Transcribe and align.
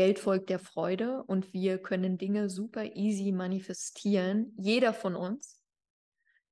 Geld 0.00 0.18
folgt 0.18 0.48
der 0.48 0.58
Freude 0.58 1.22
und 1.24 1.52
wir 1.52 1.76
können 1.76 2.16
Dinge 2.16 2.48
super 2.48 2.96
easy 2.96 3.32
manifestieren, 3.32 4.54
jeder 4.56 4.94
von 4.94 5.14
uns, 5.14 5.62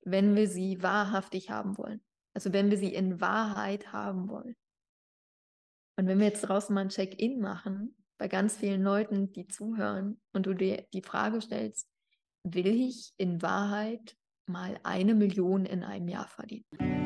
wenn 0.02 0.36
wir 0.36 0.46
sie 0.46 0.82
wahrhaftig 0.82 1.48
haben 1.48 1.78
wollen. 1.78 2.02
Also 2.34 2.52
wenn 2.52 2.68
wir 2.68 2.76
sie 2.76 2.92
in 2.92 3.22
Wahrheit 3.22 3.90
haben 3.90 4.28
wollen. 4.28 4.54
Und 5.96 6.08
wenn 6.08 6.18
wir 6.18 6.26
jetzt 6.26 6.42
draußen 6.42 6.74
mal 6.74 6.82
ein 6.82 6.88
Check-in 6.90 7.40
machen, 7.40 7.96
bei 8.18 8.28
ganz 8.28 8.54
vielen 8.54 8.82
Leuten, 8.82 9.32
die 9.32 9.48
zuhören 9.48 10.20
und 10.34 10.44
du 10.44 10.52
dir 10.52 10.86
die 10.92 11.00
Frage 11.00 11.40
stellst, 11.40 11.88
will 12.42 12.66
ich 12.66 13.14
in 13.16 13.40
Wahrheit 13.40 14.14
mal 14.44 14.78
eine 14.82 15.14
Million 15.14 15.64
in 15.64 15.84
einem 15.84 16.08
Jahr 16.08 16.28
verdienen? 16.28 16.97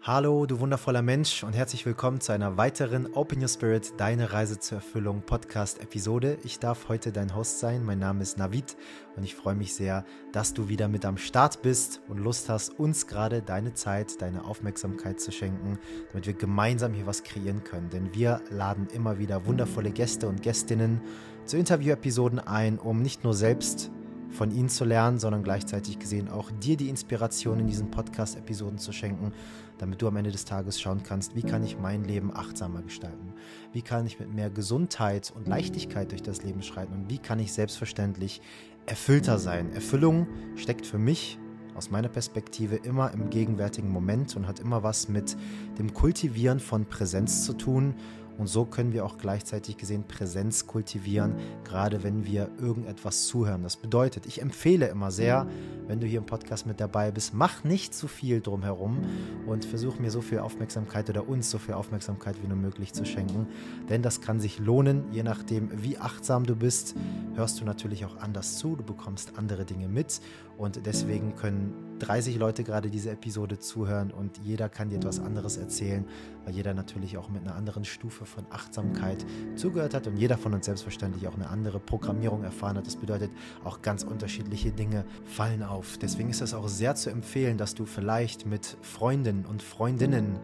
Hallo, 0.00 0.46
du 0.46 0.60
wundervoller 0.60 1.02
Mensch 1.02 1.42
und 1.42 1.54
herzlich 1.54 1.84
willkommen 1.84 2.20
zu 2.20 2.30
einer 2.32 2.56
weiteren 2.56 3.12
Open 3.14 3.42
Your 3.42 3.48
Spirit, 3.48 3.94
deine 3.98 4.32
Reise 4.32 4.60
zur 4.60 4.76
Erfüllung 4.78 5.22
Podcast-Episode. 5.22 6.38
Ich 6.44 6.60
darf 6.60 6.88
heute 6.88 7.10
dein 7.10 7.34
Host 7.34 7.58
sein. 7.58 7.84
Mein 7.84 7.98
Name 7.98 8.22
ist 8.22 8.38
Navid 8.38 8.76
und 9.16 9.24
ich 9.24 9.34
freue 9.34 9.56
mich 9.56 9.74
sehr, 9.74 10.04
dass 10.32 10.54
du 10.54 10.68
wieder 10.68 10.86
mit 10.86 11.04
am 11.04 11.18
Start 11.18 11.62
bist 11.62 12.00
und 12.08 12.18
Lust 12.18 12.48
hast, 12.48 12.78
uns 12.78 13.08
gerade 13.08 13.42
deine 13.42 13.74
Zeit, 13.74 14.22
deine 14.22 14.44
Aufmerksamkeit 14.44 15.20
zu 15.20 15.32
schenken, 15.32 15.80
damit 16.12 16.28
wir 16.28 16.34
gemeinsam 16.34 16.94
hier 16.94 17.06
was 17.06 17.24
kreieren 17.24 17.64
können. 17.64 17.90
Denn 17.90 18.14
wir 18.14 18.40
laden 18.50 18.86
immer 18.94 19.18
wieder 19.18 19.46
wundervolle 19.46 19.90
Gäste 19.90 20.28
und 20.28 20.42
Gästinnen 20.42 21.00
zu 21.44 21.58
Interview-Episoden 21.58 22.38
ein, 22.38 22.78
um 22.78 23.02
nicht 23.02 23.24
nur 23.24 23.34
selbst 23.34 23.90
von 24.30 24.50
ihnen 24.50 24.68
zu 24.68 24.84
lernen, 24.84 25.18
sondern 25.18 25.42
gleichzeitig 25.42 25.98
gesehen 25.98 26.28
auch 26.28 26.50
dir 26.50 26.76
die 26.76 26.88
Inspiration 26.88 27.60
in 27.60 27.66
diesen 27.66 27.90
Podcast-Episoden 27.90 28.78
zu 28.78 28.92
schenken, 28.92 29.32
damit 29.78 30.02
du 30.02 30.08
am 30.08 30.16
Ende 30.16 30.30
des 30.30 30.44
Tages 30.44 30.80
schauen 30.80 31.02
kannst, 31.02 31.34
wie 31.34 31.42
kann 31.42 31.64
ich 31.64 31.78
mein 31.78 32.04
Leben 32.04 32.34
achtsamer 32.34 32.82
gestalten? 32.82 33.32
Wie 33.72 33.82
kann 33.82 34.06
ich 34.06 34.18
mit 34.18 34.32
mehr 34.32 34.50
Gesundheit 34.50 35.32
und 35.34 35.48
Leichtigkeit 35.48 36.10
durch 36.10 36.22
das 36.22 36.42
Leben 36.42 36.62
schreiten? 36.62 36.92
Und 36.92 37.10
wie 37.10 37.18
kann 37.18 37.38
ich 37.38 37.52
selbstverständlich 37.52 38.40
erfüllter 38.86 39.38
sein? 39.38 39.72
Erfüllung 39.72 40.26
steckt 40.56 40.86
für 40.86 40.98
mich 40.98 41.38
aus 41.78 41.90
meiner 41.90 42.08
Perspektive 42.08 42.74
immer 42.76 43.12
im 43.12 43.30
gegenwärtigen 43.30 43.90
Moment 43.90 44.36
und 44.36 44.48
hat 44.48 44.58
immer 44.58 44.82
was 44.82 45.08
mit 45.08 45.36
dem 45.78 45.94
Kultivieren 45.94 46.58
von 46.58 46.86
Präsenz 46.86 47.44
zu 47.44 47.52
tun 47.52 47.94
und 48.38 48.46
so 48.46 48.64
können 48.64 48.92
wir 48.92 49.04
auch 49.04 49.18
gleichzeitig 49.18 49.76
gesehen 49.76 50.04
Präsenz 50.04 50.66
kultivieren, 50.66 51.34
gerade 51.64 52.04
wenn 52.04 52.24
wir 52.24 52.48
irgendetwas 52.58 53.26
zuhören. 53.26 53.64
Das 53.64 53.76
bedeutet, 53.76 54.26
ich 54.26 54.40
empfehle 54.40 54.86
immer 54.86 55.10
sehr, 55.10 55.46
wenn 55.88 56.00
du 56.00 56.06
hier 56.06 56.18
im 56.18 56.26
Podcast 56.26 56.66
mit 56.66 56.80
dabei 56.80 57.10
bist, 57.10 57.34
mach 57.34 57.64
nicht 57.64 57.94
zu 57.94 58.06
viel 58.06 58.40
drumherum 58.40 59.00
und 59.46 59.64
versuch 59.64 59.98
mir 59.98 60.10
so 60.10 60.20
viel 60.20 60.38
Aufmerksamkeit 60.38 61.10
oder 61.10 61.28
uns 61.28 61.50
so 61.50 61.58
viel 61.58 61.74
Aufmerksamkeit 61.74 62.36
wie 62.42 62.46
nur 62.46 62.56
möglich 62.56 62.92
zu 62.92 63.04
schenken. 63.04 63.48
Denn 63.88 64.02
das 64.02 64.20
kann 64.20 64.38
sich 64.38 64.58
lohnen, 64.58 65.04
je 65.10 65.24
nachdem, 65.24 65.70
wie 65.82 65.98
achtsam 65.98 66.46
du 66.46 66.54
bist, 66.54 66.94
hörst 67.34 67.60
du 67.60 67.64
natürlich 67.64 68.04
auch 68.04 68.18
anders 68.18 68.58
zu, 68.58 68.76
du 68.76 68.84
bekommst 68.84 69.32
andere 69.36 69.64
Dinge 69.64 69.88
mit 69.88 70.20
und 70.56 70.86
deswegen 70.86 71.34
können 71.34 71.87
30 71.98 72.38
Leute 72.38 72.64
gerade 72.64 72.90
diese 72.90 73.10
Episode 73.10 73.58
zuhören 73.58 74.10
und 74.10 74.38
jeder 74.38 74.68
kann 74.68 74.88
dir 74.90 74.96
etwas 74.96 75.20
anderes 75.20 75.56
erzählen, 75.56 76.04
weil 76.44 76.54
jeder 76.54 76.74
natürlich 76.74 77.16
auch 77.18 77.28
mit 77.28 77.42
einer 77.42 77.54
anderen 77.54 77.84
Stufe 77.84 78.24
von 78.24 78.44
Achtsamkeit 78.50 79.24
zugehört 79.56 79.94
hat 79.94 80.06
und 80.06 80.16
jeder 80.16 80.38
von 80.38 80.54
uns 80.54 80.66
selbstverständlich 80.66 81.26
auch 81.28 81.34
eine 81.34 81.48
andere 81.48 81.80
Programmierung 81.80 82.44
erfahren 82.44 82.76
hat. 82.76 82.86
Das 82.86 82.96
bedeutet, 82.96 83.30
auch 83.64 83.82
ganz 83.82 84.02
unterschiedliche 84.02 84.70
Dinge 84.70 85.04
fallen 85.24 85.62
auf. 85.62 85.98
Deswegen 85.98 86.30
ist 86.30 86.40
es 86.40 86.54
auch 86.54 86.68
sehr 86.68 86.94
zu 86.94 87.10
empfehlen, 87.10 87.58
dass 87.58 87.74
du 87.74 87.84
vielleicht 87.84 88.46
mit 88.46 88.76
Freunden 88.82 89.44
und 89.44 89.62
Freundinnen 89.62 90.38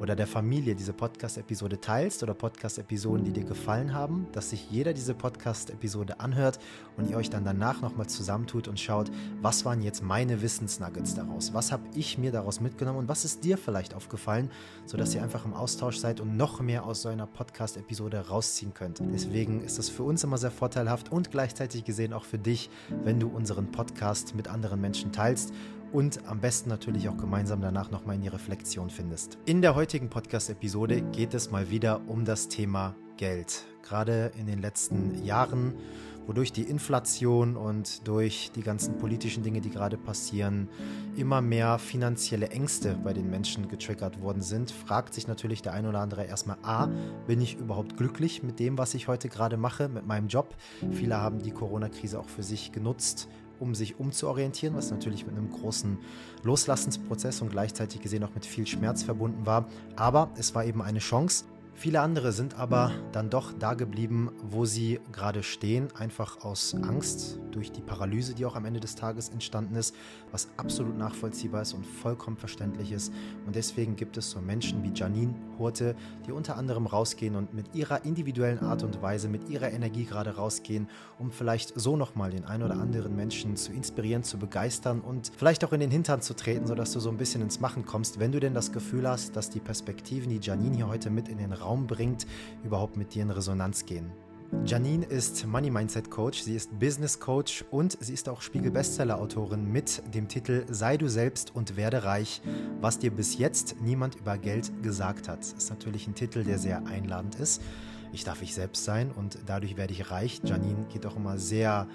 oder 0.00 0.16
der 0.16 0.26
Familie 0.26 0.74
diese 0.74 0.92
Podcast-Episode 0.92 1.80
teilst 1.80 2.22
oder 2.22 2.34
Podcast-Episoden, 2.34 3.24
die 3.24 3.32
dir 3.32 3.44
gefallen 3.44 3.94
haben, 3.94 4.26
dass 4.32 4.50
sich 4.50 4.70
jeder 4.70 4.92
diese 4.92 5.14
Podcast-Episode 5.14 6.20
anhört 6.20 6.58
und 6.96 7.10
ihr 7.10 7.16
euch 7.16 7.30
dann 7.30 7.44
danach 7.44 7.80
nochmal 7.80 8.08
zusammentut 8.08 8.68
und 8.68 8.80
schaut, 8.80 9.10
was 9.40 9.64
waren 9.64 9.82
jetzt 9.82 10.02
meine 10.02 10.42
Wissensnuggets 10.42 11.14
daraus? 11.14 11.54
Was 11.54 11.72
habe 11.72 11.84
ich 11.94 12.18
mir 12.18 12.32
daraus 12.32 12.60
mitgenommen 12.60 12.98
und 12.98 13.08
was 13.08 13.24
ist 13.24 13.44
dir 13.44 13.58
vielleicht 13.58 13.94
aufgefallen, 13.94 14.50
sodass 14.86 15.14
ihr 15.14 15.22
einfach 15.22 15.44
im 15.44 15.54
Austausch 15.54 15.98
seid 15.98 16.20
und 16.20 16.36
noch 16.36 16.60
mehr 16.60 16.84
aus 16.84 17.02
so 17.02 17.08
einer 17.08 17.26
Podcast-Episode 17.26 18.28
rausziehen 18.28 18.74
könnt. 18.74 19.00
Deswegen 19.12 19.62
ist 19.62 19.78
das 19.78 19.88
für 19.88 20.02
uns 20.02 20.24
immer 20.24 20.38
sehr 20.38 20.50
vorteilhaft 20.50 21.12
und 21.12 21.30
gleichzeitig 21.30 21.84
gesehen 21.84 22.12
auch 22.12 22.24
für 22.24 22.38
dich, 22.38 22.70
wenn 23.04 23.20
du 23.20 23.28
unseren 23.28 23.70
Podcast 23.70 24.34
mit 24.34 24.48
anderen 24.48 24.80
Menschen 24.80 25.12
teilst 25.12 25.52
und 25.94 26.26
am 26.26 26.40
besten 26.40 26.68
natürlich 26.68 27.08
auch 27.08 27.16
gemeinsam 27.16 27.60
danach 27.60 27.92
nochmal 27.92 28.16
in 28.16 28.22
die 28.22 28.28
Reflexion 28.28 28.90
findest. 28.90 29.38
In 29.46 29.62
der 29.62 29.76
heutigen 29.76 30.10
Podcast-Episode 30.10 31.02
geht 31.12 31.34
es 31.34 31.52
mal 31.52 31.70
wieder 31.70 32.00
um 32.08 32.24
das 32.24 32.48
Thema 32.48 32.96
Geld. 33.16 33.64
Gerade 33.82 34.32
in 34.36 34.46
den 34.46 34.60
letzten 34.60 35.24
Jahren, 35.24 35.74
wodurch 36.26 36.50
die 36.50 36.62
Inflation 36.62 37.56
und 37.56 38.08
durch 38.08 38.50
die 38.56 38.62
ganzen 38.62 38.98
politischen 38.98 39.44
Dinge, 39.44 39.60
die 39.60 39.70
gerade 39.70 39.96
passieren, 39.96 40.68
immer 41.14 41.40
mehr 41.40 41.78
finanzielle 41.78 42.48
Ängste 42.48 42.98
bei 43.04 43.12
den 43.12 43.30
Menschen 43.30 43.68
getriggert 43.68 44.20
worden 44.20 44.42
sind, 44.42 44.72
fragt 44.72 45.14
sich 45.14 45.28
natürlich 45.28 45.62
der 45.62 45.74
ein 45.74 45.86
oder 45.86 46.00
andere 46.00 46.24
erstmal, 46.24 46.56
a, 46.62 46.88
bin 47.28 47.40
ich 47.40 47.56
überhaupt 47.56 47.96
glücklich 47.96 48.42
mit 48.42 48.58
dem, 48.58 48.78
was 48.78 48.94
ich 48.94 49.06
heute 49.06 49.28
gerade 49.28 49.56
mache, 49.56 49.88
mit 49.88 50.08
meinem 50.08 50.26
Job? 50.26 50.56
Viele 50.90 51.18
haben 51.18 51.40
die 51.40 51.52
Corona-Krise 51.52 52.18
auch 52.18 52.28
für 52.28 52.42
sich 52.42 52.72
genutzt, 52.72 53.28
um 53.60 53.74
sich 53.74 53.98
umzuorientieren, 53.98 54.76
was 54.76 54.90
natürlich 54.90 55.26
mit 55.26 55.36
einem 55.36 55.50
großen 55.50 55.98
Loslassensprozess 56.42 57.40
und 57.42 57.50
gleichzeitig 57.50 58.00
gesehen 58.00 58.24
auch 58.24 58.34
mit 58.34 58.46
viel 58.46 58.66
Schmerz 58.66 59.02
verbunden 59.02 59.46
war. 59.46 59.66
Aber 59.96 60.30
es 60.36 60.54
war 60.54 60.64
eben 60.64 60.82
eine 60.82 60.98
Chance 60.98 61.44
Viele 61.76 62.00
andere 62.00 62.30
sind 62.32 62.56
aber 62.56 62.92
dann 63.10 63.30
doch 63.30 63.52
da 63.52 63.74
geblieben, 63.74 64.30
wo 64.42 64.64
sie 64.64 65.00
gerade 65.10 65.42
stehen, 65.42 65.88
einfach 65.96 66.44
aus 66.44 66.74
Angst 66.74 67.40
durch 67.50 67.72
die 67.72 67.82
Paralyse, 67.82 68.34
die 68.34 68.46
auch 68.46 68.54
am 68.54 68.64
Ende 68.64 68.78
des 68.78 68.94
Tages 68.94 69.28
entstanden 69.28 69.74
ist, 69.74 69.94
was 70.30 70.48
absolut 70.56 70.96
nachvollziehbar 70.96 71.62
ist 71.62 71.74
und 71.74 71.84
vollkommen 71.84 72.36
verständlich 72.36 72.92
ist. 72.92 73.12
Und 73.44 73.56
deswegen 73.56 73.96
gibt 73.96 74.16
es 74.16 74.30
so 74.30 74.40
Menschen 74.40 74.84
wie 74.84 74.92
Janine 74.94 75.34
Horte, 75.58 75.96
die 76.26 76.32
unter 76.32 76.56
anderem 76.56 76.86
rausgehen 76.86 77.34
und 77.34 77.54
mit 77.54 77.74
ihrer 77.74 78.04
individuellen 78.04 78.60
Art 78.60 78.82
und 78.84 79.02
Weise, 79.02 79.28
mit 79.28 79.48
ihrer 79.48 79.70
Energie 79.70 80.04
gerade 80.04 80.36
rausgehen, 80.36 80.88
um 81.18 81.32
vielleicht 81.32 81.78
so 81.78 81.96
nochmal 81.96 82.30
den 82.30 82.44
einen 82.44 82.62
oder 82.62 82.76
anderen 82.76 83.14
Menschen 83.16 83.56
zu 83.56 83.72
inspirieren, 83.72 84.22
zu 84.22 84.38
begeistern 84.38 85.00
und 85.00 85.32
vielleicht 85.36 85.64
auch 85.64 85.72
in 85.72 85.80
den 85.80 85.90
Hintern 85.90 86.22
zu 86.22 86.34
treten, 86.34 86.66
sodass 86.66 86.92
du 86.92 87.00
so 87.00 87.10
ein 87.10 87.18
bisschen 87.18 87.42
ins 87.42 87.60
Machen 87.60 87.84
kommst, 87.84 88.20
wenn 88.20 88.32
du 88.32 88.40
denn 88.40 88.54
das 88.54 88.72
Gefühl 88.72 89.08
hast, 89.08 89.36
dass 89.36 89.50
die 89.50 89.60
Perspektiven, 89.60 90.30
die 90.30 90.40
Janine 90.40 90.76
hier 90.76 90.88
heute 90.88 91.10
mit 91.10 91.28
in 91.28 91.38
den 91.38 91.52
Raum 91.52 91.63
Raum 91.64 91.86
bringt, 91.86 92.26
überhaupt 92.62 92.96
mit 92.96 93.14
dir 93.14 93.22
in 93.22 93.30
Resonanz 93.30 93.86
gehen. 93.86 94.12
Janine 94.64 95.04
ist 95.04 95.46
Money 95.46 95.68
Mindset 95.68 96.10
Coach, 96.10 96.40
sie 96.40 96.54
ist 96.54 96.78
Business 96.78 97.20
Coach 97.20 97.64
und 97.70 97.98
sie 98.00 98.14
ist 98.14 98.28
auch 98.28 98.40
Spiegel 98.40 98.70
Bestseller 98.70 99.18
Autorin 99.18 99.70
mit 99.70 100.02
dem 100.14 100.28
Titel 100.28 100.64
Sei 100.70 100.96
du 100.96 101.08
selbst 101.08 101.54
und 101.54 101.76
werde 101.76 102.04
reich, 102.04 102.40
was 102.80 102.98
dir 102.98 103.10
bis 103.10 103.36
jetzt 103.36 103.76
niemand 103.82 104.14
über 104.14 104.38
Geld 104.38 104.70
gesagt 104.82 105.28
hat. 105.28 105.40
Das 105.40 105.52
ist 105.52 105.70
natürlich 105.70 106.06
ein 106.06 106.14
Titel, 106.14 106.44
der 106.44 106.58
sehr 106.58 106.86
einladend 106.86 107.34
ist. 107.34 107.60
Ich 108.12 108.24
darf 108.24 108.40
ich 108.40 108.54
selbst 108.54 108.84
sein 108.84 109.10
und 109.10 109.38
dadurch 109.44 109.76
werde 109.76 109.92
ich 109.92 110.10
reich. 110.10 110.40
Janine 110.44 110.86
geht 110.90 111.04
auch 111.04 111.16
immer 111.16 111.36
sehr 111.36 111.88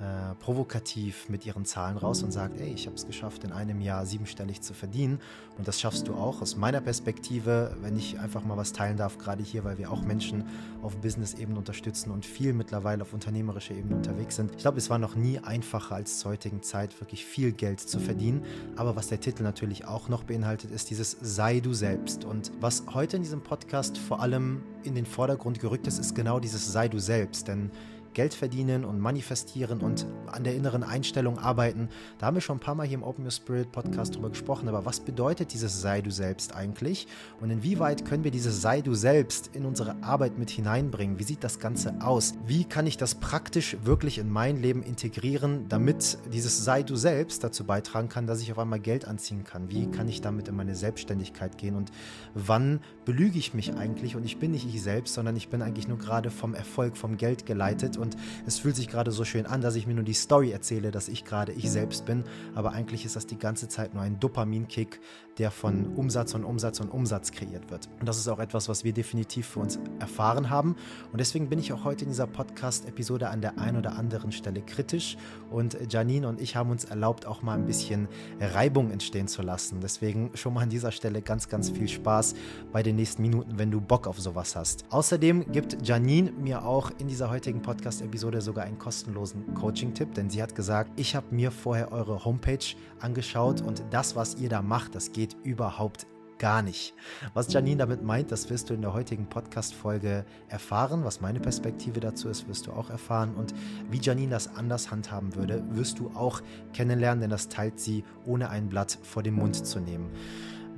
äh, 0.00 0.34
provokativ 0.36 1.28
mit 1.28 1.44
ihren 1.44 1.66
Zahlen 1.66 1.98
raus 1.98 2.22
und 2.22 2.32
sagt, 2.32 2.58
ey, 2.58 2.72
ich 2.72 2.86
habe 2.86 2.96
es 2.96 3.06
geschafft, 3.06 3.44
in 3.44 3.52
einem 3.52 3.82
Jahr 3.82 4.06
siebenstellig 4.06 4.62
zu 4.62 4.72
verdienen. 4.72 5.20
Und 5.58 5.68
das 5.68 5.78
schaffst 5.78 6.08
du 6.08 6.14
auch 6.14 6.40
aus 6.40 6.56
meiner 6.56 6.80
Perspektive, 6.80 7.76
wenn 7.82 7.98
ich 7.98 8.18
einfach 8.18 8.42
mal 8.42 8.56
was 8.56 8.72
teilen 8.72 8.96
darf, 8.96 9.18
gerade 9.18 9.42
hier, 9.42 9.62
weil 9.62 9.76
wir 9.76 9.92
auch 9.92 10.00
Menschen 10.00 10.44
auf 10.80 10.96
Business-Ebene 10.96 11.58
unterstützen 11.58 12.10
und 12.10 12.24
viel 12.24 12.54
mittlerweile 12.54 13.02
auf 13.02 13.12
unternehmerischer 13.12 13.74
Ebene 13.74 13.96
unterwegs 13.96 14.36
sind. 14.36 14.52
Ich 14.52 14.58
glaube, 14.58 14.78
es 14.78 14.88
war 14.88 14.98
noch 14.98 15.16
nie 15.16 15.38
einfacher 15.38 15.96
als 15.96 16.18
zur 16.18 16.30
heutigen 16.30 16.62
Zeit, 16.62 16.98
wirklich 17.02 17.26
viel 17.26 17.52
Geld 17.52 17.80
zu 17.80 18.00
verdienen. 18.00 18.42
Aber 18.76 18.96
was 18.96 19.08
der 19.08 19.20
Titel 19.20 19.42
natürlich 19.42 19.84
auch 19.84 20.08
noch 20.08 20.24
beinhaltet, 20.24 20.70
ist 20.70 20.88
dieses 20.88 21.18
Sei 21.20 21.60
du 21.60 21.74
selbst. 21.74 22.24
Und 22.24 22.52
was 22.58 22.84
heute 22.94 23.16
in 23.16 23.22
diesem 23.22 23.42
Podcast 23.42 23.98
vor 23.98 24.20
allem 24.20 24.62
in 24.82 24.94
den 24.94 25.04
Vordergrund 25.04 25.60
gerückt 25.60 25.86
ist, 25.86 25.98
ist 25.98 26.14
genau 26.14 26.40
dieses 26.40 26.72
Sei 26.72 26.88
du 26.88 26.98
selbst. 26.98 27.48
Denn 27.48 27.70
Geld 28.14 28.34
verdienen 28.34 28.84
und 28.84 28.98
manifestieren 28.98 29.80
und 29.80 30.06
an 30.26 30.44
der 30.44 30.54
inneren 30.54 30.82
Einstellung 30.82 31.38
arbeiten. 31.38 31.88
Da 32.18 32.26
haben 32.26 32.34
wir 32.34 32.40
schon 32.40 32.56
ein 32.56 32.60
paar 32.60 32.74
Mal 32.74 32.86
hier 32.86 32.98
im 32.98 33.02
Open 33.02 33.24
Your 33.24 33.30
Spirit 33.30 33.70
Podcast 33.70 34.14
drüber 34.14 34.30
gesprochen. 34.30 34.68
Aber 34.68 34.84
was 34.84 35.00
bedeutet 35.00 35.52
dieses 35.52 35.80
Sei 35.80 36.00
du 36.00 36.10
selbst 36.10 36.54
eigentlich? 36.54 37.06
Und 37.40 37.50
inwieweit 37.50 38.04
können 38.04 38.24
wir 38.24 38.30
dieses 38.30 38.60
Sei 38.60 38.80
du 38.80 38.94
selbst 38.94 39.50
in 39.54 39.64
unsere 39.64 40.02
Arbeit 40.02 40.38
mit 40.38 40.50
hineinbringen? 40.50 41.18
Wie 41.18 41.24
sieht 41.24 41.44
das 41.44 41.58
Ganze 41.58 41.94
aus? 42.00 42.34
Wie 42.46 42.64
kann 42.64 42.86
ich 42.86 42.96
das 42.96 43.14
praktisch 43.14 43.76
wirklich 43.84 44.18
in 44.18 44.28
mein 44.28 44.60
Leben 44.60 44.82
integrieren, 44.82 45.68
damit 45.68 46.18
dieses 46.32 46.64
Sei 46.64 46.82
du 46.82 46.96
selbst 46.96 47.44
dazu 47.44 47.64
beitragen 47.64 48.08
kann, 48.08 48.26
dass 48.26 48.40
ich 48.40 48.50
auf 48.50 48.58
einmal 48.58 48.80
Geld 48.80 49.06
anziehen 49.06 49.44
kann? 49.44 49.70
Wie 49.70 49.86
kann 49.90 50.08
ich 50.08 50.20
damit 50.20 50.48
in 50.48 50.56
meine 50.56 50.74
Selbstständigkeit 50.74 51.58
gehen? 51.58 51.76
Und 51.76 51.90
wann 52.34 52.80
belüge 53.04 53.38
ich 53.38 53.54
mich 53.54 53.74
eigentlich? 53.74 54.16
Und 54.16 54.24
ich 54.24 54.38
bin 54.38 54.50
nicht 54.50 54.66
ich 54.66 54.82
selbst, 54.82 55.14
sondern 55.14 55.36
ich 55.36 55.48
bin 55.48 55.62
eigentlich 55.62 55.88
nur 55.88 55.98
gerade 55.98 56.30
vom 56.30 56.54
Erfolg, 56.54 56.96
vom 56.96 57.16
Geld 57.16 57.46
geleitet 57.46 57.96
und 58.00 58.16
es 58.46 58.58
fühlt 58.58 58.76
sich 58.76 58.88
gerade 58.88 59.12
so 59.12 59.24
schön 59.24 59.46
an, 59.46 59.60
dass 59.60 59.76
ich 59.76 59.86
mir 59.86 59.94
nur 59.94 60.04
die 60.04 60.14
Story 60.14 60.50
erzähle, 60.50 60.90
dass 60.90 61.08
ich 61.08 61.24
gerade 61.24 61.52
ich 61.52 61.70
selbst 61.70 62.04
bin, 62.06 62.24
aber 62.54 62.72
eigentlich 62.72 63.04
ist 63.04 63.16
das 63.16 63.26
die 63.26 63.38
ganze 63.38 63.68
Zeit 63.68 63.94
nur 63.94 64.02
ein 64.02 64.18
Dopaminkick, 64.18 65.00
der 65.40 65.50
von 65.50 65.86
Umsatz 65.96 66.34
und 66.34 66.44
Umsatz 66.44 66.80
und 66.80 66.90
Umsatz 66.90 67.32
kreiert 67.32 67.70
wird. 67.70 67.88
Und 67.98 68.06
das 68.06 68.18
ist 68.18 68.28
auch 68.28 68.38
etwas, 68.38 68.68
was 68.68 68.84
wir 68.84 68.92
definitiv 68.92 69.46
für 69.46 69.60
uns 69.60 69.78
erfahren 69.98 70.50
haben. 70.50 70.76
Und 71.12 71.18
deswegen 71.18 71.48
bin 71.48 71.58
ich 71.58 71.72
auch 71.72 71.82
heute 71.84 72.04
in 72.04 72.10
dieser 72.10 72.26
Podcast-Episode 72.26 73.30
an 73.30 73.40
der 73.40 73.58
einen 73.58 73.78
oder 73.78 73.96
anderen 73.96 74.32
Stelle 74.32 74.60
kritisch. 74.60 75.16
Und 75.50 75.78
Janine 75.90 76.28
und 76.28 76.42
ich 76.42 76.56
haben 76.56 76.70
uns 76.70 76.84
erlaubt, 76.84 77.24
auch 77.24 77.40
mal 77.40 77.54
ein 77.54 77.64
bisschen 77.64 78.06
Reibung 78.38 78.90
entstehen 78.90 79.28
zu 79.28 79.40
lassen. 79.40 79.80
Deswegen 79.80 80.30
schon 80.34 80.52
mal 80.52 80.60
an 80.60 80.68
dieser 80.68 80.92
Stelle 80.92 81.22
ganz, 81.22 81.48
ganz 81.48 81.70
viel 81.70 81.88
Spaß 81.88 82.34
bei 82.70 82.82
den 82.82 82.96
nächsten 82.96 83.22
Minuten, 83.22 83.58
wenn 83.58 83.70
du 83.70 83.80
Bock 83.80 84.06
auf 84.06 84.20
sowas 84.20 84.56
hast. 84.56 84.84
Außerdem 84.90 85.50
gibt 85.52 85.88
Janine 85.88 86.32
mir 86.32 86.66
auch 86.66 86.90
in 86.98 87.08
dieser 87.08 87.30
heutigen 87.30 87.62
Podcast-Episode 87.62 88.42
sogar 88.42 88.64
einen 88.66 88.78
kostenlosen 88.78 89.54
Coaching-Tipp, 89.54 90.12
denn 90.12 90.28
sie 90.28 90.42
hat 90.42 90.54
gesagt, 90.54 90.90
ich 90.96 91.16
habe 91.16 91.34
mir 91.34 91.50
vorher 91.50 91.92
eure 91.92 92.26
Homepage 92.26 92.58
angeschaut 93.00 93.60
und 93.60 93.82
das, 93.90 94.16
was 94.16 94.36
ihr 94.36 94.48
da 94.48 94.62
macht, 94.62 94.94
das 94.94 95.12
geht 95.12 95.36
überhaupt 95.42 96.06
gar 96.40 96.62
nicht. 96.62 96.94
Was 97.34 97.52
Janine 97.52 97.76
damit 97.76 98.02
meint, 98.02 98.32
das 98.32 98.50
wirst 98.50 98.70
du 98.70 98.74
in 98.74 98.80
der 98.80 98.94
heutigen 98.94 99.26
Podcast-Folge 99.26 100.24
erfahren. 100.48 101.04
Was 101.04 101.20
meine 101.20 101.38
Perspektive 101.38 102.00
dazu 102.00 102.28
ist, 102.28 102.48
wirst 102.48 102.66
du 102.66 102.72
auch 102.72 102.90
erfahren. 102.90 103.34
Und 103.34 103.54
wie 103.90 104.00
Janine 104.00 104.30
das 104.30 104.56
anders 104.56 104.90
handhaben 104.90 105.36
würde, 105.36 105.62
wirst 105.70 105.98
du 105.98 106.10
auch 106.14 106.40
kennenlernen, 106.72 107.20
denn 107.20 107.30
das 107.30 107.48
teilt 107.48 107.78
sie, 107.78 108.04
ohne 108.24 108.48
ein 108.48 108.68
Blatt 108.68 108.98
vor 109.02 109.22
den 109.22 109.34
Mund 109.34 109.54
zu 109.54 109.80
nehmen. 109.80 110.10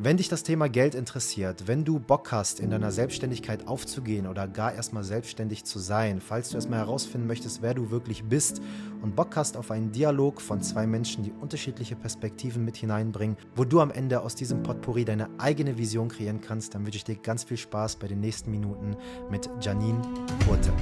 Wenn 0.04 0.16
dich 0.16 0.28
das 0.28 0.42
Thema 0.42 0.68
Geld 0.68 0.96
interessiert, 0.96 1.68
wenn 1.68 1.84
du 1.84 2.00
Bock 2.00 2.32
hast, 2.32 2.58
in 2.58 2.70
deiner 2.70 2.90
Selbstständigkeit 2.90 3.68
aufzugehen 3.68 4.26
oder 4.26 4.48
gar 4.48 4.74
erstmal 4.74 5.04
selbstständig 5.04 5.62
zu 5.62 5.78
sein, 5.78 6.20
falls 6.20 6.48
du 6.48 6.56
erstmal 6.56 6.80
herausfinden 6.80 7.28
möchtest, 7.28 7.62
wer 7.62 7.72
du 7.72 7.92
wirklich 7.92 8.24
bist 8.24 8.60
und 9.00 9.14
Bock 9.14 9.36
hast 9.36 9.56
auf 9.56 9.70
einen 9.70 9.92
Dialog 9.92 10.40
von 10.40 10.60
zwei 10.60 10.88
Menschen, 10.88 11.22
die 11.22 11.30
unterschiedliche 11.30 11.94
Perspektiven 11.94 12.64
mit 12.64 12.76
hineinbringen, 12.76 13.36
wo 13.54 13.62
du 13.62 13.78
am 13.78 13.92
Ende 13.92 14.22
aus 14.22 14.34
diesem 14.34 14.64
Potpourri 14.64 15.04
deine 15.04 15.28
eigene 15.38 15.78
Vision 15.78 16.08
kreieren 16.08 16.40
kannst, 16.40 16.74
dann 16.74 16.84
wünsche 16.84 16.96
ich 16.96 17.04
dir 17.04 17.14
ganz 17.14 17.44
viel 17.44 17.56
Spaß 17.56 17.94
bei 17.94 18.08
den 18.08 18.18
nächsten 18.18 18.50
Minuten 18.50 18.96
mit 19.30 19.48
Janine 19.60 20.02
Kurte. 20.48 20.72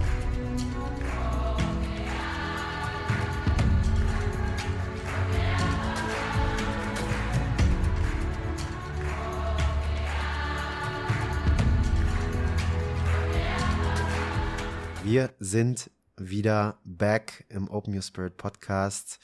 Wir 15.11 15.35
sind 15.41 15.91
wieder 16.17 16.79
back 16.85 17.45
im 17.49 17.69
Open 17.69 17.93
Your 17.93 18.03
Spirit 18.03 18.37
Podcast. 18.37 19.19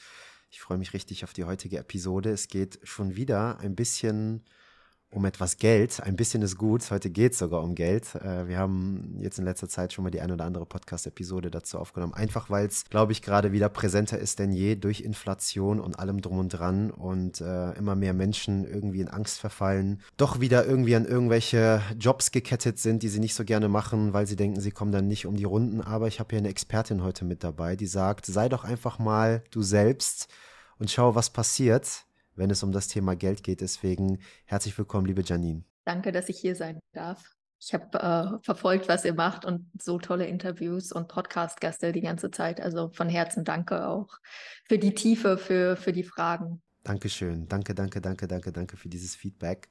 Ich 0.51 0.59
freue 0.59 0.77
mich 0.77 0.93
richtig 0.93 1.23
auf 1.23 1.31
die 1.31 1.45
heutige 1.45 1.77
Episode. 1.77 2.29
Es 2.31 2.49
geht 2.49 2.77
schon 2.83 3.15
wieder 3.15 3.59
ein 3.59 3.73
bisschen 3.73 4.43
um 5.09 5.25
etwas 5.25 5.57
Geld. 5.57 6.01
Ein 6.03 6.15
bisschen 6.15 6.41
ist 6.41 6.57
gut. 6.57 6.89
Heute 6.91 7.09
geht 7.09 7.31
es 7.31 7.39
sogar 7.39 7.63
um 7.63 7.75
Geld. 7.75 8.15
Äh, 8.15 8.47
wir 8.47 8.57
haben 8.57 9.17
jetzt 9.19 9.39
in 9.39 9.45
letzter 9.45 9.69
Zeit 9.69 9.93
schon 9.93 10.03
mal 10.03 10.09
die 10.09 10.19
ein 10.19 10.31
oder 10.31 10.45
andere 10.45 10.65
Podcast-Episode 10.65 11.49
dazu 11.49 11.79
aufgenommen. 11.79 12.13
Einfach 12.13 12.49
weil 12.49 12.67
es, 12.67 12.85
glaube 12.89 13.13
ich, 13.13 13.21
gerade 13.21 13.51
wieder 13.53 13.69
präsenter 13.69 14.19
ist 14.19 14.39
denn 14.39 14.51
je 14.51 14.75
durch 14.75 15.01
Inflation 15.01 15.79
und 15.79 15.97
allem 15.97 16.21
drum 16.21 16.39
und 16.39 16.49
dran 16.49 16.91
und 16.91 17.39
äh, 17.39 17.71
immer 17.73 17.95
mehr 17.95 18.13
Menschen 18.13 18.65
irgendwie 18.65 19.01
in 19.01 19.07
Angst 19.07 19.39
verfallen, 19.39 20.01
doch 20.17 20.41
wieder 20.41 20.65
irgendwie 20.65 20.95
an 20.95 21.05
irgendwelche 21.05 21.81
Jobs 21.97 22.31
gekettet 22.31 22.77
sind, 22.77 23.01
die 23.01 23.09
sie 23.09 23.19
nicht 23.19 23.35
so 23.35 23.45
gerne 23.45 23.69
machen, 23.69 24.11
weil 24.11 24.27
sie 24.27 24.35
denken, 24.35 24.59
sie 24.59 24.71
kommen 24.71 24.91
dann 24.91 25.07
nicht 25.07 25.25
um 25.25 25.37
die 25.37 25.45
Runden. 25.45 25.81
Aber 25.81 26.07
ich 26.07 26.19
habe 26.19 26.31
hier 26.31 26.39
eine 26.39 26.49
Expertin 26.49 27.01
heute 27.01 27.23
mit 27.23 27.43
dabei, 27.43 27.77
die 27.77 27.87
sagt, 27.87 28.25
sei 28.25 28.49
doch 28.49 28.65
einfach 28.65 28.99
mal 28.99 29.41
du 29.51 29.61
selbst 29.61 30.27
und 30.79 30.91
schau, 30.91 31.15
was 31.15 31.29
passiert 31.29 32.06
wenn 32.37 32.49
es 32.49 32.63
um 32.63 32.71
das 32.71 32.87
Thema 32.87 33.15
Geld 33.15 33.43
geht. 33.43 33.61
Deswegen 33.61 34.19
herzlich 34.45 34.77
willkommen, 34.77 35.05
liebe 35.05 35.23
Janine. 35.23 35.63
Danke, 35.83 36.11
dass 36.11 36.29
ich 36.29 36.39
hier 36.39 36.55
sein 36.55 36.79
darf. 36.93 37.35
Ich 37.59 37.73
habe 37.73 37.97
äh, 37.97 38.43
verfolgt, 38.43 38.87
was 38.87 39.03
ihr 39.03 39.15
macht 39.15 39.43
und 39.43 39.67
so 39.81 39.97
tolle 39.97 40.27
Interviews 40.27 40.91
und 40.91 41.07
Podcast-Gäste 41.07 41.91
die 41.91 42.01
ganze 42.01 42.29
Zeit. 42.29 42.61
Also 42.61 42.89
von 42.89 43.09
Herzen 43.09 43.43
danke 43.43 43.87
auch 43.87 44.19
für 44.67 44.77
die 44.77 44.93
Tiefe, 44.93 45.37
für, 45.37 45.75
für 45.75 45.91
die 45.91 46.03
Fragen. 46.03 46.61
Dankeschön. 46.83 47.47
Danke, 47.47 47.73
danke, 47.73 47.99
danke, 47.99 48.27
danke, 48.27 48.51
danke 48.51 48.77
für 48.77 48.89
dieses 48.89 49.15
Feedback. 49.15 49.69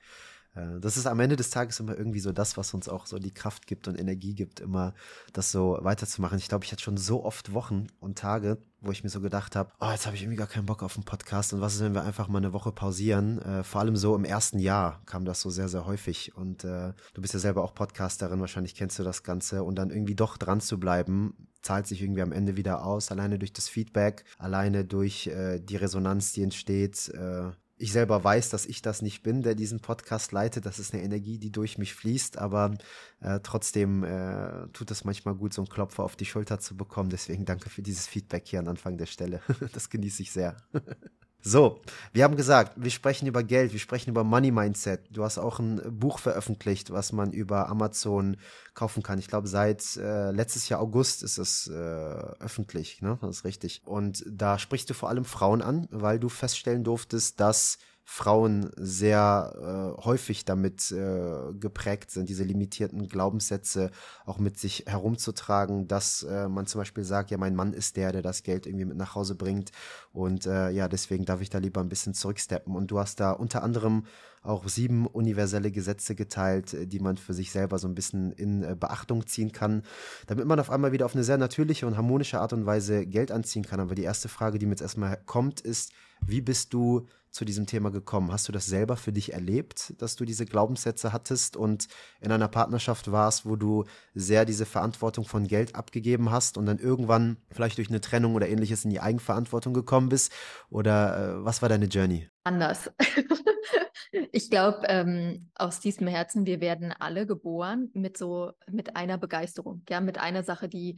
Äh, 0.56 0.81
das 0.81 0.97
ist 0.97 1.06
am 1.06 1.20
Ende 1.20 1.37
des 1.37 1.50
Tages 1.50 1.79
immer 1.81 1.97
irgendwie 1.97 2.20
so 2.20 2.32
das, 2.32 2.56
was 2.56 2.75
uns 2.75 2.88
auch 2.88 3.06
so 3.06 3.19
die 3.19 3.32
Kraft 3.32 3.67
gibt 3.67 3.87
und 3.88 3.99
Energie 3.99 4.35
gibt, 4.35 4.61
immer 4.61 4.94
das 5.32 5.53
so 5.53 5.79
weiterzumachen. 5.82 6.38
Ich 6.38 6.49
glaube, 6.49 6.64
ich 6.64 6.73
hatte 6.73 6.82
schon 6.82 6.97
so 6.97 7.25
oft 7.25 7.53
Wochen 7.53 7.87
und 8.00 8.19
Tage, 8.19 8.58
wo 8.81 8.93
ich 8.93 9.05
mir 9.05 9.11
so 9.11 9.20
gedacht 9.20 9.56
habe, 9.56 9.73
oh, 9.81 9.91
jetzt 9.91 10.06
habe 10.06 10.17
ich 10.17 10.23
irgendwie 10.23 10.38
gar 10.38 10.47
keinen 10.47 10.67
Bock 10.67 10.82
auf 10.82 10.97
einen 10.97 11.05
Podcast 11.05 11.53
und 11.53 11.61
was 11.61 11.75
ist, 11.75 11.81
wenn 11.81 11.94
wir 11.94 12.05
einfach 12.05 12.29
mal 12.29 12.38
eine 12.38 12.53
Woche 12.53 12.73
pausieren? 12.73 13.41
Äh, 13.43 13.64
vor 13.64 13.81
allem 13.81 13.97
so 13.97 14.14
im 14.14 14.25
ersten 14.25 14.58
Jahr 14.58 15.03
kam 15.06 15.25
das 15.25 15.41
so 15.41 15.50
sehr, 15.50 15.69
sehr 15.69 15.87
häufig 15.87 16.37
und 16.37 16.64
äh, 16.64 16.93
du 17.14 17.23
bist 17.23 17.35
ja 17.35 17.41
selber 17.41 17.62
auch 17.62 17.75
Podcasterin, 17.75 18.41
wahrscheinlich 18.41 18.75
kennst 18.75 18.99
du 18.99 19.03
das 19.03 19.23
Ganze 19.23 19.62
und 19.62 19.76
dann 19.76 19.91
irgendwie 19.91 20.14
doch 20.14 20.37
dran 20.37 20.61
zu 20.61 20.79
bleiben, 20.79 21.49
zahlt 21.62 21.87
sich 21.87 22.00
irgendwie 22.00 22.23
am 22.23 22.32
Ende 22.32 22.56
wieder 22.56 22.85
aus, 22.85 23.11
alleine 23.11 23.38
durch 23.38 23.53
das 23.53 23.69
Feedback, 23.69 24.25
alleine 24.38 24.85
durch 24.85 25.26
äh, 25.26 25.58
die 25.58 25.76
Resonanz, 25.76 26.32
die 26.32 26.43
entsteht, 26.43 27.08
äh, 27.08 27.50
ich 27.78 27.93
selber 27.93 28.25
weiß, 28.25 28.49
dass 28.50 28.67
ich 28.67 28.81
das 28.81 29.02
nicht 29.02 29.23
bin, 29.23 29.43
der 29.43 29.55
diesen 29.55 29.81
Podcast 29.81 30.32
leitet. 30.32 30.64
Das 30.64 30.78
ist 30.78 30.94
eine 30.94 31.02
Energie, 31.02 31.38
die 31.38 31.52
durch 31.52 31.76
mich 31.78 31.94
fließt, 31.94 32.38
aber 32.38 32.75
äh, 33.20 33.40
trotzdem 33.43 34.02
äh, 34.02 34.69
tut 34.73 34.90
es 34.90 35.05
manchmal 35.05 35.34
gut, 35.34 35.52
so 35.52 35.62
einen 35.62 35.69
Klopfer 35.69 36.05
auf 36.05 36.17
die 36.17 36.25
Schulter 36.25 36.58
zu 36.58 36.76
bekommen. 36.76 37.11
Deswegen 37.11 37.44
danke 37.44 37.69
für 37.69 37.82
dieses 37.82 38.06
Feedback 38.06 38.46
hier 38.46 38.61
an 38.61 38.69
Anfang 38.69 38.96
der 38.96 39.06
Stelle. 39.06 39.40
das 39.73 39.90
genieße 39.90 40.23
ich 40.23 40.32
sehr. 40.32 40.56
So, 41.48 41.78
wir 42.12 42.25
haben 42.25 42.34
gesagt, 42.34 42.72
wir 42.75 42.90
sprechen 42.90 43.28
über 43.28 43.44
Geld, 43.44 43.72
wir 43.72 43.78
sprechen 43.78 44.10
über 44.10 44.25
Money 44.25 44.50
Mindset. 44.50 45.02
Du 45.10 45.22
hast 45.22 45.38
auch 45.38 45.60
ein 45.60 45.81
Buch 45.96 46.19
veröffentlicht, 46.19 46.90
was 46.90 47.12
man 47.12 47.31
über 47.31 47.69
Amazon 47.69 48.37
kaufen 48.75 49.04
kann. 49.04 49.20
Ich 49.20 49.28
glaube, 49.28 49.46
seit 49.46 49.96
äh, 49.96 50.32
letztes 50.32 50.69
Jahr 50.69 50.81
August 50.81 51.22
ist 51.22 51.38
es 51.38 51.69
äh, 51.69 51.72
öffentlich, 51.72 53.00
ne? 53.00 53.16
Das 53.20 53.37
ist 53.37 53.44
richtig. 53.44 53.81
Und 53.84 54.25
da 54.28 54.58
sprichst 54.58 54.90
du 54.90 54.94
vor 54.94 55.08
allem 55.08 55.25
Frauen 55.25 55.62
an, 55.62 55.87
weil 55.93 56.19
du 56.19 56.28
feststellen 56.28 56.82
durftest, 56.82 57.38
dass 57.38 57.78
Frauen 58.08 58.70
sehr 58.76 59.97
äh, 59.99 60.05
häufig 60.05 60.44
damit 60.44 60.93
äh, 60.93 61.53
geprägt 61.58 62.12
sind, 62.12 62.29
diese 62.29 62.44
limitierten 62.44 63.08
Glaubenssätze 63.08 63.91
auch 64.25 64.38
mit 64.38 64.61
sich 64.61 64.85
herumzutragen, 64.87 65.88
dass 65.88 66.23
äh, 66.23 66.49
man 66.49 66.67
zum 66.67 66.82
Beispiel 66.82 67.03
sagt, 67.03 67.32
ja, 67.32 67.37
mein 67.37 67.56
Mann 67.56 67.73
ist 67.73 67.97
der, 67.97 68.12
der 68.12 68.23
das 68.23 68.44
Geld 68.44 68.67
irgendwie 68.67 68.85
mit 68.85 68.97
nach 68.97 69.17
Hause 69.17 69.35
bringt 69.35 69.73
und 70.12 70.47
äh, 70.47 70.70
ja, 70.70 70.87
deswegen 70.87 71.25
darf 71.25 71.41
ich 71.41 71.50
da 71.50 71.58
lieber 71.58 71.81
ein 71.81 71.88
bisschen 71.88 72.14
zurücksteppen. 72.14 72.76
Und 72.76 72.93
du 72.93 73.00
hast 73.00 73.19
da 73.19 73.32
unter 73.32 73.64
anderem 73.64 74.05
auch 74.43 74.69
sieben 74.69 75.06
universelle 75.06 75.73
Gesetze 75.73 76.14
geteilt, 76.14 76.75
äh, 76.75 76.86
die 76.86 77.01
man 77.01 77.17
für 77.17 77.34
sich 77.34 77.51
selber 77.51 77.79
so 77.81 77.89
ein 77.89 77.96
bisschen 77.96 78.31
in 78.31 78.63
äh, 78.63 78.77
Beachtung 78.79 79.27
ziehen 79.27 79.51
kann, 79.51 79.82
damit 80.29 80.46
man 80.46 80.60
auf 80.60 80.70
einmal 80.70 80.93
wieder 80.93 81.06
auf 81.06 81.15
eine 81.17 81.25
sehr 81.25 81.39
natürliche 81.39 81.89
und 81.89 81.96
harmonische 81.96 82.41
Art 82.41 82.53
und 82.53 82.67
Weise 82.67 83.05
Geld 83.05 83.32
anziehen 83.32 83.65
kann. 83.65 83.81
Aber 83.81 83.96
die 83.96 84.05
erste 84.05 84.29
Frage, 84.29 84.58
die 84.58 84.67
mir 84.67 84.72
jetzt 84.72 84.82
erstmal 84.82 85.19
kommt, 85.27 85.60
ist, 85.60 85.93
wie 86.20 86.41
bist 86.41 86.73
du 86.73 87.06
zu 87.31 87.44
diesem 87.44 87.67
Thema 87.67 87.91
gekommen? 87.91 88.32
Hast 88.32 88.49
du 88.49 88.53
das 88.53 88.67
selber 88.67 88.96
für 88.96 89.13
dich 89.13 89.35
erlebt, 89.35 89.93
dass 89.99 90.17
du 90.17 90.25
diese 90.25 90.46
Glaubenssätze 90.46 91.13
hattest 91.13 91.56
und 91.56 91.87
in 92.20 92.32
einer 92.32 92.49
Partnerschaft 92.49 93.13
warst, 93.13 93.44
wo 93.44 93.56
du 93.56 93.85
sehr 94.15 94.46
diese 94.46 94.65
Verantwortung 94.65 95.25
von 95.25 95.46
Geld 95.46 95.75
abgegeben 95.75 96.31
hast 96.31 96.56
und 96.56 96.67
dann 96.67 96.79
irgendwann 96.79 97.37
vielleicht 97.51 97.77
durch 97.77 97.91
eine 97.91 98.01
Trennung 98.01 98.35
oder 98.35 98.49
ähnliches 98.49 98.85
in 98.85 98.91
die 98.91 99.01
Eigenverantwortung 99.01 99.75
gekommen 99.75 100.08
bist? 100.08 100.32
Oder 100.70 101.37
äh, 101.41 101.44
was 101.44 101.61
war 101.61 101.69
deine 101.69 101.87
Journey? 101.87 102.29
Anders. 102.44 102.91
ich 104.32 104.51
glaube, 104.51 104.87
ähm, 104.89 105.51
aus 105.55 105.81
diesem 105.81 106.06
Herzen, 106.06 106.46
wir 106.46 106.61
werden 106.61 106.94
alle 106.99 107.27
geboren 107.27 107.91
mit 107.93 108.17
so, 108.17 108.53
mit 108.70 108.96
einer 108.96 109.19
Begeisterung, 109.19 109.82
ja, 109.91 110.01
mit 110.01 110.19
einer 110.19 110.43
Sache, 110.43 110.69
die 110.69 110.96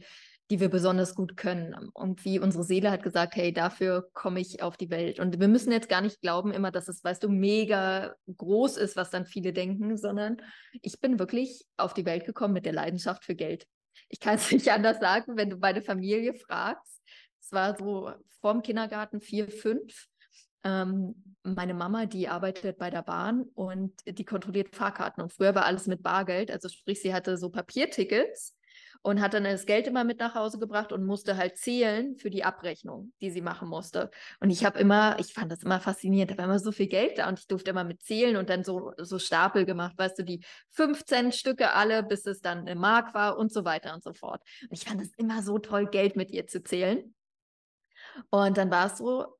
die 0.49 0.59
wir 0.59 0.69
besonders 0.69 1.13
gut 1.13 1.37
können. 1.37 1.89
Und 1.93 2.25
wie 2.25 2.39
unsere 2.39 2.63
Seele 2.63 2.89
hat 2.89 3.03
gesagt, 3.03 3.35
hey, 3.35 3.53
dafür 3.53 4.09
komme 4.13 4.39
ich 4.39 4.63
auf 4.63 4.77
die 4.77 4.89
Welt. 4.89 5.19
Und 5.19 5.39
wir 5.39 5.47
müssen 5.47 5.71
jetzt 5.71 5.89
gar 5.89 6.01
nicht 6.01 6.21
glauben 6.21 6.51
immer, 6.51 6.71
dass 6.71 6.87
es, 6.87 7.03
weißt 7.03 7.23
du, 7.23 7.29
mega 7.29 8.15
groß 8.35 8.77
ist, 8.77 8.95
was 8.95 9.11
dann 9.11 9.27
viele 9.27 9.53
denken, 9.53 9.95
sondern 9.97 10.37
ich 10.81 10.99
bin 10.99 11.19
wirklich 11.19 11.65
auf 11.77 11.93
die 11.93 12.05
Welt 12.05 12.25
gekommen 12.25 12.53
mit 12.53 12.65
der 12.65 12.73
Leidenschaft 12.73 13.25
für 13.25 13.35
Geld. 13.35 13.67
Ich 14.09 14.19
kann 14.19 14.35
es 14.35 14.51
nicht 14.51 14.71
anders 14.71 14.99
sagen, 14.99 15.37
wenn 15.37 15.51
du 15.51 15.57
meine 15.57 15.83
Familie 15.83 16.33
fragst. 16.33 16.99
Es 17.39 17.51
war 17.51 17.77
so 17.77 18.11
vorm 18.41 18.63
Kindergarten 18.63 19.21
vier, 19.21 19.49
fünf. 19.49 20.07
Ähm, 20.63 21.35
meine 21.43 21.73
Mama, 21.73 22.05
die 22.05 22.27
arbeitet 22.27 22.79
bei 22.79 22.89
der 22.89 23.03
Bahn 23.03 23.43
und 23.53 23.93
die 24.05 24.25
kontrolliert 24.25 24.75
Fahrkarten. 24.75 25.21
Und 25.21 25.31
früher 25.31 25.53
war 25.53 25.65
alles 25.65 25.85
mit 25.85 26.01
Bargeld. 26.01 26.49
Also 26.49 26.69
sprich, 26.69 27.01
sie 27.01 27.13
hatte 27.13 27.37
so 27.37 27.49
Papiertickets 27.49 28.55
und 29.01 29.21
hat 29.21 29.33
dann 29.33 29.45
das 29.45 29.65
Geld 29.65 29.87
immer 29.87 30.03
mit 30.03 30.19
nach 30.19 30.35
Hause 30.35 30.59
gebracht 30.59 30.91
und 30.91 31.05
musste 31.05 31.37
halt 31.37 31.57
zählen 31.57 32.15
für 32.17 32.29
die 32.29 32.43
Abrechnung, 32.43 33.13
die 33.21 33.31
sie 33.31 33.41
machen 33.41 33.69
musste. 33.69 34.11
Und 34.39 34.49
ich 34.49 34.65
habe 34.65 34.77
immer, 34.79 35.17
ich 35.19 35.33
fand 35.33 35.51
das 35.51 35.63
immer 35.63 35.79
faszinierend, 35.79 36.31
da 36.31 36.37
war 36.37 36.45
immer 36.45 36.59
so 36.59 36.71
viel 36.71 36.87
Geld 36.87 37.17
da 37.17 37.29
und 37.29 37.39
ich 37.39 37.47
durfte 37.47 37.71
immer 37.71 37.83
mit 37.83 38.01
zählen 38.03 38.35
und 38.35 38.49
dann 38.49 38.63
so, 38.63 38.91
so 38.97 39.17
Stapel 39.17 39.65
gemacht, 39.65 39.97
weißt 39.97 40.19
du, 40.19 40.23
die 40.23 40.43
15 40.71 41.31
Stücke 41.31 41.73
alle, 41.73 42.03
bis 42.03 42.25
es 42.25 42.41
dann 42.41 42.59
eine 42.59 42.75
Mark 42.75 43.13
war 43.13 43.37
und 43.37 43.53
so 43.53 43.63
weiter 43.65 43.93
und 43.93 44.03
so 44.03 44.13
fort. 44.13 44.41
Und 44.63 44.73
ich 44.73 44.83
fand 44.83 45.01
es 45.01 45.13
immer 45.15 45.41
so 45.43 45.59
toll, 45.59 45.87
Geld 45.87 46.15
mit 46.15 46.31
ihr 46.31 46.47
zu 46.47 46.61
zählen. 46.61 47.15
Und 48.29 48.57
dann 48.57 48.69
war 48.71 48.87
es 48.87 48.97
so, 48.97 49.39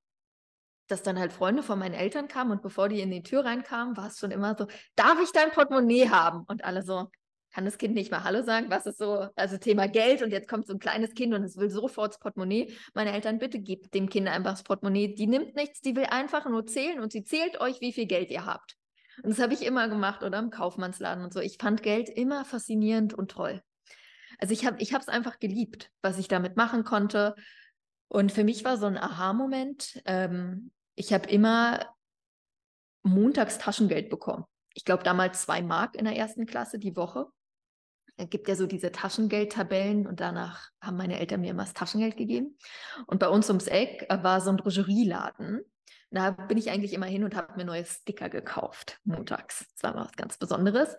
dass 0.88 1.04
dann 1.04 1.20
halt 1.20 1.34
Freunde 1.34 1.63
von 1.63 1.78
meinen 1.80 1.94
Eltern 1.94 2.28
kamen 2.28 2.51
und 2.51 2.62
bevor 2.62 2.89
die 2.89 3.01
in 3.01 3.12
die 3.12 3.24
Tür 3.24 3.46
reinkamen, 3.46 3.96
war 3.96 4.08
es 4.08 4.18
schon 4.20 4.32
immer 4.32 4.56
so, 4.58 4.68
darf 4.96 5.20
ich 5.22 5.32
dein 5.32 5.51
Portemonnaie 5.51 6.10
haben? 6.10 6.44
Und 6.48 6.63
alle 6.66 6.82
so, 6.82 7.10
kann 7.51 7.65
das 7.65 7.77
Kind 7.77 7.96
nicht 7.96 8.12
mal 8.12 8.24
Hallo 8.24 8.44
sagen? 8.44 8.70
Was 8.70 8.86
ist 8.86 9.00
so, 9.00 9.27
also 9.36 9.58
Thema 9.58 9.88
Geld 9.88 10.22
und 10.22 10.32
jetzt 10.32 10.48
kommt 10.48 10.68
so 10.68 10.74
ein 10.74 10.79
kleines 10.79 11.13
Kind 11.13 11.34
und 11.34 11.44
es 11.44 11.58
will 11.58 11.70
sofort 11.70 12.13
das 12.13 12.20
Portemonnaie. 12.20 12.74
Meine 12.94 13.12
Eltern, 13.12 13.39
bitte 13.39 13.60
gebt 13.60 13.94
dem 13.94 14.10
Kind 14.10 14.27
einfach 14.27 14.51
das 14.51 14.63
Portemonnaie. 14.63 15.15
Die 15.15 15.27
nimmt 15.27 15.56
nichts, 15.56 15.82
die 15.82 15.96
will 15.96 16.06
einfach 16.06 16.46
nur 16.46 16.65
zählen 16.65 17.00
und 17.00 17.12
sie 17.12 17.24
zählt 17.24 17.60
euch, 17.60 17.82
wie 17.82 17.94
viel 17.94 18.06
Geld 18.06 18.29
ihr 18.29 18.46
habt. 18.46 18.75
Und 19.24 19.32
das 19.32 19.39
habe 19.39 19.53
ich 19.53 19.65
immer 19.65 19.89
gemacht 19.89 20.24
oder 20.24 20.39
im 20.39 20.50
Kaufmannsladen 20.50 21.24
und 21.24 21.34
so. 21.34 21.39
Ich 21.39 21.58
fand 21.60 21.84
Geld 21.84 22.10
immer 22.10 22.46
faszinierend 22.46 23.13
und 23.13 23.32
toll. 23.32 23.62
Also 24.38 24.53
ich 24.53 24.65
habe 24.65 24.82
ich 24.82 24.94
es 24.94 25.10
einfach 25.10 25.39
geliebt, 25.39 25.91
was 26.01 26.18
ich 26.18 26.27
damit 26.27 26.56
machen 26.56 26.84
konnte. 26.84 27.36
Und 28.08 28.32
für 28.32 28.44
mich 28.44 28.63
war 28.63 28.77
so 28.77 28.86
ein 28.86 28.98
Aha-Moment. 28.98 30.01
Ähm, 30.06 30.72
ich 30.96 31.13
habe 31.13 31.29
immer 31.29 31.94
montags 33.03 33.58
Taschengeld 33.58 34.10
bekommen. 34.10 34.46
Ich 34.74 34.86
glaube 34.86 35.03
damals 35.03 35.41
zwei 35.41 35.62
Mark 35.62 35.96
in 35.96 36.06
der 36.06 36.15
ersten 36.15 36.46
Klasse 36.46 36.79
die 36.79 36.96
Woche. 36.96 37.27
Es 38.20 38.30
gibt 38.30 38.50
ja 38.50 38.56
so 38.56 38.68
diese 38.68 38.92
Taschengeldtabellen 38.92 40.06
und 40.06 40.20
danach 40.20 40.70
haben 40.82 40.98
meine 40.98 41.18
Eltern 41.20 41.40
mir 41.40 41.52
immer 41.52 41.64
das 41.64 41.74
Taschengeld 41.74 42.18
gegeben. 42.18 42.58
Und 43.08 43.20
bei 43.20 43.30
uns 43.30 43.48
ums 43.48 43.68
Eck 43.68 44.06
äh, 44.10 44.22
war 44.22 44.42
so 44.42 44.50
ein 44.50 44.58
Drogerieladen. 44.58 45.62
Da 46.12 46.32
bin 46.32 46.58
ich 46.58 46.70
eigentlich 46.70 46.94
immer 46.94 47.06
hin 47.06 47.24
und 47.24 47.36
habe 47.36 47.56
mir 47.56 47.64
neue 47.64 47.86
Sticker 47.86 48.30
gekauft, 48.30 49.00
montags. 49.06 49.66
Das 49.74 49.84
war 49.84 49.96
mal 49.96 50.06
was 50.06 50.18
ganz 50.18 50.38
Besonderes. 50.38 50.98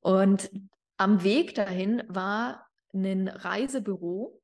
Und 0.00 0.50
am 0.96 1.22
Weg 1.22 1.54
dahin 1.54 2.04
war 2.08 2.66
ein 2.94 3.28
Reisebüro. 3.28 4.40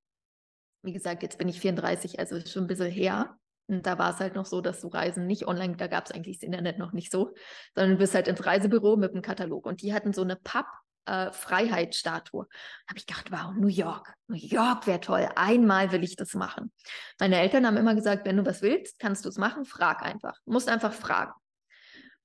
Wie 0.82 0.92
gesagt, 0.92 1.23
jetzt 1.23 1.38
bin 1.38 1.49
ich 1.49 1.61
34, 1.61 2.18
also 2.18 2.40
schon 2.40 2.64
ein 2.64 2.68
bisschen 2.68 2.90
her. 2.90 3.38
Und 3.68 3.87
da 3.87 3.99
war 3.99 4.11
es 4.11 4.20
halt 4.20 4.35
noch 4.35 4.47
so, 4.47 4.61
dass 4.61 4.80
du 4.80 4.88
Reisen 4.88 5.26
nicht 5.26 5.47
online, 5.47 5.76
da 5.76 5.87
gab 5.87 6.06
es 6.06 6.12
eigentlich 6.12 6.40
das 6.40 6.47
Internet 6.47 6.78
noch 6.78 6.92
nicht 6.92 7.11
so, 7.11 7.35
sondern 7.75 7.92
du 7.92 7.99
bist 7.99 8.14
halt 8.14 8.28
ins 8.28 8.44
Reisebüro 8.44 8.97
mit 8.97 9.12
einem 9.12 9.23
Katalog. 9.23 9.64
Und 9.64 9.80
die 9.80 9.94
hatten 9.94 10.12
so 10.12 10.23
eine 10.23 10.37
Papp, 10.37 10.66
äh, 11.08 11.32
Freiheitsstatue. 11.32 12.46
Da 12.50 12.90
habe 12.90 12.98
ich 12.98 13.06
gedacht, 13.06 13.30
wow, 13.30 13.54
New 13.54 13.68
York, 13.68 14.12
New 14.26 14.36
York 14.36 14.86
wäre 14.86 15.00
toll. 15.00 15.28
Einmal 15.34 15.90
will 15.92 16.04
ich 16.04 16.16
das 16.16 16.34
machen. 16.34 16.72
Meine 17.18 17.40
Eltern 17.40 17.66
haben 17.66 17.76
immer 17.76 17.94
gesagt, 17.94 18.26
wenn 18.26 18.36
du 18.36 18.46
was 18.46 18.62
willst, 18.62 18.98
kannst 18.98 19.24
du 19.24 19.28
es 19.28 19.38
machen, 19.38 19.64
frag 19.64 20.02
einfach. 20.02 20.36
Du 20.44 20.52
musst 20.52 20.68
einfach 20.68 20.92
fragen. 20.92 21.32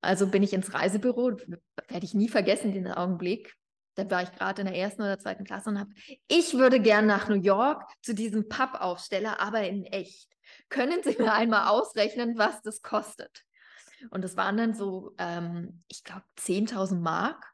Also 0.01 0.27
bin 0.27 0.43
ich 0.43 0.51
ins 0.51 0.73
Reisebüro, 0.73 1.37
werde 1.87 2.05
ich 2.05 2.13
nie 2.13 2.27
vergessen, 2.27 2.73
den 2.73 2.91
Augenblick. 2.91 3.55
Da 3.95 4.09
war 4.09 4.23
ich 4.23 4.31
gerade 4.31 4.61
in 4.61 4.67
der 4.67 4.75
ersten 4.75 5.01
oder 5.01 5.19
zweiten 5.19 5.45
Klasse 5.45 5.69
und 5.69 5.79
habe, 5.79 5.91
ich 6.27 6.55
würde 6.55 6.79
gern 6.79 7.05
nach 7.05 7.29
New 7.29 7.41
York 7.41 7.83
zu 8.01 8.13
diesem 8.13 8.49
Pappaufsteller, 8.49 9.39
aber 9.39 9.67
in 9.67 9.85
echt. 9.85 10.29
Können 10.69 11.01
Sie 11.03 11.15
mir 11.17 11.31
einmal 11.33 11.67
ausrechnen, 11.67 12.37
was 12.37 12.61
das 12.61 12.81
kostet? 12.81 13.43
Und 14.09 14.23
das 14.23 14.35
waren 14.35 14.57
dann 14.57 14.73
so, 14.73 15.13
ähm, 15.17 15.83
ich 15.87 16.03
glaube, 16.03 16.23
10.000 16.37 16.99
Mark 16.99 17.52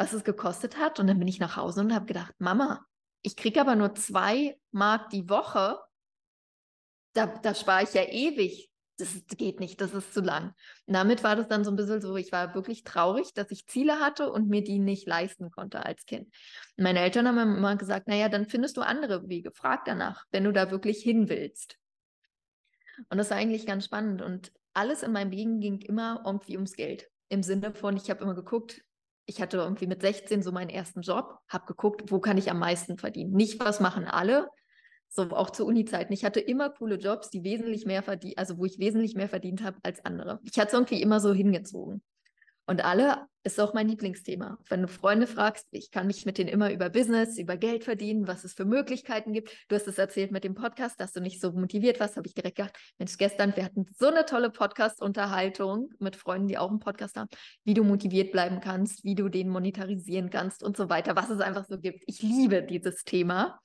was 0.00 0.14
es 0.14 0.24
gekostet 0.24 0.78
hat. 0.78 0.98
Und 0.98 1.08
dann 1.08 1.18
bin 1.18 1.28
ich 1.28 1.40
nach 1.40 1.56
Hause 1.56 1.82
und 1.82 1.94
habe 1.94 2.06
gedacht, 2.06 2.34
Mama, 2.38 2.86
ich 3.20 3.36
kriege 3.36 3.60
aber 3.60 3.76
nur 3.76 3.94
zwei 3.94 4.58
Mark 4.70 5.10
die 5.10 5.28
Woche. 5.28 5.78
Da, 7.12 7.26
da 7.26 7.54
spare 7.54 7.82
ich 7.82 7.92
ja 7.92 8.04
ewig. 8.04 8.70
Das 8.96 9.10
geht 9.28 9.60
nicht, 9.60 9.78
das 9.80 9.92
ist 9.92 10.14
zu 10.14 10.20
lang. 10.20 10.54
Und 10.86 10.94
damit 10.94 11.22
war 11.22 11.36
das 11.36 11.48
dann 11.48 11.64
so 11.64 11.70
ein 11.70 11.76
bisschen 11.76 12.00
so, 12.00 12.16
ich 12.16 12.32
war 12.32 12.54
wirklich 12.54 12.82
traurig, 12.82 13.34
dass 13.34 13.50
ich 13.50 13.66
Ziele 13.66 14.00
hatte 14.00 14.32
und 14.32 14.48
mir 14.48 14.64
die 14.64 14.78
nicht 14.78 15.06
leisten 15.06 15.50
konnte 15.50 15.84
als 15.84 16.06
Kind. 16.06 16.28
Und 16.76 16.84
meine 16.84 17.00
Eltern 17.00 17.28
haben 17.28 17.56
immer 17.56 17.76
gesagt, 17.76 18.08
naja, 18.08 18.30
dann 18.30 18.46
findest 18.46 18.78
du 18.78 18.80
andere 18.80 19.28
Wege, 19.28 19.52
frag 19.52 19.84
danach, 19.84 20.24
wenn 20.30 20.44
du 20.44 20.52
da 20.52 20.70
wirklich 20.70 21.02
hin 21.02 21.28
willst. 21.28 21.76
Und 23.10 23.18
das 23.18 23.30
war 23.30 23.36
eigentlich 23.36 23.66
ganz 23.66 23.84
spannend. 23.84 24.22
Und 24.22 24.50
alles 24.72 25.02
in 25.02 25.12
meinem 25.12 25.30
Leben 25.30 25.60
ging 25.60 25.78
immer 25.80 26.22
irgendwie 26.24 26.56
ums 26.56 26.74
Geld. 26.74 27.10
Im 27.28 27.42
Sinne 27.42 27.74
von, 27.74 27.96
ich 27.96 28.10
habe 28.10 28.22
immer 28.22 28.34
geguckt, 28.34 28.82
ich 29.30 29.40
hatte 29.40 29.58
irgendwie 29.58 29.86
mit 29.86 30.02
16 30.02 30.42
so 30.42 30.50
meinen 30.50 30.70
ersten 30.70 31.02
Job, 31.02 31.38
habe 31.48 31.66
geguckt, 31.66 32.10
wo 32.10 32.18
kann 32.18 32.36
ich 32.36 32.50
am 32.50 32.58
meisten 32.58 32.98
verdienen. 32.98 33.32
Nicht, 33.32 33.60
was 33.60 33.78
machen 33.78 34.04
alle, 34.04 34.48
so 35.08 35.22
auch 35.30 35.50
zu 35.50 35.64
Uni-Zeiten. 35.66 36.12
Ich 36.12 36.24
hatte 36.24 36.40
immer 36.40 36.68
coole 36.70 36.96
Jobs, 36.96 37.30
die 37.30 37.44
wesentlich 37.44 37.86
mehr 37.86 38.02
verdient, 38.02 38.38
also 38.38 38.58
wo 38.58 38.64
ich 38.64 38.80
wesentlich 38.80 39.14
mehr 39.14 39.28
verdient 39.28 39.62
habe 39.62 39.78
als 39.84 40.04
andere. 40.04 40.40
Ich 40.42 40.58
hatte 40.58 40.68
es 40.68 40.72
irgendwie 40.74 41.00
immer 41.00 41.20
so 41.20 41.32
hingezogen. 41.32 42.02
Und 42.70 42.84
alle 42.84 43.26
ist 43.42 43.58
auch 43.58 43.74
mein 43.74 43.88
Lieblingsthema. 43.88 44.56
Wenn 44.68 44.82
du 44.82 44.86
Freunde 44.86 45.26
fragst, 45.26 45.66
ich 45.72 45.90
kann 45.90 46.06
mich 46.06 46.24
mit 46.24 46.38
denen 46.38 46.48
immer 46.48 46.70
über 46.70 46.88
Business, 46.88 47.36
über 47.36 47.56
Geld 47.56 47.82
verdienen, 47.82 48.28
was 48.28 48.44
es 48.44 48.54
für 48.54 48.64
Möglichkeiten 48.64 49.32
gibt. 49.32 49.50
Du 49.66 49.74
hast 49.74 49.88
es 49.88 49.98
erzählt 49.98 50.30
mit 50.30 50.44
dem 50.44 50.54
Podcast, 50.54 51.00
dass 51.00 51.10
du 51.12 51.20
nicht 51.20 51.40
so 51.40 51.50
motiviert 51.50 51.98
warst, 51.98 52.16
habe 52.16 52.28
ich 52.28 52.34
direkt 52.34 52.58
gedacht, 52.58 52.78
Mensch, 52.96 53.16
gestern, 53.18 53.56
wir 53.56 53.64
hatten 53.64 53.86
so 53.98 54.06
eine 54.06 54.24
tolle 54.24 54.50
Podcast-Unterhaltung 54.50 55.90
mit 55.98 56.14
Freunden, 56.14 56.46
die 56.46 56.58
auch 56.58 56.70
einen 56.70 56.78
Podcast 56.78 57.16
haben, 57.16 57.28
wie 57.64 57.74
du 57.74 57.82
motiviert 57.82 58.30
bleiben 58.30 58.60
kannst, 58.60 59.02
wie 59.02 59.16
du 59.16 59.28
den 59.28 59.48
monetarisieren 59.48 60.30
kannst 60.30 60.62
und 60.62 60.76
so 60.76 60.88
weiter, 60.88 61.16
was 61.16 61.28
es 61.28 61.40
einfach 61.40 61.64
so 61.64 61.76
gibt. 61.76 62.04
Ich 62.06 62.22
liebe 62.22 62.62
dieses 62.62 63.02
Thema. 63.02 63.58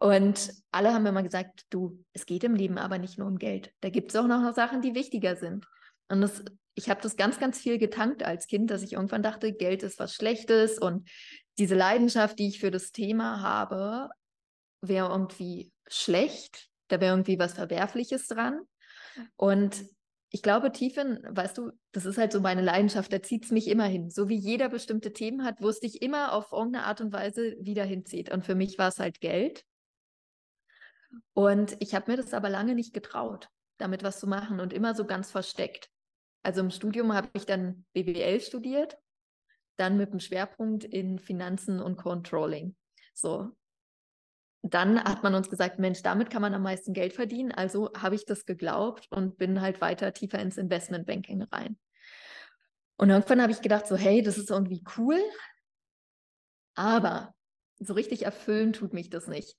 Und 0.00 0.52
alle 0.70 0.92
haben 0.92 1.06
immer 1.06 1.22
gesagt, 1.22 1.62
du, 1.70 2.04
es 2.12 2.26
geht 2.26 2.44
im 2.44 2.54
Leben 2.54 2.76
aber 2.76 2.98
nicht 2.98 3.16
nur 3.16 3.26
um 3.26 3.38
Geld. 3.38 3.72
Da 3.80 3.88
gibt 3.88 4.10
es 4.10 4.16
auch 4.16 4.26
noch 4.26 4.54
Sachen, 4.54 4.82
die 4.82 4.94
wichtiger 4.94 5.34
sind. 5.36 5.64
Und 6.08 6.20
das 6.20 6.42
ich 6.78 6.88
habe 6.88 7.02
das 7.02 7.16
ganz, 7.16 7.40
ganz 7.40 7.58
viel 7.58 7.76
getankt 7.76 8.22
als 8.22 8.46
Kind, 8.46 8.70
dass 8.70 8.84
ich 8.84 8.92
irgendwann 8.92 9.22
dachte, 9.22 9.52
Geld 9.52 9.82
ist 9.82 9.98
was 9.98 10.14
Schlechtes 10.14 10.78
und 10.78 11.10
diese 11.58 11.74
Leidenschaft, 11.74 12.38
die 12.38 12.46
ich 12.46 12.60
für 12.60 12.70
das 12.70 12.92
Thema 12.92 13.42
habe, 13.42 14.08
wäre 14.80 15.08
irgendwie 15.08 15.72
schlecht. 15.88 16.68
Da 16.86 17.00
wäre 17.00 17.14
irgendwie 17.14 17.36
was 17.40 17.54
Verwerfliches 17.54 18.28
dran. 18.28 18.60
Und 19.34 19.84
ich 20.30 20.40
glaube, 20.40 20.70
Tiefen, 20.70 21.18
weißt 21.28 21.58
du, 21.58 21.72
das 21.90 22.06
ist 22.06 22.16
halt 22.16 22.30
so 22.30 22.40
meine 22.40 22.62
Leidenschaft, 22.62 23.12
da 23.12 23.20
zieht 23.20 23.46
es 23.46 23.50
mich 23.50 23.66
immer 23.66 23.86
hin. 23.86 24.10
So 24.10 24.28
wie 24.28 24.38
jeder 24.38 24.68
bestimmte 24.68 25.12
Themen 25.12 25.44
hat, 25.44 25.60
wusste 25.60 25.86
ich 25.86 26.00
immer 26.00 26.32
auf 26.32 26.52
irgendeine 26.52 26.84
Art 26.84 27.00
und 27.00 27.12
Weise 27.12 27.56
wieder 27.58 27.84
hinzieht. 27.84 28.30
Und 28.30 28.46
für 28.46 28.54
mich 28.54 28.78
war 28.78 28.88
es 28.88 29.00
halt 29.00 29.20
Geld. 29.20 29.64
Und 31.34 31.76
ich 31.80 31.96
habe 31.96 32.12
mir 32.12 32.18
das 32.18 32.34
aber 32.34 32.50
lange 32.50 32.76
nicht 32.76 32.94
getraut, 32.94 33.48
damit 33.78 34.04
was 34.04 34.20
zu 34.20 34.28
machen 34.28 34.60
und 34.60 34.72
immer 34.72 34.94
so 34.94 35.04
ganz 35.04 35.32
versteckt. 35.32 35.90
Also 36.42 36.60
im 36.60 36.70
Studium 36.70 37.12
habe 37.12 37.28
ich 37.34 37.46
dann 37.46 37.84
BWL 37.92 38.40
studiert, 38.40 38.98
dann 39.76 39.96
mit 39.96 40.12
dem 40.12 40.20
Schwerpunkt 40.20 40.84
in 40.84 41.18
Finanzen 41.18 41.80
und 41.80 41.96
Controlling. 41.96 42.76
So. 43.14 43.50
Dann 44.62 45.02
hat 45.02 45.22
man 45.22 45.34
uns 45.34 45.48
gesagt, 45.48 45.78
Mensch, 45.78 46.02
damit 46.02 46.30
kann 46.30 46.42
man 46.42 46.54
am 46.54 46.62
meisten 46.62 46.92
Geld 46.92 47.12
verdienen. 47.12 47.52
Also 47.52 47.92
habe 47.96 48.14
ich 48.16 48.26
das 48.26 48.44
geglaubt 48.44 49.06
und 49.10 49.38
bin 49.38 49.60
halt 49.60 49.80
weiter 49.80 50.12
tiefer 50.12 50.40
ins 50.40 50.58
Investmentbanking 50.58 51.42
rein. 51.42 51.78
Und 52.96 53.10
irgendwann 53.10 53.40
habe 53.40 53.52
ich 53.52 53.62
gedacht, 53.62 53.86
so, 53.86 53.96
hey, 53.96 54.22
das 54.22 54.38
ist 54.38 54.50
irgendwie 54.50 54.82
cool, 54.96 55.20
aber 56.74 57.34
so 57.78 57.94
richtig 57.94 58.24
erfüllen 58.24 58.72
tut 58.72 58.92
mich 58.92 59.08
das 59.08 59.28
nicht. 59.28 59.56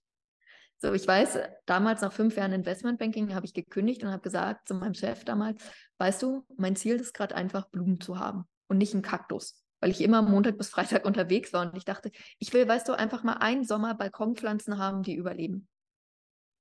So, 0.78 0.94
ich 0.94 1.06
weiß, 1.06 1.40
damals 1.66 2.02
nach 2.02 2.14
fünf 2.14 2.38
Jahren 2.38 2.54
Investmentbanking 2.54 3.36
habe 3.36 3.46
ich 3.46 3.54
gekündigt 3.54 4.04
und 4.04 4.12
habe 4.12 4.22
gesagt 4.22 4.68
zu 4.68 4.74
meinem 4.74 4.94
Chef 4.94 5.26
damals, 5.26 5.62
weißt 6.00 6.24
du, 6.24 6.46
mein 6.58 6.75
Ziel 6.75 6.96
ist 6.96 7.13
gerade 7.13 7.36
einfach 7.36 7.70
Blumen 7.70 8.01
zu 8.01 8.18
haben 8.18 8.46
und 8.68 8.77
nicht 8.77 8.94
einen 8.94 9.03
Kaktus, 9.03 9.63
weil 9.82 9.91
ich 9.91 10.01
immer 10.01 10.22
Montag 10.22 10.58
bis 10.58 10.70
Freitag 10.70 11.06
unterwegs 11.06 11.53
war 11.53 11.68
und 11.68 11.77
ich 11.77 11.86
dachte, 11.86 12.12
ich 12.39 12.51
will, 12.53 12.68
weißt 12.68 12.88
du, 12.88 12.94
einfach 12.94 13.24
mal 13.24 13.34
einen 13.34 13.65
Sommer 13.65 13.94
Balkonpflanzen 13.94 14.77
haben, 14.77 15.03
die 15.03 15.15
überleben, 15.15 15.68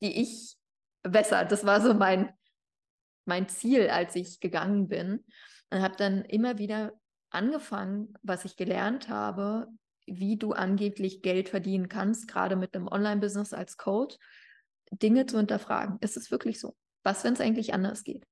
die 0.02 0.21
ich 0.21 0.57
wässer. 1.04 1.45
Das 1.45 1.64
war 1.64 1.80
so 1.80 1.95
mein, 1.95 2.33
mein 3.25 3.49
Ziel, 3.49 3.88
als 3.88 4.14
ich 4.16 4.40
gegangen 4.40 4.88
bin 4.88 5.25
und 5.71 5.80
habe 5.80 5.97
dann 5.97 6.25
immer 6.25 6.59
wieder 6.59 6.92
angefangen, 7.30 8.14
was 8.23 8.45
ich 8.45 8.57
gelernt 8.57 9.09
habe, 9.09 9.68
wie 10.07 10.37
du 10.37 10.52
angeblich 10.52 11.23
Geld 11.23 11.50
verdienen 11.50 11.88
kannst, 11.88 12.28
gerade 12.28 12.57
mit 12.57 12.75
einem 12.75 12.88
Online-Business 12.88 13.52
als 13.52 13.76
Coach, 13.76 14.16
Dinge 14.90 15.26
zu 15.26 15.37
hinterfragen. 15.37 15.99
Ist 16.00 16.16
es 16.16 16.30
wirklich 16.30 16.59
so? 16.59 16.75
Was, 17.04 17.25
wenn 17.25 17.35
es 17.35 17.40
eigentlich 17.40 17.75
anders 17.75 18.04
geht? 18.04 18.26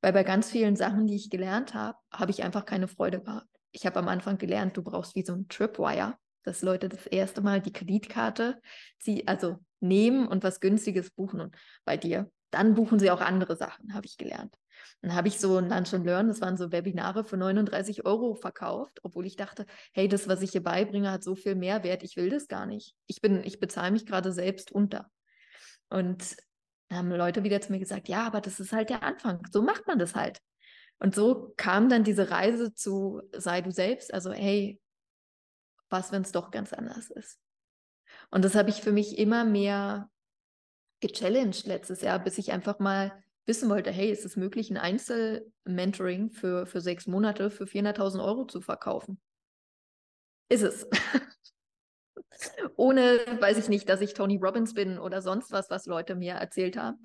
Weil 0.00 0.12
bei 0.12 0.22
ganz 0.22 0.50
vielen 0.50 0.76
Sachen, 0.76 1.06
die 1.06 1.16
ich 1.16 1.30
gelernt 1.30 1.74
habe, 1.74 1.98
habe 2.12 2.30
ich 2.30 2.42
einfach 2.44 2.64
keine 2.64 2.88
Freude 2.88 3.20
gehabt. 3.20 3.48
Ich 3.72 3.84
habe 3.84 3.98
am 3.98 4.08
Anfang 4.08 4.38
gelernt, 4.38 4.76
du 4.76 4.82
brauchst 4.82 5.14
wie 5.14 5.24
so 5.24 5.34
ein 5.34 5.48
Tripwire, 5.48 6.16
dass 6.44 6.62
Leute 6.62 6.88
das 6.88 7.06
erste 7.06 7.40
Mal 7.40 7.60
die 7.60 7.72
Kreditkarte 7.72 8.60
sie 8.98 9.26
also 9.26 9.58
nehmen 9.80 10.26
und 10.26 10.44
was 10.44 10.60
Günstiges 10.60 11.10
buchen. 11.10 11.40
Und 11.40 11.56
bei 11.84 11.96
dir, 11.96 12.30
dann 12.50 12.74
buchen 12.74 12.98
sie 12.98 13.10
auch 13.10 13.20
andere 13.20 13.56
Sachen, 13.56 13.94
habe 13.94 14.06
ich 14.06 14.16
gelernt. 14.16 14.54
Dann 15.02 15.14
habe 15.14 15.28
ich 15.28 15.38
so 15.38 15.56
ein 15.56 15.68
Lunch 15.68 15.92
and 15.92 16.06
Learn, 16.06 16.28
das 16.28 16.40
waren 16.40 16.56
so 16.56 16.72
Webinare 16.72 17.24
für 17.24 17.36
39 17.36 18.06
Euro 18.06 18.34
verkauft, 18.34 19.00
obwohl 19.02 19.26
ich 19.26 19.36
dachte, 19.36 19.66
hey, 19.92 20.08
das, 20.08 20.28
was 20.28 20.42
ich 20.42 20.52
hier 20.52 20.62
beibringe, 20.62 21.10
hat 21.10 21.24
so 21.24 21.34
viel 21.34 21.54
Mehrwert, 21.54 22.02
ich 22.02 22.16
will 22.16 22.30
das 22.30 22.48
gar 22.48 22.66
nicht. 22.66 22.94
Ich 23.06 23.20
bin, 23.20 23.42
ich 23.44 23.60
bezahle 23.60 23.90
mich 23.90 24.06
gerade 24.06 24.32
selbst 24.32 24.72
unter. 24.72 25.10
Und 25.90 26.36
haben 26.96 27.10
Leute 27.10 27.44
wieder 27.44 27.60
zu 27.60 27.72
mir 27.72 27.78
gesagt, 27.78 28.08
ja, 28.08 28.26
aber 28.26 28.40
das 28.40 28.60
ist 28.60 28.72
halt 28.72 28.90
der 28.90 29.02
Anfang. 29.02 29.46
So 29.50 29.62
macht 29.62 29.86
man 29.86 29.98
das 29.98 30.14
halt. 30.14 30.40
Und 30.98 31.14
so 31.14 31.52
kam 31.56 31.88
dann 31.88 32.04
diese 32.04 32.30
Reise 32.30 32.74
zu 32.74 33.22
sei 33.32 33.60
du 33.60 33.70
selbst, 33.70 34.12
also 34.12 34.32
hey, 34.32 34.80
was, 35.90 36.12
wenn 36.12 36.22
es 36.22 36.32
doch 36.32 36.50
ganz 36.50 36.72
anders 36.72 37.10
ist? 37.10 37.38
Und 38.30 38.44
das 38.44 38.54
habe 38.54 38.70
ich 38.70 38.82
für 38.82 38.92
mich 38.92 39.18
immer 39.18 39.44
mehr 39.44 40.10
gechallenged 41.00 41.66
letztes 41.66 42.00
Jahr, 42.00 42.18
bis 42.18 42.38
ich 42.38 42.52
einfach 42.52 42.78
mal 42.78 43.22
wissen 43.46 43.70
wollte, 43.70 43.90
hey, 43.90 44.10
ist 44.10 44.24
es 44.24 44.36
möglich, 44.36 44.70
ein 44.70 44.76
Einzelmentoring 44.76 46.30
für, 46.30 46.66
für 46.66 46.80
sechs 46.80 47.06
Monate 47.06 47.50
für 47.50 47.64
400.000 47.64 48.22
Euro 48.22 48.44
zu 48.44 48.60
verkaufen? 48.60 49.20
Ist 50.48 50.62
es. 50.62 50.86
Ohne, 52.76 53.18
weiß 53.40 53.58
ich 53.58 53.68
nicht, 53.68 53.88
dass 53.88 54.00
ich 54.00 54.14
Tony 54.14 54.36
Robbins 54.36 54.74
bin 54.74 54.98
oder 54.98 55.22
sonst 55.22 55.50
was, 55.52 55.70
was 55.70 55.86
Leute 55.86 56.14
mir 56.14 56.34
erzählt 56.34 56.76
haben. 56.76 57.02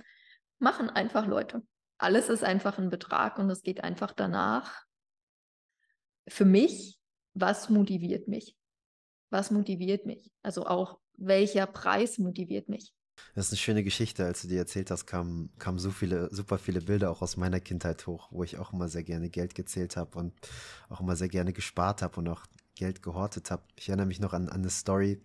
Machen 0.60 0.90
einfach 0.90 1.28
Leute. 1.28 1.64
Alles 1.98 2.30
ist 2.30 2.44
einfach 2.44 2.78
ein 2.78 2.90
Betrag 2.90 3.38
und 3.40 3.50
es 3.50 3.62
geht 3.62 3.84
einfach 3.84 4.14
danach. 4.14 4.84
Für 6.28 6.46
mich, 6.46 7.00
was 7.34 7.70
motiviert 7.70 8.28
mich? 8.28 8.56
Was 9.30 9.52
motiviert 9.52 10.06
mich? 10.06 10.32
Also 10.42 10.66
auch, 10.66 11.00
welcher 11.18 11.66
Preis 11.66 12.18
motiviert 12.18 12.70
mich? 12.70 12.94
Das 13.36 13.48
ist 13.48 13.52
eine 13.54 13.58
schöne 13.58 13.84
Geschichte. 13.84 14.26
Als 14.26 14.42
du 14.42 14.48
dir 14.48 14.60
erzählt 14.60 14.92
hast, 14.92 15.06
kamen 15.06 15.52
kam 15.60 15.80
so 15.80 15.92
viele, 15.92 16.34
super 16.34 16.58
viele 16.58 16.82
Bilder 16.82 17.12
auch 17.12 17.22
aus 17.22 17.38
meiner 17.38 17.60
Kindheit 17.60 18.06
hoch, 18.08 18.30
wo 18.32 18.44
ich 18.44 18.58
auch 18.58 18.74
immer 18.74 18.90
sehr 18.90 19.04
gerne 19.04 19.30
Geld 19.30 19.56
gezählt 19.56 19.98
habe 19.98 20.18
und 20.18 20.34
auch 20.90 21.00
immer 21.00 21.16
sehr 21.16 21.30
gerne 21.30 21.54
gespart 21.54 22.02
habe 22.02 22.18
und 22.18 22.28
auch 22.28 22.46
Geld 22.76 23.02
gehortet 23.02 23.52
habe. 23.52 23.64
Ich 23.76 23.90
erinnere 23.90 24.08
mich 24.08 24.20
noch 24.20 24.34
an, 24.34 24.50
an 24.50 24.62
eine 24.62 24.70
Story, 24.70 25.22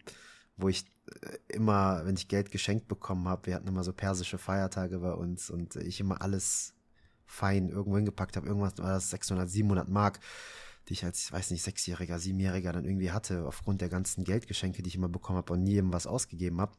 wo 0.57 0.69
ich 0.69 0.85
äh, 1.23 1.37
immer, 1.49 2.05
wenn 2.05 2.17
ich 2.17 2.29
Geld 2.29 2.51
geschenkt 2.51 2.89
bekommen 2.89 3.29
habe, 3.29 3.47
wir 3.47 3.55
hatten 3.55 3.69
immer 3.69 3.85
so 3.85 3.93
persische 3.93 4.39
Feiertage 4.39 4.99
bei 4.99 5.13
uns 5.13 5.51
und 5.51 5.77
ich 5.77 6.01
immer 6.01 6.23
alles 6.23 6.75
fein 7.27 7.69
irgendwo 7.69 7.97
hingepackt 7.97 8.37
habe. 8.37 8.47
Irgendwas 8.47 8.79
war 8.79 8.91
das 8.91 9.11
600, 9.11 9.49
700 9.49 9.89
Mark 9.89 10.21
die 10.89 10.95
ich 10.95 11.05
als, 11.05 11.25
ich 11.25 11.33
weiß 11.33 11.51
nicht, 11.51 11.63
Sechsjähriger, 11.63 12.19
Siebenjähriger 12.19 12.73
dann 12.73 12.85
irgendwie 12.85 13.11
hatte, 13.11 13.45
aufgrund 13.47 13.81
der 13.81 13.89
ganzen 13.89 14.25
Geldgeschenke, 14.25 14.83
die 14.83 14.89
ich 14.89 14.97
immer 14.97 15.09
bekommen 15.09 15.39
habe 15.39 15.53
und 15.53 15.63
nie 15.63 15.77
eben 15.77 15.93
was 15.93 16.07
ausgegeben 16.07 16.61
habe. 16.61 16.73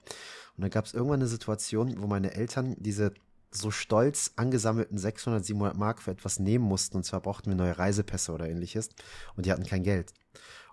Und 0.58 0.62
dann 0.62 0.72
gab 0.72 0.86
es 0.86 0.94
irgendwann 0.94 1.20
eine 1.20 1.28
Situation, 1.28 2.02
wo 2.02 2.08
meine 2.08 2.34
Eltern 2.34 2.76
diese 2.80 3.14
so 3.52 3.72
stolz 3.72 4.34
angesammelten 4.36 4.98
600, 4.98 5.44
700 5.44 5.78
Mark 5.78 6.02
für 6.02 6.12
etwas 6.12 6.40
nehmen 6.40 6.66
mussten. 6.66 6.98
Und 6.98 7.04
zwar 7.04 7.22
brauchten 7.22 7.50
wir 7.50 7.56
neue 7.56 7.78
Reisepässe 7.78 8.32
oder 8.32 8.48
ähnliches. 8.48 8.90
Und 9.36 9.46
die 9.46 9.52
hatten 9.52 9.66
kein 9.66 9.84
Geld. 9.84 10.14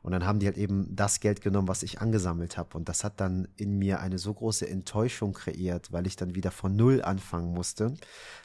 Und 0.07 0.13
dann 0.13 0.25
haben 0.25 0.39
die 0.39 0.47
halt 0.47 0.57
eben 0.57 0.95
das 0.95 1.19
Geld 1.19 1.41
genommen, 1.41 1.67
was 1.67 1.83
ich 1.83 2.01
angesammelt 2.01 2.57
habe. 2.57 2.79
Und 2.79 2.89
das 2.89 3.03
hat 3.03 3.21
dann 3.21 3.49
in 3.57 3.77
mir 3.77 3.99
eine 3.99 4.19
so 4.19 4.33
große 4.33 4.69
Enttäuschung 4.69 5.33
kreiert, 5.33 5.91
weil 5.91 6.07
ich 6.07 6.15
dann 6.15 6.37
wieder 6.37 6.53
von 6.53 6.77
Null 6.77 7.03
anfangen 7.03 7.53
musste, 7.53 7.93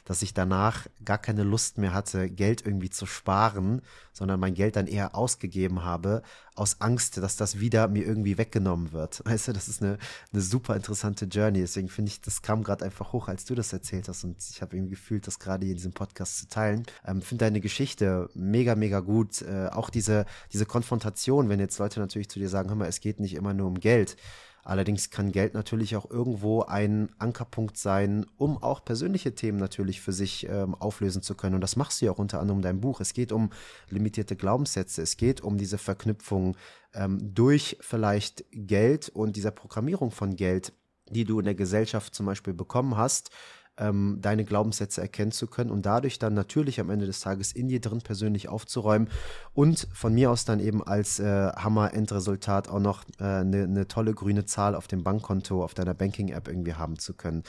dass 0.04 0.22
ich 0.22 0.34
danach 0.34 0.88
gar 1.04 1.18
keine 1.18 1.44
Lust 1.44 1.78
mehr 1.78 1.94
hatte, 1.94 2.28
Geld 2.28 2.66
irgendwie 2.66 2.90
zu 2.90 3.06
sparen, 3.06 3.80
sondern 4.12 4.40
mein 4.40 4.54
Geld 4.54 4.74
dann 4.74 4.88
eher 4.88 5.14
ausgegeben 5.14 5.84
habe, 5.84 6.24
aus 6.54 6.80
Angst, 6.80 7.16
dass 7.16 7.36
das 7.36 7.60
wieder 7.60 7.88
mir 7.88 8.04
irgendwie 8.04 8.38
weggenommen 8.38 8.92
wird. 8.92 9.22
Weißt 9.24 9.48
du, 9.48 9.52
das 9.52 9.68
ist 9.68 9.82
eine, 9.82 9.98
eine 10.32 10.42
super 10.42 10.76
interessante 10.76 11.24
Journey. 11.24 11.60
Deswegen 11.60 11.88
finde 11.88 12.10
ich, 12.10 12.20
das 12.20 12.42
kam 12.42 12.62
gerade 12.62 12.84
einfach 12.84 13.12
hoch, 13.12 13.28
als 13.28 13.44
du 13.44 13.54
das 13.54 13.72
erzählt 13.72 14.08
hast. 14.08 14.24
Und 14.24 14.36
ich 14.50 14.60
habe 14.60 14.76
irgendwie 14.76 14.90
gefühlt, 14.90 15.26
das 15.26 15.38
gerade 15.38 15.64
hier 15.64 15.72
in 15.72 15.78
diesem 15.78 15.92
Podcast 15.92 16.38
zu 16.38 16.48
teilen. 16.48 16.84
Ähm, 17.06 17.22
finde 17.22 17.46
deine 17.46 17.60
Geschichte 17.60 18.28
mega, 18.34 18.74
mega 18.74 19.00
gut. 19.00 19.42
Äh, 19.42 19.68
auch 19.68 19.90
diese, 19.90 20.26
diese 20.52 20.66
Konfrontation, 20.66 21.48
wenn 21.48 21.60
jetzt 21.60 21.78
Leute 21.78 22.00
natürlich 22.00 22.28
zu 22.28 22.38
dir 22.38 22.48
sagen, 22.48 22.68
hör 22.68 22.76
mal, 22.76 22.88
es 22.88 23.00
geht 23.00 23.20
nicht 23.20 23.34
immer 23.34 23.54
nur 23.54 23.68
um 23.68 23.80
Geld. 23.80 24.16
Allerdings 24.64 25.10
kann 25.10 25.32
Geld 25.32 25.54
natürlich 25.54 25.96
auch 25.96 26.08
irgendwo 26.08 26.62
ein 26.62 27.08
Ankerpunkt 27.18 27.76
sein, 27.76 28.26
um 28.36 28.62
auch 28.62 28.84
persönliche 28.84 29.34
Themen 29.34 29.58
natürlich 29.58 30.00
für 30.00 30.12
sich 30.12 30.46
ähm, 30.48 30.76
auflösen 30.76 31.20
zu 31.20 31.34
können. 31.34 31.56
Und 31.56 31.62
das 31.62 31.74
machst 31.76 32.00
du 32.00 32.06
ja 32.06 32.12
auch 32.12 32.18
unter 32.18 32.40
anderem 32.40 32.58
in 32.58 32.62
deinem 32.62 32.80
Buch. 32.80 33.00
Es 33.00 33.12
geht 33.12 33.32
um 33.32 33.50
limitierte 33.90 34.36
Glaubenssätze. 34.36 35.02
Es 35.02 35.16
geht 35.16 35.40
um 35.40 35.58
diese 35.58 35.78
Verknüpfung 35.78 36.56
ähm, 36.94 37.34
durch 37.34 37.76
vielleicht 37.80 38.44
Geld 38.52 39.08
und 39.08 39.34
dieser 39.34 39.50
Programmierung 39.50 40.12
von 40.12 40.36
Geld, 40.36 40.72
die 41.10 41.24
du 41.24 41.40
in 41.40 41.44
der 41.44 41.56
Gesellschaft 41.56 42.14
zum 42.14 42.26
Beispiel 42.26 42.54
bekommen 42.54 42.96
hast 42.96 43.30
ähm, 43.78 44.18
deine 44.20 44.44
Glaubenssätze 44.44 45.00
erkennen 45.00 45.32
zu 45.32 45.46
können 45.46 45.70
und 45.70 45.86
dadurch 45.86 46.18
dann 46.18 46.34
natürlich 46.34 46.80
am 46.80 46.90
Ende 46.90 47.06
des 47.06 47.20
Tages 47.20 47.52
in 47.52 47.68
dir 47.68 47.80
drin 47.80 48.00
persönlich 48.02 48.48
aufzuräumen 48.48 49.08
und 49.54 49.88
von 49.92 50.14
mir 50.14 50.30
aus 50.30 50.44
dann 50.44 50.60
eben 50.60 50.82
als 50.82 51.18
äh, 51.20 51.52
Hammer-Endresultat 51.52 52.68
auch 52.68 52.80
noch 52.80 53.04
eine 53.18 53.62
äh, 53.62 53.66
ne 53.66 53.88
tolle 53.88 54.14
grüne 54.14 54.44
Zahl 54.44 54.74
auf 54.74 54.88
dem 54.88 55.02
Bankkonto, 55.02 55.64
auf 55.64 55.74
deiner 55.74 55.94
Banking-App 55.94 56.48
irgendwie 56.48 56.74
haben 56.74 56.98
zu 56.98 57.14
können. 57.14 57.44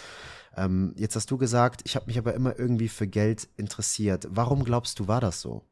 Ähm, 0.56 0.93
jetzt 0.97 1.15
hast 1.15 1.30
du 1.32 1.38
gesagt, 1.38 1.82
ich 1.86 1.95
habe 1.95 2.06
mich 2.08 2.17
aber 2.17 2.34
immer 2.34 2.58
irgendwie 2.58 2.89
für 2.89 3.08
Geld 3.08 3.47
interessiert. 3.58 4.28
Warum 4.30 4.63
glaubst 4.63 5.00
du, 5.00 5.08
war 5.08 5.21
das 5.21 5.41
so? 5.41 5.63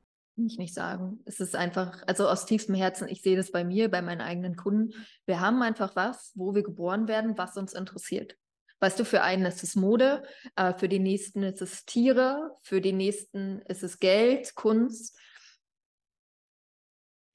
ich 0.47 0.57
nicht 0.57 0.73
sagen. 0.73 1.19
Es 1.25 1.39
ist 1.39 1.55
einfach, 1.55 2.03
also 2.07 2.27
aus 2.27 2.45
tiefstem 2.45 2.75
Herzen, 2.75 3.07
ich 3.07 3.21
sehe 3.21 3.37
das 3.37 3.51
bei 3.51 3.63
mir, 3.63 3.89
bei 3.89 4.01
meinen 4.01 4.21
eigenen 4.21 4.55
Kunden. 4.55 4.93
Wir 5.25 5.39
haben 5.39 5.61
einfach 5.61 5.95
was, 5.95 6.31
wo 6.35 6.55
wir 6.55 6.63
geboren 6.63 7.07
werden, 7.07 7.37
was 7.37 7.57
uns 7.57 7.73
interessiert. 7.73 8.37
Weißt 8.81 8.99
du, 8.99 9.05
für 9.05 9.21
einen 9.21 9.45
ist 9.45 9.61
es 9.61 9.75
Mode, 9.75 10.23
äh, 10.55 10.73
für 10.73 10.89
den 10.89 11.03
nächsten 11.03 11.43
ist 11.43 11.61
es 11.61 11.85
Tiere, 11.85 12.57
für 12.63 12.81
den 12.81 12.97
nächsten 12.97 13.61
ist 13.67 13.83
es 13.83 13.99
Geld, 13.99 14.55
Kunst. 14.55 15.15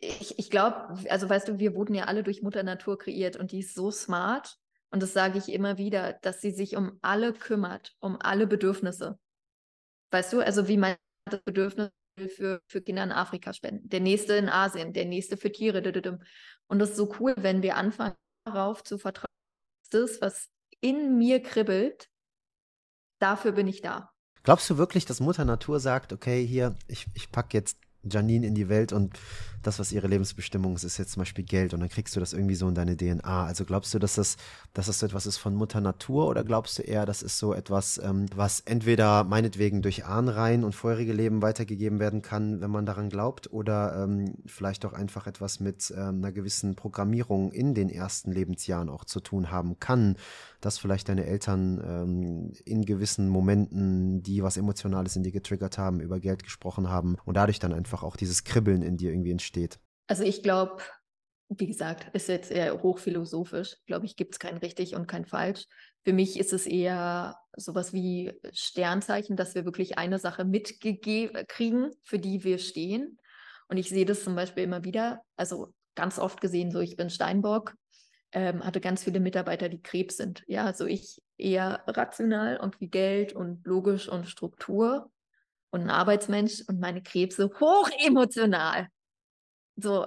Ich, 0.01 0.39
ich 0.41 0.51
glaube, 0.51 0.99
also 1.09 1.31
weißt 1.31 1.47
du, 1.47 1.59
wir 1.61 1.77
wurden 1.77 1.95
ja 1.95 2.05
alle 2.05 2.25
durch 2.25 2.43
Mutter 2.43 2.65
Natur 2.65 2.99
kreiert 2.99 3.37
und 3.37 3.53
die 3.53 3.61
ist 3.61 3.75
so 3.77 3.93
smart. 3.93 4.59
Und 4.91 5.03
das 5.03 5.13
sage 5.13 5.39
ich 5.39 5.49
immer 5.49 5.79
wieder, 5.79 6.15
dass 6.15 6.41
sie 6.41 6.51
sich 6.51 6.77
um 6.77 6.99
alle 7.01 7.33
kümmert, 7.33 7.95
um 8.01 8.19
alle 8.21 8.49
Bedürfnisse. 8.49 9.19
Weißt 10.11 10.33
du, 10.33 10.41
also 10.41 10.67
wie 10.67 10.77
man 10.77 10.97
das 11.31 11.43
Bedürfnis 11.43 11.91
für, 12.35 12.61
für 12.67 12.83
Kinder 12.83 13.05
in 13.05 13.13
Afrika 13.13 13.53
spenden, 13.53 13.89
der 13.89 14.01
nächste 14.01 14.35
in 14.35 14.49
Asien, 14.49 14.93
der 14.93 15.05
nächste 15.05 15.37
für 15.37 15.53
Tiere. 15.53 15.79
Und 16.67 16.79
das 16.81 16.91
ist 16.91 16.97
so 16.97 17.15
cool, 17.21 17.35
wenn 17.39 17.63
wir 17.63 17.77
anfangen, 17.77 18.17
darauf 18.45 18.83
zu 18.83 18.99
vertrauen, 18.99 19.27
das, 19.91 20.21
was 20.21 20.51
in 20.87 21.19
mir 21.19 21.43
kribbelt, 21.43 22.09
dafür 23.19 23.53
bin 23.53 23.67
ich 23.67 23.83
da. 23.83 24.11
Glaubst 24.45 24.71
du 24.71 24.79
wirklich, 24.79 25.05
dass 25.05 25.19
Mutter 25.19 25.45
Natur 25.45 25.81
sagt, 25.81 26.13
okay, 26.13 26.47
hier, 26.47 26.77
ich, 26.87 27.07
ich 27.15 27.33
packe 27.33 27.57
jetzt 27.57 27.79
Janine 28.05 28.47
in 28.47 28.55
die 28.55 28.69
Welt 28.69 28.93
und 28.93 29.19
das, 29.67 29.79
was 29.79 29.93
ihre 29.93 30.07
Lebensbestimmung 30.07 30.75
ist, 30.77 30.85
ist 30.85 30.99
jetzt 30.99 31.13
zum 31.13 31.21
Beispiel 31.21 31.45
Geld. 31.45 31.75
Und 31.75 31.81
dann 31.81 31.89
kriegst 31.89 32.15
du 32.15 32.21
das 32.21 32.33
irgendwie 32.33 32.55
so 32.55 32.69
in 32.69 32.75
deine 32.75 32.97
DNA. 32.97 33.47
Also 33.47 33.65
glaubst 33.65 33.93
du, 33.95 33.99
dass 33.99 34.15
das, 34.15 34.37
dass 34.75 34.87
das 34.87 35.01
so 35.01 35.07
etwas 35.07 35.27
ist 35.27 35.39
von 35.39 35.55
Mutter 35.55 35.81
Natur? 35.81 36.29
Oder 36.29 36.45
glaubst 36.45 36.79
du 36.79 36.83
eher, 36.83 37.07
das 37.07 37.23
ist 37.23 37.39
so 37.39 37.53
etwas, 37.53 37.99
ähm, 37.99 38.27
was 38.35 38.61
entweder 38.61 39.25
meinetwegen 39.25 39.83
durch 39.83 40.05
Ahnreihen 40.05 40.65
und 40.65 40.75
vorherige 40.75 41.13
Leben 41.13 41.43
weitergegeben 41.43 41.99
werden 41.99 42.23
kann, 42.23 42.61
wenn 42.61 42.71
man 42.71 42.87
daran 42.87 43.09
glaubt, 43.09 43.53
oder 43.53 44.05
ähm, 44.05 44.35
vielleicht 44.47 44.85
auch 44.87 44.93
einfach 44.93 45.27
etwas 45.27 45.61
mit 45.61 45.93
ähm, 45.97 46.17
einer 46.17 46.33
gewissen 46.33 46.77
Programmierung 46.77 47.51
in 47.51 47.75
den 47.75 47.89
ersten 47.89 48.31
Lebensjahren 48.33 48.89
auch 48.89 49.05
zu 49.05 49.21
tun 49.21 49.51
haben 49.51 49.81
kann, 49.81 50.17
dass 50.61 50.79
vielleicht 50.79 51.09
deine 51.09 51.27
Eltern 51.27 51.81
ähm, 51.87 52.53
in 52.65 52.85
gewissen 52.85 53.29
Momenten, 53.29 54.23
die 54.23 54.43
was 54.43 54.57
Emotionales 54.57 55.17
in 55.17 55.23
dir 55.23 55.33
getriggert 55.33 55.79
haben, 55.79 56.01
über 56.01 56.19
Geld 56.21 56.43
gesprochen 56.43 56.89
haben 56.89 57.17
und 57.25 57.37
dadurch 57.37 57.59
dann 57.59 57.73
einfach 57.73 58.03
auch 58.03 58.17
dieses 58.17 58.45
Kribbeln 58.45 58.83
in 58.83 58.97
dir 58.97 59.11
irgendwie 59.11 59.31
entsteht 59.31 59.56
steht? 59.57 59.81
Also 60.07 60.23
ich 60.23 60.43
glaube, 60.43 60.83
wie 61.49 61.67
gesagt, 61.67 62.15
ist 62.15 62.29
jetzt 62.29 62.51
eher 62.51 62.83
hochphilosophisch. 62.83 63.77
Glaube 63.87 64.05
ich, 64.05 64.17
gibt 64.17 64.35
es 64.35 64.39
kein 64.39 64.59
richtig 64.59 64.95
und 64.95 65.07
kein 65.07 65.25
falsch. 65.25 65.65
Für 66.05 66.13
mich 66.13 66.39
ist 66.39 66.53
es 66.53 66.67
eher 66.67 67.37
sowas 67.57 67.93
wie 67.93 68.33
Sternzeichen, 68.53 69.37
dass 69.37 69.55
wir 69.55 69.65
wirklich 69.65 69.97
eine 69.97 70.19
Sache 70.19 70.45
mitkriegen, 70.45 71.91
für 72.03 72.19
die 72.19 72.45
wir 72.45 72.59
stehen. 72.59 73.19
Und 73.69 73.79
ich 73.79 73.89
sehe 73.89 74.05
das 74.05 74.23
zum 74.23 74.37
Beispiel 74.37 74.65
immer 74.65 74.85
wieder, 74.85 75.23
also 75.37 75.73
ganz 75.95 76.19
oft 76.19 76.41
gesehen, 76.41 76.71
so 76.71 76.81
ich 76.81 76.97
bin 76.97 77.11
Steinbock, 77.11 77.75
ähm, 78.33 78.65
hatte 78.65 78.81
ganz 78.81 79.03
viele 79.03 79.19
Mitarbeiter, 79.19 79.69
die 79.69 79.83
Krebs 79.83 80.19
sind. 80.19 80.45
Ja, 80.47 80.65
also 80.67 80.85
ich 80.85 81.23
eher 81.39 81.83
rational 81.87 82.59
und 82.59 82.81
wie 82.81 82.89
Geld 82.89 83.33
und 83.33 83.67
logisch 83.67 84.09
und 84.09 84.29
Struktur 84.29 85.11
und 85.71 85.83
ein 85.83 85.91
Arbeitsmensch 85.91 86.63
und 86.69 86.79
meine 86.79 87.03
Krebse 87.03 87.51
hoch 87.59 87.89
emotional. 87.99 88.89
So, 89.77 90.07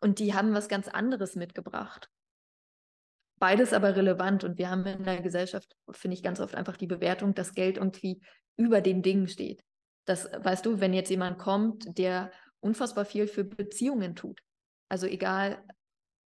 und 0.00 0.18
die 0.18 0.34
haben 0.34 0.54
was 0.54 0.68
ganz 0.68 0.88
anderes 0.88 1.36
mitgebracht. 1.36 2.10
Beides 3.38 3.72
aber 3.72 3.96
relevant 3.96 4.44
und 4.44 4.58
wir 4.58 4.70
haben 4.70 4.84
in 4.84 5.04
der 5.04 5.22
Gesellschaft, 5.22 5.74
finde 5.90 6.14
ich, 6.14 6.22
ganz 6.22 6.40
oft 6.40 6.54
einfach 6.54 6.76
die 6.76 6.86
Bewertung, 6.86 7.34
dass 7.34 7.54
Geld 7.54 7.78
irgendwie 7.78 8.20
über 8.56 8.80
den 8.80 9.02
Dingen 9.02 9.28
steht. 9.28 9.62
Das, 10.04 10.28
weißt 10.32 10.66
du, 10.66 10.80
wenn 10.80 10.92
jetzt 10.92 11.10
jemand 11.10 11.38
kommt, 11.38 11.98
der 11.98 12.32
unfassbar 12.60 13.04
viel 13.04 13.26
für 13.26 13.44
Beziehungen 13.44 14.14
tut, 14.14 14.40
also 14.90 15.06
egal, 15.06 15.64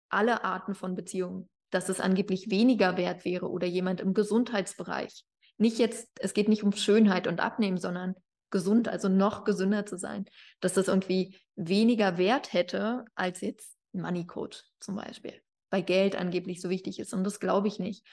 alle 0.08 0.44
Arten 0.44 0.74
von 0.74 0.94
Beziehungen, 0.94 1.48
dass 1.70 1.88
es 1.88 2.00
angeblich 2.00 2.50
weniger 2.50 2.96
wert 2.96 3.24
wäre 3.24 3.50
oder 3.50 3.66
jemand 3.66 4.00
im 4.00 4.14
Gesundheitsbereich. 4.14 5.24
Nicht 5.56 5.78
jetzt, 5.78 6.08
es 6.20 6.34
geht 6.34 6.48
nicht 6.48 6.64
um 6.64 6.72
Schönheit 6.72 7.26
und 7.26 7.40
Abnehmen, 7.40 7.78
sondern 7.78 8.14
gesund, 8.54 8.88
also 8.88 9.08
noch 9.08 9.42
gesünder 9.42 9.84
zu 9.84 9.98
sein, 9.98 10.26
dass 10.60 10.74
das 10.74 10.86
irgendwie 10.86 11.36
weniger 11.56 12.18
Wert 12.18 12.52
hätte 12.52 13.04
als 13.16 13.40
jetzt 13.40 13.76
Money 13.92 14.26
Coach 14.26 14.62
zum 14.78 14.94
Beispiel, 14.94 15.42
weil 15.70 15.82
Geld 15.82 16.14
angeblich 16.14 16.60
so 16.60 16.70
wichtig 16.70 17.00
ist. 17.00 17.12
Und 17.12 17.24
das 17.24 17.40
glaube 17.40 17.66
ich 17.66 17.80
nicht. 17.80 18.06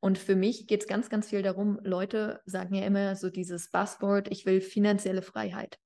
Und 0.00 0.16
für 0.16 0.36
mich 0.36 0.66
geht 0.66 0.80
es 0.80 0.88
ganz, 0.88 1.10
ganz 1.10 1.28
viel 1.28 1.42
darum, 1.42 1.78
Leute 1.82 2.40
sagen 2.46 2.74
ja 2.74 2.86
immer 2.86 3.14
so 3.14 3.28
dieses 3.28 3.70
Buzzword, 3.70 4.28
ich 4.30 4.46
will 4.46 4.62
finanzielle 4.62 5.20
Freiheit. 5.20 5.78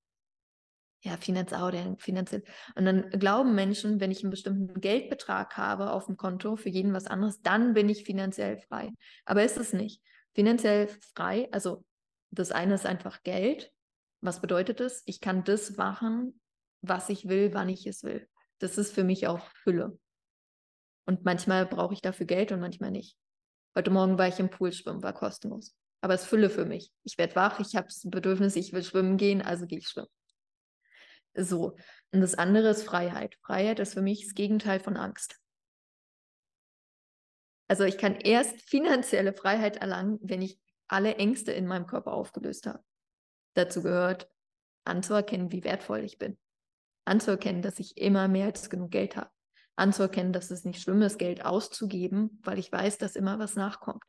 Ja, 1.02 1.16
finanziell, 1.16 1.96
finanziell. 1.98 2.44
Und 2.76 2.84
dann 2.84 3.11
glauben 3.11 3.56
Menschen, 3.56 3.98
wenn 3.98 4.12
ich 4.12 4.22
einen 4.22 4.30
bestimmten 4.30 4.80
Geldbetrag 4.80 5.56
habe 5.56 5.90
auf 5.90 6.06
dem 6.06 6.16
Konto 6.16 6.54
für 6.54 6.68
jeden 6.68 6.92
was 6.92 7.08
anderes, 7.08 7.42
dann 7.42 7.74
bin 7.74 7.88
ich 7.88 8.04
finanziell 8.04 8.58
frei. 8.58 8.90
Aber 9.24 9.42
ist 9.42 9.56
es 9.56 9.72
nicht. 9.72 10.02
Finanziell 10.34 10.88
frei, 11.14 11.48
also 11.50 11.84
das 12.30 12.50
eine 12.52 12.74
ist 12.74 12.87
einfach 12.87 13.22
Geld. 13.22 13.72
Was 14.20 14.40
bedeutet 14.40 14.81
das? 14.81 15.02
Ich 15.07 15.20
kann 15.20 15.44
das 15.44 15.76
machen, 15.76 16.40
was 16.83 17.09
ich 17.09 17.28
will, 17.28 17.54
wann 17.54 17.68
ich 17.68 17.87
es 17.87 18.02
will. 18.02 18.28
Das 18.59 18.78
ist 18.78 18.92
für 18.92 19.04
mich 19.04 19.26
auch 19.26 19.46
Fülle. 19.62 19.98
Und 21.07 21.24
manchmal 21.24 21.66
brauche 21.66 21.94
ich 21.94 22.00
dafür 22.00 22.26
Geld 22.26 22.52
und 22.52 22.61
manchmal 22.61 22.90
nicht. 22.90 23.16
Heute 23.76 23.90
Morgen 23.90 24.18
war 24.18 24.28
ich 24.28 24.40
im 24.40 24.50
Pool 24.50 24.72
schwimmen, 24.72 25.02
war 25.02 25.12
kostenlos. 25.12 25.74
Aber 26.00 26.14
es 26.14 26.22
ist 26.22 26.28
Fülle 26.28 26.50
für 26.50 26.64
mich. 26.64 26.92
Ich 27.04 27.16
werde 27.18 27.37
wach, 27.37 27.61
ich 27.61 27.76
habe 27.76 27.87
das 27.87 28.02
Bedürfnis, 28.04 28.57
ich 28.57 28.72
will 28.72 28.83
schwimmen 28.83 29.16
gehen, 29.16 29.40
also 29.40 29.66
gehe 29.66 29.78
ich 29.78 29.88
schwimmen. 29.88 30.09
So. 31.35 31.76
Und 32.12 32.20
das 32.20 32.35
andere 32.35 32.68
ist 32.68 32.85
Freiheit. 32.85 33.37
Freiheit 33.42 33.78
ist 33.78 33.94
für 33.94 34.02
mich 34.02 34.24
das 34.24 34.35
Gegenteil 34.35 34.81
von 34.81 34.96
Angst. 34.96 35.38
Also 37.68 37.85
ich 37.85 37.98
kann 37.98 38.16
erst 38.16 38.61
finanzielle 38.68 39.33
Freiheit 39.33 39.76
erlangen, 39.76 40.18
wenn 40.22 40.42
ich 40.42 40.59
alle 40.88 41.16
Ängste 41.16 41.52
in 41.52 41.66
meinem 41.66 41.87
Körper 41.87 42.12
aufgelöst 42.14 42.66
habe. 42.66 42.83
Dazu 43.59 43.83
gehört 43.83 44.31
anzuerkennen, 44.85 45.53
wie 45.53 45.64
wertvoll 45.64 46.01
ich 46.01 46.18
bin. 46.18 46.38
Anzuerkennen, 47.05 47.62
dass 47.62 47.79
ich 47.79 47.97
immer 47.97 48.29
mehr 48.29 48.47
als 48.47 48.71
genug 48.71 48.90
Geld 48.90 49.16
habe 49.16 49.31
anzuerkennen, 49.79 50.33
dass 50.33 50.51
es 50.51 50.64
nicht 50.64 50.83
schlimm 50.83 51.03
ist, 51.03 51.18
Geld 51.18 51.44
auszugeben, 51.44 52.40
weil 52.42 52.59
ich 52.59 52.71
weiß, 52.71 52.99
dass 52.99 53.16
immer 53.16 53.38
was 53.38 53.55
nachkommt. 53.55 54.03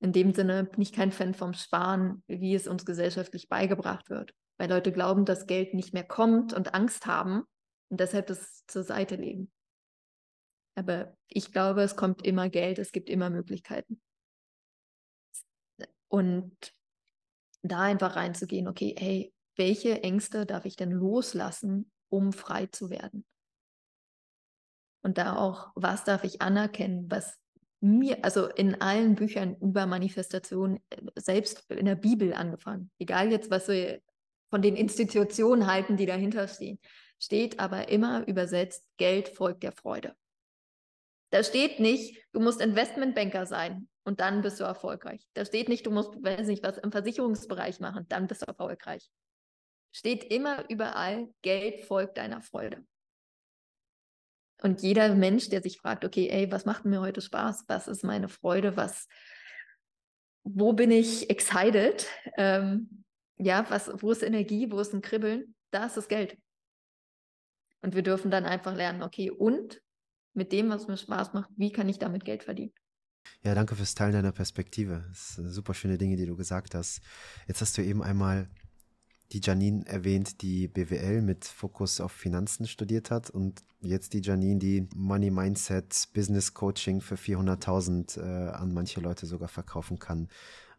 In 0.00 0.12
dem 0.12 0.34
Sinne 0.34 0.64
bin 0.64 0.82
ich 0.82 0.92
kein 0.92 1.12
Fan 1.12 1.34
vom 1.34 1.54
Sparen, 1.54 2.22
wie 2.26 2.54
es 2.54 2.68
uns 2.68 2.84
gesellschaftlich 2.84 3.48
beigebracht 3.48 4.10
wird, 4.10 4.34
weil 4.58 4.68
Leute 4.68 4.92
glauben, 4.92 5.24
dass 5.24 5.46
Geld 5.46 5.72
nicht 5.72 5.94
mehr 5.94 6.04
kommt 6.04 6.52
und 6.52 6.74
Angst 6.74 7.06
haben 7.06 7.44
und 7.88 8.00
deshalb 8.00 8.26
das 8.26 8.66
zur 8.66 8.82
Seite 8.82 9.16
legen. 9.16 9.50
Aber 10.76 11.16
ich 11.28 11.52
glaube, 11.52 11.82
es 11.82 11.96
kommt 11.96 12.24
immer 12.26 12.50
Geld, 12.50 12.78
es 12.78 12.92
gibt 12.92 13.08
immer 13.08 13.30
Möglichkeiten. 13.30 14.02
Und 16.08 16.74
da 17.64 17.80
einfach 17.80 18.16
reinzugehen, 18.16 18.68
okay, 18.68 18.94
hey, 18.98 19.32
welche 19.56 20.02
Ängste 20.02 20.46
darf 20.46 20.64
ich 20.64 20.76
denn 20.76 20.90
loslassen, 20.90 21.90
um 22.08 22.32
frei 22.32 22.66
zu 22.66 22.90
werden? 22.90 23.24
Und 25.02 25.18
da 25.18 25.36
auch, 25.36 25.72
was 25.74 26.04
darf 26.04 26.24
ich 26.24 26.42
anerkennen, 26.42 27.10
was 27.10 27.38
mir, 27.80 28.24
also 28.24 28.48
in 28.48 28.80
allen 28.80 29.14
Büchern 29.14 29.56
über 29.60 29.86
Manifestation, 29.86 30.80
äh, 30.90 31.02
selbst 31.16 31.70
in 31.70 31.84
der 31.84 31.96
Bibel 31.96 32.32
angefangen, 32.32 32.90
egal 32.98 33.30
jetzt, 33.30 33.50
was 33.50 33.68
wir 33.68 34.00
von 34.50 34.62
den 34.62 34.76
Institutionen 34.76 35.66
halten, 35.66 35.96
die 35.96 36.06
dahinter 36.06 36.48
stehen, 36.48 36.78
steht 37.18 37.60
aber 37.60 37.88
immer 37.88 38.26
übersetzt, 38.26 38.86
Geld 38.96 39.28
folgt 39.28 39.62
der 39.62 39.72
Freude. 39.72 40.14
Da 41.30 41.42
steht 41.42 41.80
nicht, 41.80 42.22
du 42.32 42.40
musst 42.40 42.60
Investmentbanker 42.60 43.46
sein 43.46 43.88
und 44.04 44.20
dann 44.20 44.42
bist 44.42 44.60
du 44.60 44.64
erfolgreich. 44.64 45.26
Da 45.34 45.44
steht 45.44 45.68
nicht, 45.68 45.86
du 45.86 45.90
musst, 45.90 46.22
weiß 46.22 46.46
nicht, 46.46 46.62
was 46.62 46.78
im 46.78 46.92
Versicherungsbereich 46.92 47.80
machen, 47.80 48.06
dann 48.08 48.26
bist 48.26 48.42
du 48.42 48.46
erfolgreich. 48.46 49.10
Steht 49.92 50.24
immer 50.24 50.68
überall, 50.70 51.32
Geld 51.42 51.84
folgt 51.84 52.18
deiner 52.18 52.42
Freude. 52.42 52.84
Und 54.62 54.82
jeder 54.82 55.14
Mensch, 55.14 55.48
der 55.48 55.62
sich 55.62 55.78
fragt, 55.78 56.04
okay, 56.04 56.28
ey, 56.28 56.50
was 56.50 56.64
macht 56.64 56.84
mir 56.84 57.00
heute 57.00 57.20
Spaß? 57.20 57.64
Was 57.68 57.88
ist 57.88 58.04
meine 58.04 58.28
Freude? 58.28 58.76
Was, 58.76 59.08
wo 60.42 60.72
bin 60.72 60.90
ich 60.90 61.28
excited? 61.28 62.06
Ähm, 62.36 63.04
ja, 63.36 63.68
was, 63.68 63.90
wo 64.02 64.10
ist 64.10 64.22
Energie? 64.22 64.70
Wo 64.70 64.80
ist 64.80 64.94
ein 64.94 65.02
Kribbeln? 65.02 65.54
Da 65.70 65.86
ist 65.86 65.96
das 65.96 66.08
Geld. 66.08 66.38
Und 67.82 67.94
wir 67.94 68.02
dürfen 68.02 68.30
dann 68.30 68.46
einfach 68.46 68.74
lernen, 68.74 69.02
okay, 69.02 69.30
und 69.30 69.82
mit 70.32 70.52
dem, 70.52 70.70
was 70.70 70.88
mir 70.88 70.96
Spaß 70.96 71.34
macht, 71.34 71.50
wie 71.56 71.70
kann 71.70 71.88
ich 71.88 71.98
damit 71.98 72.24
Geld 72.24 72.44
verdienen? 72.44 72.72
Ja, 73.42 73.54
danke 73.54 73.76
fürs 73.76 73.94
Teilen 73.94 74.12
deiner 74.12 74.32
Perspektive. 74.32 75.04
Das 75.08 75.36
sind 75.36 75.50
super 75.50 75.74
schöne 75.74 75.98
Dinge, 75.98 76.16
die 76.16 76.26
du 76.26 76.36
gesagt 76.36 76.74
hast. 76.74 77.00
Jetzt 77.46 77.60
hast 77.60 77.76
du 77.76 77.82
eben 77.82 78.02
einmal 78.02 78.48
die 79.32 79.40
Janine 79.42 79.86
erwähnt, 79.86 80.42
die 80.42 80.68
BWL 80.68 81.22
mit 81.22 81.44
Fokus 81.44 82.00
auf 82.00 82.12
Finanzen 82.12 82.66
studiert 82.66 83.10
hat 83.10 83.30
und 83.30 83.64
jetzt 83.80 84.12
die 84.12 84.20
Janine, 84.20 84.58
die 84.58 84.88
Money 84.94 85.30
Mindset 85.30 86.08
Business 86.14 86.54
Coaching 86.54 87.00
für 87.00 87.16
400.000 87.16 88.18
äh, 88.18 88.50
an 88.50 88.72
manche 88.72 89.00
Leute 89.00 89.26
sogar 89.26 89.48
verkaufen 89.48 89.98
kann. 89.98 90.28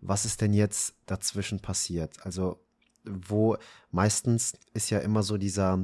Was 0.02 0.26
ist 0.26 0.42
denn 0.42 0.54
jetzt 0.54 0.96
dazwischen 1.06 1.60
passiert? 1.60 2.26
Also 2.26 2.60
wo 3.04 3.58
meistens 3.92 4.54
ist 4.74 4.90
ja 4.90 5.00
immer 5.00 5.22
so 5.22 5.38
dieser 5.38 5.84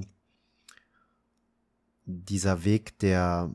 dieser 2.06 2.64
Weg 2.64 2.98
der 3.00 3.54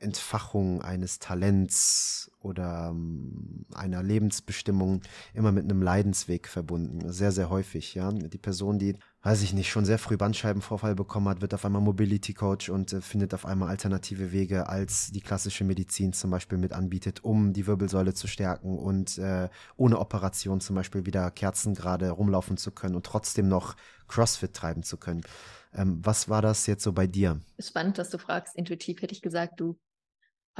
Entfachung 0.00 0.82
eines 0.82 1.18
Talents 1.18 2.30
oder 2.40 2.88
ähm, 2.90 3.66
einer 3.74 4.02
Lebensbestimmung 4.02 5.02
immer 5.34 5.52
mit 5.52 5.64
einem 5.64 5.82
Leidensweg 5.82 6.48
verbunden. 6.48 7.12
Sehr, 7.12 7.32
sehr 7.32 7.50
häufig, 7.50 7.94
ja. 7.94 8.10
Die 8.10 8.38
Person, 8.38 8.78
die, 8.78 8.96
weiß 9.22 9.42
ich 9.42 9.52
nicht, 9.52 9.70
schon 9.70 9.84
sehr 9.84 9.98
früh 9.98 10.16
Bandscheibenvorfall 10.16 10.94
bekommen 10.94 11.28
hat, 11.28 11.42
wird 11.42 11.52
auf 11.52 11.66
einmal 11.66 11.82
Mobility 11.82 12.32
Coach 12.32 12.70
und 12.70 12.94
äh, 12.94 13.02
findet 13.02 13.34
auf 13.34 13.44
einmal 13.44 13.68
alternative 13.68 14.32
Wege, 14.32 14.68
als 14.68 15.10
die 15.12 15.20
klassische 15.20 15.64
Medizin 15.64 16.14
zum 16.14 16.30
Beispiel 16.30 16.56
mit 16.56 16.72
anbietet, 16.72 17.22
um 17.22 17.52
die 17.52 17.66
Wirbelsäule 17.66 18.14
zu 18.14 18.26
stärken 18.26 18.78
und 18.78 19.18
äh, 19.18 19.50
ohne 19.76 19.98
Operation 19.98 20.60
zum 20.60 20.76
Beispiel 20.76 21.04
wieder 21.04 21.30
Kerzen 21.30 21.74
gerade 21.74 22.10
rumlaufen 22.10 22.56
zu 22.56 22.70
können 22.70 22.94
und 22.94 23.04
trotzdem 23.04 23.48
noch 23.48 23.76
CrossFit 24.08 24.54
treiben 24.54 24.82
zu 24.82 24.96
können. 24.96 25.22
Ähm, 25.74 26.00
was 26.02 26.28
war 26.28 26.42
das 26.42 26.66
jetzt 26.66 26.82
so 26.82 26.92
bei 26.92 27.06
dir? 27.06 27.40
Spannend, 27.58 27.98
dass 27.98 28.10
du 28.10 28.18
fragst. 28.18 28.56
Intuitiv 28.56 29.02
hätte 29.02 29.12
ich 29.14 29.22
gesagt, 29.22 29.60
du 29.60 29.78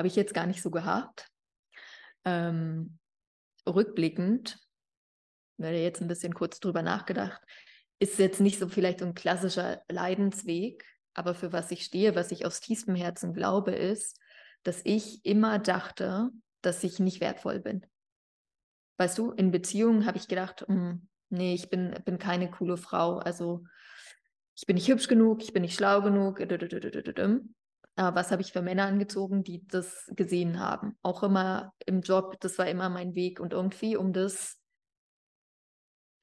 habe 0.00 0.08
ich 0.08 0.16
jetzt 0.16 0.32
gar 0.32 0.46
nicht 0.46 0.62
so 0.62 0.70
gehabt. 0.70 1.28
Ähm, 2.24 2.98
rückblickend, 3.68 4.58
werde 5.58 5.76
jetzt 5.76 6.00
ein 6.00 6.08
bisschen 6.08 6.32
kurz 6.32 6.58
drüber 6.58 6.80
nachgedacht, 6.80 7.42
ist 7.98 8.18
jetzt 8.18 8.40
nicht 8.40 8.58
so 8.58 8.66
vielleicht 8.66 9.00
so 9.00 9.04
ein 9.04 9.12
klassischer 9.12 9.82
Leidensweg, 9.90 10.86
aber 11.12 11.34
für 11.34 11.52
was 11.52 11.70
ich 11.70 11.84
stehe, 11.84 12.14
was 12.14 12.30
ich 12.30 12.46
aus 12.46 12.60
tiefstem 12.60 12.94
Herzen 12.94 13.34
glaube, 13.34 13.72
ist, 13.72 14.18
dass 14.62 14.80
ich 14.84 15.22
immer 15.26 15.58
dachte, 15.58 16.30
dass 16.62 16.82
ich 16.82 16.98
nicht 16.98 17.20
wertvoll 17.20 17.60
bin. 17.60 17.84
Weißt 18.96 19.18
du, 19.18 19.32
in 19.32 19.50
Beziehungen 19.50 20.06
habe 20.06 20.16
ich 20.16 20.28
gedacht, 20.28 20.64
mh, 20.66 20.74
hm, 20.74 21.08
nee, 21.28 21.52
ich 21.52 21.68
bin, 21.68 21.94
bin 22.06 22.18
keine 22.18 22.50
coole 22.50 22.78
Frau. 22.78 23.18
Also 23.18 23.64
ich 24.56 24.64
bin 24.64 24.76
nicht 24.76 24.88
hübsch 24.88 25.08
genug, 25.08 25.42
ich 25.42 25.52
bin 25.52 25.60
nicht 25.60 25.74
schlau 25.74 26.00
genug 26.00 26.40
was 28.00 28.30
habe 28.30 28.42
ich 28.42 28.52
für 28.52 28.62
Männer 28.62 28.86
angezogen, 28.86 29.44
die 29.44 29.66
das 29.66 30.10
gesehen 30.14 30.58
haben. 30.58 30.96
Auch 31.02 31.22
immer 31.22 31.72
im 31.86 32.00
Job, 32.00 32.40
das 32.40 32.58
war 32.58 32.66
immer 32.66 32.88
mein 32.88 33.14
Weg. 33.14 33.40
Und 33.40 33.52
irgendwie, 33.52 33.96
um 33.96 34.12
das 34.12 34.58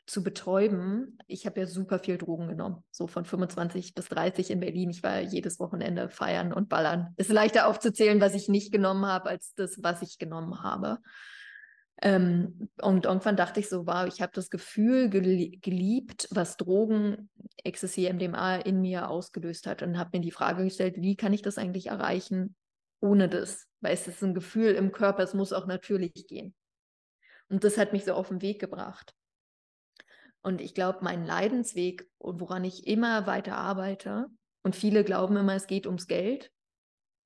zu 0.08 0.24
betäuben, 0.24 1.20
ich 1.28 1.46
habe 1.46 1.60
ja 1.60 1.68
super 1.68 2.00
viel 2.00 2.18
Drogen 2.18 2.48
genommen, 2.48 2.84
so 2.92 3.08
von 3.08 3.26
25 3.26 3.94
bis 3.94 4.08
30 4.08 4.52
in 4.52 4.62
Berlin. 4.62 4.90
Ich 4.90 5.04
war 5.04 5.20
jedes 5.20 5.60
Wochenende 5.60 6.10
feiern 6.10 6.54
und 6.54 6.70
ballern. 6.70 7.13
Ist 7.18 7.32
leichter 7.32 7.68
aufzuzählen, 7.68 8.22
was 8.22 8.34
ich 8.34 8.48
nicht 8.48 8.72
genommen 8.72 9.06
habe, 9.06 9.30
als 9.30 9.54
das, 9.56 9.84
was 9.84 10.02
ich 10.02 10.18
genommen 10.18 10.63
habe. 10.63 11.00
Ähm, 12.02 12.70
und 12.82 13.06
irgendwann 13.06 13.36
dachte 13.36 13.60
ich 13.60 13.70
so, 13.70 13.88
wow, 13.88 14.06
ich 14.08 14.22
habe 14.22 14.32
das 14.34 14.50
Gefühl 14.50 15.10
geliebt, 15.10 16.28
was 16.32 16.58
Drogen, 16.58 17.30
Ecstasy, 17.64 18.12
MDMA 18.12 18.58
in 18.58 18.82
mir 18.82 19.10
ausgelöst 19.10 19.66
hat 19.66 19.82
und 19.82 19.98
habe 19.98 20.18
mir 20.18 20.22
die 20.22 20.32
Frage 20.32 20.64
gestellt, 20.64 20.96
wie 20.98 21.16
kann 21.16 21.34
ich 21.34 21.42
das 21.42 21.58
eigentlich 21.58 21.88
erreichen 21.88 22.56
ohne 23.00 23.30
das? 23.30 23.68
Weil 23.82 23.94
es 23.94 24.08
ist 24.08 24.24
ein 24.24 24.36
Gefühl 24.36 24.74
im 24.74 24.92
Körper, 24.92 25.24
es 25.24 25.34
muss 25.34 25.54
auch 25.54 25.66
natürlich 25.66 26.28
gehen. 26.28 26.54
Und 27.50 27.64
das 27.64 27.78
hat 27.78 27.94
mich 27.94 28.06
so 28.06 28.14
auf 28.14 28.30
den 28.30 28.42
Weg 28.42 28.60
gebracht. 28.60 29.14
Und 30.42 30.62
ich 30.62 30.74
glaube, 30.74 31.00
mein 31.02 31.26
Leidensweg 31.26 32.08
und 32.20 32.40
woran 32.40 32.64
ich 32.64 32.86
immer 32.88 33.26
weiter 33.26 33.56
arbeite, 33.56 34.28
und 34.64 34.76
viele 34.76 35.04
glauben 35.04 35.38
immer, 35.38 35.56
es 35.56 35.68
geht 35.68 35.88
ums 35.88 36.08
Geld, 36.08 36.52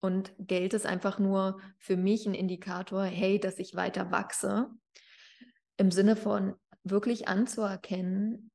und 0.01 0.33
Geld 0.39 0.73
ist 0.73 0.85
einfach 0.85 1.19
nur 1.19 1.61
für 1.77 1.95
mich 1.95 2.25
ein 2.25 2.33
Indikator, 2.33 3.03
hey, 3.03 3.39
dass 3.39 3.59
ich 3.59 3.75
weiter 3.75 4.11
wachse. 4.11 4.69
Im 5.77 5.91
Sinne 5.91 6.15
von 6.15 6.55
wirklich 6.83 7.27
anzuerkennen, 7.27 8.51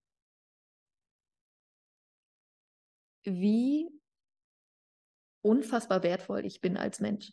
wie 3.24 3.88
unfassbar 5.42 6.02
wertvoll 6.02 6.44
ich 6.44 6.60
bin 6.60 6.76
als 6.76 7.00
Mensch. 7.00 7.32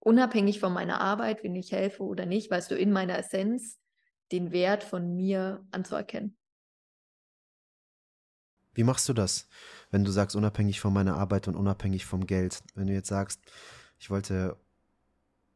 unabhängig 0.00 0.60
von 0.60 0.72
meiner 0.72 1.00
Arbeit, 1.00 1.44
wenn 1.44 1.54
ich 1.54 1.72
helfe 1.72 2.02
oder 2.02 2.26
nicht, 2.26 2.50
weißt 2.50 2.70
du, 2.70 2.74
in 2.74 2.90
meiner 2.90 3.18
Essenz 3.18 3.78
den 4.32 4.50
Wert 4.50 4.82
von 4.82 5.14
mir 5.14 5.66
anzuerkennen. 5.70 6.36
Wie 8.72 8.84
machst 8.84 9.08
du 9.08 9.12
das, 9.12 9.48
wenn 9.90 10.04
du 10.04 10.10
sagst, 10.10 10.36
unabhängig 10.36 10.80
von 10.80 10.92
meiner 10.92 11.16
Arbeit 11.16 11.48
und 11.48 11.56
unabhängig 11.56 12.06
vom 12.06 12.26
Geld? 12.26 12.62
Wenn 12.74 12.86
du 12.86 12.92
jetzt 12.92 13.08
sagst, 13.08 13.40
ich 13.98 14.10
wollte 14.10 14.56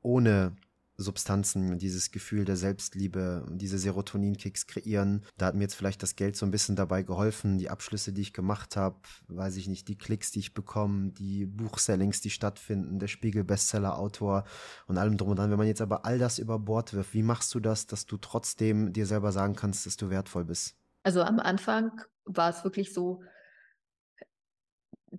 ohne 0.02 0.56
Substanzen, 0.96 1.78
dieses 1.78 2.12
Gefühl 2.12 2.44
der 2.44 2.56
Selbstliebe, 2.56 3.44
diese 3.50 3.78
Serotoninkicks 3.78 4.66
kreieren. 4.66 5.24
Da 5.36 5.46
hat 5.46 5.54
mir 5.56 5.62
jetzt 5.62 5.74
vielleicht 5.74 6.02
das 6.02 6.14
Geld 6.14 6.36
so 6.36 6.46
ein 6.46 6.52
bisschen 6.52 6.76
dabei 6.76 7.02
geholfen, 7.02 7.58
die 7.58 7.68
Abschlüsse, 7.68 8.12
die 8.12 8.20
ich 8.20 8.32
gemacht 8.32 8.76
habe, 8.76 8.96
weiß 9.26 9.56
ich 9.56 9.66
nicht, 9.66 9.88
die 9.88 9.98
Klicks, 9.98 10.30
die 10.30 10.38
ich 10.38 10.54
bekomme, 10.54 11.10
die 11.10 11.46
Buchsellings, 11.46 12.20
die 12.20 12.30
stattfinden, 12.30 13.00
der 13.00 13.08
Spiegel-Bestseller-Autor 13.08 14.44
und 14.86 14.98
allem 14.98 15.16
drum 15.16 15.30
und 15.30 15.38
dran. 15.38 15.50
Wenn 15.50 15.58
man 15.58 15.66
jetzt 15.66 15.82
aber 15.82 16.04
all 16.04 16.18
das 16.18 16.38
über 16.38 16.58
Bord 16.58 16.94
wirft, 16.94 17.12
wie 17.12 17.22
machst 17.22 17.52
du 17.54 17.60
das, 17.60 17.86
dass 17.86 18.06
du 18.06 18.16
trotzdem 18.16 18.92
dir 18.92 19.06
selber 19.06 19.32
sagen 19.32 19.56
kannst, 19.56 19.86
dass 19.86 19.96
du 19.96 20.10
wertvoll 20.10 20.44
bist? 20.44 20.76
Also 21.02 21.22
am 21.22 21.40
Anfang 21.40 22.02
war 22.24 22.50
es 22.50 22.62
wirklich 22.62 22.94
so, 22.94 23.22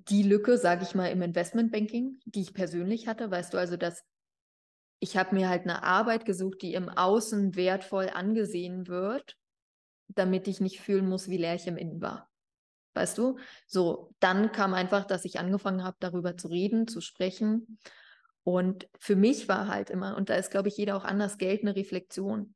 die 0.10 0.24
Lücke, 0.24 0.58
sage 0.58 0.84
ich 0.84 0.96
mal, 0.96 1.08
im 1.08 1.22
Investmentbanking, 1.22 2.20
die 2.26 2.42
ich 2.42 2.54
persönlich 2.54 3.08
hatte, 3.08 3.32
weißt 3.32 3.54
du, 3.54 3.58
also 3.58 3.78
dass 3.78 4.04
ich 5.00 5.18
habe 5.18 5.36
mir 5.36 5.50
halt 5.50 5.64
eine 5.64 5.84
Arbeit 5.84 6.26
gesucht, 6.26 6.62
die 6.62 6.74
im 6.74 6.90
Außen 6.90 7.56
wertvoll 7.56 8.10
angesehen 8.14 8.88
wird, 8.88 9.38
damit 10.08 10.48
ich 10.48 10.62
nicht 10.62 10.80
fühlen 10.80 11.08
muss, 11.08 11.28
wie 11.28 11.38
leer 11.38 11.56
ich 11.56 11.68
im 11.68 11.78
Innen 11.78 12.02
war. 12.02 12.30
Weißt 12.94 13.18
du? 13.18 13.38
So, 13.68 14.14
dann 14.20 14.52
kam 14.52 14.74
einfach, 14.74 15.06
dass 15.06 15.26
ich 15.26 15.38
angefangen 15.38 15.84
habe, 15.84 15.98
darüber 16.00 16.38
zu 16.38 16.48
reden, 16.48 16.88
zu 16.88 17.02
sprechen. 17.02 17.78
Und 18.44 18.88
für 19.00 19.18
mich 19.18 19.50
war 19.50 19.68
halt 19.68 19.90
immer, 19.90 20.16
und 20.16 20.30
da 20.30 20.36
ist, 20.36 20.50
glaube 20.50 20.70
ich, 20.70 20.78
jeder 20.78 20.96
auch 20.96 21.04
anders, 21.04 21.38
Geld 21.38 21.62
eine 21.62 21.76
Reflexion. 21.76 22.56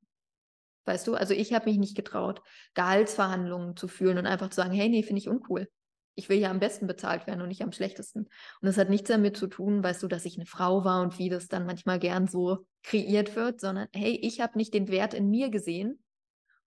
Weißt 0.86 1.08
du? 1.08 1.16
Also 1.16 1.34
ich 1.34 1.54
habe 1.54 1.70
mich 1.70 1.78
nicht 1.78 1.96
getraut, 1.96 2.42
Gehaltsverhandlungen 2.74 3.76
zu 3.76 3.88
fühlen 3.90 4.18
und 4.18 4.26
einfach 4.26 4.50
zu 4.50 4.56
sagen, 4.56 4.74
hey, 4.74 4.88
nee, 4.88 5.04
finde 5.04 5.20
ich 5.20 5.28
uncool 5.28 5.68
ich 6.20 6.28
will 6.28 6.38
ja 6.38 6.52
am 6.52 6.60
besten 6.60 6.86
bezahlt 6.86 7.28
werden 7.28 7.42
und 7.42 7.48
nicht 7.48 7.64
am 7.64 7.72
schlechtesten. 7.72 8.26
Und 8.26 8.66
das 8.66 8.78
hat 8.78 8.90
nichts 8.90 9.08
damit 9.08 9.38
zu 9.38 9.48
tun, 9.48 9.82
weißt 9.82 10.04
du, 10.04 10.08
dass 10.08 10.26
ich 10.26 10.36
eine 10.36 10.46
Frau 10.46 10.84
war 10.84 11.02
und 11.02 11.18
wie 11.18 11.30
das 11.30 11.48
dann 11.48 11.66
manchmal 11.66 11.98
gern 11.98 12.28
so 12.28 12.66
kreiert 12.84 13.38
wird, 13.38 13.62
sondern 13.62 13.88
hey, 13.94 14.20
ich 14.22 14.42
habe 14.42 14.58
nicht 14.58 14.74
den 14.74 14.90
Wert 14.90 15.14
in 15.14 15.30
mir 15.30 15.50
gesehen 15.50 16.04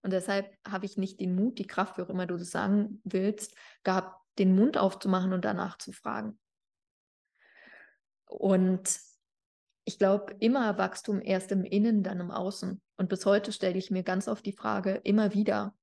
und 0.01 0.11
deshalb 0.11 0.51
habe 0.67 0.85
ich 0.85 0.97
nicht 0.97 1.19
den 1.19 1.35
Mut, 1.35 1.59
die 1.59 1.67
Kraft, 1.67 1.97
wie 1.97 2.01
auch 2.01 2.09
immer 2.09 2.25
du 2.25 2.35
das 2.35 2.49
sagen 2.49 2.99
willst, 3.03 3.55
gehabt, 3.83 4.19
den 4.39 4.55
Mund 4.55 4.75
aufzumachen 4.77 5.33
und 5.33 5.45
danach 5.45 5.77
zu 5.77 5.91
fragen. 5.91 6.39
Und 8.25 8.99
ich 9.85 9.99
glaube, 9.99 10.35
immer 10.39 10.79
Wachstum 10.79 11.21
erst 11.21 11.51
im 11.51 11.63
Innen, 11.63 12.01
dann 12.01 12.19
im 12.19 12.31
Außen. 12.31 12.81
Und 12.97 13.09
bis 13.09 13.27
heute 13.27 13.51
stelle 13.51 13.77
ich 13.77 13.91
mir 13.91 14.01
ganz 14.01 14.27
oft 14.27 14.43
die 14.45 14.53
Frage, 14.53 14.95
immer 15.03 15.35
wieder, 15.35 15.75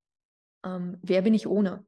ähm, 0.65 0.97
wer 1.01 1.21
bin 1.21 1.33
ich 1.33 1.47
ohne? 1.47 1.85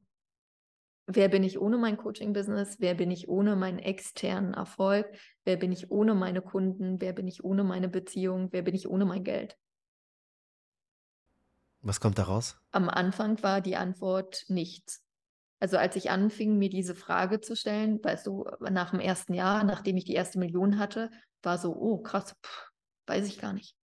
Wer 1.06 1.28
bin 1.28 1.44
ich 1.44 1.60
ohne 1.60 1.76
mein 1.76 1.98
Coaching-Business? 1.98 2.76
Wer 2.80 2.94
bin 2.94 3.10
ich 3.10 3.28
ohne 3.28 3.56
meinen 3.56 3.78
externen 3.78 4.54
Erfolg? 4.54 5.06
Wer 5.44 5.56
bin 5.58 5.70
ich 5.70 5.90
ohne 5.90 6.14
meine 6.14 6.40
Kunden? 6.40 7.00
Wer 7.00 7.12
bin 7.12 7.28
ich 7.28 7.44
ohne 7.44 7.62
meine 7.62 7.88
Beziehung? 7.88 8.48
Wer 8.52 8.62
bin 8.62 8.74
ich 8.74 8.88
ohne 8.88 9.04
mein 9.04 9.22
Geld? 9.22 9.58
Was 11.82 12.00
kommt 12.00 12.16
daraus? 12.16 12.56
Am 12.72 12.88
Anfang 12.88 13.42
war 13.42 13.60
die 13.60 13.76
Antwort 13.76 14.44
nichts. 14.48 15.04
Also 15.60 15.76
als 15.76 15.96
ich 15.96 16.10
anfing, 16.10 16.56
mir 16.56 16.70
diese 16.70 16.94
Frage 16.94 17.40
zu 17.40 17.54
stellen, 17.54 18.02
weißt 18.02 18.26
du, 18.26 18.44
nach 18.60 18.90
dem 18.90 19.00
ersten 19.00 19.34
Jahr, 19.34 19.62
nachdem 19.64 19.98
ich 19.98 20.04
die 20.04 20.14
erste 20.14 20.38
Million 20.38 20.78
hatte, 20.78 21.10
war 21.42 21.58
so, 21.58 21.74
oh 21.76 21.98
krass, 21.98 22.34
pff, 22.42 22.70
weiß 23.06 23.26
ich 23.26 23.38
gar 23.38 23.52
nicht. 23.52 23.76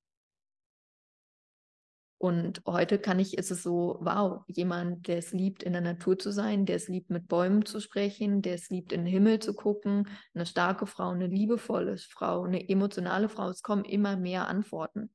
Und 2.21 2.61
heute 2.67 2.99
kann 2.99 3.17
ich, 3.17 3.35
ist 3.39 3.49
es 3.49 3.63
so, 3.63 3.97
wow, 3.99 4.43
jemand, 4.45 5.07
der 5.07 5.17
es 5.17 5.31
liebt, 5.31 5.63
in 5.63 5.73
der 5.73 5.81
Natur 5.81 6.19
zu 6.19 6.31
sein, 6.31 6.67
der 6.67 6.75
es 6.75 6.87
liebt, 6.87 7.09
mit 7.09 7.27
Bäumen 7.27 7.65
zu 7.65 7.79
sprechen, 7.79 8.43
der 8.43 8.53
es 8.53 8.69
liebt, 8.69 8.91
in 8.93 9.05
den 9.05 9.11
Himmel 9.11 9.39
zu 9.39 9.55
gucken, 9.55 10.07
eine 10.35 10.45
starke 10.45 10.85
Frau, 10.85 11.09
eine 11.09 11.25
liebevolle 11.25 11.97
Frau, 11.97 12.43
eine 12.43 12.69
emotionale 12.69 13.27
Frau. 13.27 13.49
Es 13.49 13.63
kommen 13.63 13.85
immer 13.85 14.17
mehr 14.17 14.47
Antworten. 14.47 15.09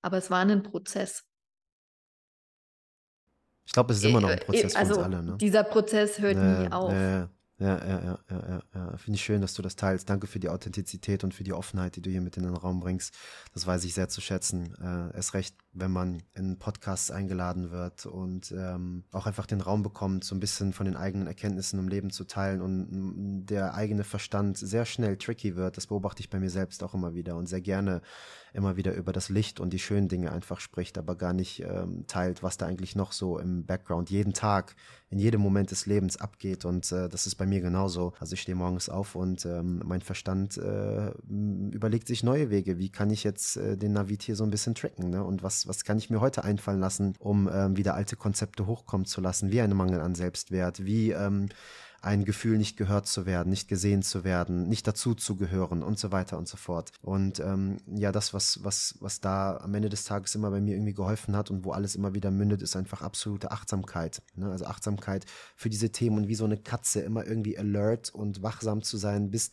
Aber 0.00 0.16
es 0.16 0.30
war 0.30 0.46
ein 0.46 0.62
Prozess. 0.62 1.24
Ich 3.66 3.72
glaube, 3.74 3.92
es 3.92 3.98
ist 3.98 4.06
immer 4.06 4.22
noch 4.22 4.30
ein 4.30 4.40
Prozess 4.40 4.76
also, 4.76 4.94
für 4.94 5.00
uns 5.00 5.14
alle. 5.14 5.22
Ne? 5.24 5.36
Dieser 5.36 5.62
Prozess 5.62 6.18
hört 6.20 6.38
äh, 6.38 6.62
nie 6.62 6.72
auf. 6.72 6.90
Äh, 6.90 7.26
ja, 7.58 7.78
ja, 7.78 7.78
ja, 7.86 8.18
ja, 8.30 8.48
ja, 8.48 8.62
ja. 8.74 8.96
Finde 8.98 9.16
ich 9.16 9.24
schön, 9.24 9.40
dass 9.40 9.54
du 9.54 9.62
das 9.62 9.76
teilst. 9.76 10.10
Danke 10.10 10.26
für 10.26 10.38
die 10.38 10.50
Authentizität 10.50 11.24
und 11.24 11.32
für 11.32 11.42
die 11.42 11.54
Offenheit, 11.54 11.96
die 11.96 12.02
du 12.02 12.10
hier 12.10 12.20
mit 12.20 12.36
in 12.36 12.42
den 12.42 12.54
Raum 12.54 12.80
bringst. 12.80 13.14
Das 13.54 13.66
weiß 13.66 13.84
ich 13.84 13.94
sehr 13.94 14.10
zu 14.10 14.20
schätzen. 14.20 14.74
Äh, 14.74 15.16
erst 15.16 15.32
recht, 15.32 15.56
wenn 15.78 15.90
man 15.90 16.22
in 16.34 16.58
Podcasts 16.58 17.10
eingeladen 17.10 17.70
wird 17.70 18.06
und 18.06 18.52
ähm, 18.52 19.04
auch 19.12 19.26
einfach 19.26 19.46
den 19.46 19.60
Raum 19.60 19.82
bekommt, 19.82 20.24
so 20.24 20.34
ein 20.34 20.40
bisschen 20.40 20.72
von 20.72 20.86
den 20.86 20.96
eigenen 20.96 21.26
Erkenntnissen 21.26 21.78
im 21.78 21.88
Leben 21.88 22.10
zu 22.10 22.24
teilen 22.24 22.60
und 22.60 23.46
der 23.46 23.74
eigene 23.74 24.04
Verstand 24.04 24.56
sehr 24.56 24.86
schnell 24.86 25.16
tricky 25.16 25.56
wird. 25.56 25.76
Das 25.76 25.86
beobachte 25.86 26.20
ich 26.20 26.30
bei 26.30 26.40
mir 26.40 26.50
selbst 26.50 26.82
auch 26.82 26.94
immer 26.94 27.14
wieder 27.14 27.36
und 27.36 27.46
sehr 27.46 27.60
gerne 27.60 28.00
immer 28.56 28.76
wieder 28.76 28.94
über 28.94 29.12
das 29.12 29.28
Licht 29.28 29.60
und 29.60 29.72
die 29.72 29.78
schönen 29.78 30.08
Dinge 30.08 30.32
einfach 30.32 30.60
spricht, 30.60 30.96
aber 30.96 31.14
gar 31.14 31.34
nicht 31.34 31.60
ähm, 31.60 32.06
teilt, 32.06 32.42
was 32.42 32.56
da 32.56 32.66
eigentlich 32.66 32.96
noch 32.96 33.12
so 33.12 33.38
im 33.38 33.66
Background 33.66 34.10
jeden 34.10 34.32
Tag, 34.32 34.74
in 35.10 35.18
jedem 35.18 35.42
Moment 35.42 35.70
des 35.70 35.86
Lebens 35.86 36.16
abgeht. 36.16 36.64
Und 36.64 36.90
äh, 36.90 37.08
das 37.08 37.26
ist 37.26 37.36
bei 37.36 37.46
mir 37.46 37.60
genauso. 37.60 38.14
Also 38.18 38.32
ich 38.32 38.40
stehe 38.40 38.56
morgens 38.56 38.88
auf 38.88 39.14
und 39.14 39.44
ähm, 39.44 39.82
mein 39.84 40.00
Verstand 40.00 40.56
äh, 40.56 41.10
überlegt 41.70 42.08
sich 42.08 42.22
neue 42.22 42.50
Wege. 42.50 42.78
Wie 42.78 42.88
kann 42.88 43.10
ich 43.10 43.24
jetzt 43.24 43.56
äh, 43.58 43.76
den 43.76 43.92
Navit 43.92 44.22
hier 44.22 44.36
so 44.36 44.44
ein 44.44 44.50
bisschen 44.50 44.74
tracken? 44.74 45.10
Ne? 45.10 45.22
Und 45.22 45.42
was, 45.42 45.65
was 45.66 45.84
kann 45.84 45.98
ich 45.98 46.10
mir 46.10 46.20
heute 46.20 46.44
einfallen 46.44 46.80
lassen, 46.80 47.14
um 47.18 47.48
ähm, 47.52 47.76
wieder 47.76 47.94
alte 47.94 48.16
Konzepte 48.16 48.66
hochkommen 48.66 49.06
zu 49.06 49.20
lassen, 49.20 49.50
wie 49.50 49.60
ein 49.60 49.74
Mangel 49.74 50.00
an 50.00 50.14
Selbstwert, 50.14 50.84
wie 50.84 51.10
ähm, 51.10 51.48
ein 52.06 52.24
Gefühl, 52.24 52.56
nicht 52.56 52.76
gehört 52.76 53.06
zu 53.06 53.26
werden, 53.26 53.50
nicht 53.50 53.68
gesehen 53.68 54.02
zu 54.02 54.22
werden, 54.22 54.68
nicht 54.68 54.86
dazu 54.86 55.14
zu 55.14 55.34
gehören 55.36 55.82
und 55.82 55.98
so 55.98 56.12
weiter 56.12 56.38
und 56.38 56.46
so 56.46 56.56
fort. 56.56 56.92
Und 57.02 57.40
ähm, 57.40 57.78
ja, 57.86 58.12
das, 58.12 58.32
was, 58.32 58.62
was, 58.62 58.94
was 59.00 59.20
da 59.20 59.56
am 59.56 59.74
Ende 59.74 59.88
des 59.88 60.04
Tages 60.04 60.34
immer 60.36 60.50
bei 60.50 60.60
mir 60.60 60.74
irgendwie 60.74 60.94
geholfen 60.94 61.34
hat 61.36 61.50
und 61.50 61.64
wo 61.64 61.72
alles 61.72 61.96
immer 61.96 62.14
wieder 62.14 62.30
mündet, 62.30 62.62
ist 62.62 62.76
einfach 62.76 63.02
absolute 63.02 63.50
Achtsamkeit. 63.50 64.22
Ne? 64.36 64.50
Also 64.50 64.66
Achtsamkeit 64.66 65.26
für 65.56 65.68
diese 65.68 65.90
Themen 65.90 66.18
und 66.18 66.28
wie 66.28 66.36
so 66.36 66.44
eine 66.44 66.58
Katze 66.58 67.00
immer 67.00 67.26
irgendwie 67.26 67.58
alert 67.58 68.10
und 68.10 68.42
wachsam 68.42 68.82
zu 68.82 68.98
sein, 68.98 69.30
bis 69.30 69.52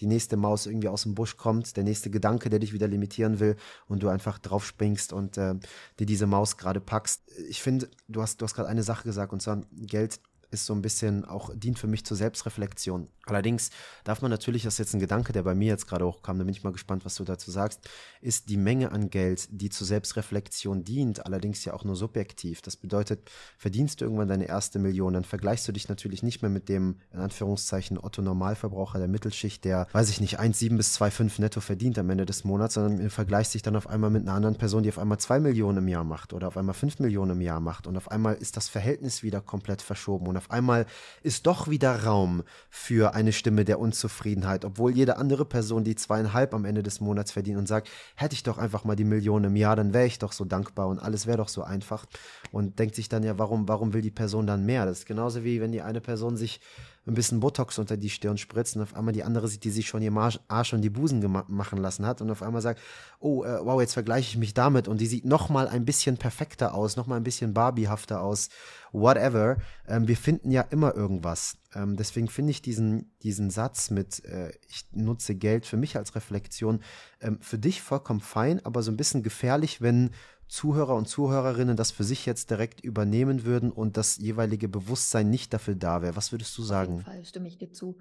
die 0.00 0.06
nächste 0.06 0.36
Maus 0.36 0.66
irgendwie 0.66 0.88
aus 0.88 1.02
dem 1.02 1.14
Busch 1.14 1.36
kommt, 1.36 1.76
der 1.76 1.84
nächste 1.84 2.10
Gedanke, 2.10 2.50
der 2.50 2.58
dich 2.58 2.72
wieder 2.72 2.88
limitieren 2.88 3.40
will 3.40 3.56
und 3.86 4.02
du 4.02 4.08
einfach 4.08 4.38
drauf 4.38 4.66
springst 4.66 5.12
und 5.12 5.38
äh, 5.38 5.54
dir 5.98 6.06
diese 6.06 6.26
Maus 6.26 6.56
gerade 6.56 6.80
packst. 6.80 7.22
Ich 7.48 7.62
finde, 7.62 7.88
du 8.08 8.22
hast, 8.22 8.40
du 8.40 8.44
hast 8.44 8.54
gerade 8.54 8.68
eine 8.68 8.82
Sache 8.82 9.04
gesagt 9.04 9.32
und 9.32 9.40
zwar 9.40 9.62
Geld 9.72 10.20
ist 10.54 10.66
so 10.66 10.72
ein 10.72 10.80
bisschen 10.80 11.24
auch, 11.24 11.50
dient 11.54 11.78
für 11.78 11.86
mich 11.86 12.06
zur 12.06 12.16
Selbstreflexion. 12.16 13.08
Allerdings 13.26 13.70
darf 14.04 14.22
man 14.22 14.30
natürlich, 14.30 14.62
das 14.62 14.74
ist 14.74 14.78
jetzt 14.78 14.94
ein 14.94 15.00
Gedanke, 15.00 15.32
der 15.32 15.42
bei 15.42 15.54
mir 15.54 15.68
jetzt 15.68 15.86
gerade 15.86 16.06
hochkam, 16.06 16.38
da 16.38 16.44
bin 16.44 16.54
ich 16.54 16.62
mal 16.62 16.72
gespannt, 16.72 17.04
was 17.04 17.16
du 17.16 17.24
dazu 17.24 17.50
sagst, 17.50 17.80
ist 18.20 18.48
die 18.48 18.56
Menge 18.56 18.92
an 18.92 19.10
Geld, 19.10 19.48
die 19.50 19.70
zur 19.70 19.86
Selbstreflexion 19.86 20.84
dient, 20.84 21.26
allerdings 21.26 21.64
ja 21.64 21.74
auch 21.74 21.84
nur 21.84 21.96
subjektiv. 21.96 22.62
Das 22.62 22.76
bedeutet, 22.76 23.30
verdienst 23.58 24.00
du 24.00 24.04
irgendwann 24.04 24.28
deine 24.28 24.46
erste 24.46 24.78
Million, 24.78 25.14
dann 25.14 25.24
vergleichst 25.24 25.66
du 25.68 25.72
dich 25.72 25.88
natürlich 25.88 26.22
nicht 26.22 26.42
mehr 26.42 26.50
mit 26.50 26.68
dem, 26.68 27.00
in 27.12 27.20
Anführungszeichen, 27.20 27.98
Otto-Normalverbraucher 27.98 28.98
der 28.98 29.08
Mittelschicht, 29.08 29.64
der, 29.64 29.88
weiß 29.92 30.10
ich 30.10 30.20
nicht, 30.20 30.38
1,7 30.38 30.76
bis 30.76 30.96
2,5 31.00 31.40
netto 31.40 31.60
verdient 31.60 31.98
am 31.98 32.10
Ende 32.10 32.26
des 32.26 32.44
Monats, 32.44 32.74
sondern 32.74 33.10
vergleichst 33.10 33.54
dich 33.54 33.62
dann 33.62 33.76
auf 33.76 33.88
einmal 33.88 34.10
mit 34.10 34.22
einer 34.22 34.34
anderen 34.34 34.56
Person, 34.56 34.82
die 34.82 34.88
auf 34.90 34.98
einmal 34.98 35.18
2 35.18 35.40
Millionen 35.40 35.78
im 35.78 35.88
Jahr 35.88 36.04
macht 36.04 36.32
oder 36.32 36.48
auf 36.48 36.56
einmal 36.56 36.74
5 36.74 37.00
Millionen 37.00 37.32
im 37.32 37.40
Jahr 37.40 37.60
macht 37.60 37.86
und 37.86 37.96
auf 37.96 38.10
einmal 38.10 38.34
ist 38.34 38.56
das 38.56 38.68
Verhältnis 38.68 39.22
wieder 39.22 39.40
komplett 39.40 39.82
verschoben 39.82 40.26
und 40.26 40.36
auf 40.36 40.43
einmal 40.50 40.86
ist 41.22 41.46
doch 41.46 41.68
wieder 41.68 42.04
Raum 42.04 42.42
für 42.70 43.14
eine 43.14 43.32
Stimme 43.32 43.64
der 43.64 43.78
Unzufriedenheit, 43.78 44.64
obwohl 44.64 44.92
jede 44.92 45.16
andere 45.16 45.44
Person, 45.44 45.84
die 45.84 45.94
zweieinhalb 45.94 46.54
am 46.54 46.64
Ende 46.64 46.82
des 46.82 47.00
Monats 47.00 47.32
verdient 47.32 47.58
und 47.58 47.68
sagt, 47.68 47.88
hätte 48.16 48.34
ich 48.34 48.42
doch 48.42 48.58
einfach 48.58 48.84
mal 48.84 48.96
die 48.96 49.04
Million 49.04 49.44
im 49.44 49.56
Jahr, 49.56 49.76
dann 49.76 49.92
wäre 49.92 50.06
ich 50.06 50.18
doch 50.18 50.32
so 50.32 50.44
dankbar 50.44 50.88
und 50.88 50.98
alles 50.98 51.26
wäre 51.26 51.38
doch 51.38 51.48
so 51.48 51.62
einfach 51.62 52.06
und 52.52 52.78
denkt 52.78 52.94
sich 52.94 53.08
dann 53.08 53.22
ja, 53.22 53.38
warum, 53.38 53.68
warum 53.68 53.92
will 53.92 54.02
die 54.02 54.10
Person 54.10 54.46
dann 54.46 54.64
mehr? 54.64 54.86
Das 54.86 55.00
ist 55.00 55.06
genauso 55.06 55.44
wie 55.44 55.60
wenn 55.60 55.72
die 55.72 55.82
eine 55.82 56.00
Person 56.00 56.36
sich 56.36 56.60
ein 57.06 57.14
bisschen 57.14 57.40
Botox 57.40 57.78
unter 57.78 57.96
die 57.96 58.10
Stirn 58.10 58.38
spritzt 58.38 58.76
und 58.76 58.82
auf 58.82 58.94
einmal 58.94 59.12
die 59.12 59.24
andere 59.24 59.48
sieht, 59.48 59.64
die 59.64 59.70
sich 59.70 59.86
schon 59.86 60.02
ihr 60.02 60.12
Arsch 60.48 60.72
und 60.72 60.82
die 60.82 60.90
Busen 60.90 61.20
machen 61.48 61.78
lassen 61.78 62.06
hat 62.06 62.20
und 62.20 62.30
auf 62.30 62.42
einmal 62.42 62.62
sagt, 62.62 62.80
oh, 63.20 63.44
äh, 63.44 63.58
wow, 63.62 63.80
jetzt 63.80 63.92
vergleiche 63.92 64.30
ich 64.30 64.38
mich 64.38 64.54
damit 64.54 64.88
und 64.88 65.00
die 65.00 65.06
sieht 65.06 65.24
noch 65.24 65.48
mal 65.48 65.68
ein 65.68 65.84
bisschen 65.84 66.16
perfekter 66.16 66.74
aus, 66.74 66.96
noch 66.96 67.06
mal 67.06 67.16
ein 67.16 67.24
bisschen 67.24 67.52
Barbiehafter 67.52 68.22
aus, 68.22 68.48
whatever. 68.92 69.56
Ähm, 69.86 70.08
wir 70.08 70.16
finden 70.16 70.50
ja 70.50 70.62
immer 70.62 70.94
irgendwas. 70.94 71.58
Ähm, 71.74 71.96
deswegen 71.96 72.28
finde 72.28 72.52
ich 72.52 72.62
diesen, 72.62 73.12
diesen 73.22 73.50
Satz 73.50 73.90
mit, 73.90 74.24
äh, 74.24 74.52
ich 74.68 74.86
nutze 74.92 75.34
Geld 75.34 75.66
für 75.66 75.76
mich 75.76 75.96
als 75.96 76.14
Reflexion, 76.14 76.80
ähm, 77.20 77.38
für 77.40 77.58
dich 77.58 77.82
vollkommen 77.82 78.20
fein, 78.20 78.64
aber 78.64 78.82
so 78.82 78.90
ein 78.90 78.96
bisschen 78.96 79.22
gefährlich, 79.22 79.80
wenn 79.80 80.10
Zuhörer 80.54 80.94
und 80.94 81.08
Zuhörerinnen 81.08 81.76
das 81.76 81.90
für 81.90 82.04
sich 82.04 82.26
jetzt 82.26 82.50
direkt 82.50 82.80
übernehmen 82.80 83.44
würden 83.44 83.72
und 83.72 83.96
das 83.96 84.18
jeweilige 84.18 84.68
Bewusstsein 84.68 85.28
nicht 85.28 85.52
dafür 85.52 85.74
da 85.74 86.00
wäre. 86.00 86.14
Was 86.14 86.30
würdest 86.30 86.56
du 86.56 86.62
sagen? 86.62 86.92
Auf 86.92 86.98
jeden 87.00 87.12
Fall 87.12 87.24
stimme 87.24 87.48
ich 87.48 87.58
dir 87.58 87.72
zu. 87.72 87.98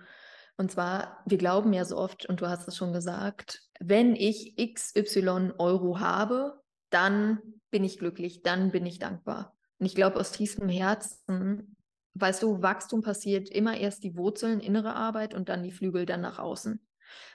Und 0.55 0.71
zwar, 0.71 1.23
wir 1.25 1.39
glauben 1.39 1.73
ja 1.73 1.83
so 1.83 1.97
oft, 1.97 2.27
und 2.27 2.41
du 2.41 2.47
hast 2.47 2.67
es 2.67 2.77
schon 2.77 2.93
gesagt, 2.93 3.63
wenn 3.79 4.15
ich 4.15 4.55
XY 4.55 5.53
Euro 5.57 5.99
habe, 5.99 6.61
dann 6.91 7.39
bin 7.71 7.83
ich 7.83 7.97
glücklich, 7.97 8.43
dann 8.43 8.71
bin 8.71 8.85
ich 8.85 8.99
dankbar. 8.99 9.55
Und 9.79 9.87
ich 9.87 9.95
glaube, 9.95 10.19
aus 10.19 10.31
tiefstem 10.31 10.69
Herzen, 10.69 11.75
weißt 12.13 12.43
du, 12.43 12.61
Wachstum 12.61 13.01
passiert 13.01 13.49
immer 13.49 13.75
erst 13.77 14.03
die 14.03 14.15
Wurzeln, 14.15 14.59
innere 14.59 14.95
Arbeit 14.95 15.33
und 15.33 15.49
dann 15.49 15.63
die 15.63 15.71
Flügel 15.71 16.05
dann 16.05 16.21
nach 16.21 16.37
außen. 16.37 16.79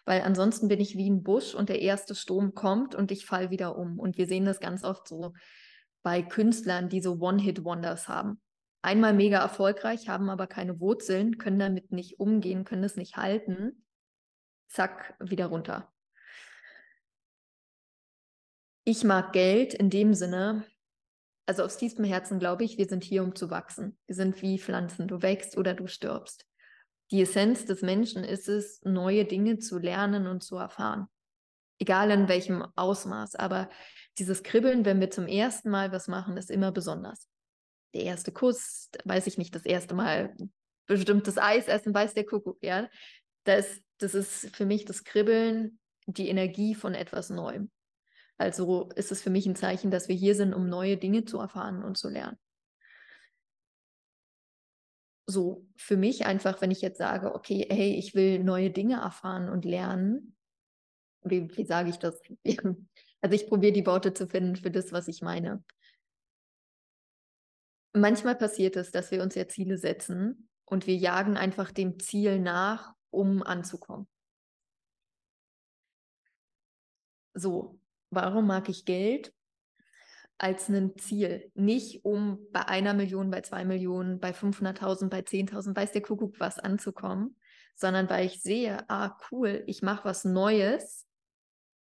Weil 0.05 0.23
ansonsten 0.23 0.69
bin 0.69 0.81
ich 0.81 0.97
wie 0.97 1.09
ein 1.09 1.23
Busch 1.23 1.55
und 1.55 1.69
der 1.69 1.81
erste 1.81 2.15
Sturm 2.15 2.55
kommt 2.55 2.95
und 2.95 3.11
ich 3.11 3.27
fall 3.27 3.51
wieder 3.51 3.77
um. 3.77 3.99
Und 3.99 4.19
wir 4.19 4.27
sehen 4.27 4.45
das 4.45 4.61
ganz 4.61 4.85
oft 4.85 5.09
so 5.09 5.33
bei 6.03 6.23
Künstlern, 6.23 6.89
die 6.89 7.01
so 7.01 7.19
One-Hit-Wonders 7.21 8.09
haben. 8.09 8.41
Einmal 8.83 9.13
mega 9.13 9.39
erfolgreich, 9.41 10.09
haben 10.09 10.31
aber 10.31 10.47
keine 10.47 10.81
Wurzeln, 10.81 11.39
können 11.39 11.59
damit 11.59 11.93
nicht 11.93 12.21
umgehen, 12.21 12.65
können 12.65 12.85
es 12.85 12.97
nicht 12.97 13.17
halten. 13.17 13.85
Zack, 14.69 15.15
wieder 15.21 15.47
runter. 15.47 15.93
Ich 18.85 19.05
mag 19.05 19.33
Geld 19.33 19.75
in 19.75 19.91
dem 19.91 20.15
Sinne, 20.15 20.65
also 21.49 21.63
aus 21.63 21.77
tiefstem 21.79 22.05
Herzen 22.05 22.39
glaube 22.39 22.65
ich, 22.65 22.79
wir 22.79 22.87
sind 22.87 23.05
hier, 23.05 23.23
um 23.23 23.35
zu 23.35 23.51
wachsen. 23.51 23.99
Wir 24.07 24.15
sind 24.15 24.41
wie 24.43 24.59
Pflanzen. 24.59 25.09
Du 25.09 25.23
wächst 25.23 25.57
oder 25.57 25.75
du 25.75 25.87
stirbst. 25.87 26.48
Die 27.11 27.23
Essenz 27.23 27.65
des 27.65 27.83
Menschen 27.83 28.25
ist 28.25 28.49
es, 28.49 28.81
neue 28.85 29.25
Dinge 29.25 29.59
zu 29.59 29.79
lernen 29.79 30.27
und 30.27 30.43
zu 30.43 30.57
erfahren. 30.57 31.09
Egal 31.79 32.11
in 32.11 32.29
welchem 32.29 32.67
Ausmaß. 32.77 33.37
Aber 33.37 33.71
dieses 34.19 34.43
Kribbeln, 34.43 34.85
wenn 34.85 35.01
wir 35.01 35.11
zum 35.11 35.27
ersten 35.27 35.71
Mal 35.71 35.93
was 35.93 36.09
machen, 36.09 36.37
ist 36.37 36.51
immer 36.51 36.73
besonders. 36.73 37.29
Der 37.95 38.03
erste 38.03 38.33
Kuss, 38.33 38.91
weiß 39.05 39.27
ich 39.27 39.39
nicht, 39.39 39.55
das 39.55 39.65
erste 39.65 39.95
Mal 39.95 40.35
bestimmtes 40.87 41.39
Eis 41.39 41.69
essen, 41.69 41.95
weiß 41.95 42.15
der 42.15 42.27
Kuckuck, 42.27 42.59
ja. 42.63 42.89
Das, 43.45 43.81
das 43.99 44.15
ist 44.15 44.55
für 44.55 44.67
mich 44.67 44.85
das 44.85 45.05
Kribbeln, 45.05 45.79
die 46.07 46.29
Energie 46.29 46.75
von 46.75 46.95
etwas 46.95 47.31
Neuem. 47.31 47.71
Also 48.37 48.89
ist 48.95 49.13
es 49.13 49.23
für 49.23 49.31
mich 49.31 49.47
ein 49.47 49.57
Zeichen, 49.57 49.91
dass 49.91 50.09
wir 50.09 50.15
hier 50.15 50.35
sind, 50.35 50.55
um 50.55 50.69
neue 50.69 50.97
Dinge 50.97 51.25
zu 51.25 51.39
erfahren 51.39 51.83
und 51.83 51.97
zu 51.97 52.09
lernen. 52.09 52.39
So, 55.31 55.67
für 55.77 55.99
mich 55.99 56.25
einfach, 56.25 56.63
wenn 56.63 56.71
ich 56.71 56.81
jetzt 56.81 56.97
sage, 56.97 57.35
okay, 57.35 57.67
hey, 57.71 57.95
ich 57.97 58.15
will 58.15 58.43
neue 58.43 58.71
Dinge 58.71 58.97
erfahren 59.03 59.51
und 59.51 59.67
lernen, 59.67 60.35
wie, 61.23 61.55
wie 61.55 61.65
sage 61.65 61.91
ich 61.91 61.99
das? 61.99 62.21
Also 63.21 63.35
ich 63.35 63.49
probiere 63.49 63.73
die 63.73 63.85
Worte 63.85 64.15
zu 64.15 64.29
finden 64.29 64.55
für 64.55 64.71
das, 64.71 64.93
was 64.93 65.09
ich 65.09 65.23
meine. 65.23 65.65
Manchmal 67.93 68.37
passiert 68.37 68.77
es, 68.77 68.93
dass 68.93 69.11
wir 69.11 69.25
uns 69.25 69.35
ja 69.35 69.49
Ziele 69.49 69.77
setzen 69.77 70.49
und 70.65 70.87
wir 70.87 70.95
jagen 70.95 71.37
einfach 71.37 71.73
dem 71.73 71.99
Ziel 71.99 72.39
nach, 72.39 72.95
um 73.11 73.43
anzukommen. 73.43 74.07
So, 77.35 77.81
warum 78.11 78.47
mag 78.47 78.69
ich 78.69 78.85
Geld 78.85 79.35
als 80.39 80.69
ein 80.69 80.97
Ziel? 80.97 81.51
Nicht 81.55 82.05
um 82.05 82.39
bei 82.53 82.67
einer 82.67 82.95
Million, 82.95 83.31
bei 83.31 83.41
zwei 83.43 83.65
Millionen, 83.65 84.21
bei 84.21 84.31
500.000, 84.31 85.09
bei 85.09 85.21
10.000, 85.21 85.77
weiß 85.77 85.93
der 85.93 86.03
Kuckuck 86.03 86.39
was 86.41 86.59
anzukommen, 86.59 87.37
sondern 87.75 88.09
weil 88.09 88.27
ich 88.27 88.41
sehe, 88.41 88.89
ah 88.89 89.17
cool, 89.31 89.63
ich 89.67 89.83
mache 89.83 90.05
was 90.05 90.25
Neues. 90.25 91.07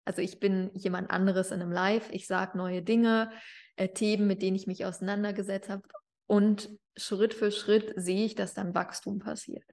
Also 0.06 0.22
ich 0.22 0.40
bin 0.40 0.70
jemand 0.74 1.12
anderes 1.12 1.52
in 1.52 1.62
einem 1.62 1.72
Live, 1.72 2.10
ich 2.12 2.28
sage 2.28 2.58
neue 2.58 2.82
Dinge, 2.82 3.32
äh, 3.78 3.90
Themen, 3.90 4.28
mit 4.28 4.42
denen 4.42 4.56
ich 4.56 4.68
mich 4.68 4.86
auseinandergesetzt 4.86 5.70
habe 5.70 5.84
und 6.28 6.70
Schritt 6.96 7.34
für 7.34 7.52
Schritt 7.52 7.94
sehe 7.96 8.26
ich, 8.26 8.36
dass 8.36 8.54
dann 8.54 8.76
Wachstum 8.76 9.20
passiert. 9.20 9.64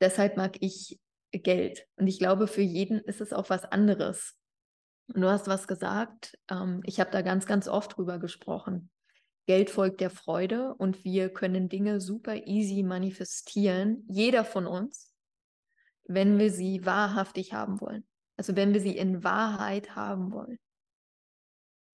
Deshalb 0.00 0.36
mag 0.36 0.56
ich 0.60 1.00
Geld. 1.32 1.86
Und 1.96 2.06
ich 2.06 2.18
glaube, 2.18 2.46
für 2.46 2.62
jeden 2.62 3.00
ist 3.00 3.20
es 3.20 3.32
auch 3.32 3.50
was 3.50 3.64
anderes. 3.64 4.36
Und 5.12 5.20
du 5.20 5.28
hast 5.28 5.48
was 5.48 5.68
gesagt. 5.68 6.38
Ähm, 6.50 6.80
ich 6.84 7.00
habe 7.00 7.10
da 7.10 7.22
ganz, 7.22 7.46
ganz 7.46 7.68
oft 7.68 7.96
drüber 7.96 8.18
gesprochen. 8.18 8.90
Geld 9.46 9.68
folgt 9.68 10.00
der 10.00 10.10
Freude 10.10 10.74
und 10.74 11.04
wir 11.04 11.28
können 11.28 11.68
Dinge 11.68 12.00
super 12.00 12.46
easy 12.46 12.82
manifestieren, 12.82 14.04
jeder 14.08 14.44
von 14.44 14.66
uns, 14.66 15.14
wenn 16.04 16.38
wir 16.38 16.50
sie 16.50 16.86
wahrhaftig 16.86 17.52
haben 17.52 17.80
wollen. 17.80 18.06
Also 18.36 18.56
wenn 18.56 18.72
wir 18.72 18.80
sie 18.80 18.96
in 18.96 19.22
Wahrheit 19.22 19.94
haben 19.94 20.32
wollen. 20.32 20.58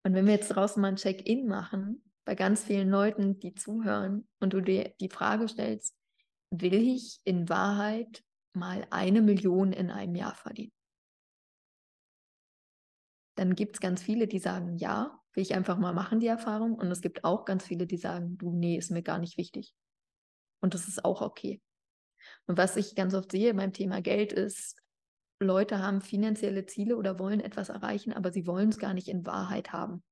Und 0.04 0.14
wenn 0.14 0.26
wir 0.26 0.34
jetzt 0.34 0.48
draußen 0.48 0.80
mal 0.80 0.88
ein 0.88 0.96
Check-in 0.96 1.46
machen, 1.46 2.02
bei 2.24 2.34
ganz 2.34 2.64
vielen 2.64 2.90
Leuten, 2.90 3.40
die 3.40 3.54
zuhören, 3.54 4.28
und 4.38 4.52
du 4.52 4.60
dir 4.60 4.94
die 5.00 5.08
Frage 5.08 5.48
stellst, 5.48 5.96
will 6.50 6.74
ich 6.74 7.20
in 7.24 7.48
Wahrheit 7.48 8.22
mal 8.52 8.86
eine 8.90 9.22
Million 9.22 9.72
in 9.72 9.90
einem 9.90 10.14
Jahr 10.14 10.34
verdienen? 10.34 10.72
Dann 13.38 13.55
gibt 13.55 13.77
es 13.77 13.81
ganz 13.81 14.03
viele, 14.03 14.27
die 14.27 14.40
sagen, 14.40 14.77
ja, 14.77 15.18
will 15.33 15.42
ich 15.42 15.55
einfach 15.55 15.79
mal 15.79 15.92
machen, 15.92 16.20
die 16.20 16.27
Erfahrung. 16.27 16.74
Und 16.74 16.90
es 16.90 17.01
gibt 17.01 17.24
auch 17.24 17.44
ganz 17.44 17.64
viele, 17.64 17.87
die 17.87 17.96
sagen, 17.96 18.37
du, 18.37 18.53
nee, 18.53 18.77
ist 18.77 18.90
mir 18.90 19.03
gar 19.03 19.18
nicht 19.18 19.38
wichtig. 19.38 19.74
Und 20.61 20.74
das 20.74 20.88
ist 20.88 21.05
auch 21.05 21.22
okay. 21.22 21.62
Und 22.46 22.59
was 22.59 22.77
ich 22.77 22.96
ganz 22.96 23.14
oft 23.14 23.31
sehe 23.31 23.55
beim 23.55 23.72
Thema 23.72 24.03
Geld 24.03 24.33
ist, 24.33 24.77
Leute 25.40 25.79
haben 25.79 26.01
finanzielle 26.01 26.66
Ziele 26.66 26.96
oder 26.96 27.20
wollen 27.20 27.38
etwas 27.38 27.68
erreichen, 27.68 28.12
aber 28.12 28.33
sie 28.33 28.46
wollen 28.46 28.70
es 28.70 28.79
gar 28.79 28.92
nicht 28.92 29.07
in 29.07 29.24
Wahrheit 29.24 29.72
haben. 29.72 30.03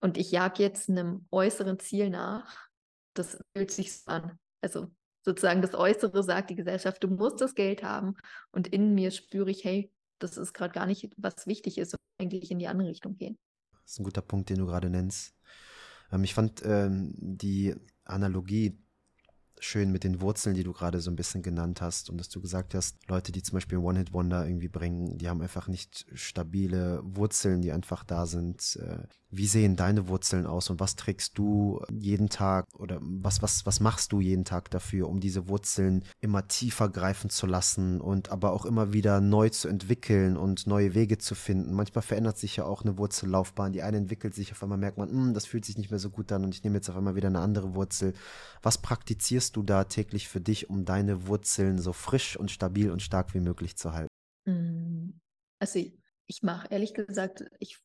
Und 0.00 0.18
ich 0.18 0.32
jag 0.32 0.58
jetzt 0.58 0.90
einem 0.90 1.28
äußeren 1.30 1.78
Ziel 1.78 2.10
nach, 2.10 2.68
das 3.14 3.38
fühlt 3.54 3.70
sich 3.70 4.02
an. 4.06 4.40
Also 4.60 4.88
sozusagen 5.24 5.62
das 5.62 5.74
Äußere 5.74 6.24
sagt 6.24 6.50
die 6.50 6.56
Gesellschaft, 6.56 7.04
du 7.04 7.08
musst 7.08 7.40
das 7.40 7.54
Geld 7.54 7.84
haben. 7.84 8.16
Und 8.50 8.66
in 8.66 8.96
mir 8.96 9.12
spüre 9.12 9.50
ich, 9.50 9.62
hey, 9.62 9.92
das 10.22 10.36
ist 10.36 10.52
gerade 10.52 10.72
gar 10.72 10.86
nicht, 10.86 11.10
was 11.16 11.46
wichtig 11.46 11.78
ist, 11.78 11.96
eigentlich 12.20 12.50
in 12.50 12.58
die 12.58 12.68
andere 12.68 12.88
Richtung 12.88 13.16
gehen. 13.16 13.36
Das 13.82 13.92
ist 13.92 14.00
ein 14.00 14.04
guter 14.04 14.22
Punkt, 14.22 14.50
den 14.50 14.58
du 14.58 14.66
gerade 14.66 14.90
nennst. 14.90 15.34
Ähm, 16.10 16.24
ich 16.24 16.34
fand 16.34 16.62
ähm, 16.64 17.14
die 17.16 17.74
Analogie 18.04 18.78
schön 19.58 19.92
mit 19.92 20.02
den 20.02 20.20
Wurzeln, 20.20 20.54
die 20.56 20.64
du 20.64 20.72
gerade 20.72 21.00
so 21.00 21.10
ein 21.10 21.16
bisschen 21.16 21.42
genannt 21.42 21.80
hast 21.80 22.10
und 22.10 22.18
dass 22.18 22.28
du 22.28 22.40
gesagt 22.40 22.74
hast, 22.74 23.08
Leute, 23.08 23.30
die 23.30 23.42
zum 23.42 23.54
Beispiel 23.54 23.78
One-Hit-Wonder 23.78 24.44
irgendwie 24.44 24.68
bringen, 24.68 25.18
die 25.18 25.28
haben 25.28 25.40
einfach 25.40 25.68
nicht 25.68 26.04
stabile 26.14 27.00
Wurzeln, 27.04 27.62
die 27.62 27.70
einfach 27.70 28.02
da 28.02 28.26
sind. 28.26 28.76
Wie 29.34 29.46
sehen 29.46 29.76
deine 29.76 30.08
Wurzeln 30.08 30.46
aus 30.46 30.68
und 30.68 30.78
was 30.78 30.94
trägst 30.94 31.38
du 31.38 31.80
jeden 31.90 32.28
Tag 32.28 32.66
oder 32.74 32.98
was, 33.00 33.40
was, 33.40 33.64
was 33.64 33.80
machst 33.80 34.12
du 34.12 34.20
jeden 34.20 34.44
Tag 34.44 34.70
dafür, 34.70 35.08
um 35.08 35.20
diese 35.20 35.48
Wurzeln 35.48 36.04
immer 36.20 36.48
tiefer 36.48 36.90
greifen 36.90 37.30
zu 37.30 37.46
lassen 37.46 38.02
und 38.02 38.30
aber 38.30 38.52
auch 38.52 38.66
immer 38.66 38.92
wieder 38.92 39.22
neu 39.22 39.48
zu 39.48 39.68
entwickeln 39.68 40.36
und 40.36 40.66
neue 40.66 40.94
Wege 40.94 41.16
zu 41.16 41.34
finden? 41.34 41.72
Manchmal 41.72 42.02
verändert 42.02 42.36
sich 42.36 42.56
ja 42.56 42.66
auch 42.66 42.82
eine 42.82 42.98
Wurzellaufbahn. 42.98 43.72
Die 43.72 43.80
eine 43.82 43.96
entwickelt 43.96 44.34
sich, 44.34 44.52
auf 44.52 44.62
einmal 44.62 44.76
merkt 44.76 44.98
man, 44.98 45.08
hm, 45.08 45.32
das 45.32 45.46
fühlt 45.46 45.64
sich 45.64 45.78
nicht 45.78 45.90
mehr 45.90 45.98
so 45.98 46.10
gut 46.10 46.30
an 46.30 46.44
und 46.44 46.54
ich 46.54 46.62
nehme 46.62 46.76
jetzt 46.76 46.90
auf 46.90 46.96
einmal 46.96 47.16
wieder 47.16 47.28
eine 47.28 47.40
andere 47.40 47.74
Wurzel. 47.74 48.12
Was 48.60 48.76
praktizierst 48.76 49.56
du 49.56 49.62
da 49.62 49.84
täglich 49.84 50.28
für 50.28 50.42
dich, 50.42 50.68
um 50.68 50.84
deine 50.84 51.26
Wurzeln 51.26 51.78
so 51.78 51.94
frisch 51.94 52.36
und 52.36 52.50
stabil 52.50 52.90
und 52.90 53.00
stark 53.00 53.32
wie 53.32 53.40
möglich 53.40 53.78
zu 53.78 53.94
halten? 53.94 54.12
Hm, 54.46 55.18
also 55.58 55.78
ich 56.26 56.42
mache 56.42 56.68
ehrlich 56.68 56.92
gesagt, 56.92 57.44
ich 57.58 57.78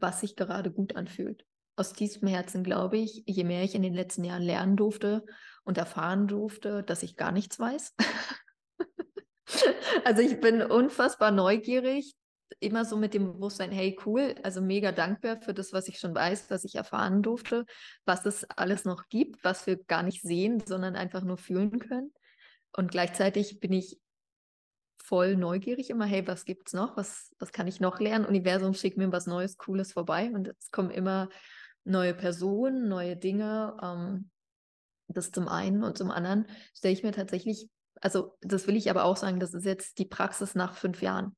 was 0.00 0.20
sich 0.20 0.36
gerade 0.36 0.70
gut 0.70 0.96
anfühlt. 0.96 1.44
Aus 1.76 1.92
tiefstem 1.92 2.28
Herzen 2.28 2.64
glaube 2.64 2.98
ich, 2.98 3.22
je 3.26 3.44
mehr 3.44 3.62
ich 3.62 3.74
in 3.74 3.82
den 3.82 3.94
letzten 3.94 4.24
Jahren 4.24 4.42
lernen 4.42 4.76
durfte 4.76 5.24
und 5.64 5.78
erfahren 5.78 6.26
durfte, 6.26 6.82
dass 6.82 7.02
ich 7.02 7.16
gar 7.16 7.30
nichts 7.30 7.58
weiß. 7.58 7.94
also 10.04 10.22
ich 10.22 10.40
bin 10.40 10.62
unfassbar 10.62 11.30
neugierig, 11.30 12.16
immer 12.60 12.84
so 12.84 12.96
mit 12.96 13.14
dem 13.14 13.32
Bewusstsein, 13.34 13.70
hey 13.70 13.96
cool, 14.06 14.34
also 14.42 14.60
mega 14.60 14.92
dankbar 14.92 15.40
für 15.40 15.54
das, 15.54 15.72
was 15.72 15.88
ich 15.88 15.98
schon 15.98 16.14
weiß, 16.14 16.50
was 16.50 16.64
ich 16.64 16.74
erfahren 16.74 17.22
durfte, 17.22 17.64
was 18.04 18.26
es 18.26 18.44
alles 18.50 18.84
noch 18.84 19.08
gibt, 19.08 19.44
was 19.44 19.66
wir 19.66 19.76
gar 19.84 20.02
nicht 20.02 20.22
sehen, 20.22 20.62
sondern 20.64 20.96
einfach 20.96 21.22
nur 21.22 21.36
fühlen 21.36 21.78
können. 21.78 22.12
Und 22.72 22.90
gleichzeitig 22.90 23.60
bin 23.60 23.72
ich 23.72 24.00
voll 25.08 25.36
neugierig 25.36 25.88
immer, 25.88 26.04
hey, 26.04 26.26
was 26.26 26.44
gibt's 26.44 26.74
noch? 26.74 26.96
Was, 26.96 27.34
was 27.38 27.50
kann 27.52 27.66
ich 27.66 27.80
noch 27.80 27.98
lernen? 27.98 28.26
Universum 28.26 28.74
schickt 28.74 28.98
mir 28.98 29.10
was 29.10 29.26
Neues, 29.26 29.56
Cooles 29.56 29.92
vorbei 29.92 30.30
und 30.34 30.48
es 30.48 30.70
kommen 30.70 30.90
immer 30.90 31.30
neue 31.84 32.12
Personen, 32.12 32.88
neue 32.88 33.16
Dinge. 33.16 33.76
Ähm, 33.82 34.30
das 35.08 35.32
zum 35.32 35.48
einen 35.48 35.82
und 35.82 35.96
zum 35.96 36.10
anderen 36.10 36.46
stelle 36.74 36.92
ich 36.92 37.02
mir 37.02 37.12
tatsächlich, 37.12 37.70
also 38.02 38.36
das 38.42 38.66
will 38.66 38.76
ich 38.76 38.90
aber 38.90 39.04
auch 39.04 39.16
sagen, 39.16 39.40
das 39.40 39.54
ist 39.54 39.64
jetzt 39.64 39.98
die 39.98 40.04
Praxis 40.04 40.54
nach 40.54 40.74
fünf 40.74 41.00
Jahren. 41.00 41.34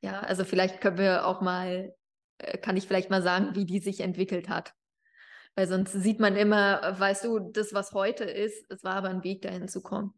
Ja, 0.00 0.20
also 0.20 0.44
vielleicht 0.44 0.80
können 0.80 0.96
wir 0.96 1.26
auch 1.26 1.42
mal, 1.42 1.94
äh, 2.38 2.56
kann 2.56 2.78
ich 2.78 2.86
vielleicht 2.86 3.10
mal 3.10 3.22
sagen, 3.22 3.54
wie 3.54 3.66
die 3.66 3.80
sich 3.80 4.00
entwickelt 4.00 4.48
hat. 4.48 4.72
Weil 5.56 5.68
sonst 5.68 5.92
sieht 5.92 6.20
man 6.20 6.36
immer, 6.36 6.80
weißt 6.98 7.24
du, 7.24 7.38
das, 7.38 7.72
was 7.72 7.92
heute 7.92 8.24
ist, 8.24 8.70
es 8.70 8.84
war 8.84 8.96
aber 8.96 9.08
ein 9.08 9.24
Weg, 9.24 9.40
dahin 9.40 9.68
zu 9.68 9.82
kommen. 9.82 10.12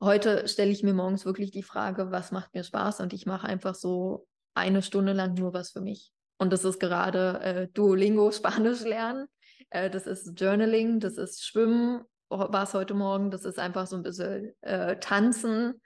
Heute 0.00 0.48
stelle 0.48 0.70
ich 0.70 0.82
mir 0.82 0.94
morgens 0.94 1.26
wirklich 1.26 1.50
die 1.50 1.62
Frage, 1.62 2.10
was 2.10 2.32
macht 2.32 2.54
mir 2.54 2.64
Spaß? 2.64 3.00
Und 3.00 3.12
ich 3.12 3.26
mache 3.26 3.46
einfach 3.46 3.74
so 3.74 4.26
eine 4.54 4.82
Stunde 4.82 5.12
lang 5.12 5.34
nur 5.34 5.52
was 5.52 5.72
für 5.72 5.82
mich. 5.82 6.12
Und 6.38 6.50
das 6.54 6.64
ist 6.64 6.80
gerade 6.80 7.40
äh, 7.42 7.68
Duolingo, 7.74 8.32
Spanisch 8.32 8.80
lernen. 8.80 9.26
Äh, 9.68 9.90
das 9.90 10.06
ist 10.06 10.40
Journaling, 10.40 10.98
das 10.98 11.18
ist 11.18 11.44
Schwimmen, 11.44 12.02
war 12.30 12.62
es 12.62 12.72
heute 12.72 12.94
Morgen. 12.94 13.30
Das 13.30 13.44
ist 13.44 13.58
einfach 13.58 13.86
so 13.86 13.96
ein 13.96 14.02
bisschen 14.02 14.54
äh, 14.62 14.98
Tanzen. 14.98 15.82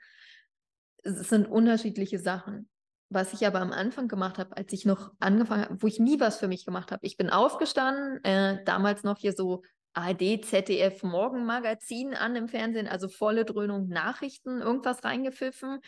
es 1.03 1.27
sind 1.27 1.47
unterschiedliche 1.47 2.19
Sachen. 2.19 2.69
Was 3.15 3.31
ich 3.31 3.47
aber 3.47 3.61
am 3.61 3.71
Anfang 3.71 4.09
gemacht 4.09 4.39
habe, 4.39 4.57
als 4.57 4.73
ich 4.73 4.83
noch 4.83 5.13
angefangen 5.21 5.63
habe, 5.63 5.81
wo 5.81 5.87
ich 5.87 5.99
nie 5.99 6.19
was 6.19 6.37
für 6.37 6.49
mich 6.49 6.65
gemacht 6.65 6.91
habe. 6.91 7.05
Ich 7.05 7.15
bin 7.15 7.29
aufgestanden, 7.29 8.21
äh, 8.25 8.61
damals 8.65 9.03
noch 9.03 9.17
hier 9.19 9.31
so 9.31 9.63
ARD, 9.93 10.43
ZDF 10.43 11.01
Morgenmagazin 11.01 12.13
an 12.13 12.35
im 12.35 12.49
Fernsehen, 12.49 12.89
also 12.89 13.07
volle 13.07 13.45
Dröhnung 13.45 13.87
Nachrichten, 13.87 14.59
irgendwas 14.59 15.05
reingepfiffen. 15.05 15.79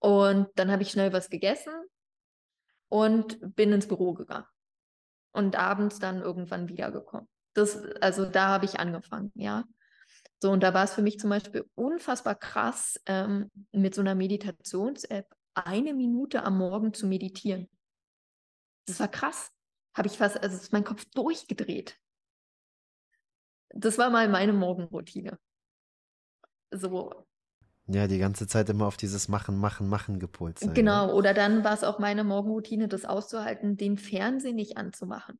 Und 0.00 0.48
dann 0.56 0.72
habe 0.72 0.82
ich 0.82 0.90
schnell 0.90 1.12
was 1.12 1.30
gegessen 1.30 1.72
und 2.88 3.38
bin 3.54 3.72
ins 3.72 3.86
Büro 3.86 4.12
gegangen. 4.12 4.46
Und 5.30 5.54
abends 5.54 6.00
dann 6.00 6.22
irgendwann 6.22 6.68
wiedergekommen. 6.68 7.28
Das, 7.52 7.84
also 8.00 8.24
da 8.24 8.48
habe 8.48 8.64
ich 8.64 8.80
angefangen, 8.80 9.30
ja. 9.36 9.62
So, 10.42 10.50
und 10.50 10.64
da 10.64 10.74
war 10.74 10.82
es 10.82 10.94
für 10.94 11.02
mich 11.02 11.20
zum 11.20 11.30
Beispiel 11.30 11.70
unfassbar 11.76 12.34
krass, 12.34 13.00
ähm, 13.06 13.52
mit 13.70 13.94
so 13.94 14.00
einer 14.00 14.16
Meditations-App 14.16 15.28
eine 15.54 15.94
Minute 15.94 16.42
am 16.42 16.58
Morgen 16.58 16.92
zu 16.92 17.06
meditieren. 17.06 17.68
Das 18.86 19.00
war 19.00 19.08
krass. 19.08 19.50
Habe 19.96 20.08
ich 20.08 20.18
fast, 20.18 20.42
also 20.42 20.56
ist 20.56 20.72
mein 20.72 20.84
Kopf 20.84 21.04
durchgedreht. 21.14 21.98
Das 23.70 23.98
war 23.98 24.10
mal 24.10 24.28
meine 24.28 24.52
Morgenroutine. 24.52 25.38
So. 26.70 27.26
Ja, 27.86 28.06
die 28.06 28.18
ganze 28.18 28.46
Zeit 28.46 28.68
immer 28.68 28.86
auf 28.86 28.96
dieses 28.96 29.28
Machen, 29.28 29.58
Machen, 29.58 29.88
Machen 29.88 30.18
gepolt 30.18 30.58
sein. 30.58 30.74
Genau, 30.74 31.08
ne? 31.08 31.14
oder 31.14 31.34
dann 31.34 31.64
war 31.64 31.74
es 31.74 31.84
auch 31.84 31.98
meine 31.98 32.24
Morgenroutine, 32.24 32.88
das 32.88 33.04
auszuhalten, 33.04 33.76
den 33.76 33.98
Fernsehen 33.98 34.56
nicht 34.56 34.76
anzumachen 34.76 35.38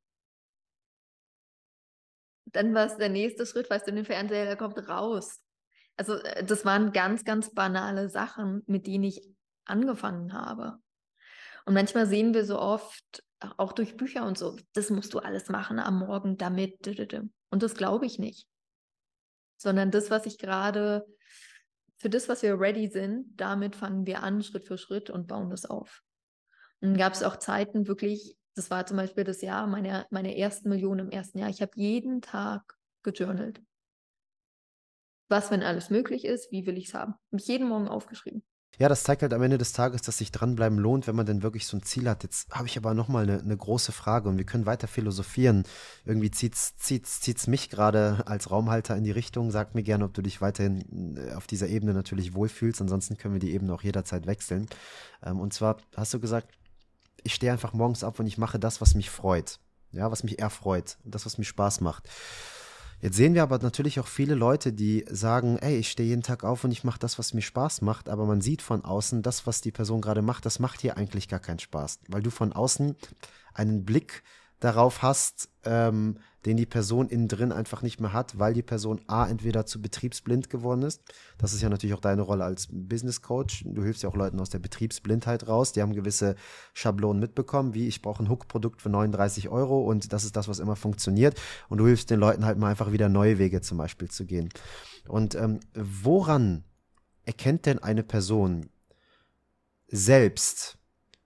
dann 2.55 2.75
war 2.75 2.87
es 2.87 2.97
der 2.97 3.09
nächste 3.09 3.47
Schritt, 3.47 3.69
weißt 3.69 3.87
du, 3.87 3.93
den 3.93 4.05
Fernseher, 4.05 4.45
der 4.45 4.57
kommt 4.57 4.77
raus. 4.89 5.41
Also 5.97 6.15
äh, 6.15 6.45
das 6.45 6.65
waren 6.65 6.93
ganz, 6.93 7.25
ganz 7.25 7.53
banale 7.53 8.09
Sachen, 8.09 8.63
mit 8.67 8.87
denen 8.87 9.05
ich 9.05 9.29
angefangen 9.67 10.33
habe. 10.33 10.79
Und 11.65 11.75
manchmal 11.75 12.07
sehen 12.07 12.35
wir 12.35 12.45
so 12.45 12.59
oft, 12.59 13.25
auch 13.57 13.73
durch 13.73 13.97
Bücher 13.97 14.27
und 14.27 14.39
so, 14.39 14.57
das 14.73 14.91
musst 14.91 15.15
du 15.15 15.19
alles 15.19 15.49
machen 15.49 15.79
am 15.79 15.99
Morgen 15.99 16.37
damit. 16.37 16.87
Und 17.51 17.63
das 17.63 17.75
glaube 17.75 18.07
ich 18.07 18.19
nicht. 18.19 18.47
Sondern 19.57 19.91
das, 19.91 20.11
was 20.11 20.27
ich 20.27 20.39
gerade, 20.39 21.07
für 21.97 22.11
das, 22.11 22.29
was 22.29 22.43
wir 22.43 22.59
ready 22.59 22.89
sind, 22.89 23.41
damit 23.41 23.77
fangen 23.77 24.07
wir 24.07 24.23
an, 24.23 24.43
Schritt 24.43 24.67
für 24.67 24.79
Schritt 24.79 25.11
und 25.11 25.27
bauen 25.27 25.51
das 25.51 25.65
auf. 25.65 26.03
Und 26.81 26.91
dann 26.91 26.99
gab 26.99 27.15
es 27.15 27.23
auch 27.23 27.37
Zeiten 27.37 27.87
wirklich, 27.87 28.37
das 28.55 28.71
war 28.71 28.85
zum 28.85 28.99
Beispiel 28.99 29.25
das 29.25 29.41
Jahr, 29.41 29.67
meine, 29.67 30.07
meine 30.11 30.37
ersten 30.37 30.69
Millionen 30.69 31.07
im 31.07 31.11
ersten 31.11 31.39
Jahr. 31.39 31.49
Ich 31.49 31.63
habe 31.63 31.73
jeden 31.77 32.21
Tag 32.21 32.77
gejournalt. 33.03 33.63
Was, 35.29 35.51
wenn 35.51 35.63
alles 35.63 35.89
möglich 35.89 36.25
ist, 36.25 36.53
wie 36.53 36.67
will 36.67 36.77
ich 36.77 36.89
es 36.89 36.95
haben? 36.95 37.15
Habe 37.15 37.41
ich 37.41 37.47
jeden 37.47 37.69
Morgen 37.69 37.89
aufgeschrieben. 37.89 38.45
Ja, 38.79 38.89
das 38.89 39.05
zeigt 39.05 39.23
halt 39.23 39.33
am 39.33 39.43
Ende 39.43 39.59
des 39.59 39.73
Tages, 39.73 40.03
dass 40.03 40.19
sich 40.19 40.33
dranbleiben 40.33 40.79
lohnt, 40.79 41.07
wenn 41.07 41.15
man 41.15 41.27
denn 41.27 41.43
wirklich 41.43 41.67
so 41.67 41.77
ein 41.77 41.83
Ziel 41.83 42.09
hat. 42.09 42.23
Jetzt 42.23 42.51
habe 42.51 42.67
ich 42.67 42.77
aber 42.77 42.95
nochmal 42.95 43.23
eine, 43.23 43.41
eine 43.41 43.57
große 43.57 43.93
Frage 43.93 44.29
und 44.29 44.37
wir 44.37 44.45
können 44.45 44.67
weiter 44.67 44.89
philosophieren. 44.89 45.65
Irgendwie 46.05 46.31
zieht's, 46.31 46.77
zieht's, 46.77 47.21
zieht's 47.21 47.47
mich 47.47 47.71
gerade 47.71 48.25
als 48.27 48.51
Raumhalter 48.51 48.97
in 48.97 49.05
die 49.05 49.13
Richtung. 49.13 49.51
Sag 49.51 49.75
mir 49.75 49.83
gerne, 49.83 50.05
ob 50.05 50.15
du 50.15 50.23
dich 50.23 50.41
weiterhin 50.41 51.17
äh, 51.17 51.35
auf 51.35 51.47
dieser 51.47 51.69
Ebene 51.69 51.95
natürlich 51.95 52.35
wohlfühlst. 52.35 52.81
Ansonsten 52.81 53.17
können 53.17 53.35
wir 53.35 53.41
die 53.41 53.53
Ebene 53.53 53.73
auch 53.73 53.83
jederzeit 53.83 54.27
wechseln. 54.27 54.67
Ähm, 55.23 55.41
und 55.41 55.53
zwar 55.53 55.77
hast 55.97 56.13
du 56.15 56.21
gesagt, 56.21 56.49
ich 57.23 57.35
stehe 57.35 57.53
einfach 57.53 57.73
morgens 57.73 58.05
ab 58.05 58.19
und 58.19 58.27
ich 58.27 58.39
mache 58.39 58.59
das, 58.59 58.81
was 58.81 58.95
mich 58.95 59.11
freut. 59.11 59.59
Ja, 59.93 60.11
was 60.11 60.25
mich 60.25 60.41
erfreut. 60.41 60.99
Das, 61.05 61.25
was 61.25 61.39
mir 61.39 61.45
Spaß 61.45 61.81
macht. 61.81 62.09
Jetzt 63.05 63.17
sehen 63.17 63.35
wir 63.35 63.43
aber 63.43 63.59
natürlich 63.59 64.01
auch 64.01 64.07
viele 64.07 64.35
Leute, 64.35 64.73
die 64.73 65.05
sagen, 65.11 65.59
ey, 65.59 65.77
ich 65.77 65.91
stehe 65.91 66.09
jeden 66.09 66.23
Tag 66.23 66.43
auf 66.43 66.65
und 66.65 66.71
ich 66.71 66.85
mache 66.85 66.99
das, 66.99 67.19
was 67.19 67.35
mir 67.35 67.43
Spaß 67.43 67.83
macht, 67.83 68.09
aber 68.09 68.25
man 68.25 68.41
sieht 68.41 68.63
von 68.63 68.83
außen, 68.83 69.21
das, 69.21 69.47
was 69.47 69.61
die 69.61 69.73
Person 69.73 70.01
gerade 70.01 70.23
macht, 70.23 70.47
das 70.47 70.59
macht 70.59 70.81
hier 70.81 70.97
eigentlich 70.97 71.29
gar 71.29 71.39
keinen 71.39 71.59
Spaß, 71.59 71.99
weil 72.09 72.23
du 72.23 72.31
von 72.31 72.55
außen 72.55 72.97
einen 73.53 73.85
Blick 73.85 74.23
darauf 74.59 75.03
hast, 75.03 75.51
ähm, 75.65 76.17
den 76.47 76.57
die 76.57 76.67
Person 76.67 77.09
innen 77.09 77.29
drin 77.29 77.53
einfach 77.53 77.83
nicht 77.83 78.01
mehr 78.01 78.13
hat, 78.13 78.39
weil 78.39 78.55
die 78.55 78.63
Person 78.63 79.01
A 79.07 79.27
entweder 79.27 79.67
zu 79.67 79.81
betriebsblind 79.81 80.51
geworden 80.51 80.83
ist. 80.83 81.03
Das 81.39 81.53
ist 81.53 81.63
ja 81.63 81.69
natürlich 81.69 81.95
auch 81.95 82.01
deine 82.01 82.23
Rolle 82.23 82.45
als 82.45 82.69
Business 82.71 83.23
Coach. 83.23 83.65
Du 83.67 83.83
hilfst 83.83 84.03
ja 84.03 84.09
auch 84.09 84.17
Leuten 84.17 84.41
aus 84.41 84.51
der 84.51 84.59
Betriebsblindheit 84.59 85.49
raus. 85.49 85.73
Die 85.73 85.81
haben 85.81 85.95
gewisse 85.95 86.37
Schablonen 86.75 87.21
mitbekommen, 87.21 87.75
wie 87.75 87.89
ich 87.89 88.03
brauche 88.03 88.23
ein 88.23 88.29
Hook-Produkt 88.29 88.83
für 88.83 88.91
39 88.91 89.49
Euro 89.49 89.83
und 89.83 90.13
das 90.13 90.25
ist 90.25 90.37
das, 90.37 90.49
was 90.49 90.59
immer 90.59 90.77
funktioniert. 90.77 91.41
Und 91.69 91.79
du 91.79 91.87
hilfst 91.87 92.11
den 92.11 92.21
Leuten 92.21 92.45
halt 92.45 92.59
mal 92.59 92.71
einfach 92.71 92.93
wieder 92.93 93.09
neue 93.09 93.39
Wege 93.39 93.61
zum 93.63 93.79
Beispiel 93.79 94.11
zu 94.11 94.27
gehen. 94.27 94.51
Und 95.09 95.35
ähm, 95.35 95.61
woran 95.75 96.65
erkennt 97.25 97.67
denn 97.67 97.79
eine 97.79 98.03
Person 98.03 98.69
selbst, 99.89 100.79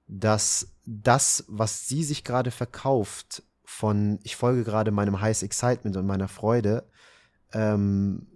dass 0.07 0.69
das, 0.85 1.45
was 1.49 1.87
sie 1.89 2.03
sich 2.03 2.25
gerade 2.25 2.51
verkauft, 2.51 3.43
von 3.69 4.19
ich 4.23 4.35
folge 4.35 4.65
gerade 4.65 4.91
meinem 4.91 5.21
Highest 5.21 5.43
Excitement 5.43 5.95
und 5.99 6.07
meiner 6.07 6.27
Freude, 6.27 6.89
ähm, 7.53 8.27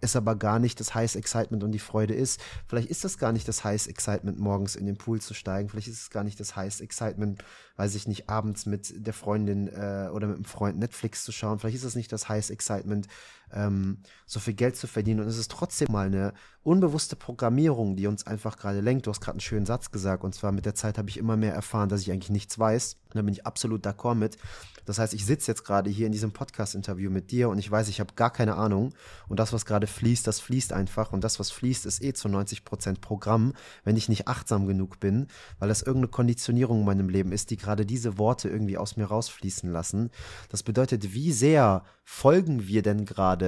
es 0.00 0.16
aber 0.16 0.36
gar 0.36 0.58
nicht 0.58 0.80
das 0.80 0.94
Highest 0.94 1.16
Excitement 1.16 1.62
und 1.62 1.72
die 1.72 1.78
Freude 1.78 2.14
ist. 2.14 2.40
Vielleicht 2.66 2.88
ist 2.88 3.04
das 3.04 3.18
gar 3.18 3.30
nicht 3.32 3.46
das 3.46 3.62
Highest 3.62 3.88
Excitement, 3.88 4.38
morgens 4.38 4.76
in 4.76 4.86
den 4.86 4.96
Pool 4.96 5.20
zu 5.20 5.34
steigen. 5.34 5.68
Vielleicht 5.68 5.88
ist 5.88 6.00
es 6.00 6.08
gar 6.08 6.24
nicht 6.24 6.40
das 6.40 6.56
Highest 6.56 6.80
Excitement, 6.80 7.44
weiß 7.76 7.94
ich 7.94 8.08
nicht, 8.08 8.30
abends 8.30 8.64
mit 8.64 8.94
der 9.06 9.12
Freundin 9.12 9.68
äh, 9.68 10.08
oder 10.10 10.28
mit 10.28 10.38
dem 10.38 10.46
Freund 10.46 10.78
Netflix 10.78 11.24
zu 11.24 11.32
schauen. 11.32 11.58
Vielleicht 11.58 11.76
ist 11.76 11.84
es 11.84 11.94
nicht 11.94 12.10
das 12.10 12.30
Highest 12.30 12.50
Excitement, 12.50 13.06
ähm, 13.52 13.98
so 14.26 14.40
viel 14.40 14.54
Geld 14.54 14.76
zu 14.76 14.86
verdienen. 14.86 15.20
Und 15.20 15.26
es 15.26 15.38
ist 15.38 15.50
trotzdem 15.50 15.88
mal 15.90 16.06
eine 16.06 16.32
unbewusste 16.62 17.16
Programmierung, 17.16 17.96
die 17.96 18.06
uns 18.06 18.26
einfach 18.26 18.58
gerade 18.58 18.80
lenkt. 18.80 19.06
Du 19.06 19.10
hast 19.10 19.20
gerade 19.20 19.36
einen 19.36 19.40
schönen 19.40 19.66
Satz 19.66 19.90
gesagt. 19.90 20.24
Und 20.24 20.34
zwar 20.34 20.52
mit 20.52 20.66
der 20.66 20.74
Zeit 20.74 20.98
habe 20.98 21.08
ich 21.08 21.16
immer 21.16 21.36
mehr 21.36 21.54
erfahren, 21.54 21.88
dass 21.88 22.02
ich 22.02 22.12
eigentlich 22.12 22.30
nichts 22.30 22.58
weiß. 22.58 22.96
Und 23.08 23.16
da 23.16 23.22
bin 23.22 23.32
ich 23.32 23.46
absolut 23.46 23.86
d'accord 23.86 24.14
mit. 24.14 24.36
Das 24.84 24.98
heißt, 24.98 25.14
ich 25.14 25.24
sitze 25.24 25.50
jetzt 25.50 25.64
gerade 25.64 25.90
hier 25.90 26.06
in 26.06 26.12
diesem 26.12 26.32
Podcast-Interview 26.32 27.10
mit 27.10 27.30
dir 27.30 27.48
und 27.48 27.58
ich 27.58 27.70
weiß, 27.70 27.88
ich 27.88 28.00
habe 28.00 28.14
gar 28.14 28.30
keine 28.30 28.56
Ahnung. 28.56 28.92
Und 29.28 29.38
das, 29.38 29.52
was 29.52 29.64
gerade 29.64 29.86
fließt, 29.86 30.26
das 30.26 30.40
fließt 30.40 30.72
einfach. 30.72 31.12
Und 31.12 31.22
das, 31.22 31.38
was 31.38 31.50
fließt, 31.50 31.86
ist 31.86 32.02
eh 32.02 32.12
zu 32.12 32.28
90 32.28 32.64
Prozent 32.64 33.00
Programm, 33.00 33.54
wenn 33.84 33.96
ich 33.96 34.08
nicht 34.08 34.28
achtsam 34.28 34.66
genug 34.66 35.00
bin, 35.00 35.28
weil 35.58 35.68
das 35.68 35.82
irgendeine 35.82 36.10
Konditionierung 36.10 36.80
in 36.80 36.86
meinem 36.86 37.08
Leben 37.08 37.32
ist, 37.32 37.50
die 37.50 37.56
gerade 37.56 37.86
diese 37.86 38.18
Worte 38.18 38.48
irgendwie 38.48 38.78
aus 38.78 38.96
mir 38.96 39.06
rausfließen 39.06 39.70
lassen. 39.70 40.10
Das 40.48 40.62
bedeutet, 40.62 41.14
wie 41.14 41.32
sehr 41.32 41.84
folgen 42.04 42.66
wir 42.66 42.82
denn 42.82 43.04
gerade 43.04 43.39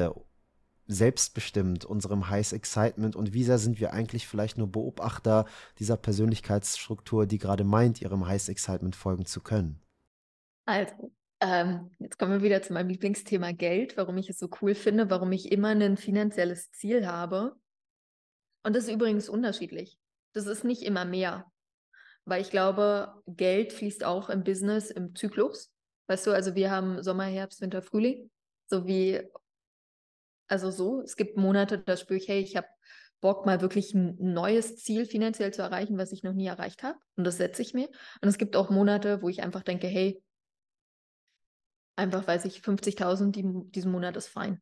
selbstbestimmt 0.86 1.84
unserem 1.84 2.28
Highs 2.28 2.52
Excitement 2.52 3.16
und 3.16 3.32
wie 3.32 3.44
sehr 3.44 3.58
sind 3.58 3.80
wir 3.80 3.92
eigentlich 3.92 4.26
vielleicht 4.26 4.58
nur 4.58 4.66
Beobachter 4.70 5.46
dieser 5.78 5.96
Persönlichkeitsstruktur, 5.96 7.26
die 7.26 7.38
gerade 7.38 7.64
meint, 7.64 8.02
ihrem 8.02 8.26
Highs 8.26 8.48
Excitement 8.48 8.96
folgen 8.96 9.26
zu 9.26 9.40
können? 9.40 9.80
Also, 10.66 10.92
ähm, 11.40 11.90
jetzt 11.98 12.18
kommen 12.18 12.32
wir 12.32 12.42
wieder 12.42 12.62
zu 12.62 12.72
meinem 12.72 12.88
Lieblingsthema 12.88 13.52
Geld, 13.52 13.96
warum 13.96 14.16
ich 14.18 14.28
es 14.28 14.38
so 14.38 14.48
cool 14.60 14.74
finde, 14.74 15.10
warum 15.10 15.32
ich 15.32 15.50
immer 15.50 15.68
ein 15.68 15.96
finanzielles 15.96 16.70
Ziel 16.70 17.06
habe. 17.06 17.56
Und 18.62 18.76
das 18.76 18.84
ist 18.84 18.92
übrigens 18.92 19.28
unterschiedlich. 19.28 19.98
Das 20.34 20.46
ist 20.46 20.64
nicht 20.64 20.82
immer 20.82 21.04
mehr. 21.04 21.50
Weil 22.24 22.42
ich 22.42 22.50
glaube, 22.50 23.12
Geld 23.26 23.72
fließt 23.72 24.04
auch 24.04 24.30
im 24.30 24.44
Business 24.44 24.90
im 24.90 25.16
Zyklus. 25.16 25.72
Weißt 26.06 26.26
du, 26.26 26.30
also 26.30 26.54
wir 26.54 26.70
haben 26.70 27.02
Sommer, 27.02 27.24
Herbst, 27.24 27.60
Winter, 27.60 27.82
Frühling. 27.82 28.30
So 28.66 28.86
wie, 28.86 29.20
also 30.52 30.70
so, 30.70 31.00
es 31.00 31.16
gibt 31.16 31.38
Monate, 31.38 31.78
da 31.78 31.96
spüre 31.96 32.18
ich, 32.18 32.28
hey, 32.28 32.40
ich 32.40 32.56
habe 32.56 32.68
Bock, 33.22 33.46
mal 33.46 33.62
wirklich 33.62 33.94
ein 33.94 34.16
neues 34.18 34.76
Ziel 34.76 35.06
finanziell 35.06 35.50
zu 35.50 35.62
erreichen, 35.62 35.96
was 35.96 36.12
ich 36.12 36.24
noch 36.24 36.34
nie 36.34 36.46
erreicht 36.46 36.82
habe. 36.82 36.98
Und 37.16 37.24
das 37.24 37.38
setze 37.38 37.62
ich 37.62 37.72
mir. 37.72 37.88
Und 38.20 38.28
es 38.28 38.36
gibt 38.36 38.54
auch 38.54 38.68
Monate, 38.68 39.22
wo 39.22 39.30
ich 39.30 39.42
einfach 39.42 39.62
denke, 39.62 39.86
hey, 39.86 40.22
einfach 41.96 42.26
weiß 42.26 42.44
ich, 42.44 42.58
50.000 42.58 43.30
die, 43.30 43.70
diesen 43.70 43.92
Monat 43.92 44.14
ist 44.18 44.28
fein. 44.28 44.60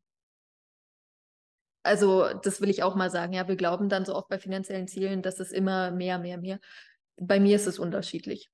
Also 1.83 2.33
das 2.35 2.61
will 2.61 2.71
ich 2.71 2.85
auch 2.85 2.95
mal 2.95 3.11
sagen. 3.11 3.33
Ja, 3.33 3.49
wir 3.49 3.57
glauben 3.57 3.89
dann 3.89 4.05
so 4.05 4.15
oft 4.15 4.29
bei 4.29 4.39
finanziellen 4.39 4.87
Zielen, 4.87 5.23
dass 5.23 5.41
es 5.41 5.51
immer 5.51 5.91
mehr, 5.91 6.21
mehr, 6.21 6.39
mehr. 6.39 6.61
Bei 7.17 7.41
mir 7.41 7.57
ist 7.57 7.67
es 7.67 7.81
unterschiedlich. 7.81 8.49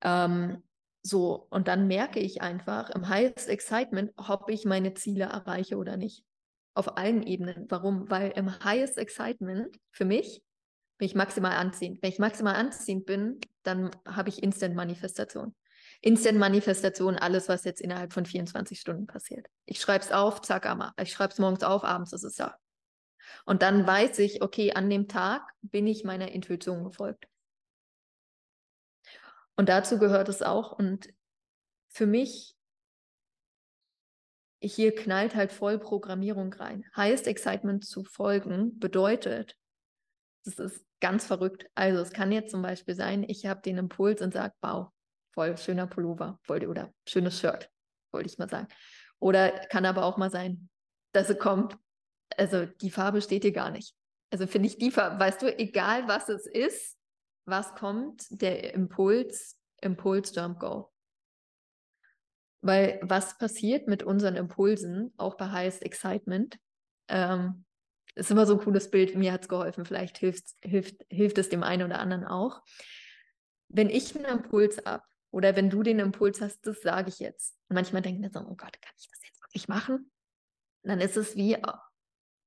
Ähm, 0.00 0.62
so, 1.02 1.46
und 1.50 1.68
dann 1.68 1.86
merke 1.86 2.20
ich 2.20 2.42
einfach 2.42 2.90
im 2.90 3.08
Highest 3.08 3.48
Excitement, 3.48 4.12
ob 4.16 4.50
ich 4.50 4.64
meine 4.64 4.94
Ziele 4.94 5.24
erreiche 5.24 5.76
oder 5.76 5.96
nicht. 5.96 6.24
Auf 6.74 6.96
allen 6.96 7.22
Ebenen. 7.22 7.66
Warum? 7.68 8.10
Weil 8.10 8.30
im 8.32 8.62
Highest 8.64 8.98
Excitement 8.98 9.78
für 9.90 10.04
mich 10.04 10.42
bin 10.98 11.06
ich 11.06 11.14
maximal 11.14 11.52
anziehend. 11.52 12.02
Wenn 12.02 12.10
ich 12.10 12.18
maximal 12.18 12.56
anziehend 12.56 13.06
bin, 13.06 13.40
dann 13.62 13.90
habe 14.06 14.28
ich 14.28 14.42
Instant 14.42 14.74
Manifestation. 14.74 15.54
Instant 16.00 16.38
Manifestation, 16.38 17.16
alles, 17.16 17.48
was 17.48 17.64
jetzt 17.64 17.80
innerhalb 17.80 18.12
von 18.12 18.26
24 18.26 18.78
Stunden 18.78 19.06
passiert. 19.06 19.46
Ich 19.64 19.80
schreibe 19.80 20.04
es 20.04 20.12
auf, 20.12 20.42
zack, 20.42 20.66
Amma. 20.66 20.92
Ich 21.00 21.12
schreibe 21.12 21.32
es 21.32 21.38
morgens 21.38 21.62
auf, 21.62 21.84
abends 21.84 22.12
ist 22.12 22.24
es 22.24 22.34
da. 22.34 22.56
Und 23.44 23.62
dann 23.62 23.86
weiß 23.86 24.18
ich, 24.20 24.42
okay, 24.42 24.72
an 24.72 24.90
dem 24.90 25.08
Tag 25.08 25.42
bin 25.62 25.86
ich 25.86 26.04
meiner 26.04 26.32
Intuition 26.32 26.84
gefolgt. 26.84 27.27
Und 29.58 29.68
dazu 29.68 29.98
gehört 29.98 30.28
es 30.28 30.40
auch. 30.40 30.70
Und 30.70 31.12
für 31.88 32.06
mich, 32.06 32.54
hier 34.62 34.94
knallt 34.94 35.34
halt 35.34 35.52
voll 35.52 35.80
Programmierung 35.80 36.52
rein. 36.52 36.84
Highest 36.96 37.26
Excitement 37.26 37.84
zu 37.84 38.04
folgen 38.04 38.78
bedeutet, 38.78 39.56
Das 40.44 40.60
ist 40.60 40.86
ganz 41.00 41.26
verrückt. 41.26 41.66
Also 41.74 42.00
es 42.00 42.12
kann 42.12 42.30
jetzt 42.30 42.52
zum 42.52 42.62
Beispiel 42.62 42.94
sein, 42.94 43.24
ich 43.28 43.46
habe 43.46 43.60
den 43.60 43.78
Impuls 43.78 44.22
und 44.22 44.32
sage, 44.32 44.54
wow, 44.62 44.90
voll 45.34 45.58
schöner 45.58 45.88
Pullover 45.88 46.38
oder 46.48 46.92
schönes 47.06 47.40
Shirt, 47.40 47.68
wollte 48.12 48.28
ich 48.28 48.38
mal 48.38 48.48
sagen. 48.48 48.68
Oder 49.18 49.50
kann 49.66 49.84
aber 49.84 50.04
auch 50.04 50.16
mal 50.16 50.30
sein, 50.30 50.68
dass 51.12 51.30
es 51.30 51.38
kommt, 51.38 51.76
also 52.36 52.64
die 52.64 52.90
Farbe 52.90 53.20
steht 53.20 53.42
dir 53.42 53.52
gar 53.52 53.72
nicht. 53.72 53.94
Also 54.30 54.46
finde 54.46 54.68
ich 54.68 54.78
die 54.78 54.92
Farbe, 54.92 55.18
weißt 55.18 55.42
du, 55.42 55.58
egal 55.58 56.06
was 56.06 56.28
es 56.28 56.46
ist, 56.46 56.97
was 57.48 57.74
kommt, 57.74 58.26
der 58.30 58.74
Impuls, 58.74 59.58
Impuls, 59.80 60.34
Jump, 60.34 60.60
Go. 60.60 60.92
Weil 62.60 62.98
was 63.02 63.38
passiert 63.38 63.86
mit 63.86 64.02
unseren 64.02 64.36
Impulsen, 64.36 65.12
auch 65.16 65.36
bei 65.36 65.50
Highest 65.50 65.82
Excitement, 65.82 66.58
ähm, 67.08 67.64
ist 68.14 68.30
immer 68.30 68.46
so 68.46 68.54
ein 68.54 68.64
cooles 68.64 68.90
Bild, 68.90 69.14
mir 69.14 69.32
hat 69.32 69.42
es 69.42 69.48
geholfen, 69.48 69.84
vielleicht 69.84 70.18
hilft, 70.18 70.54
hilft, 70.62 71.06
hilft 71.08 71.38
es 71.38 71.48
dem 71.48 71.62
einen 71.62 71.84
oder 71.84 72.00
anderen 72.00 72.24
auch. 72.24 72.62
Wenn 73.68 73.90
ich 73.90 74.16
einen 74.16 74.24
Impuls 74.24 74.84
habe 74.84 75.04
oder 75.30 75.54
wenn 75.54 75.70
du 75.70 75.82
den 75.82 76.00
Impuls 76.00 76.40
hast, 76.40 76.66
das 76.66 76.80
sage 76.82 77.10
ich 77.10 77.20
jetzt. 77.20 77.56
Und 77.68 77.74
manchmal 77.74 78.02
denken 78.02 78.22
wir 78.22 78.30
so, 78.30 78.40
oh 78.40 78.56
Gott, 78.56 78.80
kann 78.82 78.94
ich 78.98 79.08
das 79.08 79.20
jetzt 79.24 79.40
wirklich 79.42 79.68
machen? 79.68 80.10
dann 80.88 81.00
ist 81.00 81.16
es 81.16 81.36
wie, 81.36 81.56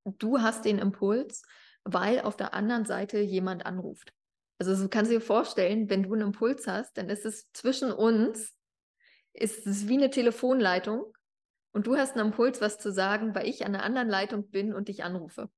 du 0.03 0.39
hast 0.39 0.65
den 0.65 0.79
Impuls, 0.79 1.43
weil 1.83 2.21
auf 2.21 2.35
der 2.35 2.53
anderen 2.53 2.85
Seite 2.85 3.19
jemand 3.19 3.65
anruft. 3.65 4.13
Also 4.61 4.75
du 4.75 4.89
kannst 4.89 5.11
dir 5.11 5.21
vorstellen, 5.21 5.89
wenn 5.89 6.03
du 6.03 6.13
einen 6.13 6.27
Impuls 6.27 6.67
hast, 6.67 6.95
dann 6.95 7.09
ist 7.09 7.25
es 7.25 7.51
zwischen 7.51 7.91
uns, 7.91 8.55
ist 9.33 9.65
es 9.65 9.87
wie 9.87 9.97
eine 9.97 10.11
Telefonleitung 10.11 11.11
und 11.71 11.87
du 11.87 11.95
hast 11.95 12.15
einen 12.15 12.27
Impuls, 12.27 12.61
was 12.61 12.77
zu 12.77 12.91
sagen, 12.91 13.33
weil 13.33 13.47
ich 13.47 13.65
an 13.65 13.73
einer 13.73 13.83
anderen 13.83 14.07
Leitung 14.07 14.51
bin 14.51 14.75
und 14.75 14.87
dich 14.87 15.03
anrufe. 15.03 15.49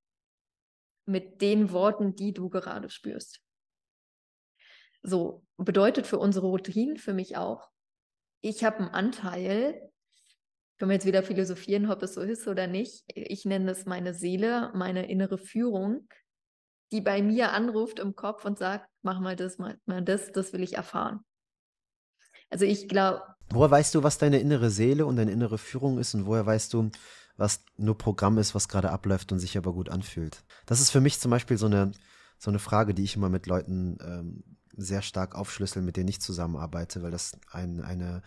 Mit 1.04 1.42
den 1.42 1.70
Worten, 1.70 2.16
die 2.16 2.32
du 2.32 2.48
gerade 2.48 2.88
spürst. 2.88 3.42
So, 5.02 5.44
bedeutet 5.58 6.06
für 6.06 6.18
unsere 6.18 6.46
Routinen 6.46 6.96
für 6.96 7.12
mich 7.12 7.36
auch, 7.36 7.68
ich 8.40 8.64
habe 8.64 8.78
einen 8.78 8.88
Anteil, 8.88 9.82
können 10.78 10.88
wir 10.88 10.94
jetzt 10.94 11.04
wieder 11.04 11.22
philosophieren, 11.22 11.90
ob 11.90 12.02
es 12.02 12.14
so 12.14 12.22
ist 12.22 12.48
oder 12.48 12.66
nicht. 12.68 13.04
Ich 13.08 13.44
nenne 13.44 13.70
es 13.70 13.84
meine 13.84 14.14
Seele, 14.14 14.72
meine 14.74 15.10
innere 15.10 15.36
Führung, 15.36 16.08
die 16.94 17.00
bei 17.00 17.22
mir 17.22 17.52
anruft 17.52 17.98
im 17.98 18.14
Kopf 18.14 18.44
und 18.44 18.56
sagt, 18.56 18.88
mach 19.02 19.18
mal 19.18 19.34
das, 19.34 19.58
mach 19.58 19.74
mal 19.86 20.02
das, 20.02 20.30
das 20.30 20.52
will 20.52 20.62
ich 20.62 20.76
erfahren. 20.76 21.24
Also 22.50 22.64
ich 22.64 22.88
glaube. 22.88 23.20
Woher 23.50 23.70
weißt 23.70 23.96
du, 23.96 24.04
was 24.04 24.18
deine 24.18 24.38
innere 24.38 24.70
Seele 24.70 25.04
und 25.04 25.16
deine 25.16 25.32
innere 25.32 25.58
Führung 25.58 25.98
ist 25.98 26.14
und 26.14 26.24
woher 26.26 26.46
weißt 26.46 26.72
du, 26.72 26.90
was 27.36 27.64
nur 27.76 27.98
Programm 27.98 28.38
ist, 28.38 28.54
was 28.54 28.68
gerade 28.68 28.90
abläuft 28.90 29.32
und 29.32 29.40
sich 29.40 29.58
aber 29.58 29.72
gut 29.72 29.88
anfühlt? 29.88 30.44
Das 30.66 30.80
ist 30.80 30.90
für 30.90 31.00
mich 31.00 31.18
zum 31.18 31.32
Beispiel 31.32 31.58
so 31.58 31.66
eine, 31.66 31.90
so 32.38 32.50
eine 32.50 32.60
Frage, 32.60 32.94
die 32.94 33.02
ich 33.02 33.16
immer 33.16 33.28
mit 33.28 33.46
Leuten 33.46 33.98
ähm, 34.00 34.44
sehr 34.76 35.02
stark 35.02 35.34
aufschlüssel, 35.34 35.82
mit 35.82 35.96
denen 35.96 36.08
ich 36.08 36.20
zusammenarbeite, 36.20 37.02
weil 37.02 37.10
das 37.10 37.32
ein, 37.50 37.82
eine 37.82 38.22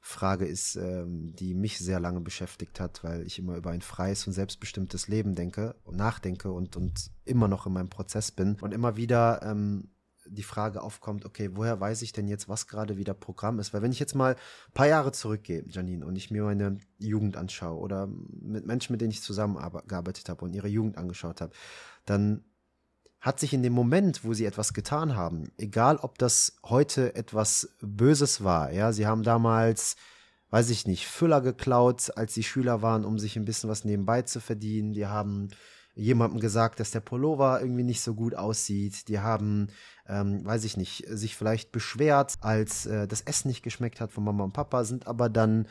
Frage 0.00 0.46
ist, 0.46 0.76
ähm, 0.76 1.34
die 1.36 1.54
mich 1.54 1.78
sehr 1.78 2.00
lange 2.00 2.20
beschäftigt 2.20 2.80
hat, 2.80 3.04
weil 3.04 3.26
ich 3.26 3.38
immer 3.38 3.56
über 3.56 3.70
ein 3.70 3.82
freies 3.82 4.26
und 4.26 4.32
selbstbestimmtes 4.32 5.08
Leben 5.08 5.34
denke 5.34 5.76
und 5.84 5.96
nachdenke 5.96 6.50
und, 6.50 6.76
und 6.76 7.10
immer 7.24 7.48
noch 7.48 7.66
in 7.66 7.74
meinem 7.74 7.90
Prozess 7.90 8.30
bin 8.30 8.56
und 8.60 8.72
immer 8.72 8.96
wieder 8.96 9.42
ähm, 9.42 9.90
die 10.26 10.42
Frage 10.42 10.82
aufkommt, 10.82 11.24
okay, 11.24 11.50
woher 11.54 11.80
weiß 11.80 12.02
ich 12.02 12.12
denn 12.12 12.28
jetzt, 12.28 12.48
was 12.48 12.66
gerade 12.66 12.96
wieder 12.96 13.14
Programm 13.14 13.58
ist? 13.58 13.74
Weil 13.74 13.82
wenn 13.82 13.92
ich 13.92 13.98
jetzt 13.98 14.14
mal 14.14 14.34
ein 14.34 14.72
paar 14.74 14.86
Jahre 14.86 15.12
zurückgehe, 15.12 15.64
Janine, 15.68 16.06
und 16.06 16.16
ich 16.16 16.30
mir 16.30 16.44
meine 16.44 16.78
Jugend 16.98 17.36
anschaue 17.36 17.78
oder 17.78 18.06
mit 18.06 18.66
Menschen, 18.66 18.92
mit 18.92 19.00
denen 19.00 19.10
ich 19.10 19.22
zusammengearbeitet 19.22 20.28
habe 20.28 20.44
und 20.44 20.54
ihre 20.54 20.68
Jugend 20.68 20.98
angeschaut 20.98 21.40
habe, 21.40 21.52
dann 22.06 22.44
hat 23.20 23.38
sich 23.38 23.52
in 23.52 23.62
dem 23.62 23.72
Moment, 23.72 24.24
wo 24.24 24.32
sie 24.32 24.46
etwas 24.46 24.72
getan 24.72 25.14
haben, 25.14 25.52
egal 25.58 25.98
ob 25.98 26.18
das 26.18 26.58
heute 26.64 27.14
etwas 27.14 27.76
Böses 27.80 28.42
war, 28.42 28.72
ja, 28.72 28.92
sie 28.92 29.06
haben 29.06 29.22
damals, 29.22 29.96
weiß 30.50 30.70
ich 30.70 30.86
nicht, 30.86 31.06
Füller 31.06 31.40
geklaut, 31.40 32.16
als 32.16 32.34
sie 32.34 32.42
Schüler 32.42 32.80
waren, 32.82 33.04
um 33.04 33.18
sich 33.18 33.36
ein 33.36 33.44
bisschen 33.44 33.68
was 33.68 33.84
nebenbei 33.84 34.22
zu 34.22 34.40
verdienen, 34.40 34.94
die 34.94 35.06
haben 35.06 35.50
jemandem 35.94 36.40
gesagt, 36.40 36.80
dass 36.80 36.90
der 36.92 37.00
Pullover 37.00 37.60
irgendwie 37.60 37.82
nicht 37.82 38.00
so 38.00 38.14
gut 38.14 38.34
aussieht. 38.34 39.08
Die 39.08 39.18
haben, 39.18 39.68
ähm, 40.06 40.44
weiß 40.44 40.64
ich 40.64 40.76
nicht, 40.76 41.04
sich 41.08 41.36
vielleicht 41.36 41.72
beschwert, 41.72 42.34
als 42.40 42.86
äh, 42.86 43.06
das 43.06 43.20
Essen 43.22 43.48
nicht 43.48 43.62
geschmeckt 43.62 44.00
hat 44.00 44.12
von 44.12 44.24
Mama 44.24 44.44
und 44.44 44.52
Papa, 44.52 44.84
sind 44.84 45.06
aber 45.06 45.28
dann 45.28 45.66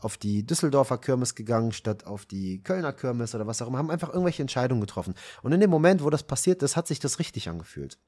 auf 0.00 0.16
die 0.16 0.46
Düsseldorfer 0.46 0.98
Kirmes 0.98 1.34
gegangen, 1.34 1.72
statt 1.72 2.06
auf 2.06 2.26
die 2.26 2.62
Kölner 2.62 2.92
Kirmes 2.92 3.34
oder 3.34 3.46
was 3.46 3.62
auch 3.62 3.68
immer, 3.68 3.78
haben 3.78 3.90
einfach 3.90 4.08
irgendwelche 4.08 4.42
Entscheidungen 4.42 4.80
getroffen. 4.80 5.14
Und 5.42 5.52
in 5.52 5.60
dem 5.60 5.70
Moment, 5.70 6.02
wo 6.02 6.10
das 6.10 6.22
passiert 6.22 6.62
ist, 6.62 6.76
hat 6.76 6.86
sich 6.86 7.00
das 7.00 7.18
richtig 7.18 7.48
angefühlt 7.48 7.98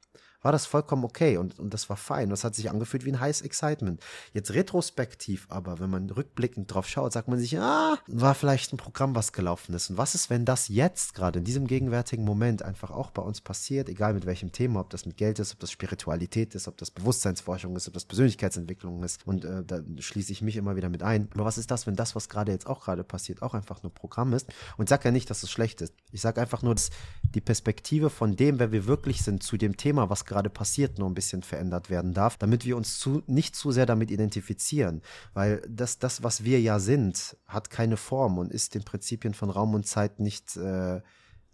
war 0.43 0.53
das 0.53 0.66
vollkommen 0.66 1.05
okay 1.05 1.36
und, 1.36 1.59
und 1.59 1.74
das 1.74 1.89
war 1.89 1.97
fein. 1.97 2.30
Das 2.30 2.45
hat 2.45 2.55
sich 2.55 2.70
angefühlt 2.70 3.05
wie 3.05 3.12
ein 3.12 3.20
heißes 3.20 3.43
Excitement. 3.43 4.01
Jetzt 4.32 4.53
retrospektiv 4.55 5.47
aber, 5.49 5.80
wenn 5.80 5.91
man 5.91 6.11
rückblickend 6.11 6.72
drauf 6.72 6.86
schaut, 6.86 7.12
sagt 7.12 7.28
man 7.28 7.39
sich, 7.39 7.59
ah, 7.59 7.99
war 8.07 8.34
vielleicht 8.34 8.72
ein 8.72 8.76
Programm, 8.76 9.14
was 9.14 9.32
gelaufen 9.32 9.74
ist. 9.74 9.91
Und 9.91 9.99
was 9.99 10.14
ist, 10.14 10.30
wenn 10.30 10.45
das 10.45 10.68
jetzt 10.68 11.14
gerade 11.14 11.41
in 11.41 11.45
diesem 11.45 11.66
gegenwärtigen 11.66 12.24
Moment 12.24 12.62
einfach 12.62 12.91
auch 12.91 13.11
bei 13.11 13.22
uns 13.22 13.41
passiert, 13.41 13.89
egal 13.89 14.14
mit 14.14 14.26
welchem 14.26 14.53
Thema, 14.53 14.80
ob 14.80 14.91
das 14.91 15.07
mit 15.07 15.16
Geld 15.16 15.39
ist, 15.39 15.53
ob 15.53 15.61
das 15.61 15.72
Spiritualität 15.72 16.55
ist, 16.55 16.68
ob 16.68 16.76
das 16.76 16.91
Bewusstseinsforschung 16.91 17.74
ist, 17.76 17.89
ob 17.89 17.95
das 17.95 18.05
Persönlichkeitsentwicklung 18.05 19.03
ist. 19.03 19.26
Und 19.26 19.45
äh, 19.45 19.64
da 19.64 19.80
schließe 19.99 20.32
ich 20.32 20.43
mich 20.43 20.57
immer 20.57 20.76
wieder 20.76 20.89
mit 20.89 21.03
ein. 21.03 21.28
Aber 21.34 21.45
was 21.45 21.59
ist 21.59 21.70
das, 21.70 21.86
wenn 21.86 21.97
das, 21.97 22.14
was 22.14 22.28
gerade 22.28 22.53
jetzt 22.53 22.66
auch 22.66 22.84
gerade 22.84 23.03
passiert, 23.03 23.43
auch 23.43 23.55
einfach 23.55 23.82
nur 23.82 23.93
Programm 23.93 24.32
ist? 24.32 24.49
Und 24.76 24.84
ich 24.84 24.91
sage 24.91 25.07
ja 25.07 25.11
nicht, 25.11 25.30
dass 25.30 25.43
es 25.43 25.51
schlecht 25.51 25.80
ist. 25.80 25.93
Ich 26.12 26.20
sage 26.20 26.41
einfach 26.41 26.62
nur, 26.62 26.74
dass 26.74 26.91
die 27.34 27.41
Perspektive 27.41 28.09
von 28.09 28.36
dem, 28.36 28.59
wer 28.59 28.70
wir 28.70 28.86
wirklich 28.86 29.22
sind, 29.22 29.43
zu 29.43 29.57
dem 29.57 29.76
Thema, 29.76 30.11
was 30.11 30.24
gerade 30.29 30.51
passiert, 30.51 30.99
nur 30.99 31.11
ein 31.11 31.14
bisschen 31.14 31.43
verändert 31.43 31.91
werden 31.91 32.14
darf, 32.14 32.37
damit 32.37 32.64
wir 32.64 32.76
uns 32.76 33.01
zu, 33.01 33.22
nicht 33.26 33.57
zu 33.57 33.72
sehr 33.72 33.87
damit 33.87 34.11
identifizieren. 34.12 35.03
Weil 35.35 35.62
das, 35.68 35.99
das, 35.99 36.22
was 36.22 36.45
wir 36.45 36.61
ja 36.61 36.79
sind, 36.79 37.37
hat 37.47 37.70
keine 37.70 37.97
Form 37.97 38.39
und 38.39 38.53
ist 38.53 38.74
den 38.74 38.85
Prinzipien 38.85 39.35
von 39.35 39.51
Raum 39.51 39.74
und 39.74 39.87
Zeit 39.87 40.20
nicht, 40.20 40.57
äh, 40.57 41.01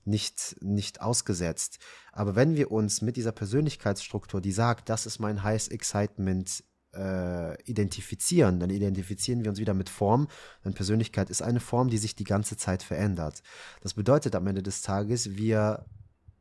nicht, 0.04 0.56
nicht 0.60 1.00
ausgesetzt. 1.00 1.78
Aber 2.12 2.36
wenn 2.36 2.56
wir 2.56 2.70
uns 2.70 3.00
mit 3.00 3.16
dieser 3.16 3.32
Persönlichkeitsstruktur, 3.32 4.42
die 4.42 4.52
sagt, 4.52 4.90
das 4.90 5.06
ist 5.06 5.18
mein 5.18 5.42
Highest 5.42 5.72
Excitement, 5.72 6.62
äh, 6.94 7.60
identifizieren, 7.64 8.60
dann 8.60 8.70
identifizieren 8.70 9.42
wir 9.42 9.50
uns 9.50 9.58
wieder 9.58 9.74
mit 9.74 9.88
Form. 9.88 10.28
Denn 10.64 10.74
Persönlichkeit 10.74 11.30
ist 11.30 11.42
eine 11.42 11.60
Form, 11.60 11.88
die 11.88 11.98
sich 11.98 12.14
die 12.14 12.24
ganze 12.24 12.56
Zeit 12.56 12.82
verändert. 12.82 13.42
Das 13.80 13.94
bedeutet 13.94 14.34
am 14.36 14.46
Ende 14.46 14.62
des 14.62 14.82
Tages, 14.82 15.36
wir 15.36 15.86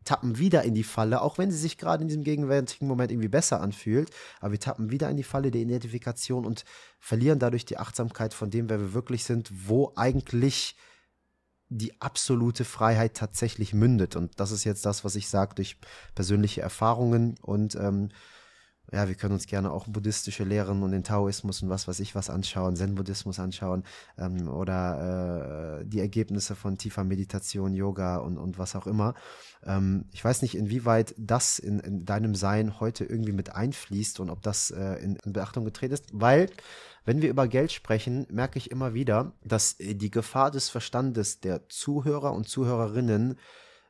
tappen 0.03 0.37
wieder 0.37 0.63
in 0.63 0.73
die 0.73 0.83
Falle, 0.83 1.21
auch 1.21 1.37
wenn 1.37 1.51
sie 1.51 1.57
sich 1.57 1.77
gerade 1.77 2.01
in 2.01 2.07
diesem 2.07 2.23
gegenwärtigen 2.23 2.87
Moment 2.87 3.11
irgendwie 3.11 3.29
besser 3.29 3.61
anfühlt, 3.61 4.09
aber 4.39 4.51
wir 4.51 4.59
tappen 4.59 4.91
wieder 4.91 5.09
in 5.09 5.17
die 5.17 5.23
Falle 5.23 5.51
der 5.51 5.61
Identifikation 5.61 6.45
und 6.45 6.65
verlieren 6.99 7.39
dadurch 7.39 7.65
die 7.65 7.77
Achtsamkeit 7.77 8.33
von 8.33 8.49
dem, 8.49 8.69
wer 8.69 8.79
wir 8.79 8.93
wirklich 8.93 9.23
sind, 9.23 9.51
wo 9.67 9.93
eigentlich 9.95 10.75
die 11.69 11.99
absolute 12.01 12.65
Freiheit 12.65 13.15
tatsächlich 13.15 13.73
mündet. 13.73 14.15
Und 14.15 14.39
das 14.39 14.51
ist 14.51 14.63
jetzt 14.63 14.85
das, 14.85 15.03
was 15.03 15.15
ich 15.15 15.27
sage 15.27 15.55
durch 15.55 15.77
persönliche 16.13 16.61
Erfahrungen 16.61 17.35
und 17.41 17.75
ähm, 17.75 18.09
ja, 18.91 19.07
wir 19.07 19.15
können 19.15 19.33
uns 19.33 19.47
gerne 19.47 19.71
auch 19.71 19.87
buddhistische 19.87 20.43
Lehren 20.43 20.83
und 20.83 20.91
den 20.91 21.03
Taoismus 21.03 21.63
und 21.63 21.69
was 21.69 21.87
weiß 21.87 21.99
ich 21.99 22.15
was 22.15 22.29
anschauen, 22.29 22.75
Zen-Buddhismus 22.75 23.39
anschauen 23.39 23.83
ähm, 24.17 24.47
oder 24.47 25.79
äh, 25.81 25.85
die 25.85 25.99
Ergebnisse 25.99 26.55
von 26.55 26.77
tiefer 26.77 27.03
Meditation, 27.03 27.73
Yoga 27.73 28.17
und, 28.17 28.37
und 28.37 28.59
was 28.59 28.75
auch 28.75 28.85
immer. 28.85 29.15
Ähm, 29.63 30.05
ich 30.11 30.23
weiß 30.23 30.41
nicht, 30.41 30.55
inwieweit 30.55 31.15
das 31.17 31.59
in, 31.59 31.79
in 31.79 32.05
deinem 32.05 32.35
Sein 32.35 32.79
heute 32.79 33.05
irgendwie 33.05 33.31
mit 33.31 33.55
einfließt 33.55 34.19
und 34.19 34.29
ob 34.29 34.41
das 34.41 34.69
äh, 34.71 34.95
in, 34.95 35.15
in 35.15 35.33
Beachtung 35.33 35.65
getreten 35.65 35.93
ist, 35.93 36.07
weil 36.11 36.49
wenn 37.05 37.21
wir 37.21 37.29
über 37.29 37.47
Geld 37.47 37.71
sprechen, 37.71 38.27
merke 38.29 38.57
ich 38.57 38.71
immer 38.71 38.93
wieder, 38.93 39.33
dass 39.43 39.75
die 39.77 40.11
Gefahr 40.11 40.51
des 40.51 40.69
Verstandes 40.69 41.41
der 41.41 41.67
Zuhörer 41.67 42.33
und 42.33 42.47
Zuhörerinnen 42.47 43.37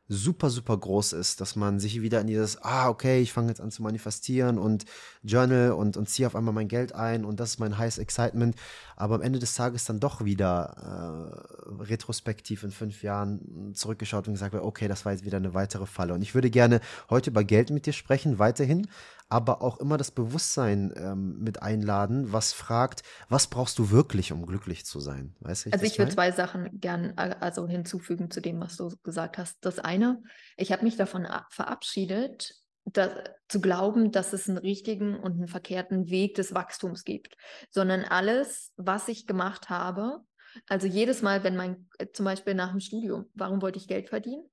super, 0.10 0.49
super 0.49 0.78
groß 0.78 1.14
ist, 1.14 1.39
dass 1.39 1.56
man 1.56 1.80
sich 1.80 2.01
wieder 2.01 2.20
in 2.22 2.28
dieses, 2.28 2.62
ah, 2.62 2.89
okay, 2.89 3.22
ich 3.22 3.32
fange 3.32 3.49
jetzt 3.49 3.62
an 3.62 3.72
zu 3.72 3.82
manifestieren 3.82 4.58
und 4.58 4.86
Journal 5.24 5.72
und, 5.72 5.95
und 5.95 6.10
ziehe 6.10 6.28
auf 6.28 6.36
einmal 6.36 6.54
mein 6.54 6.68
Geld 6.68 6.93
ein 6.93 7.24
und 7.24 7.39
das 7.39 7.51
ist 7.51 7.60
mein 7.60 7.78
Highest 7.78 7.99
Excitement, 7.99 8.56
aber 8.95 9.16
am 9.16 9.22
Ende 9.22 9.39
des 9.39 9.56
Tages 9.56 9.86
dann 9.86 9.99
doch 9.99 10.24
wieder 10.26 11.32
äh, 11.70 11.84
retrospektiv 11.84 12.64
in 12.64 12.72
fünf 12.72 13.01
Jahren 13.01 13.74
zurückgeschaut 13.74 14.28
und 14.28 14.34
gesagt, 14.34 14.54
okay, 14.56 14.88
das 14.88 15.06
war 15.06 15.14
jetzt 15.14 15.26
wieder 15.26 15.38
eine 15.38 15.54
weitere 15.54 15.86
Falle. 15.86 16.14
Und 16.14 16.22
ich 16.22 16.36
würde 16.36 16.49
gerne 16.49 16.82
heute 17.10 17.30
über 17.30 17.43
Geld 17.43 17.70
mit 17.70 17.86
dir 17.86 17.93
sprechen, 17.93 18.39
weiterhin, 18.39 18.88
aber 19.30 19.62
auch 19.62 19.80
immer 19.80 19.98
das 19.98 20.12
Bewusstsein 20.12 20.94
ähm, 20.96 21.40
mit 21.40 21.62
einladen, 21.62 22.32
was 22.32 22.54
fragt, 22.54 23.04
was 23.30 23.48
brauchst 23.48 23.80
du 23.80 23.92
wirklich, 23.92 24.32
um 24.32 24.46
glücklich 24.46 24.86
zu 24.86 25.00
sein? 25.00 25.36
Weißt 25.40 25.66
du, 25.66 25.72
also 25.72 25.86
ich 25.86 25.98
würde 25.98 26.14
zwei 26.14 26.32
Sachen 26.32 26.80
gern 26.80 27.14
äh, 27.18 27.36
also 27.40 27.68
hinzufügen 27.68 28.32
zu 28.32 28.42
dem, 28.42 28.60
was 28.60 28.78
du 28.78 28.92
gesagt 29.04 29.38
hast. 29.38 29.58
Das 29.62 29.80
eine, 29.80 30.22
ich 30.58 30.72
habe 30.72 30.84
mich 30.84 30.98
davon 30.98 31.28
verabschiedet, 31.50 32.56
das, 32.86 33.12
zu 33.48 33.62
glauben, 33.62 34.12
dass 34.12 34.34
es 34.34 34.50
einen 34.50 34.58
richtigen 34.58 35.18
und 35.18 35.34
einen 35.34 35.48
verkehrten 35.48 36.10
Weg 36.10 36.36
des 36.36 36.54
Wachstums 36.54 37.04
gibt, 37.04 37.36
sondern 37.70 38.04
alles, 38.04 38.72
was 38.76 39.08
ich 39.08 39.26
gemacht 39.26 39.70
habe, 39.70 40.20
also 40.68 40.86
jedes 40.86 41.22
Mal, 41.22 41.44
wenn 41.44 41.56
mein, 41.56 41.88
äh, 41.98 42.08
zum 42.14 42.26
Beispiel 42.26 42.54
nach 42.54 42.72
dem 42.72 42.80
Studium, 42.80 43.26
warum 43.34 43.62
wollte 43.62 43.80
ich 43.80 43.88
Geld 43.88 44.10
verdienen? 44.10 44.44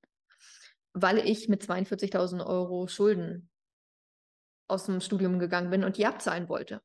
weil 0.92 1.18
ich 1.18 1.48
mit 1.48 1.62
42.000 1.62 2.44
Euro 2.44 2.88
Schulden 2.88 3.49
aus 4.70 4.86
dem 4.86 5.00
Studium 5.00 5.38
gegangen 5.38 5.70
bin 5.70 5.84
und 5.84 5.96
die 5.96 6.06
abzahlen 6.06 6.48
wollte. 6.48 6.80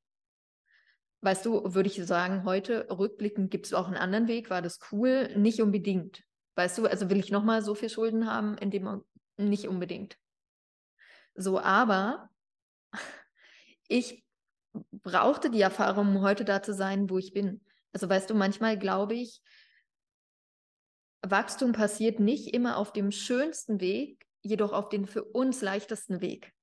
Weißt 1.22 1.46
du, 1.46 1.74
würde 1.74 1.90
ich 1.90 2.06
sagen, 2.06 2.44
heute 2.44 2.88
rückblickend 2.90 3.50
gibt 3.50 3.66
es 3.66 3.74
auch 3.74 3.88
einen 3.88 3.98
anderen 3.98 4.28
Weg, 4.28 4.50
war 4.50 4.62
das 4.62 4.80
cool? 4.92 5.36
Nicht 5.36 5.62
unbedingt. 5.62 6.24
Weißt 6.56 6.78
du, 6.78 6.86
also 6.86 7.10
will 7.10 7.20
ich 7.20 7.32
nochmal 7.32 7.62
so 7.62 7.76
viel 7.76 7.90
Schulden 7.90 8.32
haben, 8.32 8.58
in 8.58 8.72
dem 8.72 9.04
nicht 9.38 9.68
unbedingt. 9.68 10.18
So, 11.36 11.60
aber 11.60 12.30
ich 13.88 14.24
brauchte 14.92 15.50
die 15.50 15.62
Erfahrung, 15.62 16.10
um 16.10 16.22
heute 16.22 16.46
da 16.46 16.62
zu 16.62 16.74
sein, 16.74 17.10
wo 17.10 17.18
ich 17.18 17.34
bin. 17.34 17.62
Also 17.92 18.10
weißt 18.10 18.30
du, 18.30 18.36
manchmal 18.36 18.78
glaube 18.78 19.16
ich, 19.16 19.42
Wachstum 21.22 21.72
passiert 21.72 22.20
nicht 22.20 22.54
immer 22.54 22.78
auf 22.78 22.94
dem 22.94 23.12
schönsten 23.12 23.80
Weg, 23.82 24.26
jedoch 24.42 24.74
auf 24.74 24.90
den 24.90 25.08
für 25.08 25.24
uns 25.24 25.62
leichtesten 25.62 26.22
Weg. 26.22 26.54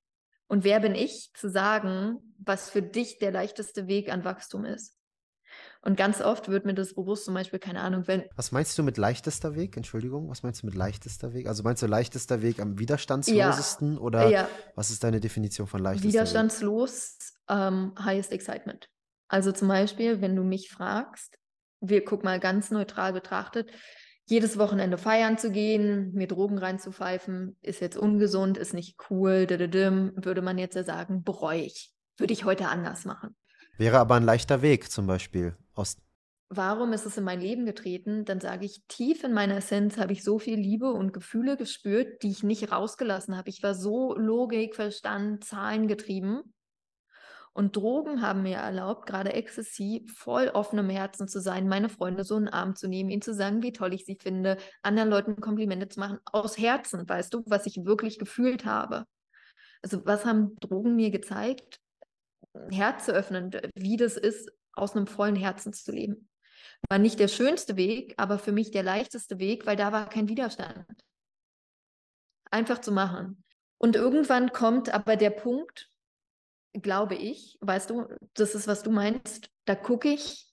Und 0.52 0.64
wer 0.64 0.80
bin 0.80 0.94
ich 0.94 1.30
zu 1.32 1.48
sagen, 1.48 2.18
was 2.36 2.68
für 2.68 2.82
dich 2.82 3.16
der 3.16 3.30
leichteste 3.30 3.86
Weg 3.86 4.12
an 4.12 4.22
Wachstum 4.22 4.66
ist? 4.66 4.98
Und 5.80 5.96
ganz 5.96 6.20
oft 6.20 6.50
wird 6.50 6.66
mir 6.66 6.74
das 6.74 6.92
bewusst, 6.92 7.24
zum 7.24 7.32
Beispiel, 7.32 7.58
keine 7.58 7.80
Ahnung, 7.80 8.06
wenn. 8.06 8.24
Was 8.36 8.52
meinst 8.52 8.76
du 8.76 8.82
mit 8.82 8.98
leichtester 8.98 9.54
Weg? 9.54 9.78
Entschuldigung, 9.78 10.28
was 10.28 10.42
meinst 10.42 10.62
du 10.62 10.66
mit 10.66 10.74
leichtester 10.74 11.32
Weg? 11.32 11.46
Also 11.46 11.62
meinst 11.62 11.82
du 11.82 11.86
leichtester 11.86 12.42
Weg 12.42 12.60
am 12.60 12.78
widerstandslosesten 12.78 13.94
ja, 13.94 14.00
oder 14.00 14.28
ja. 14.28 14.48
was 14.74 14.90
ist 14.90 15.02
deine 15.02 15.20
Definition 15.20 15.66
von 15.66 15.80
leichtester 15.80 16.10
Widerstandslos, 16.10 17.16
ähm, 17.48 17.94
highest 17.98 18.30
excitement. 18.30 18.90
Also 19.28 19.52
zum 19.52 19.68
Beispiel, 19.68 20.20
wenn 20.20 20.36
du 20.36 20.44
mich 20.44 20.68
fragst, 20.68 21.38
wir 21.80 22.04
guck 22.04 22.24
mal 22.24 22.38
ganz 22.38 22.70
neutral 22.70 23.14
betrachtet, 23.14 23.70
jedes 24.32 24.58
Wochenende 24.58 24.96
feiern 24.96 25.36
zu 25.36 25.52
gehen, 25.52 26.10
mir 26.14 26.26
Drogen 26.26 26.56
reinzupfeifen, 26.56 27.56
ist 27.60 27.82
jetzt 27.82 27.98
ungesund, 27.98 28.56
ist 28.56 28.72
nicht 28.72 28.96
cool, 29.10 29.46
würde 29.48 30.42
man 30.42 30.56
jetzt 30.56 30.74
ja 30.74 30.84
sagen, 30.84 31.22
bereue 31.22 31.60
ich. 31.60 31.92
Würde 32.16 32.32
ich 32.32 32.44
heute 32.44 32.68
anders 32.68 33.04
machen. 33.04 33.36
Wäre 33.76 33.98
aber 33.98 34.14
ein 34.14 34.22
leichter 34.22 34.62
Weg 34.62 34.90
zum 34.90 35.06
Beispiel. 35.06 35.56
Aus 35.74 35.98
Warum 36.48 36.92
ist 36.92 37.06
es 37.06 37.16
in 37.16 37.24
mein 37.24 37.40
Leben 37.40 37.64
getreten? 37.64 38.24
Dann 38.24 38.40
sage 38.40 38.66
ich, 38.66 38.82
tief 38.86 39.24
in 39.24 39.32
meiner 39.32 39.56
Essenz 39.56 39.96
habe 39.96 40.12
ich 40.12 40.22
so 40.22 40.38
viel 40.38 40.58
Liebe 40.58 40.92
und 40.92 41.12
Gefühle 41.12 41.56
gespürt, 41.56 42.22
die 42.22 42.30
ich 42.30 42.42
nicht 42.42 42.70
rausgelassen 42.70 43.36
habe. 43.36 43.48
Ich 43.48 43.62
war 43.62 43.74
so 43.74 44.14
Logik, 44.16 44.74
Verstand, 44.74 45.44
Zahlen 45.44 45.88
getrieben. 45.88 46.42
Und 47.54 47.76
Drogen 47.76 48.22
haben 48.22 48.42
mir 48.42 48.56
erlaubt, 48.56 49.06
gerade 49.06 49.34
Ecstasy, 49.34 50.06
voll 50.14 50.48
offenem 50.48 50.88
Herzen 50.88 51.28
zu 51.28 51.40
sein, 51.40 51.68
meine 51.68 51.90
Freunde 51.90 52.24
so 52.24 52.38
in 52.38 52.46
den 52.46 52.54
Arm 52.54 52.76
zu 52.76 52.88
nehmen, 52.88 53.10
ihnen 53.10 53.20
zu 53.20 53.34
sagen, 53.34 53.62
wie 53.62 53.72
toll 53.72 53.92
ich 53.92 54.06
sie 54.06 54.16
finde, 54.20 54.56
anderen 54.82 55.10
Leuten 55.10 55.40
Komplimente 55.40 55.88
zu 55.88 56.00
machen, 56.00 56.18
aus 56.24 56.56
Herzen, 56.56 57.06
weißt 57.06 57.34
du, 57.34 57.42
was 57.46 57.66
ich 57.66 57.84
wirklich 57.84 58.18
gefühlt 58.18 58.64
habe. 58.64 59.06
Also 59.82 60.06
was 60.06 60.24
haben 60.24 60.56
Drogen 60.60 60.96
mir 60.96 61.10
gezeigt? 61.10 61.78
Herz 62.70 63.04
zu 63.04 63.12
öffnen, 63.12 63.50
wie 63.74 63.96
das 63.96 64.16
ist, 64.16 64.50
aus 64.72 64.96
einem 64.96 65.06
vollen 65.06 65.36
Herzen 65.36 65.74
zu 65.74 65.92
leben. 65.92 66.28
War 66.88 66.98
nicht 66.98 67.18
der 67.18 67.28
schönste 67.28 67.76
Weg, 67.76 68.14
aber 68.16 68.38
für 68.38 68.52
mich 68.52 68.70
der 68.70 68.82
leichteste 68.82 69.38
Weg, 69.38 69.66
weil 69.66 69.76
da 69.76 69.92
war 69.92 70.08
kein 70.08 70.28
Widerstand. 70.28 70.86
Einfach 72.50 72.80
zu 72.80 72.92
machen. 72.92 73.44
Und 73.78 73.96
irgendwann 73.96 74.52
kommt 74.52 74.92
aber 74.92 75.16
der 75.16 75.30
Punkt, 75.30 75.91
glaube 76.74 77.14
ich, 77.14 77.58
weißt 77.60 77.90
du, 77.90 78.06
das 78.34 78.54
ist, 78.54 78.66
was 78.66 78.82
du 78.82 78.90
meinst, 78.90 79.50
da 79.64 79.74
gucke 79.74 80.08
ich, 80.08 80.46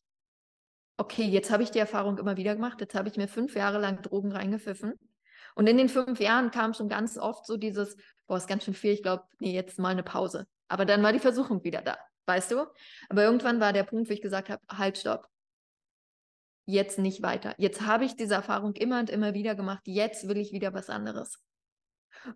okay, 0.97 1.23
jetzt 1.23 1.49
habe 1.49 1.63
ich 1.63 1.71
die 1.71 1.79
Erfahrung 1.79 2.17
immer 2.17 2.37
wieder 2.37 2.55
gemacht, 2.55 2.81
jetzt 2.81 2.95
habe 2.95 3.07
ich 3.07 3.15
mir 3.15 3.27
fünf 3.27 3.55
Jahre 3.55 3.79
lang 3.79 4.01
Drogen 4.01 4.31
reingepfiffen. 4.31 4.93
Und 5.55 5.67
in 5.67 5.77
den 5.77 5.89
fünf 5.89 6.19
Jahren 6.19 6.51
kam 6.51 6.73
schon 6.73 6.89
ganz 6.89 7.17
oft 7.17 7.45
so 7.45 7.57
dieses, 7.57 7.95
boah, 8.27 8.37
ist 8.37 8.47
ganz 8.47 8.65
schön 8.65 8.73
viel, 8.73 8.93
ich 8.93 9.03
glaube, 9.03 9.23
nee, 9.39 9.53
jetzt 9.53 9.79
mal 9.79 9.89
eine 9.89 10.03
Pause. 10.03 10.45
Aber 10.67 10.85
dann 10.85 11.01
war 11.01 11.13
die 11.13 11.19
Versuchung 11.19 11.63
wieder 11.63 11.81
da, 11.81 11.97
weißt 12.27 12.51
du? 12.51 12.65
Aber 13.09 13.23
irgendwann 13.23 13.59
war 13.59 13.73
der 13.73 13.83
Punkt, 13.83 14.09
wo 14.09 14.13
ich 14.13 14.21
gesagt 14.21 14.49
habe, 14.49 14.61
halt, 14.69 14.97
stopp. 14.97 15.27
Jetzt 16.65 16.99
nicht 16.99 17.23
weiter. 17.23 17.55
Jetzt 17.57 17.81
habe 17.81 18.05
ich 18.05 18.15
diese 18.15 18.35
Erfahrung 18.35 18.75
immer 18.75 18.99
und 18.99 19.09
immer 19.09 19.33
wieder 19.33 19.55
gemacht. 19.55 19.81
Jetzt 19.85 20.27
will 20.27 20.37
ich 20.37 20.51
wieder 20.51 20.73
was 20.73 20.89
anderes. 20.89 21.39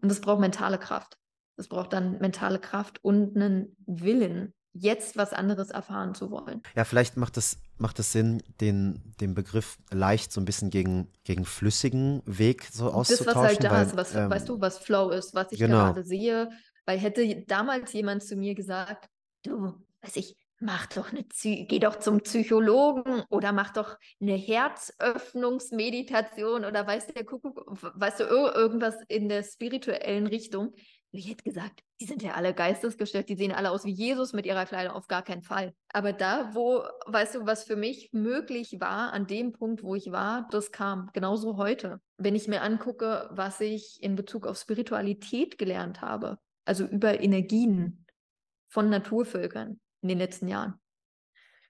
Und 0.02 0.10
das 0.10 0.22
braucht 0.22 0.40
mentale 0.40 0.80
Kraft. 0.80 1.18
Es 1.56 1.68
braucht 1.68 1.94
dann 1.94 2.20
mentale 2.20 2.60
Kraft 2.60 3.04
und 3.04 3.36
einen 3.36 3.76
Willen, 3.86 4.54
jetzt 4.74 5.16
was 5.18 5.34
anderes 5.34 5.70
erfahren 5.70 6.16
zu 6.16 6.32
wollen. 6.32 6.64
Ja, 6.76 6.84
vielleicht 6.84 7.16
macht 7.16 7.38
es, 7.38 7.60
macht 7.78 8.00
es 8.00 8.12
Sinn, 8.12 8.42
den, 8.60 9.14
den 9.22 9.36
Begriff 9.36 9.78
leicht 9.92 10.32
so 10.32 10.42
ein 10.42 10.46
bisschen 10.46 10.72
gegen, 10.72 11.12
gegen 11.24 11.46
flüssigen 11.46 12.24
Weg 12.26 12.68
so 12.72 12.92
auszutauschen. 12.92 13.26
Das, 13.26 13.36
was 13.36 13.44
halt 13.44 13.64
da 13.64 13.72
weil, 13.72 13.86
ist, 13.86 13.96
was, 13.96 14.16
ähm, 14.16 14.32
weißt 14.32 14.50
du, 14.50 14.60
was 14.60 14.80
Flow 14.80 15.12
ist, 15.12 15.36
was 15.36 15.52
ich 15.52 15.60
genau. 15.60 15.78
gerade 15.78 16.04
sehe. 16.04 16.50
Weil 16.86 16.98
hätte 16.98 17.46
damals 17.48 17.94
jemand 17.94 18.24
zu 18.24 18.36
mir 18.36 18.56
gesagt, 18.56 19.08
du, 19.44 19.76
weiß 20.02 20.16
ich, 20.18 20.36
mach 20.60 20.88
doch 20.88 21.12
eine, 21.12 21.24
geh 21.44 21.80
doch 21.80 22.00
zum 22.00 22.22
Psychologen 22.22 23.22
oder 23.30 23.52
mach 23.52 23.74
doch 23.74 24.00
eine 24.20 24.36
Herzöffnungsmeditation 24.36 26.66
oder 26.66 26.88
weißt 26.88 27.16
du, 27.16 27.24
Kuckuck, 27.24 27.64
weißt 27.96 28.22
du, 28.22 28.24
irgendwas 28.24 28.96
in 29.08 29.30
der 29.30 29.44
spirituellen 29.44 30.26
Richtung 30.28 30.74
ich 31.16 31.30
hätte 31.30 31.44
gesagt, 31.44 31.82
die 32.02 32.06
sind 32.06 32.24
ja 32.24 32.34
alle 32.34 32.54
geistesgestört, 32.54 33.30
die 33.30 33.36
sehen 33.36 33.52
alle 33.52 33.70
aus 33.70 33.86
wie 33.86 33.92
Jesus 33.92 34.34
mit 34.34 34.48
ihrer 34.48 34.66
Kleidung, 34.66 34.94
auf 34.94 35.08
gar 35.08 35.22
keinen 35.22 35.44
Fall. 35.44 35.74
Aber 35.90 36.12
da, 36.12 36.54
wo, 36.56 36.84
weißt 37.06 37.36
du, 37.36 37.46
was 37.46 37.64
für 37.66 37.76
mich 37.76 38.10
möglich 38.14 38.78
war, 38.80 39.14
an 39.14 39.28
dem 39.28 39.52
Punkt, 39.52 39.84
wo 39.84 39.94
ich 39.94 40.12
war, 40.12 40.48
das 40.50 40.72
kam. 40.72 41.12
Genauso 41.14 41.58
heute. 41.58 42.02
Wenn 42.18 42.36
ich 42.36 42.48
mir 42.48 42.62
angucke, 42.62 43.30
was 43.32 43.62
ich 43.62 44.02
in 44.02 44.16
Bezug 44.16 44.48
auf 44.48 44.58
Spiritualität 44.58 45.60
gelernt 45.60 46.02
habe, 46.02 46.40
also 46.66 46.86
über 46.86 47.22
Energien 47.22 48.06
von 48.70 48.90
Naturvölkern 48.90 49.80
in 50.02 50.10
den 50.10 50.18
letzten 50.18 50.48
Jahren. 50.48 50.80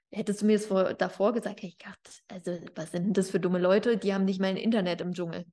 Hättest 0.10 0.42
du 0.42 0.46
mir 0.46 0.58
das 0.58 0.68
vor, 0.68 0.94
davor 0.94 1.34
gesagt, 1.34 1.62
hey 1.64 1.76
Gott, 1.84 2.22
also 2.30 2.58
was 2.76 2.92
sind 2.92 3.18
das 3.18 3.32
für 3.32 3.40
dumme 3.40 3.60
Leute? 3.60 3.98
Die 3.98 4.14
haben 4.14 4.26
nicht 4.26 4.40
mal 4.40 4.48
ein 4.48 4.58
Internet 4.58 5.02
im 5.02 5.14
Dschungel. 5.14 5.46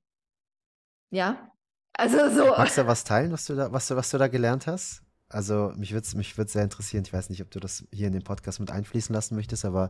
Ja, 1.09 1.50
also 1.93 2.17
so. 2.29 2.47
Magst 2.47 2.77
du 2.77 2.87
was 2.87 3.03
teilen, 3.03 3.31
was 3.31 3.45
du 3.45 3.55
da, 3.55 3.71
was 3.71 3.87
du, 3.87 3.95
was 3.95 4.09
du 4.09 4.17
da 4.17 4.27
gelernt 4.27 4.67
hast? 4.67 5.03
Also 5.29 5.71
mich 5.75 5.93
würde 5.93 6.05
es 6.05 6.13
mich 6.15 6.35
sehr 6.35 6.63
interessieren. 6.63 7.03
Ich 7.05 7.13
weiß 7.13 7.29
nicht, 7.29 7.41
ob 7.41 7.51
du 7.51 7.59
das 7.59 7.85
hier 7.91 8.07
in 8.07 8.13
den 8.13 8.23
Podcast 8.23 8.59
mit 8.59 8.71
einfließen 8.71 9.13
lassen 9.13 9.35
möchtest, 9.35 9.65
aber 9.65 9.89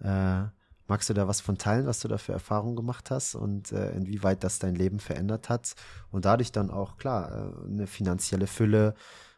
äh, 0.00 0.44
magst 0.86 1.08
du 1.08 1.14
da 1.14 1.26
was 1.26 1.40
von 1.40 1.58
teilen, 1.58 1.86
was 1.86 2.00
du 2.00 2.08
da 2.08 2.18
für 2.18 2.32
Erfahrungen 2.32 2.76
gemacht 2.76 3.10
hast 3.10 3.34
und 3.34 3.72
äh, 3.72 3.90
inwieweit 3.92 4.44
das 4.44 4.58
dein 4.58 4.74
Leben 4.74 5.00
verändert 5.00 5.48
hat 5.48 5.74
und 6.10 6.24
dadurch 6.24 6.52
dann 6.52 6.70
auch, 6.70 6.96
klar, 6.96 7.32
äh, 7.32 7.66
eine 7.66 7.86
finanzielle 7.86 8.46
Fülle 8.46 8.94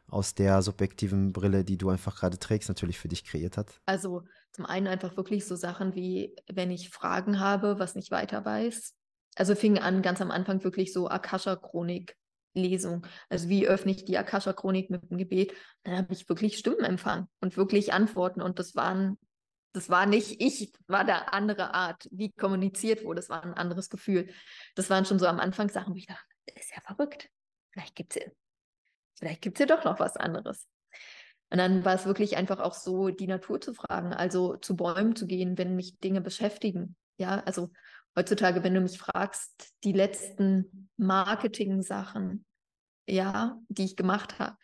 aus 0.09 0.35
der 0.35 0.63
subjektiven 0.63 1.33
Brille, 1.33 1.65
die 1.65 1.77
du 1.77 1.91
einfach 1.91 2.17
gerade 2.17 2.39
trägst, 2.39 2.69
natürlich 2.69 2.99
für 2.99 3.09
dich 3.09 3.25
kreiert 3.25 3.57
hat? 3.57 3.81
Also 3.87 4.25
zum 4.53 4.65
einen 4.65 4.87
einfach 4.87 5.17
wirklich 5.17 5.47
so 5.47 5.55
Sachen 5.55 5.95
wie, 5.95 6.35
wenn 6.51 6.71
ich 6.71 6.91
Fragen 6.91 7.41
habe, 7.41 7.79
was 7.79 7.95
nicht 7.95 8.11
weiter 8.11 8.45
weiß, 8.45 8.95
also 9.39 9.55
fing 9.55 9.79
an 9.79 10.03
ganz 10.03 10.21
am 10.21 10.31
Anfang 10.31 10.63
wirklich 10.65 10.93
so 10.93 11.09
Akasha-Chronik. 11.09 12.17
Lesung. 12.55 13.07
Also 13.29 13.49
wie 13.49 13.69
öffne 13.69 13.93
ich 13.93 14.05
die 14.05 14.19
Akasha-Chronik 14.19 14.91
mit 14.91 15.11
dem 15.11 15.19
Gebet? 15.19 15.53
Dann 15.85 15.97
habe 15.97 16.13
ich 16.13 16.29
wirklich 16.29 16.59
Stimmen 16.59 16.85
empfangen 16.85 17.29
und 17.41 17.57
wirklich 17.57 17.93
Antworten. 17.93 18.43
Und 18.43 18.59
das 18.59 18.75
waren, 18.75 19.19
das 19.73 19.89
war 19.89 20.07
nicht 20.07 20.41
ich, 20.41 20.73
war 20.87 21.05
da 21.05 21.19
andere 21.19 21.75
Art, 21.75 22.09
wie 22.11 22.33
kommuniziert 22.33 23.05
wurde. 23.05 23.21
Das 23.21 23.31
war 23.31 23.43
ein 23.43 23.55
anderes 23.55 23.91
Gefühl. 23.91 24.29
Das 24.75 24.91
waren 24.91 25.05
schon 25.05 25.19
so 25.19 25.27
am 25.27 25.41
Anfang 25.41 25.69
Sachen, 25.69 25.95
wo 25.95 25.99
ich 25.99 26.07
dachte, 26.07 26.25
das 26.47 26.65
ist 26.65 26.75
ja 26.75 26.83
verrückt. 26.83 27.29
Vielleicht 27.73 27.95
gibt 27.95 28.17
es 28.17 28.25
ja, 28.25 28.31
vielleicht 29.19 29.43
gibt's 29.43 29.61
ja 29.61 29.67
doch 29.67 29.85
noch 29.85 30.01
was 30.01 30.17
anderes. 30.17 30.67
Und 31.51 31.59
dann 31.59 31.85
war 31.85 31.95
es 31.95 32.07
wirklich 32.07 32.37
einfach 32.37 32.59
auch 32.59 32.75
so, 32.75 33.09
die 33.09 33.27
Natur 33.27 33.61
zu 33.61 33.73
fragen, 33.73 34.13
also 34.13 34.57
zu 34.57 34.77
Bäumen 34.77 35.17
zu 35.17 35.27
gehen, 35.27 35.57
wenn 35.57 35.77
mich 35.77 35.99
Dinge 35.99 36.21
beschäftigen. 36.21 36.97
Ja, 37.17 37.41
also 37.41 37.71
heutzutage, 38.17 38.63
wenn 38.63 38.75
du 38.75 38.81
mich 38.81 38.99
fragst, 38.99 39.73
die 39.85 39.93
letzten 39.93 40.91
Marketing-Sachen, 40.97 42.45
ja, 43.09 43.59
die 43.69 43.85
ich 43.85 43.97
gemacht 43.97 44.39
habe, 44.39 44.57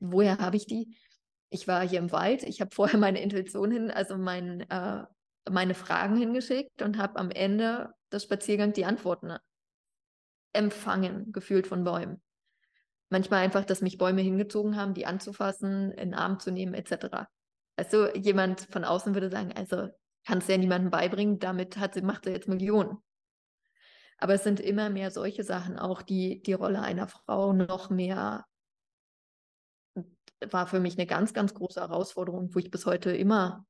woher 0.00 0.38
habe 0.38 0.56
ich 0.56 0.66
die? 0.66 0.96
Ich 1.50 1.68
war 1.68 1.86
hier 1.86 1.98
im 1.98 2.12
Wald, 2.12 2.42
ich 2.42 2.60
habe 2.60 2.74
vorher 2.74 2.98
meine 2.98 3.20
Intuition 3.20 3.70
hin, 3.70 3.90
also 3.90 4.16
mein, 4.16 4.62
äh, 4.70 5.04
meine 5.50 5.74
Fragen 5.74 6.16
hingeschickt 6.16 6.82
und 6.82 6.98
habe 6.98 7.18
am 7.18 7.30
Ende 7.30 7.92
des 8.10 8.24
Spaziergangs 8.24 8.74
die 8.74 8.84
Antworten 8.84 9.36
empfangen, 10.52 11.32
gefühlt 11.32 11.66
von 11.66 11.84
Bäumen. 11.84 12.22
Manchmal 13.10 13.44
einfach, 13.44 13.64
dass 13.64 13.82
mich 13.82 13.98
Bäume 13.98 14.22
hingezogen 14.22 14.76
haben, 14.76 14.94
die 14.94 15.04
anzufassen, 15.04 15.92
in 15.92 16.10
den 16.10 16.14
Arm 16.14 16.40
zu 16.40 16.50
nehmen, 16.50 16.72
etc. 16.72 17.26
Also 17.76 18.08
jemand 18.14 18.62
von 18.70 18.84
außen 18.84 19.14
würde 19.14 19.30
sagen, 19.30 19.52
also 19.52 19.88
kannst 20.24 20.48
ja 20.48 20.56
niemandem 20.56 20.90
beibringen, 20.90 21.38
damit 21.38 21.78
hat 21.78 21.94
sie, 21.94 22.02
macht 22.02 22.24
sie 22.24 22.30
jetzt 22.30 22.48
Millionen. 22.48 22.98
Aber 24.18 24.34
es 24.34 24.44
sind 24.44 24.60
immer 24.60 24.88
mehr 24.88 25.10
solche 25.10 25.42
Sachen 25.42 25.78
auch, 25.78 26.02
die 26.02 26.42
die 26.42 26.52
Rolle 26.52 26.80
einer 26.80 27.08
Frau 27.08 27.52
noch 27.52 27.90
mehr 27.90 28.46
war 30.50 30.66
für 30.66 30.80
mich 30.80 30.98
eine 30.98 31.06
ganz, 31.06 31.34
ganz 31.34 31.54
große 31.54 31.80
Herausforderung, 31.80 32.54
wo 32.54 32.58
ich 32.58 32.70
bis 32.70 32.86
heute 32.86 33.12
immer, 33.12 33.66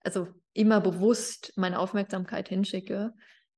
also 0.00 0.28
immer 0.52 0.80
bewusst 0.80 1.52
meine 1.56 1.78
Aufmerksamkeit 1.78 2.48
hinschicke. 2.48 3.12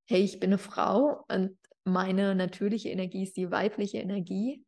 Hey, 0.06 0.22
ich 0.22 0.40
bin 0.40 0.50
eine 0.50 0.58
Frau 0.58 1.24
und 1.28 1.58
meine 1.84 2.34
natürliche 2.34 2.88
Energie 2.88 3.22
ist 3.22 3.36
die 3.36 3.50
weibliche 3.50 3.98
Energie 3.98 4.64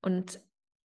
und 0.00 0.40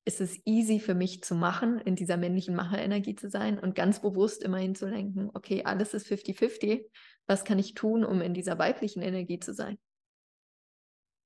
es 0.08 0.22
ist 0.22 0.42
easy 0.46 0.80
für 0.80 0.96
mich 0.96 1.22
zu 1.22 1.36
machen, 1.36 1.82
in 1.82 1.98
dieser 1.98 2.16
männlichen 2.16 2.56
Macherenergie 2.56 3.16
zu 3.16 3.30
sein 3.30 3.60
und 3.60 3.76
ganz 3.76 4.02
bewusst 4.02 4.42
immer 4.42 4.58
hinzulenken, 4.58 5.30
okay, 5.34 5.66
alles 5.66 5.94
ist 5.94 6.08
50-50. 6.08 6.90
Was 7.28 7.44
kann 7.44 7.60
ich 7.60 7.74
tun, 7.74 8.06
um 8.06 8.22
in 8.22 8.34
dieser 8.34 8.58
weiblichen 8.58 9.02
Energie 9.02 9.38
zu 9.38 9.54
sein? 9.54 9.78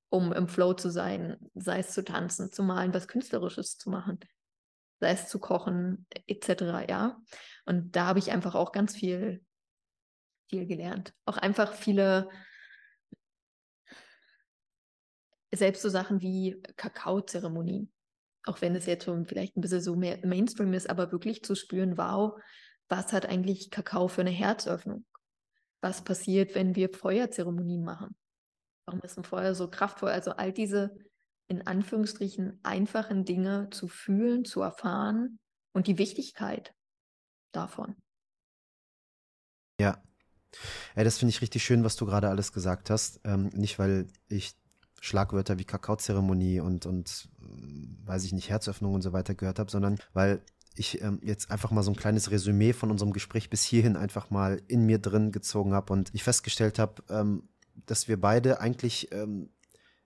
Um 0.10 0.34
im 0.34 0.48
Flow 0.48 0.74
zu 0.74 0.90
sein, 0.90 1.38
sei 1.54 1.78
es 1.78 1.92
zu 1.92 2.04
tanzen, 2.04 2.52
zu 2.52 2.64
malen, 2.64 2.92
was 2.92 3.08
Künstlerisches 3.08 3.78
zu 3.78 3.92
machen, 3.92 4.20
sei 5.00 5.12
es 5.12 5.30
zu 5.30 5.38
kochen, 5.38 6.08
etc. 6.26 6.90
Ja. 6.90 7.22
Und 7.66 7.96
da 7.96 8.08
habe 8.08 8.18
ich 8.18 8.32
einfach 8.32 8.56
auch 8.56 8.72
ganz 8.72 8.96
viel, 8.96 9.46
viel 10.50 10.66
gelernt. 10.66 11.14
Auch 11.26 11.38
einfach 11.38 11.74
viele 11.74 12.30
selbst 15.54 15.84
so 15.84 15.90
Sachen 15.90 16.22
wie 16.22 16.60
Kakaozeremonien, 16.78 17.92
auch 18.46 18.62
wenn 18.62 18.76
es 18.76 18.86
jetzt 18.86 19.06
schon 19.06 19.26
vielleicht 19.26 19.56
ein 19.56 19.62
bisschen 19.62 19.82
so 19.82 19.96
mehr 19.96 20.20
Mainstream 20.26 20.74
ist, 20.74 20.90
aber 20.90 21.12
wirklich 21.12 21.44
zu 21.44 21.56
spüren, 21.56 21.98
wow, 21.98 22.40
was 22.90 23.14
hat 23.14 23.26
eigentlich 23.26 23.70
Kakao 23.70 24.08
für 24.08 24.22
eine 24.22 24.32
Herzöffnung? 24.32 25.06
Was 25.82 26.04
passiert, 26.04 26.56
wenn 26.56 26.76
wir 26.76 26.90
Feuerzeremonien 26.90 27.84
machen? 27.84 28.16
Warum 28.86 29.02
ist 29.02 29.18
ein 29.18 29.24
Feuer 29.24 29.56
so 29.56 29.70
kraftvoll? 29.70 30.10
Also 30.10 30.32
all 30.32 30.52
diese 30.52 30.96
in 31.48 31.68
Anführungsstrichen 31.68 32.60
einfachen 32.64 33.26
Dinge 33.26 33.70
zu 33.72 33.88
fühlen, 33.88 34.46
zu 34.46 34.62
erfahren 34.62 35.40
und 35.74 35.88
die 35.88 35.98
Wichtigkeit 35.98 36.74
davon. 37.52 37.96
Ja. 39.80 40.02
Ja, 40.96 41.04
das 41.04 41.18
finde 41.18 41.32
ich 41.32 41.42
richtig 41.42 41.64
schön, 41.64 41.84
was 41.84 41.96
du 41.96 42.06
gerade 42.06 42.30
alles 42.30 42.52
gesagt 42.52 42.90
hast. 42.90 43.22
Ähm, 43.24 43.48
nicht, 43.54 43.80
weil 43.80 44.08
ich 44.28 44.54
Schlagwörter 45.02 45.58
wie 45.58 45.66
Kakaozeremonie 45.66 46.60
und, 46.60 46.86
und 46.86 47.28
äh, 47.42 48.08
weiß 48.08 48.24
ich 48.24 48.34
nicht, 48.34 48.50
Herzöffnung 48.50 48.94
und 48.94 49.02
so 49.02 49.12
weiter 49.12 49.34
gehört 49.34 49.60
habe, 49.60 49.70
sondern 49.70 49.98
weil 50.14 50.42
ich 50.76 51.02
ähm, 51.02 51.20
jetzt 51.24 51.52
einfach 51.52 51.72
mal 51.72 51.82
so 51.84 51.92
ein 51.92 51.98
kleines 51.98 52.32
Resümee 52.32 52.72
von 52.72 52.92
unserem 52.92 53.12
Gespräch 53.12 53.50
bis 53.50 53.64
hierhin 53.64 53.98
einfach 53.98 54.30
mal 54.30 54.62
in 54.68 54.86
mir 54.86 55.00
drin 55.00 55.32
gezogen 55.32 55.74
habe 55.74 55.92
und 55.92 56.12
ich 56.14 56.24
festgestellt 56.24 56.80
habe, 56.80 57.04
ähm, 57.10 57.50
dass 57.88 58.08
wir 58.08 58.22
beide 58.22 58.62
eigentlich 58.62 59.12
ähm, 59.12 59.50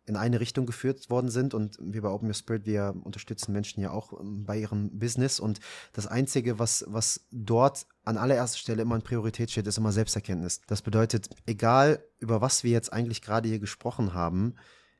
in 0.05 0.15
eine 0.15 0.39
Richtung 0.39 0.65
geführt 0.65 1.09
worden 1.09 1.29
sind 1.29 1.53
und 1.53 1.77
wir 1.81 2.01
bei 2.01 2.09
Open 2.09 2.29
Your 2.29 2.33
Spirit, 2.33 2.65
wir 2.65 2.95
unterstützen 3.03 3.51
Menschen 3.51 3.81
ja 3.81 3.91
auch 3.91 4.17
ähm, 4.19 4.45
bei 4.45 4.57
ihrem 4.57 4.97
Business 4.97 5.41
und 5.41 5.59
das 5.91 6.07
Einzige, 6.07 6.57
was, 6.57 6.85
was 6.87 7.25
dort 7.31 7.85
an 8.05 8.17
allererster 8.17 8.59
Stelle 8.59 8.83
immer 8.83 8.95
in 8.95 9.01
Priorität 9.01 9.51
steht, 9.51 9.67
ist 9.67 9.77
immer 9.77 9.91
Selbsterkenntnis. 9.91 10.61
Das 10.67 10.81
bedeutet, 10.81 11.29
egal 11.45 12.01
über 12.19 12.39
was 12.39 12.63
wir 12.63 12.71
jetzt 12.71 12.93
eigentlich 12.93 13.21
gerade 13.21 13.49
hier 13.49 13.59
gesprochen 13.59 14.13
haben, 14.13 14.55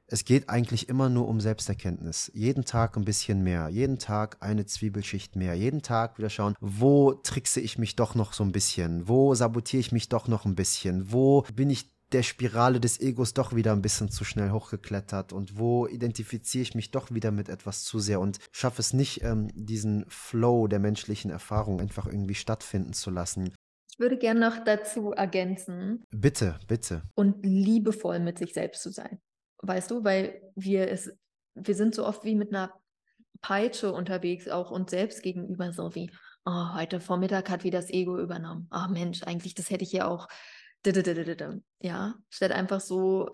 es 0.08 0.26
geht 0.26 0.50
eigentlich 0.50 0.90
immer 0.90 1.10
nur 1.10 1.28
um 1.28 1.42
Selbsterkenntnis. 1.42 2.32
Jeden 2.34 2.66
Tag 2.66 2.96
ein 2.98 3.06
bisschen 3.06 3.44
mehr, 3.44 3.70
jeden 3.70 3.98
Tag 3.98 4.38
eine 4.40 4.66
Zwiebelschicht 4.66 5.36
mehr, 5.36 5.56
jeden 5.56 5.82
Tag 5.82 6.18
wieder 6.18 6.30
schauen, 6.30 6.56
wo 6.60 7.14
trickse 7.14 7.60
ich 7.60 7.78
mich 7.78 7.96
doch 7.96 8.16
noch 8.16 8.34
so 8.34 8.44
ein 8.44 8.52
bisschen, 8.52 9.08
wo 9.08 9.34
sabotiere 9.34 9.80
ich 9.80 9.92
mich 9.92 10.10
doch 10.10 10.28
noch 10.28 10.46
ein 10.46 10.56
bisschen, 10.56 11.12
wo 11.12 11.44
bin 11.54 11.70
ich 11.70 11.92
der 12.12 12.22
Spirale 12.22 12.80
des 12.80 13.00
Egos 13.00 13.34
doch 13.34 13.56
wieder 13.56 13.72
ein 13.72 13.82
bisschen 13.82 14.10
zu 14.10 14.24
schnell 14.24 14.52
hochgeklettert 14.52 15.34
und 15.34 15.58
wo 15.58 15.88
identifiziere 15.88 16.62
ich 16.62 16.76
mich 16.76 16.92
doch 16.92 17.12
wieder 17.12 17.32
mit 17.32 17.50
etwas 17.50 17.84
zu 17.84 18.00
sehr 18.00 18.20
und 18.20 18.38
schaffe 18.52 18.82
es 18.82 18.94
nicht, 18.94 19.24
ähm, 19.24 19.50
diesen 19.54 20.06
Flow 20.08 20.68
der 20.68 20.80
menschlichen 20.80 21.32
Erfahrung 21.32 21.82
einfach 21.82 22.06
irgendwie 22.06 22.36
stattfinden 22.36 22.94
zu 22.94 23.10
lassen. 23.10 23.52
Ich 23.92 24.00
würde 24.00 24.18
gerne 24.18 24.40
noch 24.40 24.64
dazu 24.64 25.12
ergänzen. 25.12 26.04
Bitte, 26.12 26.60
bitte. 26.68 27.02
Und 27.16 27.44
liebevoll 27.46 28.20
mit 28.20 28.38
sich 28.38 28.54
selbst 28.54 28.84
zu 28.84 28.92
sein. 28.92 29.20
Weißt 29.60 29.92
du, 29.92 30.04
weil 30.04 30.42
wir 30.56 30.90
es, 30.90 31.12
wir 31.56 31.76
sind 31.76 31.96
so 31.96 32.06
oft 32.06 32.24
wie 32.24 32.36
mit 32.36 32.50
einer 32.50 32.74
Peitsche 33.42 33.92
unterwegs, 33.92 34.48
auch 34.48 34.72
uns 34.72 34.92
selbst 34.92 35.22
gegenüber, 35.22 35.72
so 35.72 35.94
wie, 35.96 36.12
oh, 36.46 36.74
heute 36.74 37.00
Vormittag 37.00 37.50
hat 37.50 37.64
wieder 37.64 37.80
das 37.80 37.90
Ego 37.90 38.18
übernommen. 38.20 38.70
Oh 38.74 38.88
Mensch, 38.90 39.24
eigentlich, 39.24 39.54
das 39.56 39.70
hätte 39.70 39.84
ich 39.84 39.92
ja 39.92 40.08
auch. 40.08 40.28
Ja, 41.80 42.16
statt 42.30 42.52
einfach 42.52 42.80
so, 42.80 43.32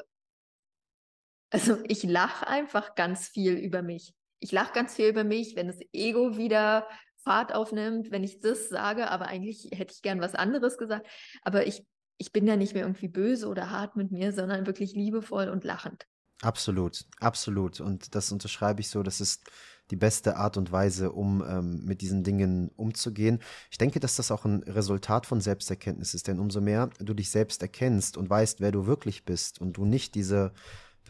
also 1.49 1.77
ich 1.87 2.03
lache 2.03 2.47
einfach 2.47 2.95
ganz 2.95 3.27
viel 3.27 3.53
über 3.53 3.81
mich. 3.81 4.13
Ich 4.39 4.51
lache 4.51 4.73
ganz 4.73 4.95
viel 4.95 5.07
über 5.07 5.23
mich, 5.23 5.55
wenn 5.55 5.67
das 5.67 5.79
Ego 5.91 6.37
wieder 6.37 6.87
Fahrt 7.23 7.53
aufnimmt, 7.53 8.09
wenn 8.09 8.23
ich 8.23 8.39
das 8.39 8.69
sage, 8.69 9.09
aber 9.11 9.27
eigentlich 9.27 9.69
hätte 9.73 9.93
ich 9.93 10.01
gern 10.01 10.21
was 10.21 10.33
anderes 10.33 10.77
gesagt. 10.77 11.07
Aber 11.43 11.67
ich, 11.67 11.85
ich 12.17 12.31
bin 12.31 12.47
ja 12.47 12.55
nicht 12.55 12.73
mehr 12.73 12.83
irgendwie 12.83 13.09
böse 13.09 13.47
oder 13.47 13.69
hart 13.69 13.95
mit 13.95 14.11
mir, 14.11 14.33
sondern 14.33 14.65
wirklich 14.65 14.93
liebevoll 14.93 15.49
und 15.49 15.63
lachend. 15.63 16.07
Absolut, 16.41 17.05
absolut. 17.19 17.79
Und 17.81 18.15
das 18.15 18.31
unterschreibe 18.31 18.81
ich 18.81 18.89
so. 18.89 19.03
Das 19.03 19.21
ist 19.21 19.49
die 19.91 19.95
beste 19.95 20.37
Art 20.37 20.57
und 20.57 20.71
Weise, 20.71 21.11
um 21.11 21.43
ähm, 21.47 21.83
mit 21.85 22.01
diesen 22.01 22.23
Dingen 22.23 22.71
umzugehen. 22.77 23.39
Ich 23.69 23.77
denke, 23.77 23.99
dass 23.99 24.15
das 24.15 24.31
auch 24.31 24.45
ein 24.45 24.63
Resultat 24.63 25.25
von 25.25 25.41
Selbsterkenntnis 25.41 26.13
ist, 26.13 26.27
denn 26.27 26.39
umso 26.39 26.61
mehr 26.61 26.89
du 26.99 27.13
dich 27.13 27.29
selbst 27.29 27.61
erkennst 27.61 28.17
und 28.17 28.29
weißt, 28.29 28.59
wer 28.61 28.71
du 28.71 28.87
wirklich 28.87 29.25
bist 29.25 29.61
und 29.61 29.73
du 29.73 29.85
nicht 29.85 30.15
diese 30.15 30.53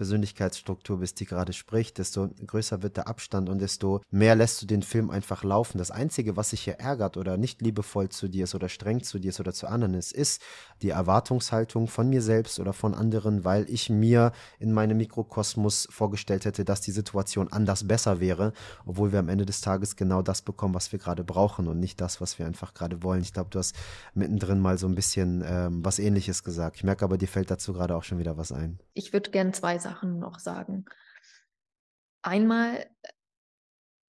Persönlichkeitsstruktur 0.02 0.98
bist, 0.98 1.20
die 1.20 1.26
gerade 1.26 1.54
spricht, 1.54 2.00
desto 2.00 2.30
größer 2.48 2.82
wird 2.82 2.98
der 2.98 3.08
Abstand 3.08 3.50
und 3.50 3.60
desto 3.60 4.02
mehr 4.10 4.36
lässt 4.36 4.60
du 4.60 4.66
den 4.66 4.82
Film 4.82 5.12
einfach 5.12 5.44
laufen. 5.44 5.78
Das 5.78 5.92
Einzige, 5.92 6.36
was 6.36 6.50
sich 6.50 6.62
hier 6.62 6.80
ärgert 6.80 7.18
oder 7.18 7.38
nicht 7.38 7.62
liebevoll 7.62 8.10
zu 8.10 8.28
dir 8.28 8.46
ist 8.46 8.56
oder 8.56 8.68
streng 8.68 9.04
zu 9.04 9.20
dir 9.20 9.30
ist 9.30 9.40
oder 9.40 9.54
zu 9.54 9.68
anderen 9.68 9.94
ist, 9.94 10.12
ist 10.12 10.42
die 10.82 10.90
Erwartungshaltung 10.90 11.88
von 11.88 12.10
mir 12.10 12.24
selbst 12.24 12.60
oder 12.60 12.74
von 12.74 12.96
anderen, 12.96 13.46
weil 13.46 13.70
ich 13.70 13.92
mir 13.92 14.32
in 14.58 14.74
meinem 14.74 14.98
Mikrokosmos 14.98 15.88
vorgestellt 15.92 16.46
hätte, 16.46 16.66
dass 16.66 16.82
die 16.82 16.90
Situation 16.90 17.50
anders 17.52 17.88
besser 17.88 18.20
wäre, 18.20 18.54
obwohl 18.88 19.12
wir 19.12 19.20
am 19.20 19.30
Ende 19.30 19.46
des 19.46 19.62
Tages 19.62 19.98
genau 19.98 20.24
das 20.24 20.42
bekommen, 20.42 20.74
was 20.74 20.92
wir 20.92 20.98
gerade 20.98 21.24
brauchen 21.24 21.68
und 21.68 21.80
nicht 21.80 22.02
das, 22.02 22.20
was 22.20 22.40
wir 22.40 22.48
einfach 22.48 22.74
gerade 22.74 23.04
wollen. 23.04 23.22
Ich 23.22 23.34
glaube, 23.34 23.52
du 23.52 23.60
hast 23.60 23.76
mittendrin 24.16 24.62
mal 24.62 24.80
so 24.80 24.88
ein 24.88 24.96
bisschen 24.96 25.44
ähm, 25.46 25.86
was 25.86 26.00
ähnliches 26.00 26.44
gesagt. 26.44 26.78
Ich 26.78 26.84
merke 26.84 27.06
aber, 27.06 27.20
dir 27.20 27.28
fällt 27.28 27.52
dazu 27.52 27.72
gerade 27.74 27.96
auch 27.96 28.04
schon 28.04 28.18
wieder 28.18 28.36
was 28.36 28.52
ein. 28.52 28.80
Ich 28.96 29.14
würde 29.14 29.30
gerne 29.30 29.52
zwei 29.52 29.78
Sachen 29.78 29.91
noch 30.04 30.40
sagen. 30.40 30.86
Einmal, 32.22 32.90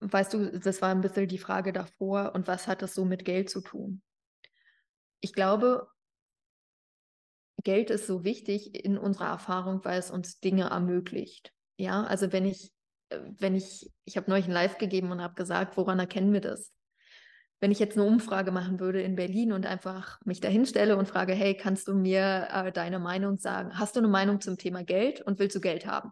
weißt 0.01 0.35
du, 0.35 0.59
das 0.59 0.83
war 0.83 0.91
ein 0.91 1.01
bisschen 1.01 1.29
die 1.29 1.39
Frage 1.39 1.73
davor, 1.73 2.35
und 2.35 2.47
was 2.47 2.67
hat 2.67 2.83
das 2.83 2.95
so 2.95 3.05
mit 3.05 3.25
Geld 3.25 3.51
zu 3.51 3.61
tun? 3.61 4.03
Ich 5.21 5.33
glaube, 5.33 5.89
Geld 7.65 7.91
ist 7.91 8.07
so 8.07 8.25
wichtig 8.25 8.85
in 8.85 8.99
unserer 8.99 9.29
Erfahrung, 9.29 9.85
weil 9.85 9.99
es 9.99 10.11
uns 10.11 10.41
Dinge 10.41 10.71
ermöglicht. 10.71 11.53
Ja, 11.77 12.05
also 12.05 12.33
wenn 12.33 12.45
ich, 12.45 12.73
wenn 13.11 13.55
ich, 13.55 13.91
ich 14.05 14.17
habe 14.17 14.31
neulich 14.31 14.47
ein 14.47 14.53
Live 14.53 14.79
gegeben 14.79 15.13
und 15.13 15.23
habe 15.23 15.35
gesagt, 15.35 15.77
woran 15.77 15.99
erkennen 15.99 16.33
wir 16.33 16.41
das? 16.41 16.73
Wenn 17.63 17.71
ich 17.71 17.79
jetzt 17.79 17.97
eine 17.97 18.05
Umfrage 18.05 18.51
machen 18.51 18.81
würde 18.81 19.01
in 19.03 19.15
Berlin 19.15 19.53
und 19.53 19.67
einfach 19.67 20.21
mich 20.25 20.41
dahinstelle 20.41 20.97
und 20.97 21.07
frage, 21.07 21.33
hey, 21.33 21.57
kannst 21.57 21.87
du 21.87 21.95
mir 21.95 22.49
äh, 22.51 22.73
deine 22.73 22.99
Meinung 22.99 23.39
sagen? 23.39 23.79
Hast 23.79 23.95
du 23.95 24.01
eine 24.01 24.09
Meinung 24.09 24.41
zum 24.41 24.59
Thema 24.59 24.83
Geld 24.83 25.21
und 25.21 25.39
willst 25.39 25.55
du 25.55 25.61
Geld 25.61 25.87
haben? 25.87 26.11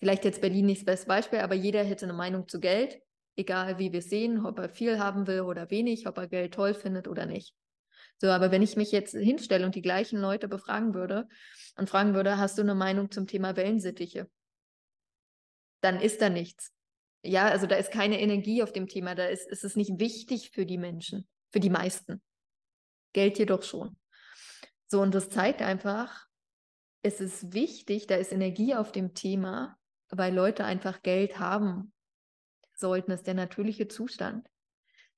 Vielleicht 0.00 0.26
jetzt 0.26 0.42
Berlin 0.42 0.66
nicht 0.66 0.82
das 0.82 0.84
beste 0.84 1.06
Beispiel, 1.06 1.38
aber 1.38 1.54
jeder 1.54 1.82
hätte 1.82 2.04
eine 2.04 2.12
Meinung 2.12 2.46
zu 2.46 2.60
Geld, 2.60 3.00
egal 3.36 3.78
wie 3.78 3.90
wir 3.90 4.00
es 4.00 4.10
sehen, 4.10 4.44
ob 4.44 4.58
er 4.58 4.68
viel 4.68 4.98
haben 4.98 5.26
will 5.26 5.40
oder 5.40 5.70
wenig, 5.70 6.06
ob 6.06 6.18
er 6.18 6.28
Geld 6.28 6.52
toll 6.52 6.74
findet 6.74 7.08
oder 7.08 7.24
nicht. 7.24 7.54
So, 8.18 8.26
aber 8.26 8.50
wenn 8.50 8.60
ich 8.60 8.76
mich 8.76 8.92
jetzt 8.92 9.16
hinstelle 9.16 9.64
und 9.64 9.76
die 9.76 9.82
gleichen 9.82 10.20
Leute 10.20 10.46
befragen 10.46 10.92
würde 10.92 11.26
und 11.78 11.88
fragen 11.88 12.12
würde, 12.12 12.36
hast 12.36 12.58
du 12.58 12.62
eine 12.62 12.74
Meinung 12.74 13.10
zum 13.10 13.26
Thema 13.26 13.56
Wellensittiche? 13.56 14.28
Dann 15.80 16.02
ist 16.02 16.20
da 16.20 16.28
nichts. 16.28 16.75
Ja, 17.26 17.48
also 17.48 17.66
da 17.66 17.76
ist 17.76 17.90
keine 17.90 18.20
Energie 18.20 18.62
auf 18.62 18.72
dem 18.72 18.86
Thema, 18.88 19.14
da 19.14 19.26
ist, 19.26 19.48
ist 19.48 19.64
es 19.64 19.76
nicht 19.76 19.98
wichtig 19.98 20.50
für 20.52 20.64
die 20.64 20.78
Menschen, 20.78 21.26
für 21.50 21.60
die 21.60 21.70
meisten. 21.70 22.22
Geld 23.12 23.38
jedoch 23.38 23.62
schon. 23.62 23.96
So, 24.86 25.00
und 25.00 25.14
das 25.14 25.28
zeigt 25.28 25.62
einfach, 25.62 26.26
es 27.02 27.20
ist 27.20 27.52
wichtig, 27.52 28.06
da 28.06 28.16
ist 28.16 28.32
Energie 28.32 28.74
auf 28.74 28.92
dem 28.92 29.14
Thema, 29.14 29.78
weil 30.08 30.34
Leute 30.34 30.64
einfach 30.64 31.02
Geld 31.02 31.38
haben 31.38 31.92
sollten. 32.74 33.10
Das 33.10 33.20
ist 33.20 33.26
der 33.26 33.34
natürliche 33.34 33.88
Zustand. 33.88 34.48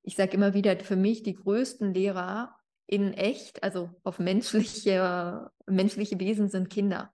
Ich 0.03 0.17
sage 0.17 0.33
immer 0.33 0.55
wieder, 0.55 0.79
für 0.81 0.97
mich 0.97 1.23
die 1.23 1.35
größten 1.35 1.93
Lehrer 1.93 2.59
in 2.87 3.13
echt, 3.13 3.63
also 3.63 3.91
auf 4.03 4.19
menschliche, 4.19 5.51
menschliche 5.67 6.19
Wesen 6.19 6.49
sind 6.49 6.71
Kinder. 6.71 7.13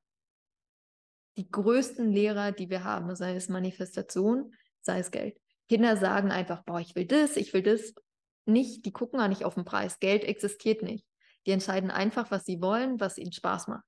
Die 1.36 1.50
größten 1.50 2.12
Lehrer, 2.12 2.52
die 2.52 2.70
wir 2.70 2.84
haben, 2.84 3.16
sei 3.16 3.34
es 3.34 3.48
Manifestation, 3.48 4.54
sei 4.84 4.98
es 4.98 5.10
Geld. 5.10 5.38
Kinder 5.68 5.96
sagen 5.96 6.30
einfach, 6.30 6.62
boah, 6.64 6.80
ich 6.80 6.94
will 6.94 7.06
das, 7.06 7.36
ich 7.36 7.52
will 7.52 7.62
das. 7.62 7.94
Nicht, 8.46 8.84
die 8.84 8.92
gucken 8.92 9.18
gar 9.18 9.28
nicht 9.28 9.44
auf 9.44 9.54
den 9.54 9.64
Preis. 9.64 9.98
Geld 9.98 10.24
existiert 10.24 10.82
nicht. 10.82 11.06
Die 11.46 11.50
entscheiden 11.50 11.90
einfach, 11.90 12.30
was 12.30 12.44
sie 12.44 12.60
wollen, 12.60 13.00
was 13.00 13.16
ihnen 13.16 13.32
Spaß 13.32 13.68
macht. 13.68 13.84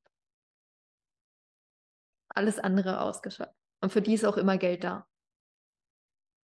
Alles 2.28 2.58
andere 2.58 3.00
ausgeschaltet. 3.00 3.54
Und 3.80 3.92
für 3.92 4.00
die 4.00 4.14
ist 4.14 4.24
auch 4.24 4.38
immer 4.38 4.56
Geld 4.56 4.84
da. 4.84 5.06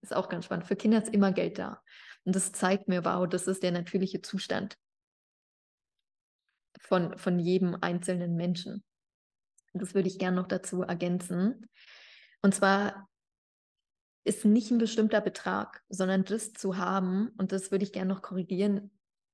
Ist 0.00 0.14
auch 0.14 0.28
ganz 0.28 0.46
spannend. 0.46 0.66
Für 0.66 0.76
Kinder 0.76 1.02
ist 1.02 1.12
immer 1.12 1.32
Geld 1.32 1.58
da. 1.58 1.82
Und 2.24 2.34
das 2.34 2.52
zeigt 2.52 2.88
mir, 2.88 3.04
wow, 3.04 3.28
das 3.28 3.46
ist 3.46 3.62
der 3.62 3.72
natürliche 3.72 4.22
Zustand 4.22 4.78
von, 6.80 7.18
von 7.18 7.38
jedem 7.38 7.76
einzelnen 7.80 8.36
Menschen. 8.36 8.84
Das 9.74 9.94
würde 9.94 10.08
ich 10.08 10.18
gerne 10.18 10.36
noch 10.36 10.48
dazu 10.48 10.82
ergänzen. 10.82 11.68
Und 12.42 12.54
zwar 12.54 13.07
ist 14.28 14.44
nicht 14.44 14.70
ein 14.70 14.78
bestimmter 14.78 15.20
Betrag, 15.20 15.82
sondern 15.88 16.24
das 16.24 16.52
zu 16.52 16.76
haben, 16.76 17.28
und 17.38 17.52
das 17.52 17.70
würde 17.70 17.84
ich 17.84 17.92
gerne 17.92 18.12
noch 18.12 18.22
korrigieren, 18.22 18.90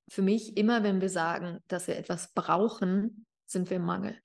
für 0.09 0.23
mich 0.23 0.57
immer, 0.57 0.83
wenn 0.83 1.01
wir 1.01 1.09
sagen, 1.09 1.61
dass 1.69 1.87
wir 1.87 1.97
etwas 1.97 2.33
brauchen, 2.33 3.27
sind 3.47 3.71
wir 3.71 3.79
im 3.79 3.85
Mangel, 3.85 4.19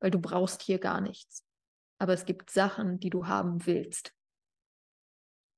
weil 0.00 0.10
du 0.10 0.20
brauchst 0.20 0.62
hier 0.62 0.78
gar 0.78 1.00
nichts. 1.00 1.44
Aber 1.98 2.12
es 2.12 2.24
gibt 2.24 2.50
Sachen, 2.50 2.98
die 3.00 3.10
du 3.10 3.26
haben 3.26 3.66
willst. 3.66 4.12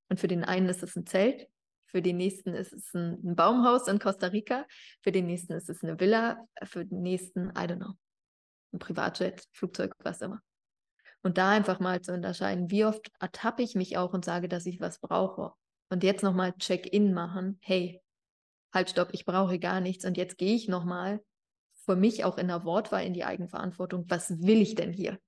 Und 0.08 0.18
für 0.18 0.28
den 0.28 0.44
einen 0.44 0.68
ist 0.68 0.82
es 0.82 0.96
ein 0.96 1.06
Zelt, 1.06 1.48
für 1.86 2.02
den 2.02 2.16
nächsten 2.16 2.54
ist 2.54 2.72
es 2.72 2.94
ein, 2.94 3.34
Baumhaus 3.34 3.88
in 3.88 3.98
Costa 3.98 4.28
Rica, 4.28 4.66
für 5.02 5.12
den 5.12 5.26
nächsten 5.26 5.54
ist 5.54 5.68
es 5.68 5.82
eine 5.82 5.98
Villa, 5.98 6.44
für 6.64 6.84
den 6.84 7.02
nächsten, 7.02 7.50
I 7.50 7.66
don't 7.66 7.76
know, 7.76 7.94
ein 8.72 8.78
Privatjet, 8.78 9.44
Flugzeug, 9.52 9.94
was 9.98 10.20
immer. 10.20 10.40
Und 11.22 11.38
da 11.38 11.50
einfach 11.50 11.80
mal 11.80 12.00
zu 12.00 12.12
unterscheiden, 12.12 12.70
wie 12.70 12.84
oft 12.84 13.10
ertappe 13.20 13.62
ich 13.62 13.74
mich 13.74 13.98
auch 13.98 14.14
und 14.14 14.24
sage, 14.24 14.48
dass 14.48 14.66
ich 14.66 14.80
was 14.80 15.00
brauche. 15.00 15.52
Und 15.90 16.02
jetzt 16.02 16.22
nochmal 16.22 16.54
Check-in 16.56 17.12
machen. 17.12 17.58
Hey, 17.60 18.00
halt, 18.72 18.90
stopp, 18.90 19.10
ich 19.12 19.26
brauche 19.26 19.58
gar 19.58 19.80
nichts. 19.80 20.04
Und 20.04 20.16
jetzt 20.16 20.38
gehe 20.38 20.54
ich 20.54 20.68
nochmal 20.68 21.20
für 21.84 21.96
mich 21.96 22.24
auch 22.24 22.38
in 22.38 22.48
der 22.48 22.64
Wortwahl 22.64 23.04
in 23.04 23.14
die 23.14 23.24
Eigenverantwortung. 23.24 24.06
Was 24.08 24.30
will 24.30 24.62
ich 24.62 24.74
denn 24.74 24.92
hier? 24.92 25.18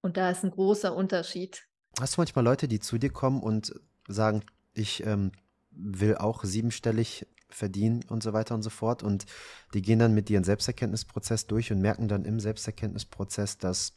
Und 0.00 0.16
da 0.16 0.30
ist 0.30 0.44
ein 0.44 0.50
großer 0.50 0.94
Unterschied. 0.94 1.66
Hast 1.98 2.16
du 2.16 2.20
manchmal 2.20 2.44
Leute, 2.44 2.68
die 2.68 2.80
zu 2.80 2.98
dir 2.98 3.10
kommen 3.10 3.42
und 3.42 3.74
sagen, 4.08 4.44
ich 4.72 5.04
ähm, 5.06 5.32
will 5.70 6.16
auch 6.16 6.44
siebenstellig 6.44 7.26
verdienen 7.48 8.04
und 8.08 8.22
so 8.22 8.32
weiter 8.32 8.54
und 8.54 8.62
so 8.62 8.70
fort. 8.70 9.02
Und 9.02 9.26
die 9.72 9.82
gehen 9.82 9.98
dann 9.98 10.14
mit 10.14 10.30
ihrem 10.30 10.44
Selbsterkenntnisprozess 10.44 11.46
durch 11.46 11.72
und 11.72 11.80
merken 11.80 12.08
dann 12.08 12.24
im 12.24 12.40
Selbsterkenntnisprozess, 12.40 13.58
dass 13.58 13.96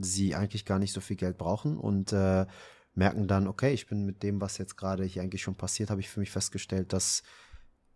sie 0.00 0.34
eigentlich 0.34 0.64
gar 0.64 0.78
nicht 0.78 0.92
so 0.92 1.00
viel 1.00 1.16
Geld 1.16 1.38
brauchen 1.38 1.78
und 1.78 2.12
äh, 2.12 2.46
merken 2.94 3.28
dann, 3.28 3.46
okay, 3.46 3.72
ich 3.72 3.86
bin 3.86 4.04
mit 4.04 4.22
dem, 4.22 4.40
was 4.40 4.58
jetzt 4.58 4.76
gerade 4.76 5.04
hier 5.04 5.22
eigentlich 5.22 5.42
schon 5.42 5.54
passiert, 5.54 5.90
habe 5.90 6.00
ich 6.00 6.08
für 6.08 6.20
mich 6.20 6.30
festgestellt, 6.30 6.92
dass 6.92 7.22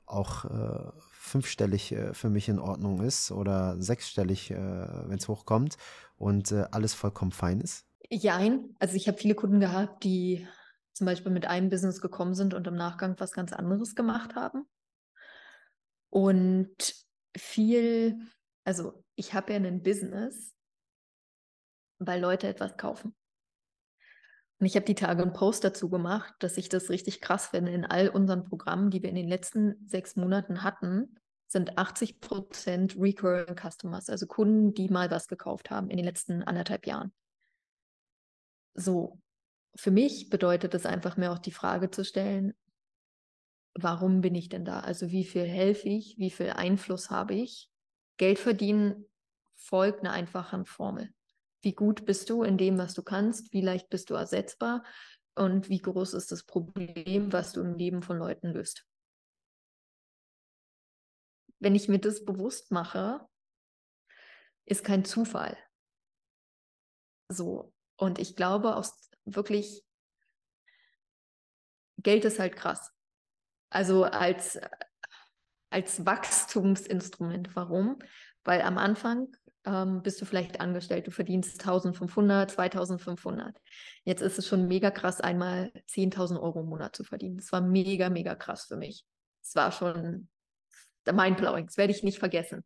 auch 0.06 0.44
äh, 0.44 0.92
fünfstellig 1.10 1.92
äh, 1.92 2.14
für 2.14 2.30
mich 2.30 2.48
in 2.48 2.58
Ordnung 2.58 3.02
ist 3.02 3.30
oder 3.30 3.80
sechsstellig, 3.80 4.50
äh, 4.50 4.56
wenn 4.56 5.18
es 5.18 5.28
hochkommt 5.28 5.76
und 6.16 6.52
äh, 6.52 6.66
alles 6.70 6.94
vollkommen 6.94 7.32
fein 7.32 7.60
ist? 7.60 7.84
Jein. 8.10 8.76
Also 8.78 8.94
ich 8.94 9.08
habe 9.08 9.18
viele 9.18 9.34
Kunden 9.34 9.60
gehabt, 9.60 10.04
die 10.04 10.46
zum 10.92 11.06
Beispiel 11.06 11.32
mit 11.32 11.46
einem 11.46 11.70
Business 11.70 12.00
gekommen 12.00 12.34
sind 12.34 12.54
und 12.54 12.66
im 12.66 12.74
Nachgang 12.74 13.18
was 13.18 13.32
ganz 13.32 13.52
anderes 13.52 13.94
gemacht 13.94 14.34
haben. 14.34 14.66
Und 16.10 16.94
viel, 17.36 18.18
also 18.64 19.02
ich 19.14 19.34
habe 19.34 19.52
ja 19.52 19.58
ein 19.58 19.82
Business, 19.82 20.54
weil 21.98 22.20
Leute 22.20 22.48
etwas 22.48 22.76
kaufen. 22.76 23.14
Und 24.58 24.66
ich 24.66 24.76
habe 24.76 24.84
die 24.84 24.94
Tage 24.94 25.22
einen 25.22 25.32
Post 25.32 25.64
dazu 25.64 25.88
gemacht, 25.88 26.34
dass 26.38 26.56
ich 26.56 26.68
das 26.68 26.90
richtig 26.90 27.20
krass 27.20 27.48
finde. 27.48 27.72
In 27.72 27.84
all 27.84 28.08
unseren 28.08 28.44
Programmen, 28.44 28.90
die 28.90 29.02
wir 29.02 29.08
in 29.08 29.16
den 29.16 29.28
letzten 29.28 29.84
sechs 29.88 30.14
Monaten 30.14 30.62
hatten, 30.62 31.18
sind 31.48 31.78
80 31.78 32.20
Prozent 32.20 32.96
Recurring 32.98 33.56
Customers, 33.56 34.08
also 34.08 34.26
Kunden, 34.26 34.72
die 34.72 34.88
mal 34.88 35.10
was 35.10 35.28
gekauft 35.28 35.70
haben 35.70 35.90
in 35.90 35.96
den 35.96 36.06
letzten 36.06 36.42
anderthalb 36.42 36.86
Jahren. 36.86 37.12
So, 38.74 39.18
für 39.74 39.90
mich 39.90 40.28
bedeutet 40.28 40.74
es 40.74 40.86
einfach 40.86 41.16
mir 41.16 41.32
auch 41.32 41.38
die 41.38 41.52
Frage 41.52 41.90
zu 41.90 42.04
stellen, 42.04 42.54
warum 43.74 44.20
bin 44.20 44.34
ich 44.34 44.48
denn 44.48 44.64
da? 44.64 44.80
Also 44.80 45.10
wie 45.10 45.24
viel 45.24 45.46
helfe 45.46 45.88
ich? 45.88 46.18
Wie 46.18 46.30
viel 46.30 46.50
Einfluss 46.50 47.10
habe 47.10 47.34
ich? 47.34 47.70
Geld 48.18 48.38
verdienen 48.38 49.06
folgt 49.54 50.00
einer 50.00 50.12
einfachen 50.12 50.66
Formel. 50.66 51.12
Wie 51.62 51.72
gut 51.72 52.04
bist 52.04 52.28
du 52.28 52.42
in 52.42 52.58
dem, 52.58 52.76
was 52.76 52.94
du 52.94 53.02
kannst? 53.02 53.52
Wie 53.52 53.60
leicht 53.60 53.88
bist 53.88 54.10
du 54.10 54.14
ersetzbar? 54.14 54.84
Und 55.34 55.68
wie 55.68 55.78
groß 55.78 56.14
ist 56.14 56.30
das 56.32 56.44
Problem, 56.44 57.32
was 57.32 57.52
du 57.52 57.62
im 57.62 57.74
Leben 57.74 58.02
von 58.02 58.18
Leuten 58.18 58.48
löst? 58.48 58.86
Wenn 61.58 61.74
ich 61.74 61.88
mir 61.88 62.00
das 62.00 62.24
bewusst 62.24 62.72
mache, 62.72 63.26
ist 64.66 64.84
kein 64.84 65.04
Zufall. 65.04 65.56
So. 67.28 67.72
Und 67.96 68.18
ich 68.18 68.36
glaube, 68.36 68.74
aus 68.74 69.11
wirklich, 69.24 69.82
Geld 71.98 72.24
ist 72.24 72.38
halt 72.38 72.56
krass. 72.56 72.92
Also 73.70 74.04
als, 74.04 74.58
als 75.70 76.04
Wachstumsinstrument. 76.04 77.54
Warum? 77.54 77.98
Weil 78.44 78.62
am 78.62 78.76
Anfang 78.78 79.28
ähm, 79.64 80.02
bist 80.02 80.20
du 80.20 80.24
vielleicht 80.24 80.60
angestellt, 80.60 81.06
du 81.06 81.10
verdienst 81.10 81.60
1500, 81.60 82.50
2500. 82.50 83.56
Jetzt 84.04 84.20
ist 84.20 84.38
es 84.38 84.48
schon 84.48 84.66
mega 84.66 84.90
krass, 84.90 85.20
einmal 85.20 85.72
10.000 85.88 86.40
Euro 86.40 86.60
im 86.60 86.66
Monat 86.66 86.96
zu 86.96 87.04
verdienen. 87.04 87.36
Das 87.36 87.52
war 87.52 87.60
mega, 87.60 88.10
mega 88.10 88.34
krass 88.34 88.64
für 88.66 88.76
mich. 88.76 89.06
Es 89.42 89.54
war 89.54 89.72
schon 89.72 90.28
mindblowing, 91.10 91.66
das 91.66 91.76
werde 91.76 91.92
ich 91.92 92.02
nicht 92.02 92.18
vergessen. 92.18 92.64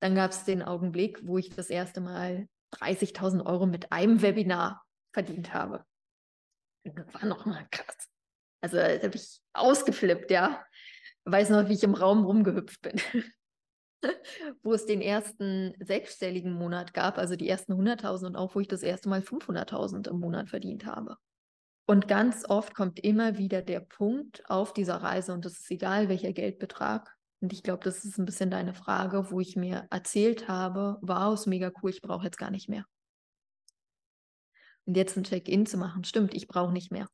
Dann 0.00 0.14
gab 0.14 0.32
es 0.32 0.44
den 0.44 0.62
Augenblick, 0.62 1.20
wo 1.24 1.38
ich 1.38 1.50
das 1.50 1.70
erste 1.70 2.00
Mal 2.00 2.48
30.000 2.72 3.44
Euro 3.46 3.66
mit 3.66 3.92
einem 3.92 4.20
Webinar 4.22 4.84
verdient 5.12 5.52
habe. 5.54 5.84
Das 6.84 7.14
war 7.14 7.26
nochmal 7.26 7.66
krass. 7.70 8.08
Also 8.60 8.76
da 8.76 8.88
habe 8.88 9.16
ich 9.16 9.40
ausgeflippt, 9.52 10.30
ja. 10.30 10.64
Weiß 11.24 11.50
noch, 11.50 11.68
wie 11.68 11.74
ich 11.74 11.84
im 11.84 11.94
Raum 11.94 12.24
rumgehüpft 12.24 12.80
bin. 12.82 13.00
wo 14.62 14.72
es 14.72 14.86
den 14.86 15.00
ersten 15.00 15.74
sechsstelligen 15.78 16.52
Monat 16.52 16.94
gab, 16.94 17.18
also 17.18 17.36
die 17.36 17.48
ersten 17.48 17.72
100.000 17.72 18.26
und 18.26 18.36
auch 18.36 18.54
wo 18.54 18.60
ich 18.60 18.68
das 18.68 18.82
erste 18.82 19.08
Mal 19.08 19.20
500.000 19.20 20.08
im 20.08 20.18
Monat 20.18 20.48
verdient 20.48 20.86
habe. 20.86 21.16
Und 21.86 22.08
ganz 22.08 22.44
oft 22.48 22.74
kommt 22.74 23.00
immer 23.00 23.38
wieder 23.38 23.62
der 23.62 23.80
Punkt 23.80 24.48
auf 24.48 24.72
dieser 24.72 24.96
Reise 24.96 25.32
und 25.32 25.44
das 25.44 25.58
ist 25.58 25.70
egal, 25.70 26.08
welcher 26.08 26.32
Geldbetrag. 26.32 27.14
Und 27.40 27.52
ich 27.52 27.62
glaube, 27.62 27.82
das 27.84 28.04
ist 28.04 28.18
ein 28.18 28.24
bisschen 28.24 28.50
deine 28.50 28.72
Frage, 28.72 29.30
wo 29.30 29.40
ich 29.40 29.56
mir 29.56 29.86
erzählt 29.90 30.48
habe, 30.48 30.98
wow, 31.02 31.34
ist 31.34 31.46
mega 31.46 31.72
cool, 31.82 31.90
ich 31.90 32.00
brauche 32.00 32.24
jetzt 32.24 32.38
gar 32.38 32.50
nicht 32.50 32.68
mehr. 32.68 32.86
Und 34.86 34.96
jetzt 34.96 35.16
ein 35.16 35.24
Check-in 35.24 35.66
zu 35.66 35.76
machen, 35.76 36.04
stimmt, 36.04 36.34
ich 36.34 36.48
brauche 36.48 36.72
nicht 36.72 36.90
mehr. 36.90 37.08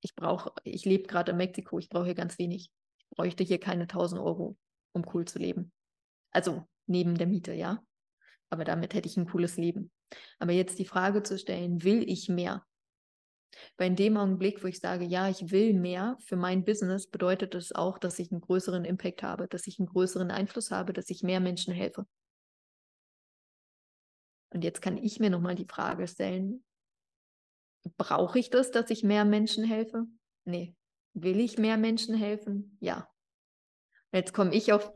Ich 0.00 0.14
brauche, 0.14 0.52
ich 0.64 0.84
lebe 0.84 1.08
gerade 1.08 1.32
in 1.32 1.38
Mexiko, 1.38 1.78
ich 1.78 1.88
brauche 1.88 2.04
hier 2.04 2.14
ganz 2.14 2.38
wenig. 2.38 2.70
Ich 2.98 3.08
bräuchte 3.10 3.44
hier 3.44 3.58
keine 3.58 3.82
1000 3.82 4.20
Euro, 4.20 4.56
um 4.92 5.04
cool 5.14 5.24
zu 5.24 5.38
leben. 5.38 5.72
Also 6.30 6.66
neben 6.86 7.16
der 7.16 7.26
Miete, 7.26 7.54
ja. 7.54 7.82
Aber 8.50 8.64
damit 8.64 8.94
hätte 8.94 9.08
ich 9.08 9.16
ein 9.16 9.28
cooles 9.28 9.56
Leben. 9.56 9.90
Aber 10.38 10.52
jetzt 10.52 10.78
die 10.78 10.86
Frage 10.86 11.22
zu 11.22 11.38
stellen, 11.38 11.82
will 11.82 12.08
ich 12.08 12.28
mehr? 12.28 12.64
Weil 13.76 13.88
in 13.88 13.96
dem 13.96 14.16
Augenblick, 14.16 14.62
wo 14.62 14.68
ich 14.68 14.78
sage, 14.78 15.04
ja, 15.04 15.28
ich 15.28 15.50
will 15.50 15.72
mehr 15.74 16.16
für 16.20 16.36
mein 16.36 16.64
Business, 16.64 17.08
bedeutet 17.08 17.54
das 17.54 17.72
auch, 17.72 17.98
dass 17.98 18.18
ich 18.18 18.30
einen 18.30 18.40
größeren 18.40 18.84
Impact 18.84 19.22
habe, 19.22 19.48
dass 19.48 19.66
ich 19.66 19.78
einen 19.78 19.88
größeren 19.88 20.30
Einfluss 20.30 20.70
habe, 20.70 20.92
dass 20.92 21.10
ich 21.10 21.22
mehr 21.22 21.40
Menschen 21.40 21.72
helfe. 21.72 22.06
Und 24.50 24.64
jetzt 24.64 24.80
kann 24.80 24.96
ich 24.96 25.20
mir 25.20 25.30
nochmal 25.30 25.54
die 25.54 25.66
Frage 25.66 26.06
stellen, 26.06 26.64
Brauche 27.96 28.38
ich 28.38 28.50
das, 28.50 28.70
dass 28.70 28.90
ich 28.90 29.02
mehr 29.02 29.24
Menschen 29.24 29.64
helfe? 29.64 30.04
Nee. 30.44 30.74
Will 31.14 31.40
ich 31.40 31.58
mehr 31.58 31.76
Menschen 31.76 32.14
helfen? 32.14 32.76
Ja. 32.80 33.08
Jetzt 34.12 34.32
komme 34.32 34.54
ich 34.54 34.72
auf. 34.72 34.92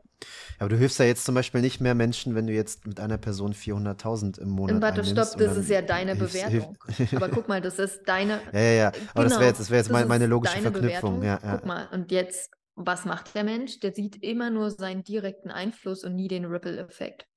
Aber 0.57 0.69
du 0.69 0.77
hilfst 0.77 0.99
ja 0.99 1.05
jetzt 1.05 1.25
zum 1.25 1.35
Beispiel 1.35 1.61
nicht 1.61 1.81
mehr 1.81 1.95
Menschen, 1.95 2.33
wenn 2.35 2.47
du 2.47 2.53
jetzt 2.53 2.87
mit 2.87 2.99
einer 2.99 3.17
Person 3.17 3.53
400.000 3.53 4.39
im 4.39 4.49
Monat 4.49 4.81
Warte, 4.81 5.03
stopp, 5.03 5.37
das 5.37 5.57
ist 5.57 5.69
ja 5.69 5.81
deine 5.81 6.15
hilfst, 6.15 6.33
Bewertung. 6.33 6.77
Hilf 6.87 7.13
Aber 7.13 7.29
guck 7.29 7.47
mal, 7.47 7.61
das 7.61 7.79
ist 7.79 8.03
deine. 8.05 8.39
Ja, 8.53 8.59
ja, 8.59 8.71
ja. 8.71 8.87
Aber 8.87 8.95
genau, 8.95 9.23
das 9.23 9.31
wäre 9.33 9.45
jetzt, 9.47 9.59
das 9.59 9.69
wär 9.69 9.77
jetzt 9.79 9.91
das 9.91 10.07
meine 10.07 10.27
logische 10.27 10.61
Verknüpfung. 10.61 11.23
Ja, 11.23 11.39
ja. 11.43 11.57
Guck 11.57 11.65
mal, 11.65 11.89
und 11.91 12.11
jetzt, 12.11 12.51
was 12.75 13.05
macht 13.05 13.35
der 13.35 13.43
Mensch? 13.43 13.79
Der 13.81 13.93
sieht 13.93 14.23
immer 14.23 14.49
nur 14.49 14.71
seinen 14.71 15.03
direkten 15.03 15.51
Einfluss 15.51 16.03
und 16.03 16.15
nie 16.15 16.27
den 16.27 16.45
Ripple-Effekt. 16.45 17.27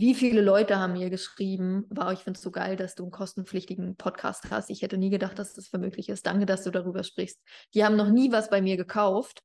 Wie 0.00 0.14
viele 0.14 0.42
Leute 0.42 0.78
haben 0.78 0.92
mir 0.92 1.10
geschrieben, 1.10 1.84
wow, 1.90 2.12
ich 2.12 2.20
finde 2.20 2.38
es 2.38 2.42
so 2.44 2.52
geil, 2.52 2.76
dass 2.76 2.94
du 2.94 3.02
einen 3.02 3.10
kostenpflichtigen 3.10 3.96
Podcast 3.96 4.48
hast. 4.48 4.70
Ich 4.70 4.82
hätte 4.82 4.96
nie 4.96 5.10
gedacht, 5.10 5.40
dass 5.40 5.54
das 5.54 5.66
für 5.66 5.78
möglich 5.78 6.08
ist. 6.08 6.24
Danke, 6.24 6.46
dass 6.46 6.62
du 6.62 6.70
darüber 6.70 7.02
sprichst. 7.02 7.42
Die 7.74 7.84
haben 7.84 7.96
noch 7.96 8.08
nie 8.08 8.30
was 8.30 8.48
bei 8.48 8.62
mir 8.62 8.76
gekauft, 8.76 9.42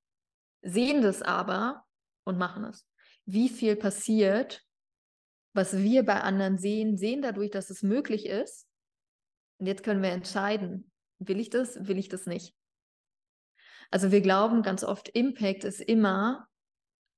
sehen 0.62 1.02
das 1.02 1.24
aber 1.24 1.84
und 2.24 2.38
machen 2.38 2.66
es. 2.66 2.88
Wie 3.26 3.50
viel 3.50 3.76
passiert, 3.76 4.64
was 5.56 5.76
wir 5.80 6.06
bei 6.06 6.22
anderen 6.22 6.60
sehen, 6.60 7.00
sehen 7.00 7.24
dadurch, 7.24 7.50
dass 7.50 7.72
es 7.72 7.82
möglich 7.82 8.28
ist. 8.28 8.68
Und 9.58 9.66
jetzt 9.66 9.82
können 9.82 10.04
wir 10.04 10.12
entscheiden, 10.12 10.92
will 11.18 11.40
ich 11.40 11.50
das, 11.50 11.88
will 11.88 11.98
ich 11.98 12.10
das 12.10 12.28
nicht. 12.28 12.54
Also 13.90 14.12
wir 14.12 14.22
glauben 14.22 14.62
ganz 14.62 14.84
oft, 14.84 15.10
Impact 15.10 15.64
ist 15.64 15.82
immer 15.82 16.48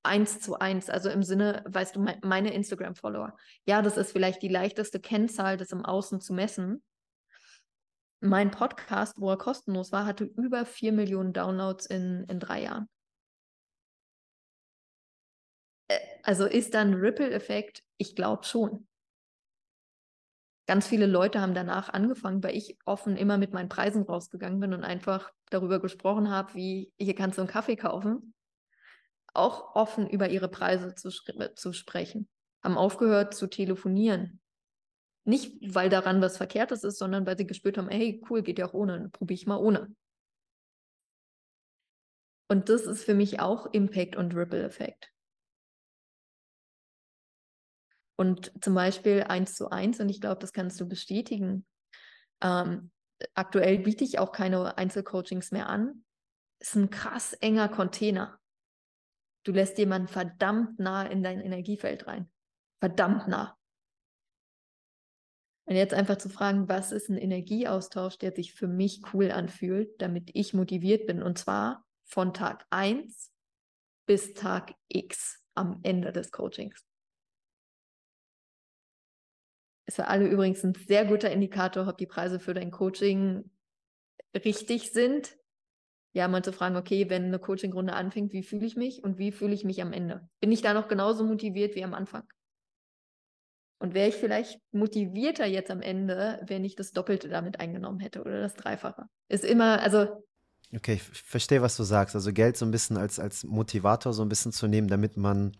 eins 0.05 0.39
zu 0.39 0.59
eins, 0.59 0.89
also 0.89 1.09
im 1.09 1.23
Sinne, 1.23 1.63
weißt 1.67 1.95
du, 1.95 2.05
meine 2.23 2.53
Instagram-Follower. 2.53 3.35
Ja, 3.65 3.81
das 3.81 3.97
ist 3.97 4.11
vielleicht 4.11 4.41
die 4.41 4.47
leichteste 4.47 4.99
Kennzahl, 4.99 5.57
das 5.57 5.71
im 5.71 5.83
Außen 5.83 6.21
zu 6.21 6.33
messen. 6.33 6.83
Mein 8.21 8.51
Podcast, 8.51 9.19
wo 9.19 9.29
er 9.29 9.37
kostenlos 9.37 9.91
war, 9.91 10.05
hatte 10.05 10.23
über 10.23 10.65
vier 10.65 10.91
Millionen 10.93 11.33
Downloads 11.33 11.85
in, 11.85 12.25
in 12.29 12.39
drei 12.39 12.63
Jahren. 12.63 12.89
Äh, 15.87 15.99
Also 16.23 16.45
ist 16.45 16.73
dann 16.73 16.93
Ripple-Effekt? 16.93 17.83
Ich 17.97 18.15
glaube 18.15 18.43
schon. 18.45 18.87
Ganz 20.67 20.87
viele 20.87 21.05
Leute 21.05 21.41
haben 21.41 21.53
danach 21.53 21.89
angefangen, 21.89 22.43
weil 22.43 22.55
ich 22.55 22.77
offen 22.85 23.17
immer 23.17 23.37
mit 23.37 23.53
meinen 23.53 23.69
Preisen 23.69 24.03
rausgegangen 24.03 24.59
bin 24.59 24.73
und 24.73 24.83
einfach 24.83 25.31
darüber 25.51 25.79
gesprochen 25.79 26.31
habe, 26.31 26.55
wie 26.55 26.91
hier 26.97 27.13
kannst 27.13 27.37
du 27.37 27.43
einen 27.43 27.51
Kaffee 27.51 27.75
kaufen. 27.75 28.34
Auch 29.35 29.75
offen 29.75 30.09
über 30.09 30.29
ihre 30.29 30.49
Preise 30.49 30.95
zu, 30.95 31.09
zu 31.09 31.73
sprechen. 31.73 32.27
Haben 32.63 32.77
aufgehört 32.77 33.33
zu 33.33 33.47
telefonieren. 33.47 34.39
Nicht, 35.25 35.73
weil 35.73 35.89
daran 35.89 36.21
was 36.21 36.37
Verkehrtes 36.37 36.83
ist, 36.83 36.99
sondern 36.99 37.25
weil 37.25 37.37
sie 37.37 37.47
gespürt 37.47 37.77
haben, 37.77 37.89
hey, 37.89 38.21
cool, 38.29 38.43
geht 38.43 38.59
ja 38.59 38.67
auch 38.67 38.73
ohne, 38.73 39.09
probiere 39.09 39.35
ich 39.35 39.47
mal 39.47 39.57
ohne. 39.57 39.95
Und 42.47 42.69
das 42.69 42.83
ist 42.83 43.03
für 43.03 43.15
mich 43.15 43.39
auch 43.39 43.73
Impact 43.73 44.15
und 44.15 44.35
Ripple-Effekt. 44.35 45.11
Und 48.17 48.51
zum 48.63 48.75
Beispiel 48.75 49.23
eins 49.23 49.55
zu 49.55 49.69
eins, 49.69 49.99
und 49.99 50.09
ich 50.09 50.21
glaube, 50.21 50.39
das 50.39 50.53
kannst 50.53 50.79
du 50.79 50.87
bestätigen. 50.87 51.65
Ähm, 52.41 52.91
aktuell 53.33 53.79
biete 53.79 54.03
ich 54.03 54.19
auch 54.19 54.31
keine 54.31 54.77
Einzelcoachings 54.77 55.51
mehr 55.51 55.67
an. 55.67 56.05
Ist 56.59 56.75
ein 56.75 56.89
krass 56.89 57.33
enger 57.33 57.67
Container. 57.67 58.39
Du 59.45 59.51
lässt 59.51 59.77
jemanden 59.77 60.07
verdammt 60.07 60.79
nah 60.79 61.03
in 61.03 61.23
dein 61.23 61.39
Energiefeld 61.39 62.07
rein. 62.07 62.29
Verdammt 62.79 63.27
nah. 63.27 63.57
Und 65.67 65.75
jetzt 65.75 65.93
einfach 65.93 66.17
zu 66.17 66.29
fragen, 66.29 66.67
was 66.67 66.91
ist 66.91 67.09
ein 67.09 67.17
Energieaustausch, 67.17 68.17
der 68.17 68.31
sich 68.31 68.53
für 68.53 68.67
mich 68.67 69.01
cool 69.13 69.31
anfühlt, 69.31 70.01
damit 70.01 70.31
ich 70.33 70.53
motiviert 70.53 71.07
bin. 71.07 71.23
Und 71.23 71.37
zwar 71.37 71.85
von 72.05 72.33
Tag 72.33 72.65
1 72.71 73.31
bis 74.07 74.33
Tag 74.33 74.75
X 74.87 75.43
am 75.55 75.79
Ende 75.83 76.11
des 76.11 76.31
Coachings. 76.31 76.83
Ist 79.87 79.95
für 79.95 80.07
alle 80.07 80.27
übrigens 80.27 80.63
ein 80.63 80.73
sehr 80.73 81.05
guter 81.05 81.31
Indikator, 81.31 81.87
ob 81.87 81.97
die 81.97 82.07
Preise 82.07 82.39
für 82.39 82.55
dein 82.55 82.71
Coaching 82.71 83.49
richtig 84.33 84.91
sind. 84.91 85.37
Ja, 86.15 86.29
mal 86.29 86.43
zu 86.43 86.53
fragen, 86.53 86.77
okay, 86.77 87.09
wenn 87.09 87.25
eine 87.25 87.39
Coaching-Runde 87.39 87.91
anfängt, 87.91 88.31
wie 88.31 88.41
fühle 88.41 88.65
ich 88.65 88.77
mich 88.77 89.03
und 89.03 89.17
wie 89.17 89.33
fühle 89.33 89.53
ich 89.53 89.65
mich 89.65 89.81
am 89.81 89.91
Ende? 89.91 90.29
Bin 90.39 90.49
ich 90.49 90.61
da 90.61 90.73
noch 90.73 90.87
genauso 90.87 91.25
motiviert 91.25 91.75
wie 91.75 91.83
am 91.83 91.93
Anfang? 91.93 92.23
Und 93.79 93.93
wäre 93.93 94.07
ich 94.07 94.15
vielleicht 94.15 94.61
motivierter 94.71 95.45
jetzt 95.45 95.69
am 95.69 95.81
Ende, 95.81 96.41
wenn 96.47 96.63
ich 96.63 96.77
das 96.77 96.91
Doppelte 96.91 97.27
damit 97.27 97.59
eingenommen 97.59 97.99
hätte 97.99 98.21
oder 98.21 98.39
das 98.39 98.53
Dreifache? 98.53 99.07
Ist 99.27 99.43
immer, 99.43 99.81
also 99.81 100.23
Okay, 100.73 100.93
ich 100.93 101.03
verstehe, 101.03 101.61
was 101.61 101.77
du 101.77 101.83
sagst. 101.83 102.15
Also 102.15 102.33
Geld 102.33 102.57
so 102.57 102.65
ein 102.65 102.71
bisschen 102.71 102.97
als, 102.97 103.19
als 103.19 103.43
Motivator 103.43 104.13
so 104.13 104.23
ein 104.23 104.29
bisschen 104.29 104.51
zu 104.51 104.67
nehmen, 104.67 104.87
damit 104.87 105.15
man 105.17 105.51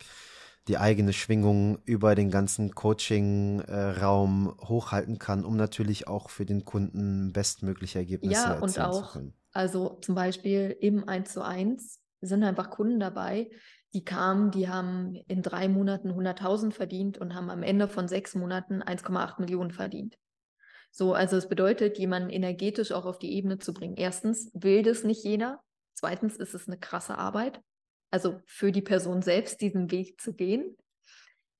die 0.67 0.77
eigene 0.77 1.13
Schwingung 1.13 1.79
über 1.85 2.15
den 2.15 2.31
ganzen 2.31 2.73
Coaching-Raum 2.73 4.57
hochhalten 4.61 5.19
kann, 5.19 5.45
um 5.45 5.57
natürlich 5.57 6.07
auch 6.07 6.29
für 6.29 6.45
den 6.45 6.65
Kunden 6.65 7.33
bestmögliche 7.33 7.99
Ergebnisse 7.99 8.49
ja, 8.49 8.55
erzielen 8.55 8.63
und 8.63 8.79
auch, 8.79 9.03
zu 9.03 9.05
können. 9.05 9.33
Also 9.55 9.97
zum 10.01 10.15
Beispiel 10.15 10.75
im 10.81 11.07
1 11.07 11.31
zu 11.31 11.41
1 11.41 12.01
sind 12.19 12.43
einfach 12.43 12.69
Kunden 12.69 12.99
dabei, 12.99 13.49
die 13.93 14.03
kamen, 14.03 14.51
die 14.51 14.67
haben 14.67 15.15
in 15.27 15.41
drei 15.41 15.69
Monaten 15.69 16.11
100.000 16.11 16.73
verdient 16.73 17.17
und 17.17 17.33
haben 17.33 17.49
am 17.49 17.63
Ende 17.63 17.87
von 17.87 18.09
sechs 18.09 18.35
Monaten 18.35 18.83
1,8 18.83 19.39
Millionen 19.39 19.71
verdient. 19.71 20.17
So, 20.91 21.13
also 21.13 21.37
es 21.37 21.47
bedeutet, 21.47 21.97
jemanden 21.97 22.31
energetisch 22.31 22.91
auch 22.91 23.05
auf 23.05 23.17
die 23.17 23.31
Ebene 23.31 23.57
zu 23.57 23.73
bringen. 23.73 23.95
Erstens 23.95 24.51
will 24.53 24.83
das 24.83 25.05
nicht 25.05 25.23
jeder. 25.23 25.61
Zweitens 25.93 26.35
ist 26.35 26.53
es 26.53 26.67
eine 26.67 26.77
krasse 26.77 27.17
Arbeit. 27.17 27.61
Also 28.11 28.41
für 28.45 28.73
die 28.73 28.81
Person 28.81 29.21
selbst 29.21 29.61
diesen 29.61 29.89
Weg 29.89 30.19
zu 30.19 30.33
gehen, 30.33 30.75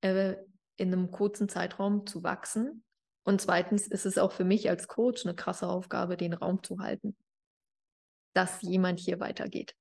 äh, 0.01 0.35
in 0.75 0.91
einem 0.91 1.11
kurzen 1.11 1.47
Zeitraum 1.47 2.05
zu 2.05 2.23
wachsen. 2.23 2.83
Und 3.23 3.39
zweitens 3.39 3.87
ist 3.87 4.05
es 4.05 4.17
auch 4.17 4.33
für 4.33 4.43
mich 4.43 4.69
als 4.69 4.89
Coach 4.89 5.25
eine 5.25 5.35
krasse 5.35 5.69
Aufgabe, 5.69 6.17
den 6.17 6.33
Raum 6.33 6.61
zu 6.61 6.79
halten, 6.79 7.15
dass 8.36 8.61
jemand 8.61 8.99
hier 8.99 9.19
weitergeht. 9.19 9.75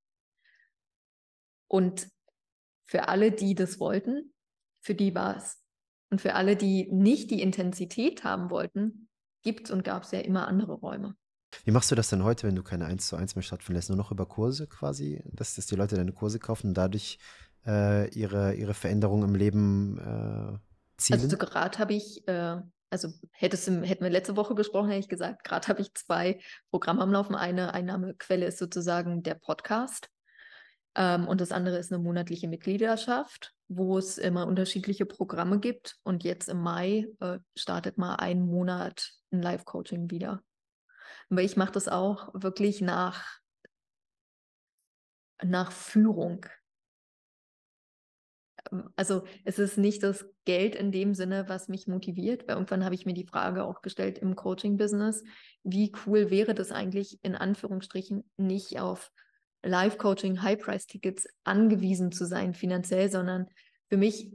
Und 1.68 2.08
für 2.86 3.08
alle, 3.08 3.32
die 3.32 3.54
das 3.54 3.80
wollten, 3.80 4.32
für 4.80 4.94
die 4.94 5.14
war 5.14 5.36
es. 5.36 5.62
Und 6.10 6.20
für 6.20 6.34
alle, 6.34 6.56
die 6.56 6.88
nicht 6.92 7.30
die 7.30 7.42
Intensität 7.42 8.22
haben 8.24 8.50
wollten, 8.50 9.08
gibt 9.42 9.70
und 9.70 9.84
gab 9.84 10.04
es 10.04 10.12
ja 10.12 10.20
immer 10.20 10.46
andere 10.46 10.74
Räume. 10.74 11.16
Wie 11.64 11.70
machst 11.70 11.90
du 11.90 11.94
das 11.94 12.08
denn 12.08 12.24
heute, 12.24 12.46
wenn 12.46 12.56
du 12.56 12.62
keine 12.62 12.86
1 12.86 13.06
zu 13.06 13.16
1 13.16 13.36
mehr 13.36 13.42
stattfinden 13.42 13.76
lässt? 13.76 13.88
Nur 13.88 13.98
noch 13.98 14.10
über 14.10 14.26
Kurse 14.26 14.66
quasi, 14.66 15.22
dass, 15.32 15.54
dass 15.54 15.66
die 15.66 15.76
Leute 15.76 15.96
deine 15.96 16.12
Kurse 16.12 16.38
kaufen 16.38 16.68
und 16.68 16.74
dadurch 16.74 17.18
äh, 17.66 18.08
ihre, 18.10 18.54
ihre 18.54 18.74
Veränderung 18.74 19.22
im 19.22 19.34
Leben 19.34 19.98
äh, 19.98 20.58
zielen? 20.96 21.20
Also 21.20 21.36
gerade 21.36 21.78
habe 21.78 21.94
ich, 21.94 22.26
äh, 22.28 22.60
also 22.94 23.12
hättest 23.32 23.66
hätten 23.66 24.04
wir 24.04 24.10
letzte 24.10 24.36
Woche 24.36 24.54
gesprochen, 24.54 24.88
hätte 24.88 25.00
ich 25.00 25.08
gesagt, 25.08 25.44
gerade 25.44 25.68
habe 25.68 25.80
ich 25.80 25.92
zwei 25.94 26.40
Programme 26.70 27.02
am 27.02 27.12
Laufen. 27.12 27.34
Eine 27.34 27.74
Einnahmequelle 27.74 28.46
ist 28.46 28.58
sozusagen 28.58 29.22
der 29.22 29.34
Podcast 29.34 30.08
ähm, 30.94 31.26
und 31.26 31.40
das 31.40 31.52
andere 31.52 31.78
ist 31.78 31.92
eine 31.92 32.02
monatliche 32.02 32.48
Mitgliedschaft 32.48 33.54
wo 33.68 33.98
es 33.98 34.18
immer 34.18 34.46
unterschiedliche 34.46 35.06
Programme 35.06 35.58
gibt. 35.58 35.96
Und 36.02 36.24
jetzt 36.24 36.48
im 36.48 36.60
Mai 36.60 37.08
äh, 37.20 37.38
startet 37.56 37.98
mal 37.98 38.16
ein 38.16 38.42
Monat 38.42 39.12
ein 39.32 39.42
Live-Coaching 39.42 40.10
wieder. 40.10 40.42
Aber 41.30 41.42
ich 41.42 41.56
mache 41.56 41.72
das 41.72 41.88
auch 41.88 42.28
wirklich 42.34 42.80
nach, 42.80 43.38
nach 45.42 45.72
Führung. 45.72 46.46
Ähm, 48.70 48.90
also 48.96 49.24
es 49.44 49.58
ist 49.58 49.78
nicht 49.78 50.02
das 50.02 50.26
Geld 50.44 50.74
in 50.74 50.92
dem 50.92 51.14
Sinne, 51.14 51.48
was 51.48 51.68
mich 51.68 51.86
motiviert. 51.86 52.46
Weil 52.46 52.56
irgendwann 52.56 52.84
habe 52.84 52.94
ich 52.94 53.06
mir 53.06 53.14
die 53.14 53.26
Frage 53.26 53.64
auch 53.64 53.82
gestellt 53.82 54.18
im 54.18 54.36
Coaching-Business, 54.36 55.24
wie 55.62 55.92
cool 56.06 56.30
wäre 56.30 56.54
das 56.54 56.72
eigentlich 56.72 57.18
in 57.22 57.34
Anführungsstrichen 57.34 58.24
nicht 58.36 58.80
auf 58.80 59.10
Live-Coaching, 59.62 60.42
High-Price-Tickets 60.42 61.26
angewiesen 61.44 62.12
zu 62.12 62.26
sein 62.26 62.54
finanziell, 62.54 63.10
sondern 63.10 63.48
für 63.88 63.96
mich, 63.96 64.30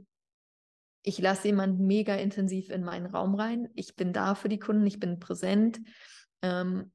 ich 1.02 1.18
lasse 1.18 1.48
jemanden 1.48 1.86
mega 1.86 2.14
intensiv 2.14 2.68
in 2.70 2.82
meinen 2.82 3.06
Raum 3.06 3.34
rein. 3.34 3.68
Ich 3.74 3.94
bin 3.94 4.12
da 4.12 4.34
für 4.34 4.48
die 4.48 4.58
Kunden, 4.58 4.86
ich 4.86 4.98
bin 4.98 5.20
präsent. 5.20 5.80
Ähm, 6.42 6.92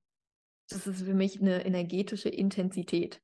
das 0.69 0.87
ist 0.87 1.03
für 1.03 1.13
mich 1.13 1.39
eine 1.39 1.65
energetische 1.65 2.29
Intensität. 2.29 3.21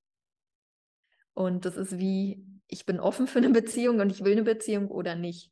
Und 1.34 1.66
das 1.66 1.76
ist 1.76 1.98
wie, 1.98 2.46
ich 2.72 2.86
bin 2.86 3.00
offen 3.00 3.28
für 3.28 3.40
eine 3.40 3.50
Beziehung 3.50 4.00
und 4.00 4.10
ich 4.10 4.24
will 4.24 4.32
eine 4.32 4.44
Beziehung 4.44 4.88
oder 4.88 5.16
nicht. 5.16 5.52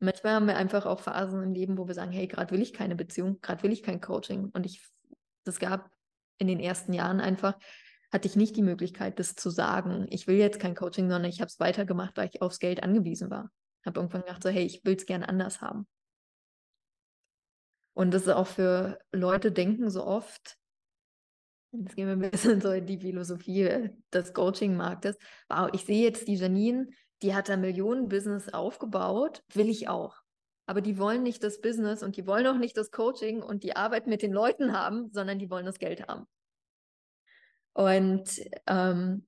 Und 0.00 0.06
manchmal 0.06 0.34
haben 0.34 0.46
wir 0.46 0.56
einfach 0.56 0.86
auch 0.86 1.00
Phasen 1.00 1.42
im 1.42 1.52
Leben, 1.52 1.76
wo 1.76 1.88
wir 1.88 1.94
sagen, 1.94 2.12
hey, 2.12 2.28
gerade 2.28 2.52
will 2.52 2.62
ich 2.62 2.72
keine 2.72 2.94
Beziehung, 2.94 3.40
gerade 3.40 3.62
will 3.64 3.72
ich 3.72 3.82
kein 3.82 4.00
Coaching. 4.00 4.50
Und 4.54 4.64
ich, 4.64 4.88
das 5.44 5.58
gab 5.58 5.90
in 6.38 6.46
den 6.46 6.60
ersten 6.60 6.92
Jahren 6.92 7.20
einfach, 7.20 7.58
hatte 8.12 8.28
ich 8.28 8.36
nicht 8.36 8.56
die 8.56 8.62
Möglichkeit, 8.62 9.18
das 9.18 9.34
zu 9.34 9.50
sagen. 9.50 10.06
Ich 10.10 10.28
will 10.28 10.36
jetzt 10.36 10.60
kein 10.60 10.76
Coaching, 10.76 11.10
sondern 11.10 11.28
ich 11.28 11.40
habe 11.40 11.48
es 11.48 11.58
weitergemacht, 11.58 12.16
weil 12.16 12.30
ich 12.32 12.40
aufs 12.40 12.60
Geld 12.60 12.84
angewiesen 12.84 13.30
war. 13.30 13.50
Habe 13.84 13.98
irgendwann 13.98 14.22
gedacht, 14.22 14.42
so, 14.44 14.48
hey, 14.48 14.64
ich 14.64 14.84
will 14.84 14.94
es 14.94 15.06
gern 15.06 15.24
anders 15.24 15.60
haben. 15.60 15.88
Und 17.94 18.12
das 18.14 18.22
ist 18.22 18.28
auch 18.28 18.46
für 18.46 19.00
Leute 19.10 19.50
denken 19.50 19.90
so 19.90 20.06
oft, 20.06 20.56
jetzt 21.72 21.96
gehen 21.96 22.06
wir 22.06 22.14
ein 22.14 22.30
bisschen 22.30 22.60
so 22.60 22.70
in 22.70 22.86
die 22.86 22.98
Philosophie 22.98 23.90
des 24.12 24.32
Coaching-Marktes. 24.32 25.16
Wow, 25.48 25.70
ich 25.72 25.84
sehe 25.84 26.02
jetzt 26.02 26.28
die 26.28 26.36
Janine, 26.36 26.88
die 27.22 27.34
hat 27.34 27.50
ein 27.50 27.60
Millionen-Business 27.60 28.52
aufgebaut, 28.52 29.42
will 29.52 29.68
ich 29.68 29.88
auch. 29.88 30.16
Aber 30.66 30.80
die 30.80 30.98
wollen 30.98 31.22
nicht 31.22 31.42
das 31.42 31.60
Business 31.60 32.02
und 32.02 32.16
die 32.16 32.26
wollen 32.26 32.46
auch 32.46 32.58
nicht 32.58 32.76
das 32.76 32.90
Coaching 32.90 33.42
und 33.42 33.62
die 33.62 33.74
Arbeit 33.74 34.06
mit 34.06 34.22
den 34.22 34.32
Leuten 34.32 34.72
haben, 34.72 35.10
sondern 35.12 35.38
die 35.38 35.50
wollen 35.50 35.66
das 35.66 35.78
Geld 35.78 36.06
haben. 36.06 36.26
Und 37.72 38.28
ähm, 38.66 39.26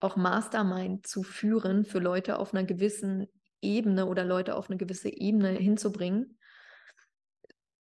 auch 0.00 0.16
Mastermind 0.16 1.06
zu 1.06 1.22
führen 1.22 1.84
für 1.84 1.98
Leute 1.98 2.38
auf 2.38 2.54
einer 2.54 2.64
gewissen 2.64 3.26
Ebene 3.60 4.06
oder 4.06 4.24
Leute 4.24 4.56
auf 4.56 4.70
eine 4.70 4.78
gewisse 4.78 5.10
Ebene 5.10 5.50
hinzubringen. 5.50 6.38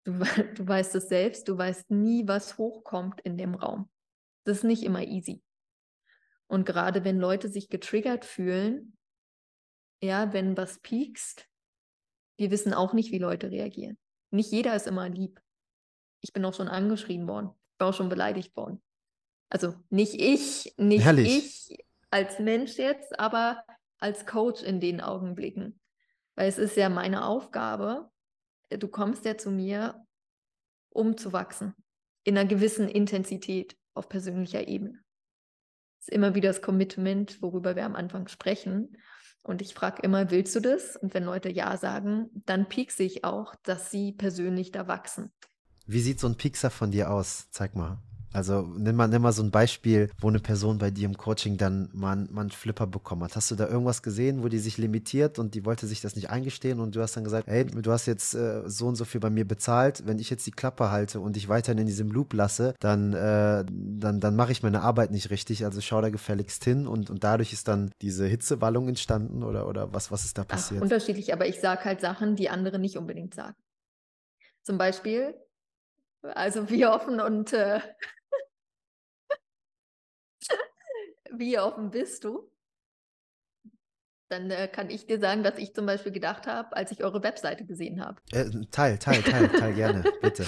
Du, 0.04 0.14
du 0.56 0.68
weißt 0.68 0.96
es 0.96 1.10
selbst, 1.10 1.48
du 1.48 1.58
weißt 1.58 1.92
nie, 1.92 2.28
was 2.28 2.58
hochkommt 2.58 3.22
in 3.22 3.38
dem 3.38 3.56
Raum. 3.56 3.90
Das 4.44 4.58
ist 4.58 4.64
nicht 4.64 4.84
immer 4.84 5.04
easy. 5.04 5.42
Und 6.48 6.66
gerade 6.66 7.04
wenn 7.04 7.20
Leute 7.20 7.50
sich 7.50 7.70
getriggert 7.70 8.26
fühlen, 8.26 8.98
ja, 10.02 10.34
wenn 10.34 10.58
was 10.58 10.80
piekst, 10.80 11.48
wir 12.38 12.52
wissen 12.52 12.74
auch 12.74 12.94
nicht, 12.94 13.12
wie 13.12 13.20
Leute 13.20 13.52
reagieren. 13.52 13.98
Nicht 14.32 14.52
jeder 14.52 14.76
ist 14.76 14.88
immer 14.88 15.08
lieb. 15.08 15.42
Ich 16.22 16.34
bin 16.34 16.44
auch 16.46 16.54
schon 16.54 16.68
angeschrien 16.68 17.28
worden, 17.28 17.52
ich 17.72 17.78
bin 17.78 17.88
auch 17.88 17.94
schon 17.94 18.10
beleidigt 18.10 18.56
worden. 18.56 18.82
Also 19.50 19.76
nicht 19.90 20.16
ich, 20.16 20.74
nicht 20.78 21.06
Herrlich. 21.06 21.70
ich 21.70 21.86
als 22.10 22.40
Mensch 22.40 22.78
jetzt, 22.78 23.20
aber 23.20 23.64
als 24.00 24.26
Coach 24.26 24.62
in 24.62 24.80
den 24.80 25.00
Augenblicken. 25.00 25.80
Weil 26.36 26.50
es 26.50 26.58
ist 26.58 26.76
ja 26.76 26.90
meine 26.90 27.26
Aufgabe, 27.26 28.12
du 28.78 28.88
kommst 28.88 29.26
ja 29.26 29.38
zu 29.38 29.52
mir, 29.52 30.06
um 30.90 31.18
zu 31.18 31.34
wachsen. 31.34 31.74
In 32.24 32.38
einer 32.38 32.48
gewissen 32.48 32.88
Intensität 32.88 33.76
auf 33.94 34.10
persönlicher 34.10 34.68
Ebene. 34.68 35.00
Das 36.00 36.08
ist 36.08 36.14
immer 36.14 36.36
wieder 36.36 36.50
das 36.50 36.62
Commitment, 36.62 37.42
worüber 37.42 37.76
wir 37.76 37.86
am 37.86 37.96
Anfang 37.96 38.28
sprechen. 38.28 38.98
Und 39.42 39.62
ich 39.62 39.74
frage 39.74 40.02
immer, 40.04 40.32
willst 40.32 40.56
du 40.56 40.62
das? 40.62 40.96
Und 40.96 41.14
wenn 41.14 41.24
Leute 41.24 41.50
Ja 41.50 41.76
sagen, 41.78 42.30
dann 42.46 42.70
piekse 42.70 43.04
ich 43.04 43.24
auch, 43.26 43.56
dass 43.64 43.92
sie 43.92 44.14
persönlich 44.14 44.72
da 44.72 44.88
wachsen. 44.88 45.32
Wie 45.86 46.00
sieht 46.00 46.20
so 46.20 46.28
ein 46.28 46.38
Piekser 46.38 46.70
von 46.70 46.92
dir 46.92 47.12
aus? 47.12 47.50
Zeig 47.52 47.76
mal. 47.76 48.02
Also 48.34 48.62
nimm 48.78 48.96
mal, 48.96 49.08
nimm 49.08 49.22
mal 49.22 49.32
so 49.32 49.44
ein 49.44 49.52
Beispiel, 49.52 50.10
wo 50.20 50.28
eine 50.28 50.40
Person 50.40 50.80
bei 50.80 50.90
dir 50.90 51.06
im 51.06 51.18
Coaching 51.18 51.58
dann 51.58 51.90
mal, 51.94 52.16
mal 52.32 52.42
einen 52.42 52.50
Flipper 52.50 52.88
bekommen 52.88 53.24
hat. 53.24 53.36
Hast 53.36 53.52
du 53.52 53.56
da 53.56 53.68
irgendwas 53.68 54.02
gesehen, 54.02 54.44
wo 54.44 54.48
die 54.48 54.58
sich 54.60 54.78
limitiert 54.78 55.38
und 55.38 55.54
die 55.54 55.66
wollte 55.66 55.86
sich 55.86 56.02
das 56.02 56.16
nicht 56.16 56.30
eingestehen 56.30 56.80
und 56.80 56.96
du 56.96 57.02
hast 57.02 57.16
dann 57.16 57.24
gesagt, 57.24 57.48
hey, 57.48 57.66
du 57.66 57.92
hast 57.92 58.08
jetzt 58.08 58.34
äh, 58.34 58.68
so 58.68 58.88
und 58.88 58.96
so 58.96 59.06
viel 59.06 59.22
bei 59.22 59.30
mir 59.30 59.48
bezahlt, 59.48 60.06
wenn 60.06 60.18
ich 60.18 60.30
jetzt 60.30 60.48
die 60.48 60.52
Klappe 60.52 60.90
halte 60.90 61.20
und 61.20 61.36
dich 61.36 61.48
weiterhin 61.48 61.80
in 61.80 61.88
diesem 61.88 62.12
Loop 62.12 62.34
lasse, 62.34 62.74
dann, 62.80 63.14
äh, 63.14 63.64
dann, 63.70 64.20
dann 64.20 64.36
mache 64.36 64.52
ich 64.52 64.64
meine 64.64 64.82
Arbeit 64.82 65.12
nicht 65.12 65.30
richtig, 65.30 65.64
also 65.64 65.80
schau 65.80 66.02
da 66.02 66.10
gefälligst 66.10 66.64
hin 66.64 66.88
und, 66.88 67.10
und 67.10 67.24
dadurch 67.24 67.54
ist 67.54 67.68
dann 67.68 67.92
diese 68.02 68.26
Hitzewallung 68.26 68.88
entstanden 68.88 69.44
oder, 69.44 69.68
oder 69.68 69.94
was, 69.94 70.12
was 70.12 70.26
ist 70.26 70.38
da 70.38 70.44
passiert? 70.44 70.80
Ach, 70.80 70.84
unterschiedlich, 70.84 71.34
aber 71.34 71.48
ich 71.48 71.60
sage 71.60 71.86
halt 71.86 72.02
Sachen, 72.02 72.36
die 72.36 72.50
andere 72.50 72.80
nicht 72.80 72.98
unbedingt 72.98 73.36
sagen. 73.36 73.56
Zum 74.64 74.78
Beispiel, 74.78 75.36
also 76.24 76.70
wie 76.70 76.86
offen 76.86 77.20
und 77.20 77.54
äh, 77.54 77.80
wie 81.40 81.60
offen 81.60 81.92
bist 81.92 82.24
du? 82.24 82.50
Dann 84.30 84.50
äh, 84.50 84.68
kann 84.68 84.90
ich 84.90 85.06
dir 85.06 85.20
sagen, 85.20 85.44
dass 85.44 85.58
ich 85.58 85.74
zum 85.74 85.86
Beispiel 85.86 86.12
gedacht 86.12 86.48
habe, 86.48 86.76
als 86.76 86.92
ich 86.92 87.04
eure 87.04 87.22
Webseite 87.22 87.66
gesehen 87.66 88.04
habe. 88.04 88.22
Äh, 88.32 88.50
teil, 88.72 88.98
teil, 88.98 89.22
teil, 89.22 89.48
teil 89.50 89.74
gerne, 89.74 90.04
bitte. 90.22 90.46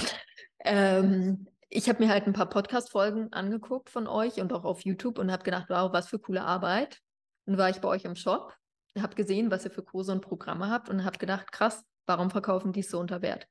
ähm, 0.60 1.48
ich 1.70 1.90
habe 1.90 2.04
mir 2.04 2.10
halt 2.10 2.26
ein 2.26 2.34
paar 2.34 2.50
Podcast-Folgen 2.50 3.34
angeguckt 3.34 3.90
von 3.90 4.08
euch 4.08 4.40
und 4.40 4.54
auch 4.54 4.64
auf 4.64 4.82
YouTube 4.82 5.20
und 5.20 5.32
habe 5.32 5.44
gedacht, 5.44 5.66
wow, 5.70 5.92
was 5.92 6.08
für 6.08 6.20
coole 6.20 6.44
Arbeit. 6.44 7.02
Dann 7.46 7.58
war 7.58 7.70
ich 7.70 7.82
bei 7.82 7.88
euch 7.90 8.06
im 8.06 8.16
Shop, 8.16 8.56
habe 8.98 9.16
gesehen, 9.16 9.52
was 9.52 9.66
ihr 9.66 9.72
für 9.72 9.84
Kurse 9.84 10.14
und 10.14 10.22
Programme 10.22 10.70
habt 10.70 10.90
und 10.90 11.04
habe 11.04 11.18
gedacht, 11.18 11.52
krass, 11.52 11.84
warum 12.06 12.32
verkaufen 12.32 12.72
die 12.72 12.82
so 12.82 13.00
unter 13.00 13.22
Wert? 13.22 13.48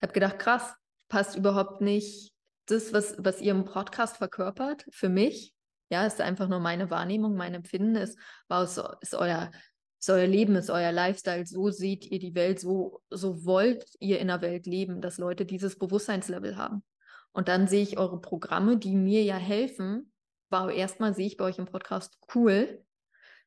Habe 0.00 0.12
gedacht, 0.12 0.38
krass, 0.38 0.74
passt 1.08 1.36
überhaupt 1.36 1.80
nicht 1.80 2.32
das, 2.70 2.92
was, 2.92 3.16
was 3.18 3.40
ihr 3.40 3.52
im 3.52 3.64
Podcast 3.64 4.18
verkörpert, 4.18 4.84
für 4.90 5.08
mich, 5.08 5.54
ja, 5.90 6.06
ist 6.06 6.20
einfach 6.20 6.48
nur 6.48 6.60
meine 6.60 6.90
Wahrnehmung, 6.90 7.34
mein 7.34 7.54
Empfinden 7.54 7.96
ist, 7.96 8.18
wow, 8.48 8.62
ist, 8.62 8.78
ist 9.00 9.14
euer, 9.14 9.50
ist 9.98 10.10
euer 10.10 10.26
Leben, 10.26 10.54
ist 10.54 10.70
euer 10.70 10.92
Lifestyle, 10.92 11.46
so 11.46 11.70
seht 11.70 12.04
ihr 12.04 12.18
die 12.18 12.34
Welt, 12.34 12.60
so, 12.60 13.02
so 13.10 13.44
wollt 13.44 13.86
ihr 14.00 14.18
in 14.20 14.28
der 14.28 14.42
Welt 14.42 14.66
leben, 14.66 15.00
dass 15.00 15.18
Leute 15.18 15.46
dieses 15.46 15.78
Bewusstseinslevel 15.78 16.56
haben. 16.56 16.84
Und 17.32 17.48
dann 17.48 17.68
sehe 17.68 17.82
ich 17.82 17.98
eure 17.98 18.20
Programme, 18.20 18.76
die 18.76 18.94
mir 18.94 19.22
ja 19.22 19.36
helfen. 19.36 20.12
Wow, 20.50 20.70
erstmal 20.70 21.14
sehe 21.14 21.26
ich 21.26 21.36
bei 21.36 21.44
euch 21.44 21.58
im 21.58 21.66
Podcast, 21.66 22.18
cool, 22.34 22.84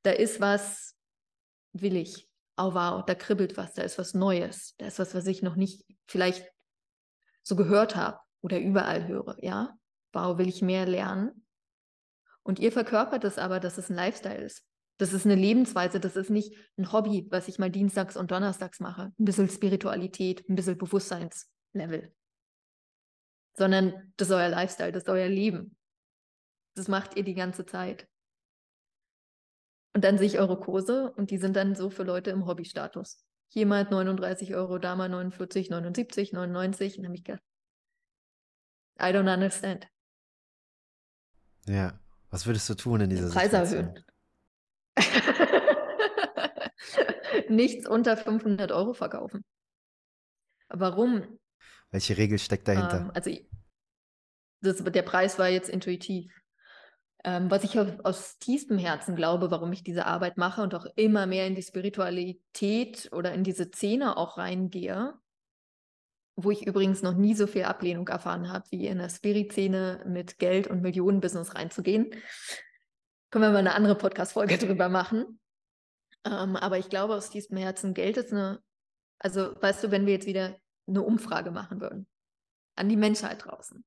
da 0.03 0.11
ist 0.11 0.41
was, 0.41 0.95
will 1.73 1.95
ich. 1.95 2.27
Oh 2.57 2.73
wow, 2.73 3.05
da 3.05 3.15
kribbelt 3.15 3.55
was, 3.55 3.73
da 3.73 3.83
ist 3.83 3.97
was 3.97 4.13
Neues, 4.13 4.75
da 4.77 4.87
ist 4.87 4.99
was, 4.99 5.13
was 5.13 5.27
ich 5.27 5.41
noch 5.41 5.55
nicht 5.55 5.85
vielleicht 6.07 6.51
so 7.43 7.55
gehört 7.55 7.95
habe 7.95 8.19
oder 8.41 8.59
überall 8.59 9.07
höre, 9.07 9.37
ja? 9.43 9.77
Wow, 10.13 10.37
will 10.37 10.49
ich 10.49 10.61
mehr 10.61 10.85
lernen? 10.85 11.45
Und 12.43 12.59
ihr 12.59 12.71
verkörpert 12.71 13.23
es 13.23 13.37
aber, 13.37 13.59
dass 13.59 13.77
es 13.77 13.89
ein 13.89 13.95
Lifestyle 13.95 14.43
ist. 14.43 14.65
Das 14.97 15.13
ist 15.13 15.25
eine 15.25 15.35
Lebensweise, 15.35 15.99
das 15.99 16.15
ist 16.15 16.29
nicht 16.29 16.55
ein 16.77 16.91
Hobby, 16.91 17.27
was 17.31 17.47
ich 17.47 17.57
mal 17.57 17.71
dienstags 17.71 18.17
und 18.17 18.31
donnerstags 18.31 18.79
mache. 18.79 19.13
Ein 19.19 19.25
bisschen 19.25 19.49
Spiritualität, 19.49 20.47
ein 20.47 20.55
bisschen 20.55 20.77
Bewusstseinslevel. 20.77 22.13
Sondern 23.57 24.13
das 24.17 24.29
ist 24.29 24.33
euer 24.33 24.49
Lifestyle, 24.49 24.91
das 24.91 25.03
ist 25.03 25.09
euer 25.09 25.27
Leben. 25.27 25.75
Das 26.75 26.87
macht 26.87 27.15
ihr 27.15 27.23
die 27.23 27.33
ganze 27.33 27.65
Zeit. 27.65 28.07
Und 29.93 30.03
dann 30.03 30.17
sehe 30.17 30.27
ich 30.27 30.39
eure 30.39 30.59
Kurse 30.59 31.11
und 31.11 31.31
die 31.31 31.37
sind 31.37 31.55
dann 31.55 31.75
so 31.75 31.89
für 31.89 32.03
Leute 32.03 32.29
im 32.29 32.45
Hobbystatus. 32.45 33.25
Hier 33.49 33.65
mal 33.65 33.83
39 33.83 34.55
Euro, 34.55 34.77
da 34.77 34.95
mal 34.95 35.09
49, 35.09 35.69
79, 35.69 36.31
99. 36.31 36.97
Und 36.97 37.03
dann 37.03 37.09
habe 37.09 37.17
ich 37.17 37.23
gedacht, 37.23 37.43
I 39.01 39.11
don't 39.11 39.31
understand. 39.31 39.87
Ja, 41.67 41.99
was 42.29 42.45
würdest 42.45 42.69
du 42.69 42.75
tun 42.75 43.01
in 43.01 43.09
dieser 43.09 43.27
Den 43.27 43.33
Preis 43.33 43.51
Situation? 43.51 43.95
erhöhen. 44.95 44.97
Nichts 47.49 47.87
unter 47.87 48.17
500 48.17 48.71
Euro 48.71 48.93
verkaufen. 48.93 49.43
Warum? 50.69 51.39
Welche 51.89 52.17
Regel 52.17 52.39
steckt 52.39 52.67
dahinter? 52.67 53.01
Ähm, 53.01 53.11
also 53.13 53.31
das, 54.61 54.83
der 54.83 55.01
Preis 55.01 55.39
war 55.39 55.49
jetzt 55.49 55.69
intuitiv. 55.69 56.33
Ähm, 57.23 57.51
was 57.51 57.63
ich 57.63 57.77
aus 57.77 58.39
tiefstem 58.39 58.77
Herzen 58.77 59.15
glaube, 59.15 59.51
warum 59.51 59.71
ich 59.73 59.83
diese 59.83 60.05
Arbeit 60.05 60.37
mache 60.37 60.63
und 60.63 60.73
auch 60.73 60.85
immer 60.95 61.27
mehr 61.27 61.45
in 61.45 61.55
die 61.55 61.61
Spiritualität 61.61 63.09
oder 63.11 63.33
in 63.33 63.43
diese 63.43 63.65
Szene 63.65 64.17
auch 64.17 64.37
reingehe, 64.37 65.13
wo 66.43 66.51
ich 66.51 66.65
übrigens 66.65 67.01
noch 67.01 67.15
nie 67.15 67.33
so 67.33 67.47
viel 67.47 67.63
Ablehnung 67.63 68.07
erfahren 68.07 68.51
habe, 68.51 68.65
wie 68.71 68.87
in 68.87 68.97
der 68.97 69.09
Spirit-Szene 69.09 70.03
mit 70.07 70.39
Geld 70.39 70.67
und 70.67 70.81
Millionenbusiness 70.81 71.55
reinzugehen. 71.55 72.11
Können 73.29 73.43
wir 73.43 73.51
mal 73.51 73.57
eine 73.57 73.75
andere 73.75 73.95
Podcast-Folge 73.95 74.57
drüber 74.59 74.89
machen. 74.89 75.39
Ähm, 76.25 76.55
aber 76.55 76.77
ich 76.77 76.89
glaube 76.89 77.15
aus 77.15 77.29
diesem 77.29 77.57
Herzen, 77.57 77.93
Geld 77.93 78.17
ist 78.17 78.31
eine, 78.31 78.59
also 79.19 79.55
weißt 79.61 79.83
du, 79.83 79.91
wenn 79.91 80.05
wir 80.05 80.13
jetzt 80.13 80.27
wieder 80.27 80.55
eine 80.87 81.01
Umfrage 81.01 81.51
machen 81.51 81.81
würden 81.81 82.07
an 82.75 82.89
die 82.89 82.97
Menschheit 82.97 83.45
draußen 83.45 83.83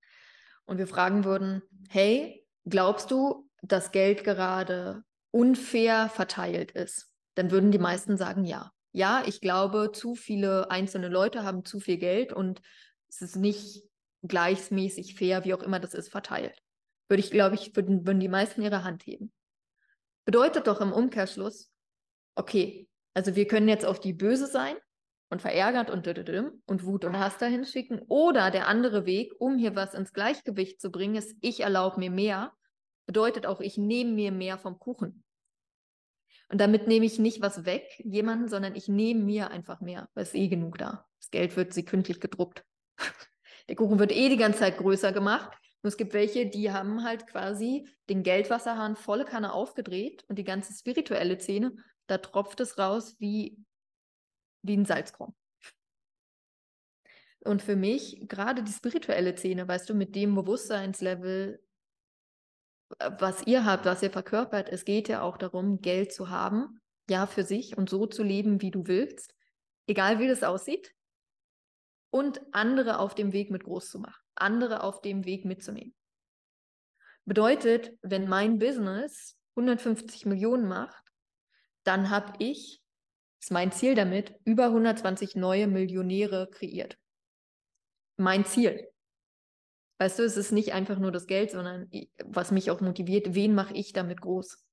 und 0.66 0.78
wir 0.78 0.86
fragen 0.86 1.24
würden, 1.24 1.62
hey, 1.88 2.46
glaubst 2.64 3.10
du, 3.10 3.48
dass 3.62 3.92
Geld 3.92 4.24
gerade 4.24 5.04
unfair 5.30 6.08
verteilt 6.08 6.72
ist? 6.72 7.10
Dann 7.34 7.50
würden 7.50 7.72
die 7.72 7.78
meisten 7.78 8.16
sagen 8.16 8.44
ja 8.44 8.73
ja, 8.94 9.24
ich 9.26 9.40
glaube, 9.40 9.90
zu 9.92 10.14
viele 10.14 10.70
einzelne 10.70 11.08
Leute 11.08 11.42
haben 11.42 11.64
zu 11.64 11.80
viel 11.80 11.98
Geld 11.98 12.32
und 12.32 12.62
es 13.08 13.20
ist 13.22 13.34
nicht 13.34 13.82
gleichmäßig 14.22 15.16
fair, 15.16 15.44
wie 15.44 15.52
auch 15.52 15.62
immer 15.64 15.80
das 15.80 15.94
ist, 15.94 16.10
verteilt. 16.10 16.56
Würde 17.08 17.20
ich, 17.20 17.32
glaube 17.32 17.56
ich, 17.56 17.74
würden, 17.74 18.06
würden 18.06 18.20
die 18.20 18.28
meisten 18.28 18.62
ihre 18.62 18.84
Hand 18.84 19.04
heben. 19.04 19.32
Bedeutet 20.24 20.68
doch 20.68 20.80
im 20.80 20.92
Umkehrschluss, 20.92 21.72
okay, 22.36 22.88
also 23.14 23.34
wir 23.34 23.48
können 23.48 23.68
jetzt 23.68 23.84
auf 23.84 23.98
die 23.98 24.12
Böse 24.12 24.46
sein 24.46 24.76
und 25.28 25.42
verärgert 25.42 25.90
und 25.90 26.06
und 26.66 26.84
Wut 26.84 27.04
und 27.04 27.18
Hass 27.18 27.36
dahin 27.36 27.64
schicken. 27.64 28.00
Oder 28.06 28.52
der 28.52 28.68
andere 28.68 29.06
Weg, 29.06 29.32
um 29.40 29.58
hier 29.58 29.74
was 29.74 29.94
ins 29.94 30.12
Gleichgewicht 30.12 30.80
zu 30.80 30.92
bringen, 30.92 31.16
ist, 31.16 31.36
ich 31.40 31.60
erlaube 31.60 31.98
mir 31.98 32.12
mehr. 32.12 32.52
Bedeutet 33.06 33.44
auch, 33.44 33.60
ich 33.60 33.76
nehme 33.76 34.12
mir 34.12 34.30
mehr 34.30 34.56
vom 34.56 34.78
Kuchen. 34.78 35.23
Und 36.48 36.60
damit 36.60 36.86
nehme 36.86 37.06
ich 37.06 37.18
nicht 37.18 37.40
was 37.40 37.64
weg, 37.64 37.84
jemanden, 38.04 38.48
sondern 38.48 38.74
ich 38.74 38.88
nehme 38.88 39.22
mir 39.22 39.50
einfach 39.50 39.80
mehr, 39.80 40.08
weil 40.14 40.24
es 40.24 40.34
eh 40.34 40.48
genug 40.48 40.78
da. 40.78 41.06
Das 41.20 41.30
Geld 41.30 41.56
wird 41.56 41.72
sekündlich 41.72 42.20
gedruckt. 42.20 42.64
Der 43.68 43.76
Kuchen 43.76 43.98
wird 43.98 44.12
eh 44.12 44.28
die 44.28 44.36
ganze 44.36 44.60
Zeit 44.60 44.76
größer 44.76 45.12
gemacht. 45.12 45.56
Und 45.82 45.88
es 45.88 45.96
gibt 45.96 46.14
welche, 46.14 46.46
die 46.46 46.70
haben 46.70 47.04
halt 47.04 47.26
quasi 47.26 47.88
den 48.08 48.22
Geldwasserhahn 48.22 48.96
volle 48.96 49.24
Kanne 49.24 49.52
aufgedreht 49.52 50.24
und 50.28 50.38
die 50.38 50.44
ganze 50.44 50.72
spirituelle 50.72 51.38
Szene, 51.38 51.76
da 52.06 52.18
tropft 52.18 52.60
es 52.60 52.78
raus 52.78 53.16
wie, 53.18 53.58
wie 54.62 54.76
ein 54.76 54.84
Salzkorn. 54.84 55.34
Und 57.40 57.62
für 57.62 57.76
mich, 57.76 58.26
gerade 58.28 58.62
die 58.62 58.72
spirituelle 58.72 59.36
Szene, 59.36 59.68
weißt 59.68 59.88
du, 59.90 59.94
mit 59.94 60.14
dem 60.14 60.34
Bewusstseinslevel, 60.34 61.62
was 62.98 63.46
ihr 63.46 63.64
habt, 63.64 63.84
was 63.84 64.02
ihr 64.02 64.10
verkörpert, 64.10 64.68
es 64.68 64.84
geht 64.84 65.08
ja 65.08 65.22
auch 65.22 65.36
darum, 65.36 65.80
Geld 65.80 66.12
zu 66.12 66.30
haben, 66.30 66.80
ja, 67.08 67.26
für 67.26 67.44
sich 67.44 67.76
und 67.76 67.90
so 67.90 68.06
zu 68.06 68.22
leben, 68.22 68.62
wie 68.62 68.70
du 68.70 68.86
willst, 68.86 69.34
egal 69.86 70.18
wie 70.18 70.28
das 70.28 70.42
aussieht, 70.42 70.94
und 72.10 72.40
andere 72.52 72.98
auf 72.98 73.14
dem 73.14 73.32
Weg 73.32 73.50
mit 73.50 73.64
groß 73.64 73.90
zu 73.90 73.98
machen, 73.98 74.22
andere 74.34 74.82
auf 74.82 75.00
dem 75.00 75.24
Weg 75.24 75.44
mitzunehmen. 75.44 75.94
Bedeutet, 77.24 77.92
wenn 78.02 78.28
mein 78.28 78.58
Business 78.58 79.36
150 79.56 80.26
Millionen 80.26 80.68
macht, 80.68 81.02
dann 81.84 82.10
habe 82.10 82.34
ich, 82.38 82.82
ist 83.40 83.50
mein 83.50 83.72
Ziel 83.72 83.94
damit, 83.94 84.34
über 84.44 84.66
120 84.66 85.36
neue 85.36 85.66
Millionäre 85.66 86.48
kreiert. 86.50 86.98
Mein 88.16 88.44
Ziel. 88.44 88.88
Weißt 89.98 90.18
du, 90.18 90.24
es 90.24 90.36
ist 90.36 90.52
nicht 90.52 90.72
einfach 90.72 90.98
nur 90.98 91.12
das 91.12 91.26
Geld, 91.26 91.50
sondern 91.50 91.88
was 92.24 92.50
mich 92.50 92.70
auch 92.70 92.80
motiviert, 92.80 93.34
wen 93.34 93.54
mache 93.54 93.74
ich 93.74 93.92
damit 93.92 94.20
groß? 94.20 94.64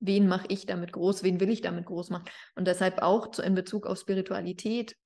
Wen 0.00 0.26
mache 0.26 0.46
ich 0.48 0.64
damit 0.64 0.92
groß? 0.92 1.22
Wen 1.22 1.40
will 1.40 1.50
ich 1.50 1.60
damit 1.60 1.84
groß 1.84 2.08
machen? 2.08 2.24
Und 2.54 2.66
deshalb 2.66 3.02
auch 3.02 3.38
in 3.38 3.54
Bezug 3.54 3.86
auf 3.86 3.98
Spiritualität 3.98 4.96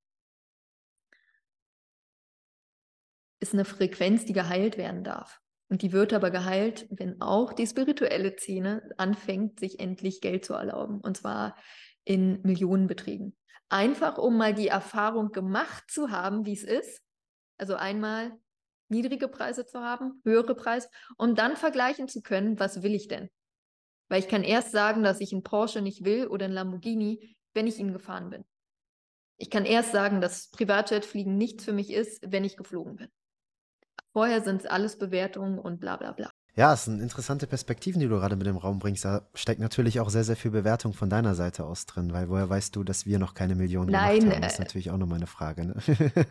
ist 3.41 3.53
eine 3.53 3.65
Frequenz, 3.65 4.25
die 4.25 4.33
geheilt 4.33 4.79
werden 4.79 5.03
darf. 5.03 5.41
Und 5.69 5.83
die 5.83 5.93
wird 5.93 6.13
aber 6.13 6.31
geheilt, 6.31 6.87
wenn 6.91 7.21
auch 7.21 7.53
die 7.53 7.67
spirituelle 7.67 8.37
Szene 8.39 8.89
anfängt, 8.97 9.59
sich 9.59 9.81
endlich 9.81 10.21
Geld 10.21 10.45
zu 10.45 10.55
erlauben. 10.55 11.01
Und 11.01 11.17
zwar 11.17 11.57
in 12.05 12.41
Millionenbeträgen. 12.43 13.37
Einfach 13.69 14.19
um 14.19 14.37
mal 14.37 14.55
die 14.55 14.69
Erfahrung 14.69 15.33
gemacht 15.33 15.91
zu 15.91 16.11
haben, 16.11 16.47
wie 16.47 16.53
es 16.53 16.63
ist. 16.63 17.03
Also 17.59 17.75
einmal 17.75 18.39
niedrige 18.95 19.29
Preise 19.29 19.67
zu 19.67 19.81
haben, 19.81 20.21
höhere 20.25 20.55
Preise, 20.55 20.89
um 21.19 21.35
dann 21.35 21.57
vergleichen 21.57 22.09
zu 22.09 22.23
können, 22.23 22.59
was 22.59 22.83
will 22.83 22.95
ich 22.95 23.09
denn? 23.09 23.29
Weil 24.09 24.21
ich 24.21 24.29
kann 24.29 24.45
erst 24.45 24.71
sagen, 24.73 25.03
dass 25.03 25.21
ich 25.21 25.33
einen 25.33 25.43
Porsche 25.43 25.83
nicht 25.83 26.05
will 26.05 26.27
oder 26.29 26.45
einen 26.45 26.55
Lamborghini, 26.55 27.37
wenn 27.53 27.67
ich 27.67 27.79
ihn 27.79 27.93
gefahren 27.93 28.31
bin. 28.31 28.45
Ich 29.37 29.51
kann 29.51 29.65
erst 29.65 29.93
sagen, 29.93 30.21
dass 30.21 30.51
Privatjetfliegen 30.51 31.37
nichts 31.37 31.65
für 31.65 31.73
mich 31.73 31.91
ist, 31.91 32.23
wenn 32.27 32.45
ich 32.45 32.57
geflogen 32.57 32.97
bin. 32.97 33.09
Vorher 34.13 34.43
sind 34.45 34.61
es 34.61 34.67
alles 34.67 34.97
Bewertungen 34.97 35.59
und 35.59 35.81
bla 35.81 35.97
bla 35.97 36.13
bla. 36.13 36.31
Ja, 36.57 36.73
es 36.73 36.85
sind 36.85 37.01
interessante 37.01 37.49
Perspektiven, 37.49 38.01
die 38.01 38.07
du 38.07 38.17
gerade 38.17 38.37
mit 38.37 38.47
dem 38.47 38.57
Raum 38.57 38.79
bringst. 38.79 39.05
Da 39.05 39.23
steckt 39.35 39.61
natürlich 39.61 39.99
auch 39.99 40.09
sehr, 40.09 40.23
sehr 40.23 40.37
viel 40.37 40.53
Bewertung 40.53 40.93
von 40.93 41.11
deiner 41.11 41.35
Seite 41.35 41.65
aus 41.65 41.87
drin, 41.87 42.13
weil 42.13 42.29
woher 42.29 42.49
weißt 42.49 42.77
du, 42.77 42.85
dass 42.85 43.07
wir 43.07 43.19
noch 43.19 43.35
keine 43.35 43.57
Millionen 43.57 43.91
Nein, 43.91 44.21
gemacht 44.21 44.35
haben? 44.37 44.43
Das 44.43 44.53
ist 44.53 44.59
äh, 44.61 44.63
natürlich 44.63 44.91
auch 44.93 44.97
nochmal 44.97 45.17
eine 45.17 45.27
Frage. 45.27 45.65
Ne? 45.67 45.75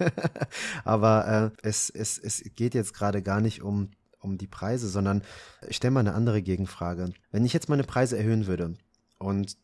Aber 0.86 1.52
äh, 1.62 1.68
es, 1.68 1.90
es, 1.90 2.18
es 2.18 2.41
geht 2.56 2.74
jetzt 2.74 2.94
gerade 2.94 3.22
gar 3.22 3.41
nicht 3.41 3.62
um, 3.62 3.91
um 4.20 4.38
die 4.38 4.48
Preise, 4.48 4.88
sondern 4.88 5.24
ich 5.68 5.76
stelle 5.76 5.91
mal 5.91 6.00
eine 6.00 6.14
andere 6.14 6.41
Gegenfrage. 6.41 7.12
Wenn 7.32 7.44
ich 7.44 7.52
jetzt 7.52 7.68
meine 7.68 7.84
Preise 7.84 8.18
erhöhen 8.18 8.48
würde 8.48 8.76
und 9.20 9.58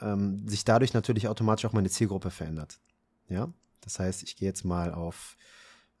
ähm, 0.00 0.48
sich 0.48 0.64
dadurch 0.64 0.92
natürlich 0.92 1.28
automatisch 1.28 1.66
auch 1.66 1.72
meine 1.72 1.88
Zielgruppe 1.88 2.32
verändert, 2.32 2.80
ja, 3.28 3.48
das 3.80 4.00
heißt, 4.00 4.24
ich 4.24 4.34
gehe 4.34 4.48
jetzt 4.48 4.64
mal 4.64 4.92
auf 4.92 5.36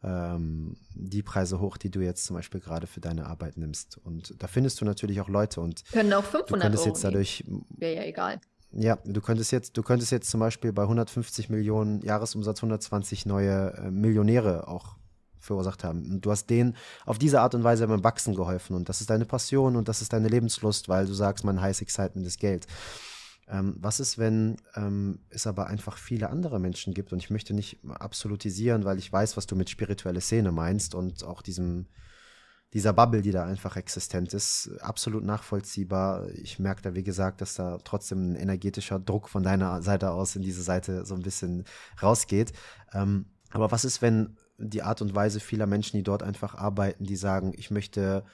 ähm, 0.02 0.76
die 0.94 1.22
Preise 1.22 1.60
hoch, 1.60 1.76
die 1.76 1.90
du 1.90 2.00
jetzt 2.00 2.24
zum 2.24 2.36
Beispiel 2.36 2.60
gerade 2.60 2.86
für 2.86 3.00
deine 3.00 3.26
Arbeit 3.26 3.56
nimmst. 3.56 3.98
Und 4.04 4.34
da 4.38 4.46
findest 4.46 4.80
du 4.80 4.84
natürlich 4.84 5.20
auch 5.20 5.28
Leute 5.28 5.60
und 5.60 5.84
können 5.92 6.12
auch 6.12 6.24
500 6.24 6.74
Euro 6.74 6.86
jetzt 6.86 7.04
dadurch 7.04 7.44
wäre 7.76 7.96
ja 7.96 8.04
egal. 8.04 8.40
Ja, 8.72 8.98
du 9.04 9.20
könntest 9.20 9.50
jetzt, 9.50 9.76
du 9.76 9.82
könntest 9.82 10.12
jetzt 10.12 10.30
zum 10.30 10.40
Beispiel 10.40 10.72
bei 10.72 10.82
150 10.82 11.50
Millionen 11.50 12.02
Jahresumsatz 12.02 12.58
120 12.58 13.26
neue 13.26 13.72
äh, 13.72 13.90
Millionäre 13.90 14.68
auch 14.68 14.96
verursacht 15.40 15.82
haben. 15.84 16.04
Und 16.10 16.24
du 16.24 16.30
hast 16.30 16.48
denen 16.50 16.76
auf 17.04 17.18
diese 17.18 17.40
Art 17.40 17.54
und 17.54 17.64
Weise 17.64 17.86
beim 17.88 18.04
Wachsen 18.04 18.34
geholfen. 18.34 18.76
Und 18.76 18.88
das 18.88 19.00
ist 19.00 19.10
deine 19.10 19.24
Passion 19.24 19.74
und 19.76 19.88
das 19.88 20.02
ist 20.02 20.12
deine 20.12 20.28
Lebenslust, 20.28 20.88
weil 20.88 21.06
du 21.06 21.14
sagst, 21.14 21.44
mein 21.44 21.60
Highest 21.60 21.82
Excitement 21.82 22.26
ist 22.26 22.38
Geld. 22.38 22.66
Ähm, 23.50 23.74
was 23.78 23.98
ist, 23.98 24.16
wenn 24.16 24.56
ähm, 24.76 25.18
es 25.28 25.46
aber 25.46 25.66
einfach 25.66 25.98
viele 25.98 26.30
andere 26.30 26.60
Menschen 26.60 26.94
gibt? 26.94 27.12
Und 27.12 27.18
ich 27.18 27.30
möchte 27.30 27.52
nicht 27.52 27.80
absolutisieren, 27.88 28.84
weil 28.84 28.98
ich 28.98 29.12
weiß, 29.12 29.36
was 29.36 29.46
du 29.46 29.56
mit 29.56 29.68
spirituelle 29.68 30.20
Szene 30.20 30.52
meinst 30.52 30.94
und 30.94 31.24
auch 31.24 31.42
diesem, 31.42 31.86
dieser 32.72 32.92
Bubble, 32.92 33.22
die 33.22 33.32
da 33.32 33.44
einfach 33.44 33.76
existent 33.76 34.32
ist, 34.34 34.70
absolut 34.80 35.24
nachvollziehbar. 35.24 36.28
Ich 36.30 36.60
merke 36.60 36.82
da, 36.82 36.94
wie 36.94 37.02
gesagt, 37.02 37.40
dass 37.40 37.54
da 37.54 37.78
trotzdem 37.78 38.32
ein 38.32 38.36
energetischer 38.36 39.00
Druck 39.00 39.28
von 39.28 39.42
deiner 39.42 39.82
Seite 39.82 40.12
aus 40.12 40.36
in 40.36 40.42
diese 40.42 40.62
Seite 40.62 41.04
so 41.04 41.14
ein 41.14 41.22
bisschen 41.22 41.64
rausgeht. 42.00 42.52
Ähm, 42.92 43.26
aber 43.50 43.72
was 43.72 43.84
ist, 43.84 44.00
wenn 44.00 44.36
die 44.58 44.82
Art 44.82 45.02
und 45.02 45.14
Weise 45.14 45.40
vieler 45.40 45.66
Menschen, 45.66 45.96
die 45.96 46.04
dort 46.04 46.22
einfach 46.22 46.54
arbeiten, 46.54 47.04
die 47.04 47.16
sagen, 47.16 47.52
ich 47.56 47.72
möchte 47.72 48.24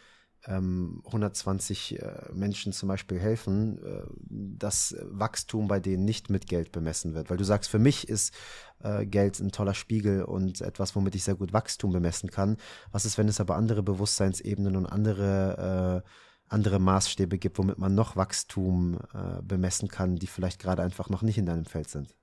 ähm, 0.47 1.03
120 1.07 2.01
äh, 2.01 2.33
Menschen 2.33 2.73
zum 2.73 2.89
Beispiel 2.89 3.19
helfen, 3.19 3.79
äh, 3.85 4.03
dass 4.29 4.97
Wachstum 5.03 5.69
bei 5.69 5.81
denen 5.81 6.05
nicht 6.05 6.31
mit 6.31 6.47
Geld 6.47 6.73
bemessen 6.73 7.15
wird. 7.15 7.31
Weil 7.31 7.37
du 7.37 7.45
sagst, 7.45 7.71
für 7.71 7.79
mich 7.79 8.09
ist 8.09 8.35
äh, 8.83 9.07
Geld 9.07 9.39
ein 9.41 9.53
toller 9.53 9.75
Spiegel 9.75 10.23
und 10.23 10.61
etwas, 10.61 10.95
womit 10.97 11.15
ich 11.15 11.25
sehr 11.25 11.35
gut 11.35 11.53
Wachstum 11.53 11.93
bemessen 11.93 12.31
kann. 12.31 12.57
Was 12.93 13.05
ist, 13.05 13.19
wenn 13.19 13.29
es 13.29 13.41
aber 13.41 13.57
andere 13.57 13.83
Bewusstseinsebenen 13.83 14.77
und 14.77 14.87
andere 14.87 16.03
andere 16.49 16.79
Maßstäbe 16.79 17.39
gibt, 17.39 17.59
womit 17.59 17.79
man 17.79 17.95
noch 17.95 18.15
Wachstum 18.17 19.01
äh, 19.13 19.43
bemessen 19.43 19.89
kann, 19.89 20.17
die 20.17 20.27
vielleicht 20.27 20.61
gerade 20.61 20.83
einfach 20.83 21.11
noch 21.11 21.23
nicht 21.23 21.39
in 21.39 21.47
deinem 21.47 21.65
Feld 21.65 21.89
sind? 21.89 22.15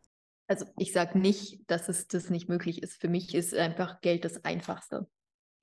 Also 0.47 0.65
ich 0.77 0.91
sage 0.91 1.19
nicht, 1.19 1.69
dass 1.69 1.89
es 1.89 2.07
das 2.07 2.29
nicht 2.29 2.49
möglich 2.49 2.83
ist. 2.83 2.95
Für 2.99 3.07
mich 3.07 3.33
ist 3.33 3.53
einfach 3.53 4.01
Geld 4.01 4.25
das 4.25 4.43
Einfachste. 4.43 5.07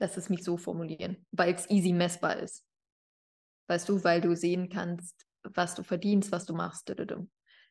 Lass 0.01 0.17
es 0.17 0.31
mich 0.31 0.43
so 0.43 0.57
formulieren, 0.57 1.25
weil 1.31 1.55
es 1.55 1.71
easy 1.71 1.93
messbar 1.93 2.39
ist. 2.39 2.65
Weißt 3.69 3.89
du, 3.89 4.03
weil 4.03 4.21
du 4.21 4.35
sehen 4.35 4.69
kannst, 4.69 5.15
was 5.45 5.75
du 5.75 5.83
verdienst, 5.83 6.33
was 6.33 6.47
du 6.47 6.55
machst. 6.55 6.93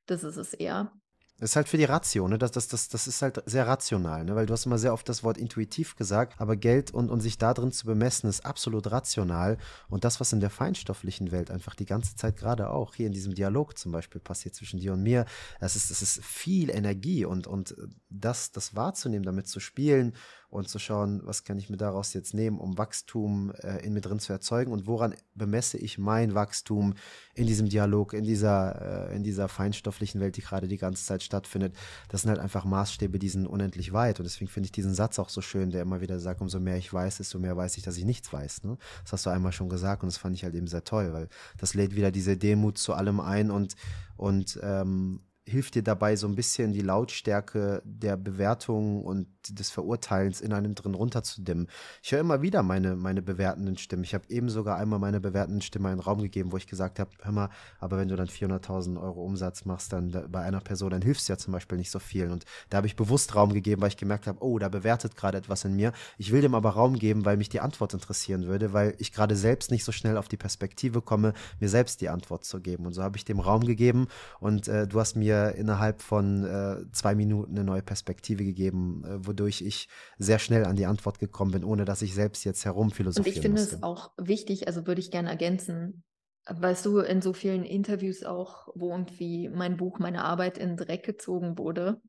Das 0.05 0.23
ist 0.23 0.37
es 0.37 0.53
eher. 0.53 0.93
Das 1.39 1.51
ist 1.51 1.55
halt 1.55 1.69
für 1.69 1.77
die 1.77 1.85
Ratio, 1.85 2.27
ne? 2.27 2.37
Das, 2.37 2.51
das, 2.51 2.67
das, 2.67 2.89
das 2.89 3.07
ist 3.07 3.21
halt 3.21 3.41
sehr 3.45 3.65
rational, 3.65 4.25
ne? 4.25 4.35
Weil 4.35 4.45
du 4.45 4.53
hast 4.53 4.65
immer 4.65 4.77
sehr 4.77 4.93
oft 4.93 5.07
das 5.07 5.23
Wort 5.23 5.37
intuitiv 5.37 5.95
gesagt, 5.95 6.39
aber 6.41 6.57
Geld 6.57 6.91
und, 6.91 7.09
und 7.09 7.21
sich 7.21 7.37
da 7.37 7.53
drin 7.53 7.71
zu 7.71 7.85
bemessen, 7.85 8.29
ist 8.29 8.45
absolut 8.45 8.91
rational. 8.91 9.57
Und 9.87 10.03
das, 10.03 10.19
was 10.19 10.33
in 10.33 10.41
der 10.41 10.49
feinstofflichen 10.49 11.31
Welt 11.31 11.49
einfach 11.49 11.75
die 11.75 11.85
ganze 11.85 12.17
Zeit 12.17 12.35
gerade 12.35 12.69
auch 12.69 12.93
hier 12.93 13.07
in 13.07 13.13
diesem 13.13 13.35
Dialog 13.35 13.77
zum 13.77 13.93
Beispiel 13.93 14.19
passiert 14.19 14.53
zwischen 14.53 14.81
dir 14.81 14.91
und 14.91 15.01
mir, 15.01 15.25
das 15.61 15.77
ist, 15.77 15.91
das 15.91 16.01
ist 16.01 16.23
viel 16.25 16.69
Energie 16.69 17.23
und, 17.23 17.47
und 17.47 17.73
das, 18.09 18.51
das 18.51 18.75
wahrzunehmen, 18.75 19.23
damit 19.23 19.47
zu 19.47 19.61
spielen 19.61 20.15
und 20.49 20.67
zu 20.67 20.79
schauen, 20.79 21.21
was 21.23 21.43
kann 21.43 21.59
ich 21.59 21.69
mir 21.69 21.77
daraus 21.77 22.13
jetzt 22.13 22.33
nehmen, 22.33 22.57
um 22.59 22.77
Wachstum 22.77 23.51
äh, 23.61 23.85
in 23.85 23.93
mir 23.93 24.01
drin 24.01 24.19
zu 24.19 24.33
erzeugen 24.33 24.71
und 24.71 24.87
woran 24.87 25.13
bemesse 25.35 25.77
ich 25.77 25.97
mein 25.97 26.33
Wachstum 26.33 26.95
in 27.35 27.45
diesem 27.45 27.69
Dialog, 27.69 28.13
in 28.13 28.23
dieser, 28.23 29.09
äh, 29.09 29.15
in 29.15 29.23
dieser 29.23 29.47
feinstofflichen 29.47 30.19
Welt, 30.19 30.37
die 30.37 30.41
gerade 30.41 30.67
die 30.67 30.77
ganze 30.77 31.05
Zeit 31.05 31.21
stattfindet. 31.21 31.75
Das 32.09 32.23
sind 32.23 32.31
halt 32.31 32.39
einfach 32.39 32.65
Maßstäbe, 32.65 33.19
die 33.19 33.29
sind 33.29 33.45
unendlich 33.45 33.93
weit 33.93 34.19
und 34.19 34.23
deswegen 34.23 34.49
finde 34.49 34.65
ich 34.65 34.71
diesen 34.71 34.95
Satz 34.95 35.19
auch 35.19 35.29
so 35.29 35.41
schön, 35.41 35.69
der 35.69 35.83
immer 35.83 36.01
wieder 36.01 36.19
sagt, 36.19 36.41
umso 36.41 36.59
mehr 36.59 36.77
ich 36.77 36.91
weiß, 36.91 37.17
desto 37.17 37.37
mehr 37.37 37.55
weiß 37.55 37.77
ich, 37.77 37.83
dass 37.83 37.97
ich 37.97 38.05
nichts 38.05 38.33
weiß. 38.33 38.63
Ne? 38.63 38.77
Das 39.03 39.13
hast 39.13 39.25
du 39.27 39.29
einmal 39.29 39.51
schon 39.51 39.69
gesagt 39.69 40.01
und 40.03 40.07
das 40.07 40.17
fand 40.17 40.35
ich 40.35 40.43
halt 40.43 40.55
eben 40.55 40.67
sehr 40.67 40.83
toll, 40.83 41.13
weil 41.13 41.29
das 41.57 41.75
lädt 41.75 41.95
wieder 41.95 42.11
diese 42.11 42.37
Demut 42.37 42.77
zu 42.77 42.93
allem 42.93 43.19
ein 43.19 43.51
und 43.51 43.75
und 44.17 44.59
ähm, 44.61 45.21
hilft 45.49 45.75
dir 45.75 45.83
dabei, 45.83 46.15
so 46.15 46.27
ein 46.27 46.35
bisschen 46.35 46.71
die 46.71 46.81
Lautstärke 46.81 47.81
der 47.83 48.15
Bewertung 48.15 49.03
und 49.03 49.27
des 49.53 49.69
Verurteilens 49.69 50.41
in 50.41 50.53
einem 50.53 50.75
drin 50.75 50.93
runterzudimmen. 50.93 51.67
Ich 52.01 52.11
höre 52.11 52.19
immer 52.19 52.41
wieder 52.41 52.63
meine, 52.63 52.95
meine 52.95 53.21
bewertenden 53.21 53.77
Stimmen. 53.77 54.03
Ich 54.03 54.13
habe 54.13 54.25
eben 54.29 54.49
sogar 54.49 54.77
einmal 54.77 54.99
meine 54.99 55.19
bewertenden 55.19 55.61
Stimme 55.61 55.89
einen 55.89 55.99
Raum 55.99 56.21
gegeben, 56.21 56.51
wo 56.51 56.57
ich 56.57 56.67
gesagt 56.67 56.99
habe, 56.99 57.11
hör 57.21 57.31
mal, 57.31 57.49
aber 57.79 57.97
wenn 57.97 58.07
du 58.07 58.15
dann 58.15 58.27
400.000 58.27 59.01
Euro 59.01 59.23
Umsatz 59.23 59.65
machst, 59.65 59.93
dann 59.93 60.11
da, 60.11 60.25
bei 60.27 60.41
einer 60.41 60.61
Person, 60.61 60.91
dann 60.91 61.01
hilfst 61.01 61.27
du 61.27 61.33
ja 61.33 61.37
zum 61.37 61.53
Beispiel 61.53 61.77
nicht 61.77 61.91
so 61.91 61.99
viel. 61.99 62.29
Und 62.29 62.45
da 62.69 62.77
habe 62.77 62.87
ich 62.87 62.95
bewusst 62.95 63.35
Raum 63.35 63.53
gegeben, 63.53 63.81
weil 63.81 63.89
ich 63.89 63.97
gemerkt 63.97 64.27
habe, 64.27 64.43
oh, 64.43 64.59
da 64.59 64.69
bewertet 64.69 65.15
gerade 65.15 65.37
etwas 65.37 65.65
in 65.65 65.75
mir. 65.75 65.93
Ich 66.17 66.31
will 66.31 66.41
dem 66.41 66.55
aber 66.55 66.71
Raum 66.71 66.97
geben, 66.97 67.25
weil 67.25 67.37
mich 67.37 67.49
die 67.49 67.59
Antwort 67.59 67.93
interessieren 67.93 68.45
würde, 68.45 68.73
weil 68.73 68.95
ich 68.97 69.11
gerade 69.11 69.35
selbst 69.35 69.71
nicht 69.71 69.83
so 69.83 69.91
schnell 69.91 70.17
auf 70.17 70.27
die 70.27 70.37
Perspektive 70.37 71.01
komme, 71.01 71.33
mir 71.59 71.69
selbst 71.69 72.01
die 72.01 72.09
Antwort 72.09 72.45
zu 72.45 72.59
geben. 72.59 72.85
Und 72.85 72.93
so 72.93 73.03
habe 73.03 73.17
ich 73.17 73.25
dem 73.25 73.39
Raum 73.39 73.61
gegeben 73.61 74.07
und 74.39 74.67
äh, 74.67 74.87
du 74.87 74.99
hast 74.99 75.15
mir 75.15 75.55
innerhalb 75.55 76.01
von 76.01 76.43
äh, 76.45 76.77
zwei 76.91 77.15
Minuten 77.15 77.55
eine 77.55 77.63
neue 77.63 77.81
Perspektive 77.81 78.43
gegeben, 78.43 79.03
äh, 79.05 79.25
wodurch 79.39 79.61
ich 79.61 79.87
sehr 80.17 80.39
schnell 80.39 80.65
an 80.65 80.75
die 80.75 80.85
Antwort 80.85 81.19
gekommen 81.19 81.51
bin, 81.51 81.63
ohne 81.63 81.85
dass 81.85 82.01
ich 82.01 82.13
selbst 82.13 82.43
jetzt 82.43 82.65
herumphilosophieren 82.65 83.25
Und 83.25 83.35
ich 83.35 83.41
finde 83.41 83.61
musste. 83.61 83.75
es 83.77 83.83
auch 83.83 84.11
wichtig, 84.17 84.67
also 84.67 84.85
würde 84.85 85.01
ich 85.01 85.11
gerne 85.11 85.29
ergänzen, 85.29 86.03
weißt 86.47 86.85
du, 86.85 86.99
in 86.99 87.21
so 87.21 87.33
vielen 87.33 87.63
Interviews 87.63 88.23
auch, 88.23 88.67
wo 88.75 88.91
irgendwie 88.91 89.49
mein 89.49 89.77
Buch, 89.77 89.99
meine 89.99 90.23
Arbeit 90.23 90.57
in 90.57 90.69
den 90.69 90.77
Dreck 90.77 91.05
gezogen 91.05 91.57
wurde, 91.57 92.01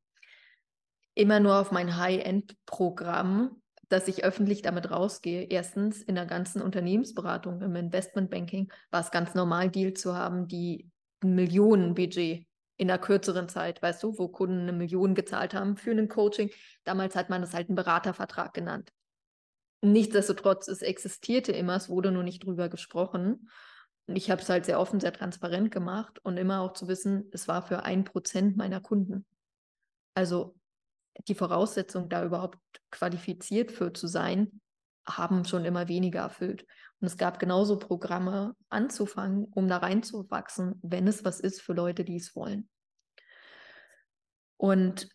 immer 1.15 1.41
nur 1.41 1.57
auf 1.57 1.71
mein 1.71 1.97
High-End-Programm, 1.97 3.63
dass 3.89 4.09
ich 4.09 4.25
öffentlich 4.25 4.63
damit 4.63 4.91
rausgehe. 4.91 5.43
Erstens, 5.51 6.03
in 6.03 6.15
der 6.15 6.27
ganzen 6.27 6.63
Unternehmensberatung, 6.63 7.61
im 7.61 7.77
Investmentbanking 7.77 8.73
war 8.91 9.01
es 9.01 9.11
ganz 9.11 9.35
normal, 9.35 9.71
Deal 9.71 9.95
zu 9.95 10.17
haben, 10.17 10.49
die 10.49 10.89
ein 11.23 11.35
Millionenbudget 11.35 12.47
in 12.81 12.91
einer 12.91 12.99
kürzeren 12.99 13.47
Zeit, 13.51 13.83
weißt 13.83 14.03
du, 14.03 14.17
wo 14.17 14.29
Kunden 14.29 14.63
eine 14.63 14.73
Million 14.73 15.15
gezahlt 15.15 15.53
haben 15.53 15.77
für 15.77 15.91
ein 15.91 16.09
Coaching. 16.09 16.51
Damals 16.85 17.15
hat 17.15 17.29
man 17.29 17.43
das 17.43 17.53
halt 17.53 17.69
einen 17.69 17.77
Beratervertrag 17.77 18.55
genannt. 18.55 18.91
Nichtsdestotrotz, 19.83 20.67
es 20.67 20.81
existierte 20.81 21.53
immer, 21.53 21.77
es 21.77 21.91
wurde 21.91 22.11
nur 22.11 22.23
nicht 22.23 22.43
drüber 22.43 22.71
gesprochen. 22.71 23.51
Und 24.07 24.17
ich 24.17 24.31
habe 24.31 24.41
es 24.41 24.49
halt 24.49 24.65
sehr 24.65 24.81
offen, 24.81 24.99
sehr 24.99 25.13
transparent 25.13 25.71
gemacht 25.71 26.21
und 26.23 26.39
immer 26.39 26.63
auch 26.63 26.73
zu 26.73 26.89
wissen, 26.89 27.29
es 27.33 27.49
war 27.49 27.61
für 27.61 27.85
ein 27.85 28.05
Prozent 28.05 28.57
meiner 28.57 28.81
Kunden. 28.81 29.27
Also 30.15 30.57
die 31.29 31.35
Voraussetzung, 31.35 32.09
da 32.09 32.25
überhaupt 32.25 32.57
qualifiziert 32.91 33.73
für 33.73 33.93
zu 33.93 34.07
sein, 34.07 34.63
haben 35.07 35.45
schon 35.45 35.67
immer 35.67 35.89
weniger 35.89 36.21
erfüllt. 36.21 36.65
Und 37.01 37.07
es 37.07 37.17
gab 37.17 37.39
genauso 37.39 37.79
Programme 37.79 38.55
anzufangen, 38.69 39.45
um 39.45 39.69
da 39.69 39.79
reinzuwachsen, 39.79 40.79
wenn 40.83 41.09
es 41.09 41.25
was 41.25 41.41
ist 41.41 41.63
für 41.63 41.73
Leute, 41.73 42.05
die 42.05 42.17
es 42.17 42.37
wollen. 42.37 42.69
Und 44.59 45.09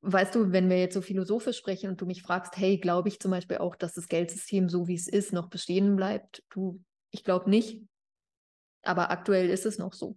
weißt 0.00 0.34
du, 0.34 0.52
wenn 0.52 0.70
wir 0.70 0.78
jetzt 0.78 0.94
so 0.94 1.02
philosophisch 1.02 1.58
sprechen 1.58 1.90
und 1.90 2.00
du 2.00 2.06
mich 2.06 2.22
fragst, 2.22 2.56
hey, 2.56 2.78
glaube 2.78 3.08
ich 3.08 3.20
zum 3.20 3.30
Beispiel 3.30 3.58
auch, 3.58 3.76
dass 3.76 3.92
das 3.92 4.08
Geldsystem 4.08 4.70
so 4.70 4.88
wie 4.88 4.94
es 4.94 5.08
ist 5.08 5.32
noch 5.32 5.50
bestehen 5.50 5.96
bleibt? 5.96 6.42
Du, 6.48 6.82
ich 7.10 7.22
glaube 7.22 7.50
nicht. 7.50 7.82
Aber 8.82 9.10
aktuell 9.10 9.50
ist 9.50 9.66
es 9.66 9.78
noch 9.78 9.92
so. 9.92 10.16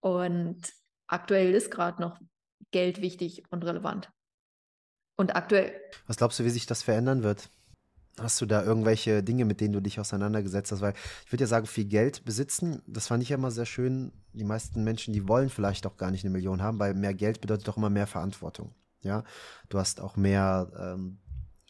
Und 0.00 0.72
aktuell 1.08 1.54
ist 1.54 1.70
gerade 1.70 2.00
noch 2.00 2.20
Geld 2.70 3.00
wichtig 3.00 3.42
und 3.50 3.64
relevant. 3.64 4.10
Und 5.16 5.34
aktuell. 5.34 5.80
Was 6.06 6.16
glaubst 6.16 6.38
du, 6.38 6.44
wie 6.44 6.50
sich 6.50 6.66
das 6.66 6.82
verändern 6.82 7.22
wird? 7.22 7.50
Hast 8.18 8.40
du 8.40 8.46
da 8.46 8.62
irgendwelche 8.62 9.22
Dinge, 9.22 9.44
mit 9.46 9.60
denen 9.60 9.72
du 9.72 9.80
dich 9.80 9.98
auseinandergesetzt 9.98 10.70
hast? 10.70 10.82
Weil 10.82 10.94
ich 11.24 11.32
würde 11.32 11.44
ja 11.44 11.48
sagen, 11.48 11.66
viel 11.66 11.86
Geld 11.86 12.24
besitzen, 12.24 12.82
das 12.86 13.06
fand 13.06 13.22
ich 13.22 13.30
ja 13.30 13.36
immer 13.36 13.50
sehr 13.50 13.66
schön. 13.66 14.12
Die 14.34 14.44
meisten 14.44 14.84
Menschen, 14.84 15.14
die 15.14 15.26
wollen 15.28 15.48
vielleicht 15.48 15.86
auch 15.86 15.96
gar 15.96 16.10
nicht 16.10 16.24
eine 16.24 16.32
Million 16.32 16.62
haben, 16.62 16.78
weil 16.78 16.94
mehr 16.94 17.14
Geld 17.14 17.40
bedeutet 17.40 17.68
doch 17.68 17.76
immer 17.76 17.90
mehr 17.90 18.06
Verantwortung. 18.06 18.74
Ja, 19.02 19.24
du 19.68 19.78
hast 19.78 20.00
auch 20.00 20.16
mehr 20.16 20.70
ähm, 20.78 21.18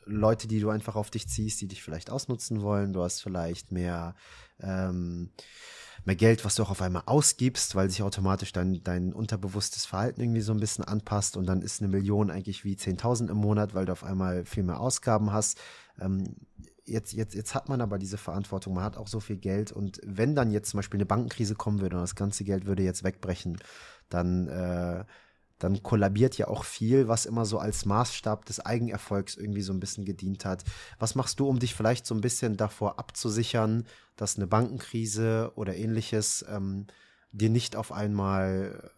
Leute, 0.05 0.49
die 0.49 0.61
du 0.61 0.71
einfach 0.71 0.97
auf 0.97 1.11
dich 1.11 1.29
ziehst, 1.29 1.61
die 1.61 1.69
dich 1.69 1.83
vielleicht 1.83 2.11
ausnutzen 2.11 2.61
wollen. 2.61 2.93
Du 2.93 3.03
hast 3.03 3.23
vielleicht 3.23 3.71
mehr 3.71 4.15
ähm, 4.61 5.31
mehr 6.05 6.17
Geld, 6.17 6.45
was 6.45 6.57
du 6.57 6.63
auch 6.63 6.71
auf 6.71 6.83
einmal 6.83 7.05
ausgibst, 7.07 7.75
weil 7.75 7.89
sich 7.89 8.03
automatisch 8.03 8.53
dein, 8.53 8.83
dein 8.83 9.13
unterbewusstes 9.13 9.87
Verhalten 9.87 10.21
irgendwie 10.21 10.41
so 10.41 10.53
ein 10.53 10.61
bisschen 10.61 10.85
anpasst 10.85 11.37
und 11.37 11.47
dann 11.47 11.63
ist 11.63 11.81
eine 11.81 11.89
Million 11.89 12.31
eigentlich 12.31 12.65
wie 12.65 12.75
10.000 12.75 13.31
im 13.31 13.37
Monat, 13.37 13.75
weil 13.75 13.87
du 13.87 13.93
auf 13.93 14.05
einmal 14.05 14.45
viel 14.45 14.65
mehr 14.65 14.81
Ausgaben 14.81 15.33
hast. 15.33 15.61
Ähm, 16.01 16.37
jetzt, 16.85 17.13
jetzt, 17.13 17.35
jetzt 17.35 17.55
hat 17.55 17.69
man 17.69 17.81
aber 17.81 17.99
diese 17.99 18.19
Verantwortung, 18.19 18.75
man 18.75 18.85
hat 18.85 18.97
auch 18.97 19.09
so 19.09 19.21
viel 19.21 19.37
Geld 19.37 19.73
und 19.73 20.01
wenn 20.05 20.35
dann 20.35 20.51
jetzt 20.51 20.71
zum 20.71 20.79
Beispiel 20.79 20.99
eine 20.99 21.07
Bankenkrise 21.07 21.55
kommen 21.55 21.81
würde 21.81 21.97
und 21.97 22.03
das 22.03 22.17
ganze 22.17 22.45
Geld 22.45 22.67
würde 22.67 22.83
jetzt 22.83 23.05
wegbrechen, 23.05 23.59
dann, 24.09 24.49
äh, 24.49 25.05
dann 25.59 25.83
kollabiert 25.83 26.37
ja 26.39 26.49
auch 26.49 26.65
viel, 26.65 27.07
was 27.07 27.25
immer 27.25 27.45
so 27.45 27.59
als 27.59 27.85
Maßstab 27.85 28.45
des 28.47 28.61
Eigenerfolgs 28.61 29.37
irgendwie 29.37 29.63
so 29.63 29.73
ein 29.73 29.81
bisschen 29.81 30.05
gedient 30.05 30.45
hat. 30.45 30.65
Was 30.99 31.15
machst 31.15 31.39
du, 31.39 31.49
um 31.49 31.61
dich 31.61 31.75
vielleicht 31.75 32.05
so 32.05 32.15
ein 32.15 32.21
bisschen 32.21 32.57
davor 32.57 32.99
abzusichern, 32.99 33.87
dass 34.17 34.37
eine 34.37 34.49
Bankenkrise 34.49 35.53
oder 35.55 35.77
ähnliches 35.77 36.45
ähm, 36.49 36.87
dir 37.31 37.49
nicht 37.49 37.77
auf 37.77 37.93
einmal 37.93 38.91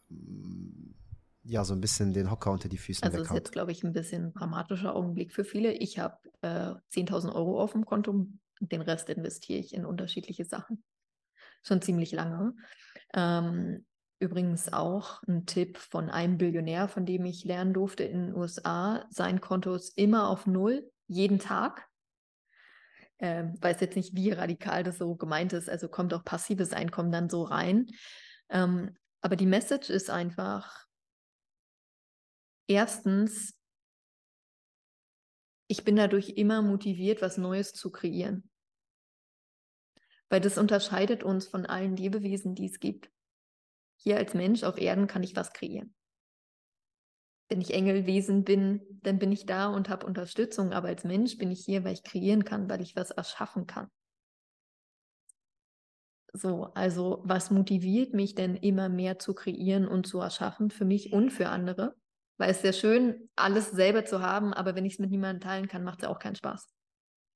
ja 1.45 1.65
so 1.65 1.75
ein 1.75 1.81
bisschen 1.81 2.13
den 2.13 2.31
Hocker 2.31 2.51
unter 2.51 2.69
die 2.69 2.79
Füße 2.79 3.03
Also 3.03 3.19
das 3.19 3.29
ist 3.29 3.35
jetzt, 3.35 3.53
glaube 3.53 3.73
ich, 3.73 3.85
ein 3.85 3.93
bisschen 3.93 4.33
dramatischer 4.33 4.95
Augenblick 4.95 5.33
für 5.33 5.45
viele. 5.45 5.73
Ich 5.73 5.99
habe 5.99 6.19
äh, 6.41 6.75
10.000 6.93 7.35
Euro 7.35 7.61
auf 7.61 7.73
dem 7.73 7.85
Konto 7.85 8.27
den 8.61 8.83
Rest 8.83 9.09
investiere 9.11 9.59
ich 9.59 9.75
in 9.75 9.85
unterschiedliche 9.85 10.45
Sachen. 10.45 10.83
Schon 11.63 11.83
ziemlich 11.83 12.13
lange. 12.13 12.55
Ähm, 13.15 13.85
übrigens 14.19 14.73
auch 14.73 15.23
ein 15.25 15.47
Tipp 15.47 15.79
von 15.79 16.11
einem 16.11 16.39
Billionär, 16.39 16.89
von 16.89 17.07
dem 17.07 17.25
ich 17.25 17.45
lernen 17.45 17.75
durfte 17.75 18.05
in 18.05 18.27
den 18.27 18.35
USA. 18.35 19.07
Sein 19.11 19.41
Konto 19.41 19.75
ist 19.75 19.97
immer 19.99 20.29
auf 20.29 20.47
Null, 20.47 20.91
jeden 21.07 21.39
Tag. 21.39 21.87
Ähm, 23.19 23.55
weiß 23.61 23.81
jetzt 23.81 23.97
nicht, 23.97 24.15
wie 24.15 24.31
radikal 24.31 24.83
das 24.83 24.99
so 24.99 25.15
gemeint 25.15 25.53
ist. 25.53 25.71
Also 25.71 25.89
kommt 25.89 26.13
auch 26.15 26.25
passives 26.25 26.73
Einkommen 26.73 27.13
dann 27.13 27.29
so 27.29 27.43
rein. 27.43 27.87
Ähm, 28.51 28.97
aber 29.21 29.37
die 29.37 29.47
Message 29.47 29.91
ist 29.91 30.11
einfach, 30.11 30.85
Erstens, 32.67 33.55
ich 35.67 35.85
bin 35.85 35.97
dadurch 35.97 36.31
immer 36.31 36.63
motiviert, 36.63 37.23
was 37.23 37.39
Neues 37.39 37.73
zu 37.73 37.91
kreieren. 37.91 38.51
Weil 40.29 40.41
das 40.41 40.59
unterscheidet 40.59 41.23
uns 41.23 41.47
von 41.47 41.67
allen 41.67 41.97
Lebewesen, 41.97 42.55
die 42.55 42.67
es 42.67 42.81
gibt. 42.81 43.11
Hier 43.97 44.17
als 44.17 44.35
Mensch 44.35 44.63
auf 44.65 44.79
Erden 44.79 45.07
kann 45.07 45.23
ich 45.23 45.37
was 45.37 45.53
kreieren. 45.53 45.95
Wenn 47.49 47.61
ich 47.61 47.75
Engelwesen 47.75 48.45
bin, 48.45 48.83
dann 49.03 49.19
bin 49.19 49.31
ich 49.31 49.47
da 49.47 49.69
und 49.69 49.89
habe 49.89 50.07
Unterstützung, 50.07 50.73
aber 50.73 50.89
als 50.89 51.05
Mensch 51.05 51.37
bin 51.37 51.51
ich 51.51 51.65
hier, 51.65 51.85
weil 51.85 51.93
ich 51.93 52.03
kreieren 52.03 52.45
kann, 52.45 52.71
weil 52.71 52.81
ich 52.81 52.97
was 52.97 53.11
erschaffen 53.11 53.67
kann. 53.67 53.91
So, 56.33 56.65
also 56.75 57.23
was 57.25 57.51
motiviert 57.51 58.13
mich 58.13 58.35
denn 58.35 58.57
immer 58.57 58.89
mehr 58.89 59.19
zu 59.19 59.35
kreieren 59.35 59.87
und 59.87 60.07
zu 60.07 60.19
erschaffen 60.19 60.71
für 60.71 60.85
mich 60.85 61.13
und 61.13 61.31
für 61.31 61.49
andere? 61.49 61.95
Weil 62.37 62.51
es 62.51 62.57
ist 62.57 62.63
sehr 62.63 62.73
schön, 62.73 63.31
alles 63.37 63.71
selber 63.71 64.05
zu 64.05 64.21
haben, 64.21 64.53
aber 64.53 64.75
wenn 64.75 64.85
ich 64.85 64.95
es 64.95 64.99
mit 64.99 65.11
niemandem 65.11 65.41
teilen 65.41 65.69
kann, 65.69 65.85
macht 65.85 66.01
es 66.01 66.03
ja 66.05 66.09
auch 66.09 66.19
keinen 66.19 66.35
Spaß. 66.35 66.69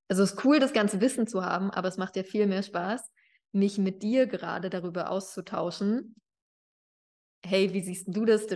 Also 0.09 0.23
es 0.23 0.33
ist 0.33 0.45
cool, 0.45 0.59
das 0.59 0.73
ganze 0.73 1.01
Wissen 1.01 1.27
zu 1.27 1.45
haben, 1.45 1.71
aber 1.71 1.89
es 1.89 1.99
macht 1.99 2.17
ja 2.17 2.23
viel 2.25 2.47
mehr 2.47 2.63
Spaß, 2.63 3.11
mich 3.53 3.79
mit 3.79 4.03
dir 4.03 4.27
gerade 4.27 4.71
darüber 4.71 5.11
auszutauschen. 5.11 6.17
Hey, 7.45 7.73
wie 7.73 7.83
siehst 7.83 8.07
du 8.09 8.25
das? 8.25 8.47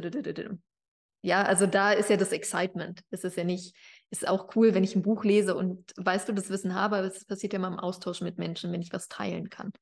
Ja, 1.24 1.42
also 1.44 1.66
da 1.66 1.92
ist 1.92 2.10
ja 2.10 2.16
das 2.16 2.32
Excitement. 2.32 3.00
Es 3.10 3.22
ist 3.22 3.36
ja 3.36 3.44
nicht, 3.44 3.76
ist 4.10 4.26
auch 4.26 4.56
cool, 4.56 4.74
wenn 4.74 4.82
ich 4.82 4.96
ein 4.96 5.02
Buch 5.02 5.24
lese 5.24 5.54
und 5.54 5.92
weißt 5.96 6.28
du, 6.28 6.32
das 6.32 6.50
Wissen 6.50 6.74
habe, 6.74 6.96
aber 6.96 7.06
es 7.06 7.24
passiert 7.24 7.52
ja 7.52 7.58
immer 7.58 7.68
im 7.68 7.78
Austausch 7.78 8.22
mit 8.22 8.38
Menschen, 8.38 8.72
wenn 8.72 8.82
ich 8.82 8.92
was 8.92 9.08
teilen 9.08 9.48
kann. 9.48 9.72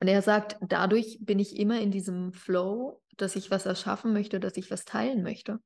Und 0.00 0.08
er 0.08 0.22
sagt, 0.22 0.56
dadurch 0.60 1.18
bin 1.20 1.38
ich 1.38 1.56
immer 1.56 1.80
in 1.80 1.90
diesem 1.90 2.32
Flow, 2.32 3.00
dass 3.20 3.36
ich 3.36 3.50
was 3.50 3.66
erschaffen 3.66 4.12
möchte, 4.12 4.40
dass 4.40 4.56
ich 4.56 4.70
was 4.70 4.84
teilen 4.84 5.22
möchte. 5.22 5.60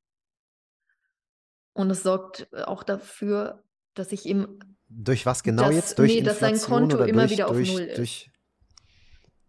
Und 1.74 1.90
es 1.90 2.02
sorgt 2.02 2.48
auch 2.66 2.82
dafür, 2.82 3.62
dass 3.94 4.12
ich 4.12 4.26
ihm. 4.26 4.58
Durch 4.88 5.24
was 5.24 5.42
genau 5.42 5.64
dass, 5.64 5.74
jetzt? 5.74 5.98
Durch 5.98 6.12
nee, 6.12 6.20
dass 6.20 6.40
sein 6.40 6.58
Konto 6.58 6.98
immer 7.04 7.22
durch, 7.22 7.32
wieder 7.32 7.48
auf 7.48 7.56
durch, 7.56 7.72
Null 7.72 7.82
ist. 7.82 7.98
Durch... 7.98 8.30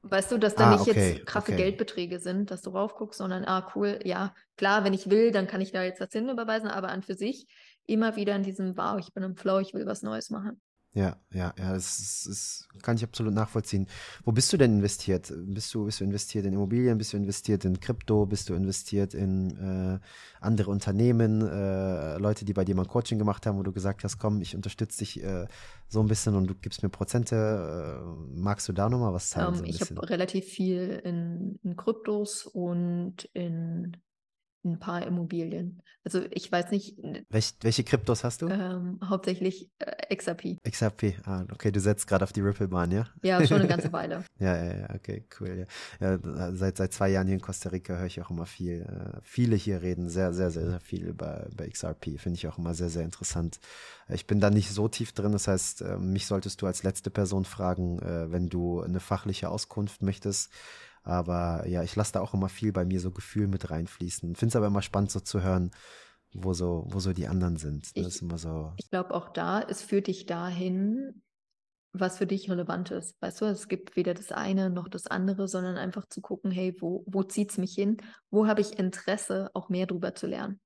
Weißt 0.04 0.32
du, 0.32 0.38
dass 0.38 0.56
da 0.56 0.68
ah, 0.68 0.72
nicht 0.72 0.82
okay, 0.82 1.14
jetzt 1.14 1.26
krasse 1.26 1.54
okay. 1.54 1.62
Geldbeträge 1.62 2.20
sind, 2.20 2.52
dass 2.52 2.62
du 2.62 2.72
raufguckst, 2.72 3.18
sondern, 3.18 3.46
ah, 3.46 3.72
cool, 3.74 4.00
ja, 4.04 4.36
klar, 4.58 4.84
wenn 4.84 4.94
ich 4.94 5.10
will, 5.10 5.32
dann 5.32 5.48
kann 5.48 5.62
ich 5.62 5.72
da 5.72 5.82
jetzt 5.82 6.02
das 6.02 6.12
hinüberweisen, 6.12 6.68
aber 6.68 6.90
an 6.90 7.04
für 7.04 7.16
sich 7.16 7.48
immer 7.86 8.18
wieder 8.18 8.36
in 8.36 8.44
diesem, 8.44 8.76
wow, 8.76 9.00
ich 9.00 9.14
bin 9.14 9.24
im 9.24 9.38
Flow, 9.38 9.60
ich 9.60 9.74
will 9.74 9.86
was 9.86 10.02
Neues 10.02 10.30
machen. 10.30 10.62
Ja, 10.96 11.18
ja, 11.32 11.56
ja, 11.58 11.74
das, 11.74 12.00
ist, 12.00 12.28
das 12.28 12.82
kann 12.84 12.98
ich 12.98 13.04
absolut 13.04 13.34
nachvollziehen. 13.34 13.88
Wo 14.26 14.32
bist 14.32 14.54
du 14.54 14.58
denn 14.58 14.76
investiert? 14.76 15.34
Bist 15.36 15.74
du, 15.74 15.86
bist 15.86 16.00
du 16.00 16.04
investiert 16.04 16.46
in 16.46 16.54
Immobilien? 16.54 17.00
Bist 17.00 17.14
du 17.14 17.18
investiert 17.18 17.66
in 17.66 17.80
Krypto? 17.80 18.28
Bist 18.28 18.50
du 18.50 18.54
investiert 18.54 19.16
in 19.16 19.58
äh, 19.58 20.00
andere 20.40 20.70
Unternehmen? 20.70 21.42
Äh, 21.42 22.20
Leute, 22.20 22.46
die 22.46 22.54
bei 22.54 22.64
dir 22.64 22.76
mal 22.76 22.86
Coaching 22.86 23.18
gemacht 23.18 23.48
haben, 23.48 23.58
wo 23.58 23.64
du 23.64 23.72
gesagt 23.72 24.04
hast, 24.04 24.20
komm, 24.20 24.40
ich 24.42 24.56
unterstütze 24.56 25.00
dich 25.00 25.24
äh, 25.24 25.48
so 25.88 26.00
ein 26.00 26.08
bisschen 26.08 26.36
und 26.36 26.46
du 26.46 26.54
gibst 26.54 26.84
mir 26.84 26.90
Prozente. 26.90 28.04
Äh, 28.04 28.40
magst 28.40 28.70
du 28.70 28.74
da 28.74 28.88
nochmal 28.88 29.14
was 29.14 29.32
zeigen? 29.32 29.48
Um, 29.48 29.56
so 29.56 29.64
ich 29.64 29.82
habe 29.82 30.10
relativ 30.10 30.46
viel 30.46 31.02
in, 31.04 31.60
in 31.64 31.76
Kryptos 31.76 32.46
und 32.46 33.24
in 33.34 33.98
ein 34.64 34.80
paar 34.80 35.06
Immobilien. 35.06 35.82
Also 36.06 36.22
ich 36.32 36.52
weiß 36.52 36.72
nicht. 36.72 36.98
Welch, 37.30 37.54
welche 37.62 37.84
Kryptos 37.84 38.24
hast 38.24 38.42
du? 38.42 38.50
Ähm, 38.50 39.00
hauptsächlich 39.04 39.72
äh, 39.80 40.14
XRP. 40.14 40.58
XRP, 40.70 41.16
ah, 41.26 41.46
okay, 41.52 41.72
du 41.72 41.80
setzt 41.80 42.08
gerade 42.08 42.24
auf 42.24 42.34
die 42.34 42.42
Ripple-Bahn, 42.42 42.92
ja? 42.92 43.08
Ja, 43.24 43.46
schon 43.46 43.60
eine 43.60 43.70
ganze 43.70 43.92
Weile. 43.94 44.26
ja, 44.40 44.56
ja, 44.56 44.78
ja, 44.80 44.96
okay, 44.96 45.26
cool. 45.40 45.66
Ja. 46.00 46.16
ja. 46.16 46.54
seit, 46.54 46.78
seit 46.78 46.94
zwei 46.94 47.10
Jahren 47.10 47.28
hier 47.28 47.36
in 47.36 47.42
Costa 47.42 47.70
Rica 47.70 47.96
höre 47.96 48.06
ich 48.06 48.22
auch 48.22 48.30
immer 48.30 48.46
viel. 48.46 48.82
Äh, 48.82 49.20
viele 49.24 49.56
hier 49.56 49.82
reden 49.82 50.10
sehr, 50.10 50.34
sehr, 50.34 50.52
sehr, 50.52 50.70
sehr 50.70 50.80
viel 50.82 51.06
über, 51.06 51.48
über 51.52 51.68
XRP. 51.68 52.20
Finde 52.20 52.36
ich 52.36 52.48
auch 52.48 52.58
immer 52.58 52.74
sehr, 52.74 52.90
sehr 52.90 53.04
interessant. 53.04 53.60
Ich 54.10 54.28
bin 54.28 54.42
da 54.42 54.50
nicht 54.50 54.72
so 54.72 54.90
tief 54.90 55.14
drin, 55.14 55.32
das 55.32 55.48
heißt, 55.48 55.82
äh, 55.84 55.98
mich 55.98 56.28
solltest 56.28 56.62
du 56.62 56.68
als 56.68 56.84
letzte 56.84 57.12
Person 57.12 57.46
fragen, 57.46 58.00
äh, 58.00 58.30
wenn 58.30 58.50
du 58.50 58.82
eine 58.82 59.00
fachliche 59.00 59.50
Auskunft 59.50 60.02
möchtest. 60.02 60.52
Aber 61.04 61.68
ja, 61.68 61.84
ich 61.84 61.96
lasse 61.96 62.14
da 62.14 62.22
auch 62.22 62.34
immer 62.34 62.50
viel 62.50 62.72
bei 62.72 62.86
mir 62.86 63.00
so 63.00 63.12
Gefühl 63.12 63.48
mit 63.48 63.70
reinfließen. 63.70 64.36
Finde 64.36 64.52
es 64.52 64.56
aber 64.56 64.68
immer 64.68 64.82
spannend 64.82 65.12
so 65.12 65.20
zu 65.20 65.42
hören, 65.44 65.72
wo 66.34 66.54
so, 66.54 66.86
wo 66.88 67.00
so 67.00 67.14
die 67.14 67.28
anderen 67.28 67.58
sind. 67.58 67.84
Das 67.84 67.92
ich, 67.96 68.08
ist 68.08 68.22
immer 68.22 68.38
so. 68.38 68.74
Ich 68.78 68.90
glaube 68.90 69.14
auch 69.14 69.30
da, 69.30 69.62
es 69.62 69.82
führt 69.82 70.08
dich 70.08 70.26
dahin, 70.26 71.22
was 71.92 72.18
für 72.18 72.26
dich 72.26 72.50
relevant 72.50 72.92
ist. 72.92 73.22
Weißt 73.22 73.42
du, 73.42 73.46
es 73.46 73.68
gibt 73.68 73.96
weder 73.96 74.14
das 74.14 74.32
eine 74.32 74.70
noch 74.70 74.88
das 74.88 75.08
andere, 75.08 75.48
sondern 75.48 75.78
einfach 75.78 76.08
zu 76.08 76.22
gucken, 76.22 76.52
hey, 76.52 76.76
wo, 76.80 77.04
wo 77.06 77.24
zieht 77.24 77.52
es 77.52 77.58
mich 77.58 77.76
hin? 77.76 77.98
Wo 78.32 78.48
habe 78.48 78.62
ich 78.62 78.80
Interesse, 78.80 79.52
auch 79.54 79.70
mehr 79.70 79.86
drüber 79.86 80.16
zu 80.16 80.26
lernen? 80.26 80.60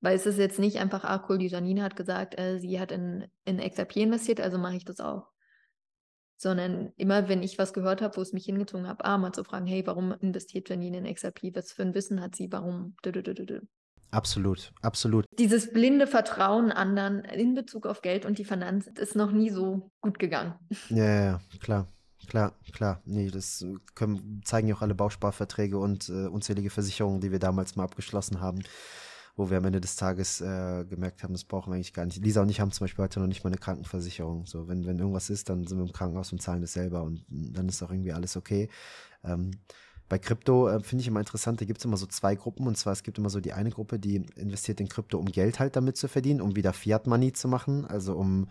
Weil 0.00 0.16
es 0.16 0.26
ist 0.26 0.38
jetzt 0.38 0.58
nicht 0.58 0.78
einfach, 0.78 1.04
ah 1.04 1.24
cool, 1.28 1.38
die 1.38 1.48
Janine 1.48 1.82
hat 1.82 1.96
gesagt, 1.96 2.38
äh, 2.38 2.58
sie 2.58 2.78
hat 2.78 2.92
in, 2.92 3.26
in 3.44 3.58
XRP 3.58 3.96
investiert, 3.96 4.40
also 4.40 4.58
mache 4.58 4.76
ich 4.76 4.84
das 4.84 5.00
auch 5.00 5.28
sondern 6.38 6.92
immer, 6.96 7.28
wenn 7.28 7.42
ich 7.42 7.58
was 7.58 7.72
gehört 7.72 8.00
habe, 8.00 8.16
wo 8.16 8.22
es 8.22 8.32
mich 8.32 8.46
hingezogen 8.46 8.86
hat, 8.88 9.04
ah, 9.04 9.18
mal 9.18 9.32
zu 9.32 9.44
fragen, 9.44 9.66
hey, 9.66 9.86
warum 9.86 10.12
investiert 10.20 10.68
Janine 10.70 10.98
in 10.98 11.14
XRP? 11.14 11.54
Was 11.54 11.72
für 11.72 11.82
ein 11.82 11.94
Wissen 11.94 12.20
hat 12.20 12.36
sie? 12.36 12.50
Warum? 12.50 12.94
Absolut, 14.10 14.72
absolut. 14.80 15.26
Dieses 15.38 15.72
blinde 15.72 16.06
Vertrauen 16.06 16.72
anderen 16.72 17.24
in 17.24 17.54
Bezug 17.54 17.86
auf 17.86 18.00
Geld 18.00 18.24
und 18.24 18.38
die 18.38 18.44
Finanz 18.44 18.86
ist 18.86 19.16
noch 19.16 19.32
nie 19.32 19.50
so 19.50 19.90
gut 20.00 20.18
gegangen. 20.18 20.54
Ja, 20.88 21.04
ja, 21.04 21.24
ja 21.24 21.40
klar. 21.60 21.86
Klar, 22.28 22.52
klar. 22.72 23.00
Nee, 23.04 23.30
das 23.30 23.64
können, 23.94 24.42
zeigen 24.44 24.68
ja 24.68 24.74
auch 24.74 24.82
alle 24.82 24.94
Bausparverträge 24.94 25.78
und 25.78 26.08
äh, 26.08 26.26
unzählige 26.26 26.68
Versicherungen, 26.68 27.20
die 27.20 27.32
wir 27.32 27.38
damals 27.38 27.74
mal 27.74 27.84
abgeschlossen 27.84 28.40
haben 28.40 28.62
wo 29.38 29.50
wir 29.50 29.58
am 29.58 29.64
Ende 29.64 29.80
des 29.80 29.94
Tages 29.94 30.40
äh, 30.40 30.84
gemerkt 30.84 31.22
haben, 31.22 31.32
das 31.32 31.44
brauchen 31.44 31.70
wir 31.70 31.76
eigentlich 31.76 31.92
gar 31.92 32.04
nicht. 32.04 32.22
Lisa 32.22 32.42
und 32.42 32.48
ich 32.48 32.60
haben 32.60 32.72
zum 32.72 32.84
Beispiel 32.84 33.04
heute 33.04 33.20
noch 33.20 33.28
nicht 33.28 33.44
mal 33.44 33.50
eine 33.50 33.58
Krankenversicherung. 33.58 34.46
So, 34.46 34.66
wenn, 34.66 34.84
wenn 34.84 34.98
irgendwas 34.98 35.30
ist, 35.30 35.48
dann 35.48 35.64
sind 35.64 35.78
wir 35.78 35.86
im 35.86 35.92
Krankenhaus 35.92 36.32
und 36.32 36.42
zahlen 36.42 36.60
das 36.60 36.72
selber 36.72 37.04
und 37.04 37.24
dann 37.28 37.68
ist 37.68 37.80
auch 37.82 37.90
irgendwie 37.92 38.12
alles 38.12 38.36
okay. 38.36 38.68
Ähm, 39.22 39.52
bei 40.08 40.18
Krypto 40.18 40.68
äh, 40.68 40.80
finde 40.80 41.02
ich 41.02 41.08
immer 41.08 41.20
interessant, 41.20 41.60
da 41.60 41.66
gibt 41.66 41.78
es 41.78 41.84
immer 41.84 41.96
so 41.96 42.06
zwei 42.06 42.34
Gruppen. 42.34 42.66
Und 42.66 42.76
zwar, 42.76 42.92
es 42.92 43.04
gibt 43.04 43.16
immer 43.18 43.30
so 43.30 43.40
die 43.40 43.52
eine 43.52 43.70
Gruppe, 43.70 44.00
die 44.00 44.16
investiert 44.34 44.80
in 44.80 44.88
Krypto, 44.88 45.18
um 45.18 45.26
Geld 45.26 45.60
halt 45.60 45.76
damit 45.76 45.96
zu 45.96 46.08
verdienen, 46.08 46.40
um 46.40 46.56
wieder 46.56 46.72
Fiat 46.72 47.06
Money 47.06 47.32
zu 47.32 47.46
machen, 47.46 47.84
also 47.84 48.14
um 48.14 48.48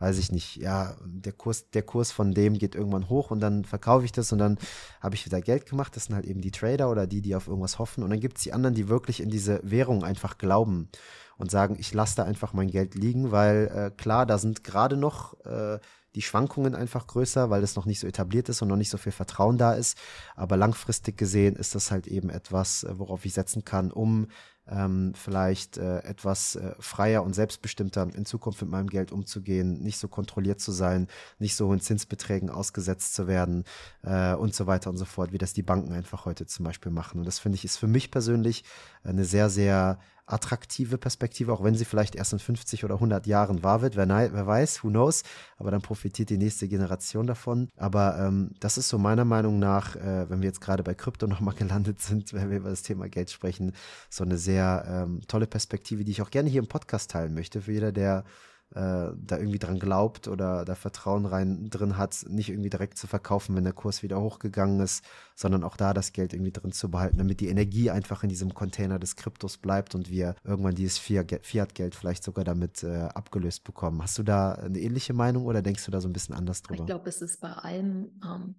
weiß 0.00 0.18
ich 0.18 0.32
nicht, 0.32 0.56
ja, 0.56 0.96
der 1.04 1.32
Kurs, 1.32 1.70
der 1.70 1.82
Kurs 1.82 2.10
von 2.10 2.32
dem 2.32 2.54
geht 2.54 2.74
irgendwann 2.74 3.08
hoch 3.10 3.30
und 3.30 3.40
dann 3.40 3.64
verkaufe 3.64 4.06
ich 4.06 4.12
das 4.12 4.32
und 4.32 4.38
dann 4.38 4.58
habe 5.00 5.14
ich 5.14 5.26
wieder 5.26 5.42
Geld 5.42 5.66
gemacht. 5.66 5.94
Das 5.94 6.06
sind 6.06 6.14
halt 6.14 6.24
eben 6.24 6.40
die 6.40 6.50
Trader 6.50 6.90
oder 6.90 7.06
die, 7.06 7.20
die 7.20 7.36
auf 7.36 7.46
irgendwas 7.46 7.78
hoffen. 7.78 8.02
Und 8.02 8.10
dann 8.10 8.18
gibt 8.18 8.38
es 8.38 8.42
die 8.42 8.54
anderen, 8.54 8.74
die 8.74 8.88
wirklich 8.88 9.20
in 9.20 9.28
diese 9.28 9.60
Währung 9.62 10.02
einfach 10.02 10.38
glauben 10.38 10.88
und 11.36 11.50
sagen, 11.50 11.76
ich 11.78 11.92
lasse 11.92 12.16
da 12.16 12.24
einfach 12.24 12.54
mein 12.54 12.70
Geld 12.70 12.94
liegen, 12.94 13.30
weil 13.30 13.70
äh, 13.74 13.90
klar, 13.94 14.24
da 14.24 14.38
sind 14.38 14.64
gerade 14.64 14.96
noch 14.96 15.38
äh, 15.44 15.78
die 16.14 16.22
Schwankungen 16.22 16.74
einfach 16.74 17.06
größer, 17.06 17.50
weil 17.50 17.62
es 17.62 17.76
noch 17.76 17.86
nicht 17.86 18.00
so 18.00 18.06
etabliert 18.06 18.48
ist 18.48 18.62
und 18.62 18.68
noch 18.68 18.76
nicht 18.76 18.90
so 18.90 18.98
viel 18.98 19.12
Vertrauen 19.12 19.58
da 19.58 19.74
ist. 19.74 19.96
Aber 20.34 20.56
langfristig 20.56 21.16
gesehen 21.16 21.56
ist 21.56 21.74
das 21.74 21.90
halt 21.90 22.06
eben 22.06 22.30
etwas, 22.30 22.84
äh, 22.84 22.98
worauf 22.98 23.24
ich 23.24 23.34
setzen 23.34 23.64
kann, 23.64 23.90
um 23.90 24.28
ähm, 24.70 25.12
vielleicht 25.14 25.76
äh, 25.76 25.98
etwas 25.98 26.56
äh, 26.56 26.74
freier 26.78 27.22
und 27.22 27.34
selbstbestimmter 27.34 28.08
in 28.14 28.24
Zukunft 28.24 28.62
mit 28.62 28.70
meinem 28.70 28.88
Geld 28.88 29.12
umzugehen, 29.12 29.82
nicht 29.82 29.98
so 29.98 30.08
kontrolliert 30.08 30.60
zu 30.60 30.72
sein, 30.72 31.08
nicht 31.38 31.56
so 31.56 31.68
hohen 31.68 31.80
Zinsbeträgen 31.80 32.50
ausgesetzt 32.50 33.14
zu 33.14 33.26
werden 33.26 33.64
äh, 34.02 34.34
und 34.34 34.54
so 34.54 34.66
weiter 34.66 34.90
und 34.90 34.96
so 34.96 35.04
fort, 35.04 35.32
wie 35.32 35.38
das 35.38 35.52
die 35.52 35.62
Banken 35.62 35.92
einfach 35.92 36.24
heute 36.24 36.46
zum 36.46 36.64
Beispiel 36.64 36.92
machen. 36.92 37.18
Und 37.20 37.26
das 37.26 37.38
finde 37.38 37.56
ich 37.56 37.64
ist 37.64 37.76
für 37.76 37.88
mich 37.88 38.10
persönlich 38.10 38.64
eine 39.02 39.24
sehr, 39.24 39.50
sehr 39.50 39.98
attraktive 40.32 40.98
Perspektive, 40.98 41.52
auch 41.52 41.62
wenn 41.62 41.74
sie 41.74 41.84
vielleicht 41.84 42.14
erst 42.14 42.32
in 42.32 42.38
50 42.38 42.84
oder 42.84 42.94
100 42.94 43.26
Jahren 43.26 43.62
wahr 43.62 43.82
wird. 43.82 43.96
Wer, 43.96 44.08
wer 44.08 44.46
weiß, 44.46 44.84
who 44.84 44.88
knows. 44.88 45.22
Aber 45.58 45.70
dann 45.70 45.82
profitiert 45.82 46.30
die 46.30 46.38
nächste 46.38 46.68
Generation 46.68 47.26
davon. 47.26 47.68
Aber 47.76 48.18
ähm, 48.18 48.52
das 48.60 48.78
ist 48.78 48.88
so 48.88 48.98
meiner 48.98 49.24
Meinung 49.24 49.58
nach, 49.58 49.96
äh, 49.96 50.28
wenn 50.30 50.40
wir 50.40 50.48
jetzt 50.48 50.60
gerade 50.60 50.82
bei 50.82 50.94
Krypto 50.94 51.26
nochmal 51.28 51.54
gelandet 51.54 52.00
sind, 52.00 52.32
wenn 52.32 52.50
wir 52.50 52.58
über 52.58 52.70
das 52.70 52.82
Thema 52.82 53.08
Geld 53.08 53.30
sprechen, 53.30 53.72
so 54.08 54.24
eine 54.24 54.38
sehr 54.38 54.84
ähm, 54.88 55.20
tolle 55.26 55.46
Perspektive, 55.46 56.04
die 56.04 56.12
ich 56.12 56.22
auch 56.22 56.30
gerne 56.30 56.48
hier 56.48 56.60
im 56.60 56.68
Podcast 56.68 57.10
teilen 57.10 57.34
möchte. 57.34 57.62
Für 57.62 57.72
jeder, 57.72 57.92
der 57.92 58.24
da 58.72 59.14
irgendwie 59.30 59.58
dran 59.58 59.78
glaubt 59.78 60.28
oder 60.28 60.64
da 60.64 60.74
Vertrauen 60.76 61.26
rein 61.26 61.68
drin 61.70 61.96
hat, 61.96 62.24
nicht 62.28 62.50
irgendwie 62.50 62.70
direkt 62.70 62.98
zu 62.98 63.08
verkaufen, 63.08 63.56
wenn 63.56 63.64
der 63.64 63.72
Kurs 63.72 64.02
wieder 64.02 64.20
hochgegangen 64.20 64.80
ist, 64.80 65.04
sondern 65.34 65.64
auch 65.64 65.76
da 65.76 65.92
das 65.92 66.12
Geld 66.12 66.32
irgendwie 66.32 66.52
drin 66.52 66.70
zu 66.70 66.90
behalten, 66.90 67.18
damit 67.18 67.40
die 67.40 67.48
Energie 67.48 67.90
einfach 67.90 68.22
in 68.22 68.28
diesem 68.28 68.54
Container 68.54 68.98
des 68.98 69.16
Kryptos 69.16 69.58
bleibt 69.58 69.94
und 69.94 70.08
wir 70.08 70.36
irgendwann 70.44 70.74
dieses 70.74 70.98
Fiat-Geld 70.98 71.94
vielleicht 71.94 72.22
sogar 72.22 72.44
damit 72.44 72.84
äh, 72.84 73.08
abgelöst 73.14 73.64
bekommen. 73.64 74.02
Hast 74.02 74.18
du 74.18 74.22
da 74.22 74.52
eine 74.52 74.78
ähnliche 74.78 75.14
Meinung 75.14 75.46
oder 75.46 75.62
denkst 75.62 75.84
du 75.84 75.90
da 75.90 76.00
so 76.00 76.08
ein 76.08 76.12
bisschen 76.12 76.34
anders 76.34 76.62
drüber? 76.62 76.82
Ich 76.82 76.86
glaube, 76.86 77.08
es 77.08 77.22
ist 77.22 77.40
bei 77.40 77.52
allem, 77.52 78.20
ähm, 78.24 78.54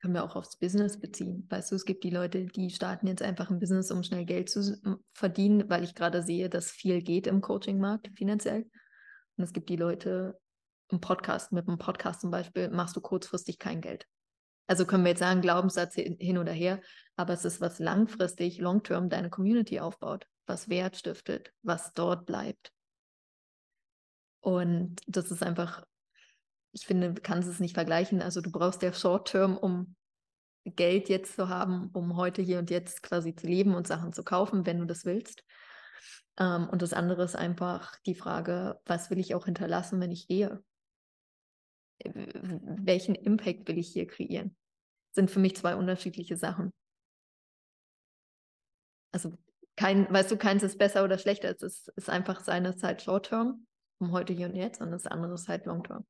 können 0.00 0.14
wir 0.14 0.22
auch 0.22 0.36
aufs 0.36 0.58
Business 0.58 1.00
beziehen. 1.00 1.46
Weißt 1.48 1.72
du, 1.72 1.74
es 1.74 1.84
gibt 1.84 2.04
die 2.04 2.10
Leute, 2.10 2.46
die 2.46 2.70
starten 2.70 3.08
jetzt 3.08 3.22
einfach 3.22 3.50
ein 3.50 3.58
Business, 3.58 3.90
um 3.90 4.02
schnell 4.02 4.24
Geld 4.24 4.48
zu 4.48 4.78
verdienen, 5.12 5.68
weil 5.68 5.82
ich 5.82 5.94
gerade 5.94 6.22
sehe, 6.22 6.48
dass 6.48 6.70
viel 6.70 7.02
geht 7.02 7.26
im 7.26 7.40
Coaching-Markt 7.40 8.10
finanziell. 8.16 8.66
Und 9.36 9.44
es 9.44 9.52
gibt 9.52 9.68
die 9.68 9.76
Leute 9.76 10.38
im 10.90 11.00
Podcast, 11.00 11.52
mit 11.52 11.68
einem 11.68 11.78
Podcast 11.78 12.20
zum 12.20 12.30
Beispiel, 12.30 12.68
machst 12.68 12.96
du 12.96 13.00
kurzfristig 13.00 13.58
kein 13.58 13.80
Geld. 13.80 14.06
Also 14.68 14.84
können 14.84 15.04
wir 15.04 15.10
jetzt 15.10 15.20
sagen, 15.20 15.42
Glaubenssatz 15.42 15.94
hin 15.94 16.38
oder 16.38 16.52
her, 16.52 16.80
aber 17.16 17.32
es 17.32 17.44
ist 17.44 17.60
was 17.60 17.78
langfristig, 17.78 18.58
long-term 18.58 19.08
deine 19.08 19.30
Community 19.30 19.78
aufbaut, 19.78 20.26
was 20.46 20.68
Wert 20.68 20.96
stiftet, 20.96 21.52
was 21.62 21.92
dort 21.92 22.26
bleibt. 22.26 22.72
Und 24.40 25.00
das 25.06 25.30
ist 25.30 25.42
einfach, 25.42 25.84
ich 26.72 26.86
finde, 26.86 27.14
du 27.14 27.20
kannst 27.20 27.48
es 27.48 27.60
nicht 27.60 27.74
vergleichen. 27.74 28.22
Also 28.22 28.40
du 28.40 28.50
brauchst 28.50 28.82
ja 28.82 28.92
Short-Term, 28.92 29.56
um 29.56 29.96
Geld 30.64 31.08
jetzt 31.08 31.36
zu 31.36 31.48
haben, 31.48 31.90
um 31.92 32.16
heute 32.16 32.42
hier 32.42 32.58
und 32.58 32.70
jetzt 32.70 33.02
quasi 33.02 33.34
zu 33.34 33.46
leben 33.46 33.74
und 33.74 33.86
Sachen 33.86 34.12
zu 34.12 34.24
kaufen, 34.24 34.66
wenn 34.66 34.78
du 34.78 34.84
das 34.84 35.04
willst. 35.04 35.44
Ähm, 36.38 36.68
und 36.68 36.82
das 36.82 36.92
andere 36.92 37.24
ist 37.24 37.36
einfach 37.36 37.98
die 38.00 38.14
Frage, 38.14 38.80
was 38.84 39.10
will 39.10 39.18
ich 39.18 39.34
auch 39.34 39.46
hinterlassen, 39.46 40.00
wenn 40.00 40.10
ich 40.10 40.28
gehe? 40.28 40.62
Welchen 42.04 43.14
Impact 43.14 43.68
will 43.68 43.78
ich 43.78 43.88
hier 43.88 44.06
kreieren? 44.06 44.56
Sind 45.12 45.30
für 45.30 45.40
mich 45.40 45.56
zwei 45.56 45.76
unterschiedliche 45.76 46.36
Sachen. 46.36 46.72
Also 49.12 49.32
kein, 49.76 50.12
weißt 50.12 50.30
du, 50.30 50.36
keins 50.36 50.62
ist 50.62 50.78
besser 50.78 51.04
oder 51.04 51.18
schlechter. 51.18 51.50
Es 51.50 51.62
ist, 51.62 51.88
ist 51.96 52.10
einfach 52.10 52.40
seine 52.40 52.76
Zeit 52.76 53.02
Short-Term, 53.02 53.66
um 53.98 54.12
heute 54.12 54.32
hier 54.32 54.48
und 54.48 54.56
jetzt, 54.56 54.80
und 54.80 54.90
das 54.90 55.06
andere 55.06 55.34
ist 55.34 55.48
halt 55.48 55.64
Long-Term. 55.66 56.06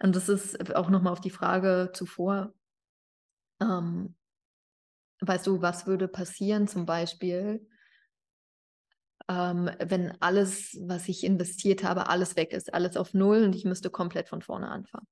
Und 0.00 0.14
das 0.14 0.28
ist 0.28 0.74
auch 0.76 0.90
nochmal 0.90 1.12
auf 1.12 1.20
die 1.20 1.30
Frage 1.30 1.90
zuvor. 1.92 2.54
Ähm, 3.60 4.14
weißt 5.20 5.46
du, 5.48 5.60
was 5.60 5.86
würde 5.88 6.06
passieren 6.06 6.68
zum 6.68 6.86
Beispiel, 6.86 7.68
ähm, 9.28 9.70
wenn 9.78 10.12
alles, 10.20 10.78
was 10.82 11.08
ich 11.08 11.24
investiert 11.24 11.84
habe, 11.84 12.08
alles 12.08 12.36
weg 12.36 12.52
ist, 12.52 12.72
alles 12.72 12.96
auf 12.96 13.14
Null 13.14 13.44
und 13.44 13.54
ich 13.54 13.64
müsste 13.64 13.90
komplett 13.90 14.28
von 14.28 14.42
vorne 14.42 14.68
anfangen. 14.68 15.06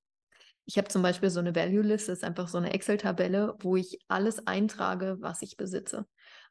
Ich 0.64 0.78
habe 0.78 0.88
zum 0.88 1.02
Beispiel 1.02 1.30
so 1.30 1.38
eine 1.38 1.54
Value 1.54 1.82
List, 1.82 2.08
das 2.08 2.18
ist 2.18 2.24
einfach 2.24 2.48
so 2.48 2.58
eine 2.58 2.72
Excel-Tabelle, 2.72 3.54
wo 3.60 3.76
ich 3.76 4.00
alles 4.08 4.46
eintrage, 4.48 5.16
was 5.20 5.42
ich 5.42 5.56
besitze. 5.56 6.06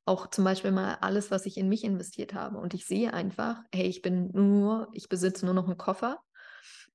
Auch 0.06 0.30
zum 0.30 0.46
Beispiel 0.46 0.72
mal 0.72 1.00
alles, 1.02 1.32
was 1.32 1.46
ich 1.46 1.58
in 1.58 1.68
mich 1.68 1.84
investiert 1.84 2.34
habe. 2.34 2.58
Und 2.60 2.74
ich 2.74 2.86
sehe 2.86 3.14
einfach, 3.14 3.62
hey, 3.74 3.88
ich 3.88 4.02
bin 4.02 4.30
nur, 4.32 4.88
ich 4.94 5.10
besitze 5.10 5.46
nur 5.46 5.54
noch 5.54 5.66
einen 5.66 5.78
Koffer, 5.78 6.20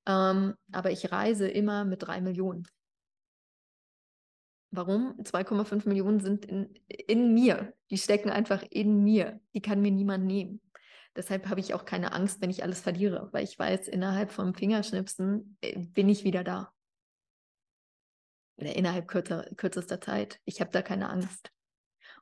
ähm, 0.07 0.55
aber 0.71 0.91
ich 0.91 1.11
reise 1.11 1.47
immer 1.47 1.85
mit 1.85 2.01
drei 2.01 2.21
Millionen. 2.21 2.65
Warum? 4.71 5.17
2,5 5.21 5.87
Millionen 5.87 6.21
sind 6.21 6.45
in, 6.45 6.73
in 6.87 7.33
mir. 7.33 7.73
Die 7.89 7.97
stecken 7.97 8.29
einfach 8.29 8.63
in 8.69 9.03
mir. 9.03 9.41
Die 9.53 9.61
kann 9.61 9.81
mir 9.81 9.91
niemand 9.91 10.25
nehmen. 10.25 10.61
Deshalb 11.15 11.49
habe 11.49 11.59
ich 11.59 11.73
auch 11.73 11.83
keine 11.83 12.13
Angst, 12.13 12.41
wenn 12.41 12.49
ich 12.49 12.63
alles 12.63 12.79
verliere, 12.79 13.27
weil 13.33 13.43
ich 13.43 13.59
weiß, 13.59 13.89
innerhalb 13.89 14.31
vom 14.31 14.53
Fingerschnipsen 14.53 15.57
äh, 15.59 15.77
bin 15.77 16.07
ich 16.07 16.23
wieder 16.23 16.45
da. 16.45 16.73
Oder 18.57 18.75
innerhalb 18.75 19.09
kürzer, 19.09 19.43
kürzester 19.57 19.99
Zeit. 19.99 20.39
Ich 20.45 20.61
habe 20.61 20.71
da 20.71 20.81
keine 20.81 21.09
Angst. 21.09 21.51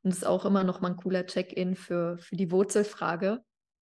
Und 0.01 0.11
es 0.11 0.17
ist 0.17 0.25
auch 0.25 0.45
immer 0.45 0.63
noch 0.63 0.81
mal 0.81 0.91
ein 0.91 0.97
cooler 0.97 1.27
Check-in 1.27 1.75
für, 1.75 2.17
für 2.17 2.35
die 2.35 2.49
Wurzelfrage, 2.49 3.43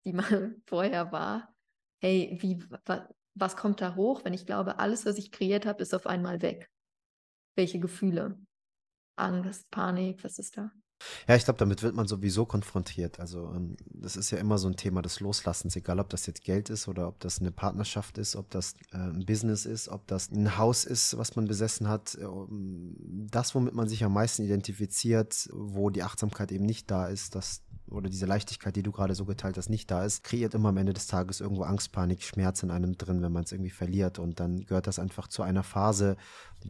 die 0.05 0.13
mal 0.13 0.55
vorher 0.65 1.11
war. 1.11 1.53
Hey, 1.99 2.37
wie, 2.39 2.63
wa, 2.85 3.09
was 3.33 3.57
kommt 3.57 3.81
da 3.81 3.95
hoch, 3.95 4.23
wenn 4.23 4.33
ich 4.33 4.45
glaube, 4.45 4.79
alles, 4.79 5.05
was 5.05 5.17
ich 5.17 5.31
kreiert 5.31 5.65
habe, 5.65 5.81
ist 5.81 5.93
auf 5.93 6.07
einmal 6.07 6.41
weg? 6.41 6.69
Welche 7.55 7.79
Gefühle? 7.79 8.37
Angst, 9.17 9.69
Panik, 9.71 10.23
was 10.23 10.39
ist 10.39 10.57
da? 10.57 10.71
Ja, 11.27 11.35
ich 11.35 11.43
glaube, 11.43 11.57
damit 11.57 11.83
wird 11.83 11.93
man 11.93 12.07
sowieso 12.07 12.45
konfrontiert. 12.45 13.19
Also 13.19 13.51
ähm, 13.53 13.75
das 13.89 14.15
ist 14.15 14.31
ja 14.31 14.37
immer 14.37 14.57
so 14.57 14.67
ein 14.67 14.77
Thema 14.77 15.01
des 15.01 15.19
Loslassens, 15.19 15.75
egal 15.75 15.99
ob 15.99 16.09
das 16.09 16.25
jetzt 16.25 16.43
Geld 16.43 16.69
ist 16.69 16.87
oder 16.87 17.07
ob 17.07 17.19
das 17.19 17.39
eine 17.39 17.51
Partnerschaft 17.51 18.17
ist, 18.17 18.35
ob 18.35 18.49
das 18.49 18.75
äh, 18.91 18.97
ein 18.97 19.25
Business 19.25 19.65
ist, 19.65 19.89
ob 19.89 20.07
das 20.07 20.31
ein 20.31 20.57
Haus 20.57 20.85
ist, 20.85 21.17
was 21.17 21.35
man 21.35 21.45
besessen 21.45 21.89
hat. 21.89 22.15
Äh, 22.15 22.25
das, 23.29 23.55
womit 23.55 23.73
man 23.73 23.89
sich 23.89 24.03
am 24.03 24.13
meisten 24.13 24.43
identifiziert, 24.43 25.49
wo 25.51 25.89
die 25.89 26.03
Achtsamkeit 26.03 26.51
eben 26.51 26.65
nicht 26.65 26.89
da 26.89 27.07
ist, 27.07 27.35
das 27.35 27.61
oder 27.87 28.09
diese 28.09 28.25
Leichtigkeit, 28.25 28.75
die 28.75 28.83
du 28.83 28.91
gerade 28.91 29.13
so 29.13 29.25
geteilt 29.25 29.57
hast, 29.57 29.69
nicht 29.69 29.91
da 29.91 30.03
ist, 30.03 30.23
kreiert 30.23 30.55
immer 30.55 30.69
am 30.69 30.77
Ende 30.77 30.93
des 30.93 31.07
Tages 31.07 31.39
irgendwo 31.39 31.63
Angst, 31.63 31.91
Panik, 31.91 32.23
Schmerz 32.23 32.63
in 32.63 32.71
einem 32.71 32.97
drin, 32.97 33.21
wenn 33.21 33.31
man 33.31 33.43
es 33.43 33.51
irgendwie 33.51 33.69
verliert. 33.69 34.17
Und 34.17 34.39
dann 34.39 34.65
gehört 34.65 34.87
das 34.87 34.97
einfach 34.97 35.27
zu 35.27 35.43
einer 35.43 35.63
Phase 35.63 36.17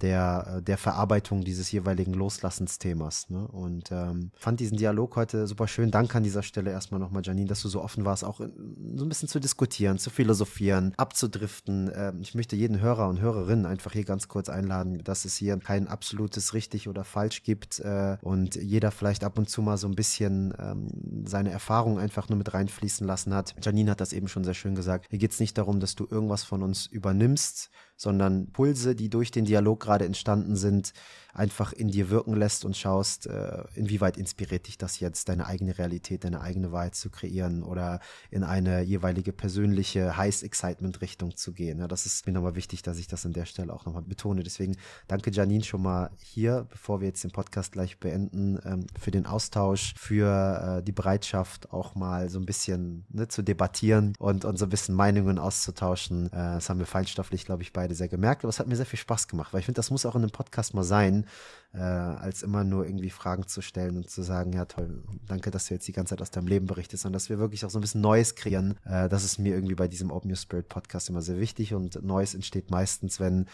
der, 0.01 0.57
äh, 0.57 0.61
der 0.61 0.77
Verarbeitung 0.77 1.43
dieses 1.43 1.71
jeweiligen 1.71 2.13
Loslassensthemas. 2.13 3.29
Ne? 3.29 3.47
Und 3.47 3.91
ähm, 3.91 4.31
fand 4.35 4.59
diesen 4.59 4.77
Dialog 4.77 5.15
heute 5.15 5.47
super 5.47 5.67
schön. 5.67 5.91
Danke 5.91 6.17
an 6.17 6.23
dieser 6.23 6.43
Stelle 6.43 6.71
erstmal 6.71 6.99
nochmal, 6.99 7.23
Janine, 7.23 7.47
dass 7.47 7.61
du 7.61 7.69
so 7.69 7.81
offen 7.81 8.05
warst, 8.05 8.23
auch 8.23 8.39
so 8.39 9.05
ein 9.05 9.09
bisschen 9.09 9.29
zu 9.29 9.39
diskutieren, 9.39 9.97
zu 9.97 10.09
philosophieren, 10.09 10.93
abzudriften. 10.97 11.91
Ähm, 11.93 12.19
ich 12.21 12.35
möchte 12.35 12.55
jeden 12.55 12.79
Hörer 12.79 13.07
und 13.07 13.21
Hörerin 13.21 13.65
einfach 13.65 13.93
hier 13.93 14.05
ganz 14.05 14.27
kurz 14.27 14.49
einladen, 14.49 15.03
dass 15.03 15.25
es 15.25 15.35
hier 15.35 15.57
kein 15.57 15.87
absolutes 15.87 16.53
richtig 16.53 16.87
oder 16.87 17.03
falsch 17.03 17.43
gibt 17.43 17.79
äh, 17.79 18.17
und 18.21 18.55
jeder 18.55 18.91
vielleicht 18.91 19.23
ab 19.23 19.37
und 19.37 19.49
zu 19.49 19.61
mal 19.61 19.77
so 19.77 19.87
ein 19.87 19.95
bisschen 19.95 20.53
ähm, 20.59 21.23
seine 21.25 21.51
Erfahrungen 21.51 21.97
einfach 21.97 22.29
nur 22.29 22.37
mit 22.37 22.53
reinfließen 22.53 23.07
lassen 23.07 23.33
hat. 23.33 23.55
Janine 23.61 23.91
hat 23.91 24.01
das 24.01 24.13
eben 24.13 24.27
schon 24.27 24.43
sehr 24.43 24.53
schön 24.53 24.75
gesagt. 24.75 25.07
Hier 25.09 25.19
geht 25.19 25.31
es 25.31 25.39
nicht 25.39 25.57
darum, 25.57 25.79
dass 25.79 25.95
du 25.95 26.07
irgendwas 26.09 26.43
von 26.43 26.63
uns 26.63 26.85
übernimmst, 26.87 27.69
sondern 27.97 28.51
Pulse, 28.51 28.95
die 28.95 29.09
durch 29.09 29.31
den 29.31 29.45
Dialog 29.45 29.79
gerade 29.79 30.05
entstanden 30.05 30.55
sind, 30.55 30.93
einfach 31.35 31.73
in 31.73 31.89
dir 31.89 32.09
wirken 32.09 32.33
lässt 32.33 32.63
und 32.65 32.77
schaust, 32.77 33.27
äh, 33.27 33.63
inwieweit 33.75 34.17
inspiriert 34.17 34.67
dich 34.67 34.77
das 34.77 34.99
jetzt, 34.99 35.27
deine 35.27 35.45
eigene 35.45 35.77
Realität, 35.77 36.23
deine 36.23 36.39
eigene 36.41 36.71
Wahrheit 36.71 36.95
zu 36.95 37.09
kreieren 37.09 37.61
oder 37.63 37.99
in 38.31 38.43
eine 38.43 38.81
jeweilige 38.81 39.33
persönliche 39.33 40.15
Heiß-Excitement-Richtung 40.15 41.35
zu 41.35 41.51
gehen. 41.51 41.85
Das 41.89 42.05
ist 42.05 42.25
mir 42.25 42.31
nochmal 42.31 42.55
wichtig, 42.55 42.81
dass 42.83 42.97
ich 42.97 43.07
das 43.07 43.25
an 43.25 43.33
der 43.33 43.45
Stelle 43.45 43.73
auch 43.73 43.85
nochmal 43.85 44.03
betone. 44.03 44.43
Deswegen 44.43 44.77
danke 45.07 45.29
Janine 45.29 45.63
schon 45.63 45.81
mal 45.81 46.09
hier, 46.21 46.67
bevor 46.69 47.01
wir 47.01 47.07
jetzt 47.07 47.23
den 47.23 47.31
Podcast 47.31 47.73
gleich 47.73 47.99
beenden, 47.99 48.57
ähm, 48.63 48.87
für 48.97 49.11
den 49.11 49.25
Austausch, 49.25 49.93
für 49.97 50.77
äh, 50.79 50.83
die 50.83 50.93
Bereitschaft, 50.93 51.71
auch 51.73 51.95
mal 51.95 52.29
so 52.29 52.39
ein 52.39 52.45
bisschen 52.45 53.05
ne, 53.09 53.27
zu 53.27 53.41
debattieren 53.41 54.13
und, 54.19 54.45
und 54.45 54.57
so 54.57 54.65
ein 54.65 54.69
bisschen 54.69 54.95
Meinungen 54.95 55.37
auszutauschen. 55.37 56.27
Äh, 56.27 56.55
das 56.55 56.69
haben 56.69 56.79
wir 56.79 56.85
feinstofflich, 56.85 57.43
glaube 57.43 57.63
ich, 57.63 57.73
beide 57.85 57.95
sehr 57.95 58.07
gemerkt, 58.07 58.43
aber 58.43 58.49
es 58.49 58.59
hat 58.59 58.67
mir 58.67 58.75
sehr 58.75 58.85
viel 58.85 58.97
Spaß 58.97 59.27
gemacht, 59.27 59.53
weil 59.53 59.59
ich 59.59 59.65
finde, 59.65 59.77
das 59.77 59.91
muss 59.91 60.05
auch 60.07 60.15
in 60.15 60.23
einem 60.23 60.31
Podcast 60.31 60.73
mal 60.73 60.83
sein, 60.83 61.27
äh, 61.73 61.77
als 61.77 62.41
immer 62.41 62.63
nur 62.63 62.85
irgendwie 62.85 63.11
Fragen 63.11 63.47
zu 63.47 63.61
stellen 63.61 63.97
und 63.97 64.09
zu 64.09 64.23
sagen, 64.23 64.53
ja 64.53 64.65
toll, 64.65 65.03
danke, 65.27 65.51
dass 65.51 65.67
du 65.67 65.75
jetzt 65.75 65.87
die 65.87 65.91
ganze 65.91 66.11
Zeit 66.11 66.21
aus 66.21 66.31
deinem 66.31 66.47
Leben 66.47 66.65
berichtest, 66.65 67.03
sondern 67.03 67.13
dass 67.13 67.29
wir 67.29 67.37
wirklich 67.37 67.63
auch 67.63 67.69
so 67.69 67.77
ein 67.77 67.81
bisschen 67.81 68.01
Neues 68.01 68.33
kreieren. 68.33 68.79
Äh, 68.85 69.07
das 69.07 69.23
ist 69.23 69.37
mir 69.37 69.53
irgendwie 69.53 69.75
bei 69.75 69.87
diesem 69.87 70.09
Open 70.09 70.31
Your 70.31 70.37
Spirit 70.37 70.67
Podcast 70.67 71.09
immer 71.09 71.21
sehr 71.21 71.39
wichtig 71.39 71.75
und 71.75 72.03
Neues 72.03 72.33
entsteht 72.33 72.71
meistens, 72.71 73.19
wenn 73.19 73.45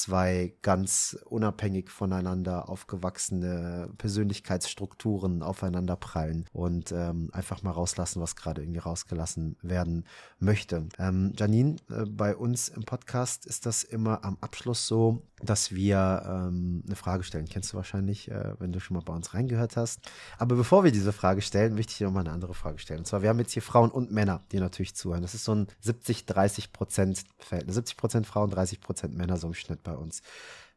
zwei 0.00 0.54
ganz 0.62 1.18
unabhängig 1.24 1.90
voneinander 1.90 2.68
aufgewachsene 2.68 3.90
Persönlichkeitsstrukturen 3.98 5.42
aufeinander 5.42 5.96
prallen 5.96 6.46
und 6.52 6.92
ähm, 6.92 7.30
einfach 7.32 7.62
mal 7.62 7.70
rauslassen, 7.70 8.20
was 8.20 8.36
gerade 8.36 8.62
irgendwie 8.62 8.80
rausgelassen 8.80 9.56
werden 9.62 10.04
möchte. 10.38 10.88
Ähm, 10.98 11.32
Janine, 11.36 11.76
äh, 11.90 12.04
bei 12.04 12.36
uns 12.36 12.68
im 12.68 12.84
Podcast 12.84 13.46
ist 13.46 13.66
das 13.66 13.82
immer 13.84 14.24
am 14.24 14.36
Abschluss 14.40 14.86
so, 14.86 15.22
dass 15.42 15.74
wir 15.74 16.22
ähm, 16.26 16.82
eine 16.86 16.96
Frage 16.96 17.22
stellen. 17.22 17.46
Kennst 17.48 17.72
du 17.72 17.76
wahrscheinlich, 17.76 18.30
äh, 18.30 18.54
wenn 18.58 18.72
du 18.72 18.80
schon 18.80 18.96
mal 18.96 19.02
bei 19.02 19.12
uns 19.12 19.34
reingehört 19.34 19.76
hast. 19.76 20.00
Aber 20.38 20.56
bevor 20.56 20.82
wir 20.82 20.92
diese 20.92 21.12
Frage 21.12 21.42
stellen, 21.42 21.74
möchte 21.74 21.92
ich 21.92 21.98
dir 21.98 22.06
nochmal 22.06 22.24
eine 22.24 22.32
andere 22.32 22.54
Frage 22.54 22.78
stellen. 22.78 23.00
Und 23.00 23.04
zwar, 23.06 23.22
wir 23.22 23.28
haben 23.28 23.38
jetzt 23.38 23.52
hier 23.52 23.62
Frauen 23.62 23.90
und 23.90 24.10
Männer, 24.10 24.42
die 24.52 24.60
natürlich 24.60 24.94
zuhören. 24.94 25.22
Das 25.22 25.34
ist 25.34 25.44
so 25.44 25.54
ein 25.54 25.66
70-30 25.84 26.72
Prozent 26.72 27.24
Verhältnis. 27.38 27.74
70 27.74 27.96
Prozent 27.96 28.26
Frauen, 28.26 28.50
30 28.50 28.80
Prozent 28.80 29.14
Männer 29.14 29.36
so 29.36 29.46
im 29.48 29.54
Schnitt 29.54 29.82
bei 29.82 29.94
uns. 29.94 30.22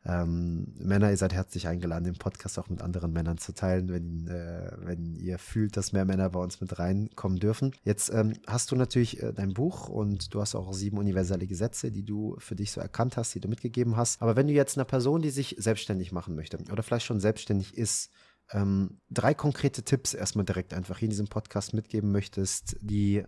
Ähm, 0.06 0.74
Männer, 0.78 1.10
ihr 1.10 1.18
seid 1.18 1.34
herzlich 1.34 1.68
eingeladen, 1.68 2.06
den 2.06 2.18
Podcast 2.18 2.58
auch 2.58 2.70
mit 2.70 2.82
anderen 2.82 3.12
Männern 3.12 3.38
zu 3.38 3.54
teilen, 3.54 3.90
wenn, 3.90 4.28
äh, 4.28 4.72
wenn 4.78 5.16
ihr 5.16 5.38
fühlt, 5.38 5.76
dass 5.76 5.92
mehr 5.92 6.06
Männer 6.06 6.30
bei 6.30 6.40
uns 6.40 6.62
mit 6.62 6.80
reinkommen 6.80 7.38
dürfen. 7.38 7.76
Jetzt 7.84 8.10
ähm, 8.14 8.34
hast 8.48 8.72
du 8.72 8.78
natürlich 8.78 9.22
äh, 9.22 9.34
dein 9.34 9.54
Buch 9.54 9.90
und 9.90 10.34
du 10.34 10.40
hast 10.40 10.56
auch 10.56 10.74
sieben 10.74 10.98
universelle 10.98 11.48
Gesetze, 11.48 11.92
die 11.92 12.06
du 12.06 12.38
für 12.40 12.56
dich 12.56 12.72
so 12.72 12.80
erkannt 12.80 13.18
hast, 13.18 13.36
die 13.36 13.42
du 13.42 13.50
mitgegeben 13.50 13.98
hast. 13.98 14.22
Aber 14.22 14.38
wenn 14.38 14.48
du 14.48 14.54
jetzt 14.54 14.78
einer 14.78 14.86
Person, 14.86 15.22
die 15.22 15.32
sich 15.32 15.56
selbstständig 15.60 16.14
machen 16.14 16.34
möchte 16.34 16.58
oder 16.72 16.82
vielleicht 16.82 17.06
schon 17.06 17.20
selbstständig 17.20 17.78
ist, 17.78 18.10
ähm, 18.52 19.02
drei 19.10 19.34
konkrete 19.34 19.84
Tipps 19.84 20.14
erstmal 20.14 20.46
direkt 20.46 20.74
einfach 20.74 20.98
hier 20.98 21.08
in 21.08 21.12
diesem 21.12 21.28
Podcast 21.28 21.74
mitgeben 21.74 22.12
möchtest, 22.12 22.78
die 22.80 23.26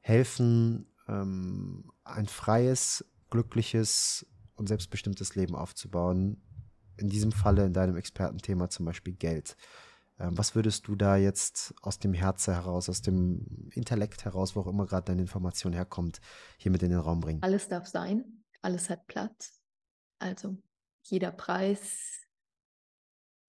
helfen, 0.00 0.86
ähm, 1.08 1.90
ein 2.04 2.26
freies, 2.26 3.04
glückliches, 3.30 4.26
und 4.60 4.68
selbstbestimmtes 4.68 5.34
Leben 5.34 5.56
aufzubauen. 5.56 6.40
In 6.96 7.08
diesem 7.08 7.32
Falle 7.32 7.64
in 7.64 7.72
deinem 7.72 7.96
Expertenthema 7.96 8.68
zum 8.68 8.84
Beispiel 8.84 9.14
Geld. 9.14 9.56
Ähm, 10.18 10.36
was 10.36 10.54
würdest 10.54 10.86
du 10.86 10.94
da 10.94 11.16
jetzt 11.16 11.74
aus 11.80 11.98
dem 11.98 12.12
Herzen 12.12 12.52
heraus, 12.54 12.88
aus 12.88 13.00
dem 13.00 13.70
Intellekt 13.72 14.24
heraus, 14.24 14.54
wo 14.54 14.60
auch 14.60 14.66
immer 14.66 14.86
gerade 14.86 15.06
deine 15.06 15.22
Information 15.22 15.72
herkommt, 15.72 16.20
hier 16.58 16.70
mit 16.70 16.82
in 16.82 16.90
den 16.90 17.00
Raum 17.00 17.20
bringen? 17.20 17.42
Alles 17.42 17.68
darf 17.68 17.86
sein, 17.86 18.44
alles 18.60 18.90
hat 18.90 19.06
Platz. 19.06 19.60
Also 20.18 20.58
jeder 21.04 21.32
Preis, 21.32 22.26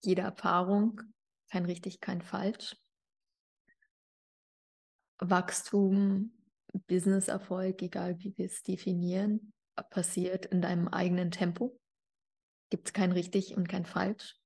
jede 0.02 0.22
Erfahrung, 0.22 1.02
kein 1.50 1.66
richtig, 1.66 2.00
kein 2.00 2.22
falsch. 2.22 2.78
Wachstum, 5.20 6.32
Businesserfolg, 6.88 7.82
egal 7.82 8.18
wie 8.20 8.36
wir 8.38 8.46
es 8.46 8.64
definieren, 8.64 9.54
passiert 9.90 10.46
in 10.46 10.62
deinem 10.62 10.88
eigenen 10.88 11.32
Tempo. 11.32 11.78
Gibt 12.70 12.88
es 12.88 12.94
kein 12.94 13.12
richtig 13.12 13.58
und 13.58 13.68
kein 13.68 13.86
falsch. 13.86 14.38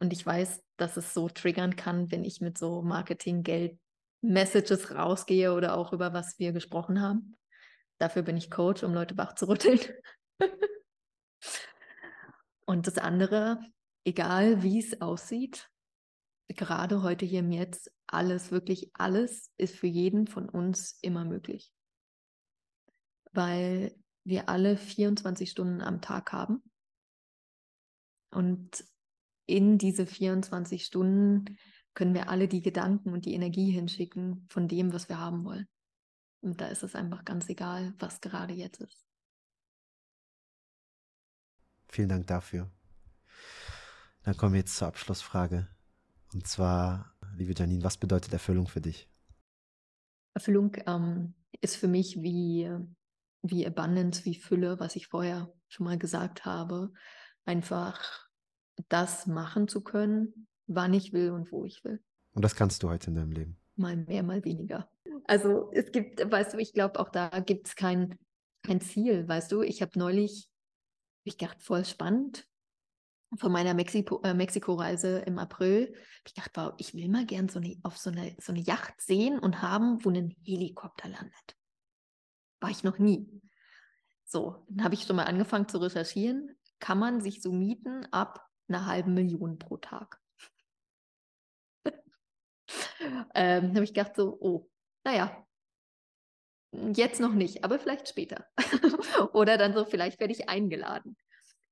Und 0.00 0.12
ich 0.12 0.26
weiß, 0.26 0.64
dass 0.76 0.96
es 0.96 1.14
so 1.14 1.28
triggern 1.28 1.76
kann, 1.76 2.10
wenn 2.10 2.24
ich 2.24 2.40
mit 2.40 2.58
so 2.58 2.82
Marketing-Geld-Messages 2.82 4.96
rausgehe 4.96 5.54
oder 5.54 5.76
auch 5.76 5.92
über 5.92 6.12
was 6.12 6.40
wir 6.40 6.50
gesprochen 6.52 7.00
haben. 7.00 7.36
Dafür 7.98 8.22
bin 8.22 8.36
ich 8.36 8.50
Coach, 8.50 8.82
um 8.82 8.92
Leute 8.92 9.16
wach 9.16 9.36
zu 9.36 9.48
rütteln. 9.48 9.78
und 12.66 12.88
das 12.88 12.98
andere, 12.98 13.60
egal 14.04 14.64
wie 14.64 14.80
es 14.80 15.00
aussieht, 15.00 15.70
gerade 16.48 17.02
heute 17.02 17.24
hier 17.24 17.38
im 17.40 17.52
Jetzt, 17.52 17.92
alles, 18.08 18.50
wirklich 18.50 18.90
alles 18.94 19.52
ist 19.56 19.76
für 19.76 19.86
jeden 19.86 20.26
von 20.26 20.48
uns 20.48 20.98
immer 21.00 21.24
möglich. 21.24 21.72
Weil 23.32 23.94
wir 24.24 24.48
alle 24.48 24.76
24 24.76 25.50
Stunden 25.50 25.80
am 25.80 26.00
Tag 26.00 26.32
haben. 26.32 26.62
Und 28.30 28.84
in 29.46 29.78
diese 29.78 30.06
24 30.06 30.84
Stunden 30.84 31.58
können 31.94 32.14
wir 32.14 32.28
alle 32.28 32.48
die 32.48 32.62
Gedanken 32.62 33.12
und 33.12 33.26
die 33.26 33.34
Energie 33.34 33.70
hinschicken 33.70 34.46
von 34.48 34.68
dem, 34.68 34.92
was 34.92 35.08
wir 35.08 35.18
haben 35.18 35.44
wollen. 35.44 35.68
Und 36.40 36.60
da 36.60 36.68
ist 36.68 36.82
es 36.82 36.94
einfach 36.94 37.24
ganz 37.24 37.48
egal, 37.48 37.94
was 37.98 38.20
gerade 38.20 38.54
jetzt 38.54 38.80
ist. 38.80 39.06
Vielen 41.88 42.08
Dank 42.08 42.26
dafür. 42.26 42.70
Dann 44.22 44.36
kommen 44.36 44.54
wir 44.54 44.60
jetzt 44.60 44.76
zur 44.76 44.88
Abschlussfrage. 44.88 45.68
Und 46.32 46.46
zwar, 46.46 47.14
liebe 47.36 47.52
Janine, 47.54 47.84
was 47.84 47.98
bedeutet 47.98 48.32
Erfüllung 48.32 48.66
für 48.66 48.80
dich? 48.80 49.08
Erfüllung 50.34 50.74
ähm, 50.86 51.34
ist 51.60 51.76
für 51.76 51.88
mich 51.88 52.22
wie 52.22 52.70
wie 53.42 53.66
Abundance, 53.66 54.24
wie 54.24 54.34
Fülle, 54.34 54.78
was 54.80 54.96
ich 54.96 55.08
vorher 55.08 55.52
schon 55.68 55.84
mal 55.84 55.98
gesagt 55.98 56.44
habe, 56.44 56.92
einfach 57.44 58.28
das 58.88 59.26
machen 59.26 59.68
zu 59.68 59.82
können, 59.82 60.46
wann 60.66 60.94
ich 60.94 61.12
will 61.12 61.30
und 61.30 61.52
wo 61.52 61.64
ich 61.64 61.84
will. 61.84 62.02
Und 62.34 62.44
das 62.44 62.54
kannst 62.54 62.82
du 62.82 62.88
heute 62.88 63.10
in 63.10 63.16
deinem 63.16 63.32
Leben? 63.32 63.58
Mal 63.76 63.96
mehr, 63.96 64.22
mal 64.22 64.44
weniger. 64.44 64.88
Also 65.24 65.70
es 65.72 65.92
gibt, 65.92 66.30
weißt 66.30 66.54
du, 66.54 66.58
ich 66.58 66.72
glaube 66.72 66.98
auch 67.00 67.08
da 67.08 67.28
gibt 67.40 67.68
es 67.68 67.76
kein, 67.76 68.18
kein 68.62 68.80
Ziel, 68.80 69.28
weißt 69.28 69.50
du. 69.52 69.62
Ich 69.62 69.82
habe 69.82 69.98
neulich, 69.98 70.48
ich 71.24 71.36
gedacht, 71.36 71.62
voll 71.62 71.84
spannend, 71.84 72.46
von 73.36 73.50
meiner 73.50 73.74
Mexiko, 73.74 74.20
äh, 74.24 74.34
Mexiko-Reise 74.34 75.20
im 75.20 75.38
April, 75.38 75.94
ich 76.26 76.34
dachte, 76.34 76.60
wow, 76.60 76.74
ich 76.78 76.94
will 76.94 77.08
mal 77.08 77.24
gern 77.24 77.48
so 77.48 77.58
eine, 77.58 77.76
auf 77.82 77.96
so 77.96 78.10
eine, 78.10 78.36
so 78.38 78.52
eine 78.52 78.60
Yacht 78.60 79.00
sehen 79.00 79.38
und 79.38 79.62
haben, 79.62 80.04
wo 80.04 80.10
ein 80.10 80.36
Helikopter 80.44 81.08
landet. 81.08 81.56
War 82.62 82.70
ich 82.70 82.84
noch 82.84 82.98
nie. 82.98 83.42
So, 84.24 84.64
dann 84.68 84.84
habe 84.84 84.94
ich 84.94 85.02
schon 85.02 85.16
mal 85.16 85.24
angefangen 85.24 85.68
zu 85.68 85.78
recherchieren. 85.78 86.56
Kann 86.78 86.96
man 86.96 87.20
sich 87.20 87.42
so 87.42 87.52
mieten 87.52 88.06
ab 88.12 88.48
einer 88.68 88.86
halben 88.86 89.14
Million 89.14 89.58
pro 89.58 89.78
Tag? 89.78 90.20
ähm, 93.34 93.74
habe 93.74 93.82
ich 93.82 93.92
gedacht 93.92 94.14
so, 94.14 94.38
oh, 94.40 94.70
naja, 95.02 95.44
jetzt 96.94 97.20
noch 97.20 97.32
nicht, 97.32 97.64
aber 97.64 97.80
vielleicht 97.80 98.08
später. 98.08 98.46
Oder 99.32 99.58
dann 99.58 99.74
so, 99.74 99.84
vielleicht 99.84 100.20
werde 100.20 100.32
ich 100.32 100.48
eingeladen. 100.48 101.16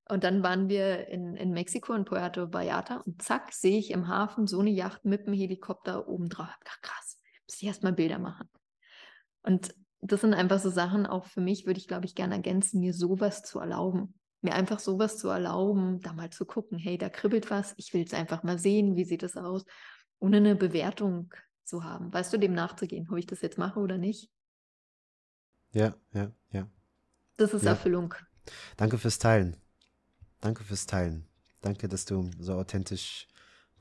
Und 0.08 0.24
dann 0.24 0.42
waren 0.42 0.68
wir 0.68 1.06
in, 1.06 1.36
in 1.36 1.52
Mexiko, 1.52 1.92
in 1.92 2.04
Puerto 2.04 2.52
Vallarta 2.52 2.96
und 3.06 3.22
zack, 3.22 3.52
sehe 3.52 3.78
ich 3.78 3.92
im 3.92 4.08
Hafen 4.08 4.48
so 4.48 4.58
eine 4.58 4.70
Yacht 4.70 5.04
mit 5.04 5.28
einem 5.28 5.36
Helikopter 5.36 6.08
oben 6.08 6.28
drauf. 6.28 6.48
Ach, 6.68 6.80
krass, 6.82 7.20
muss 7.46 7.62
ich 7.62 7.68
erstmal 7.68 7.92
Bilder 7.92 8.18
machen. 8.18 8.50
Und 9.42 9.72
das 10.00 10.22
sind 10.22 10.34
einfach 10.34 10.58
so 10.58 10.70
Sachen, 10.70 11.06
auch 11.06 11.26
für 11.26 11.40
mich 11.40 11.66
würde 11.66 11.78
ich, 11.78 11.88
glaube 11.88 12.06
ich, 12.06 12.14
gerne 12.14 12.34
ergänzen, 12.34 12.80
mir 12.80 12.94
sowas 12.94 13.42
zu 13.42 13.58
erlauben. 13.58 14.14
Mir 14.42 14.54
einfach 14.54 14.78
sowas 14.78 15.18
zu 15.18 15.28
erlauben, 15.28 16.00
da 16.00 16.14
mal 16.14 16.30
zu 16.30 16.46
gucken, 16.46 16.78
hey, 16.78 16.96
da 16.96 17.10
kribbelt 17.10 17.50
was, 17.50 17.74
ich 17.76 17.92
will 17.92 18.02
es 18.02 18.14
einfach 18.14 18.42
mal 18.42 18.58
sehen, 18.58 18.96
wie 18.96 19.04
sieht 19.04 19.22
es 19.22 19.36
aus, 19.36 19.64
ohne 20.18 20.38
eine 20.38 20.56
Bewertung 20.56 21.34
zu 21.64 21.84
haben. 21.84 22.12
Weißt 22.12 22.32
du, 22.32 22.38
dem 22.38 22.54
nachzugehen, 22.54 23.06
ob 23.10 23.18
ich 23.18 23.26
das 23.26 23.42
jetzt 23.42 23.58
mache 23.58 23.78
oder 23.80 23.98
nicht? 23.98 24.30
Ja, 25.72 25.94
ja, 26.12 26.32
ja. 26.50 26.68
Das 27.36 27.52
ist 27.52 27.64
ja. 27.64 27.70
Erfüllung. 27.70 28.14
Danke 28.78 28.96
fürs 28.96 29.18
Teilen. 29.18 29.56
Danke 30.40 30.64
fürs 30.64 30.86
Teilen. 30.86 31.26
Danke, 31.60 31.88
dass 31.88 32.06
du 32.06 32.30
so 32.38 32.54
authentisch 32.54 33.28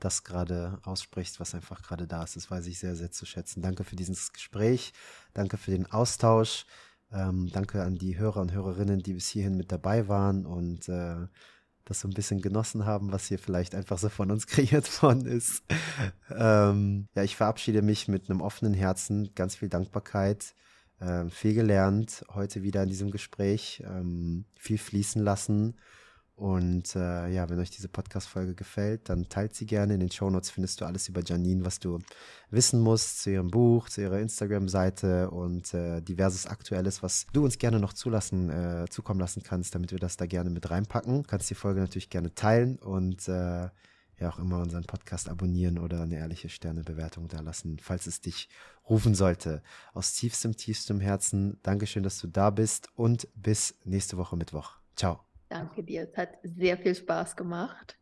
das 0.00 0.24
gerade 0.24 0.78
aussprichst, 0.82 1.40
was 1.40 1.54
einfach 1.54 1.82
gerade 1.82 2.06
da 2.06 2.22
ist. 2.22 2.36
Das 2.36 2.50
weiß 2.50 2.66
ich 2.66 2.78
sehr, 2.78 2.96
sehr 2.96 3.10
zu 3.10 3.26
schätzen. 3.26 3.62
Danke 3.62 3.84
für 3.84 3.96
dieses 3.96 4.32
Gespräch. 4.32 4.92
Danke 5.34 5.56
für 5.56 5.70
den 5.70 5.90
Austausch. 5.90 6.66
Ähm, 7.12 7.50
danke 7.52 7.82
an 7.82 7.96
die 7.96 8.18
Hörer 8.18 8.40
und 8.40 8.52
Hörerinnen, 8.52 9.00
die 9.00 9.14
bis 9.14 9.28
hierhin 9.28 9.56
mit 9.56 9.72
dabei 9.72 10.08
waren 10.08 10.46
und 10.46 10.88
äh, 10.88 11.26
das 11.84 12.00
so 12.00 12.08
ein 12.08 12.14
bisschen 12.14 12.40
genossen 12.40 12.86
haben, 12.86 13.10
was 13.10 13.26
hier 13.26 13.38
vielleicht 13.38 13.74
einfach 13.74 13.98
so 13.98 14.08
von 14.08 14.30
uns 14.30 14.46
kreiert 14.48 15.02
worden 15.02 15.26
ist. 15.26 15.64
ähm, 16.30 17.08
ja, 17.14 17.22
ich 17.22 17.36
verabschiede 17.36 17.82
mich 17.82 18.06
mit 18.08 18.30
einem 18.30 18.40
offenen 18.40 18.74
Herzen, 18.74 19.34
ganz 19.34 19.56
viel 19.56 19.68
Dankbarkeit, 19.68 20.54
äh, 21.00 21.28
viel 21.30 21.54
gelernt 21.54 22.24
heute 22.32 22.62
wieder 22.62 22.82
in 22.82 22.88
diesem 22.88 23.10
Gespräch, 23.10 23.82
ähm, 23.86 24.44
viel 24.56 24.78
fließen 24.78 25.22
lassen 25.22 25.74
und 26.40 26.96
äh, 26.96 27.28
ja, 27.28 27.50
wenn 27.50 27.58
euch 27.58 27.68
diese 27.68 27.90
Podcast-Folge 27.90 28.54
gefällt, 28.54 29.10
dann 29.10 29.28
teilt 29.28 29.54
sie 29.54 29.66
gerne. 29.66 29.92
In 29.92 30.00
den 30.00 30.10
Show 30.10 30.30
Notes 30.30 30.48
findest 30.48 30.80
du 30.80 30.86
alles 30.86 31.06
über 31.06 31.20
Janine, 31.22 31.66
was 31.66 31.80
du 31.80 31.98
wissen 32.48 32.80
musst 32.80 33.20
zu 33.20 33.30
ihrem 33.30 33.48
Buch, 33.48 33.90
zu 33.90 34.00
ihrer 34.00 34.18
Instagram-Seite 34.20 35.30
und 35.30 35.74
äh, 35.74 36.00
diverses 36.00 36.46
Aktuelles, 36.46 37.02
was 37.02 37.26
du 37.34 37.44
uns 37.44 37.58
gerne 37.58 37.78
noch 37.78 37.92
zulassen, 37.92 38.48
äh, 38.48 38.86
zukommen 38.88 39.20
lassen 39.20 39.42
kannst, 39.42 39.74
damit 39.74 39.92
wir 39.92 39.98
das 39.98 40.16
da 40.16 40.24
gerne 40.24 40.48
mit 40.48 40.70
reinpacken. 40.70 41.24
Du 41.24 41.28
kannst 41.28 41.50
die 41.50 41.54
Folge 41.54 41.80
natürlich 41.80 42.08
gerne 42.08 42.34
teilen 42.34 42.78
und 42.78 43.28
äh, 43.28 43.68
ja 44.18 44.30
auch 44.30 44.38
immer 44.38 44.60
unseren 44.60 44.84
Podcast 44.84 45.28
abonnieren 45.28 45.78
oder 45.78 46.00
eine 46.00 46.16
ehrliche 46.16 46.48
Sternebewertung 46.48 47.28
da 47.28 47.40
lassen, 47.40 47.78
falls 47.82 48.06
es 48.06 48.22
dich 48.22 48.48
rufen 48.88 49.14
sollte. 49.14 49.62
Aus 49.92 50.14
tiefstem, 50.14 50.56
tiefstem 50.56 51.00
Herzen, 51.00 51.58
Dankeschön, 51.62 52.02
dass 52.02 52.18
du 52.18 52.28
da 52.28 52.48
bist 52.48 52.88
und 52.94 53.28
bis 53.34 53.74
nächste 53.84 54.16
Woche 54.16 54.38
Mittwoch. 54.38 54.76
Ciao. 54.96 55.29
Danke 55.50 55.82
dir. 55.82 56.08
Es 56.10 56.16
hat 56.16 56.38
sehr 56.44 56.78
viel 56.78 56.94
Spaß 56.94 57.36
gemacht. 57.36 57.98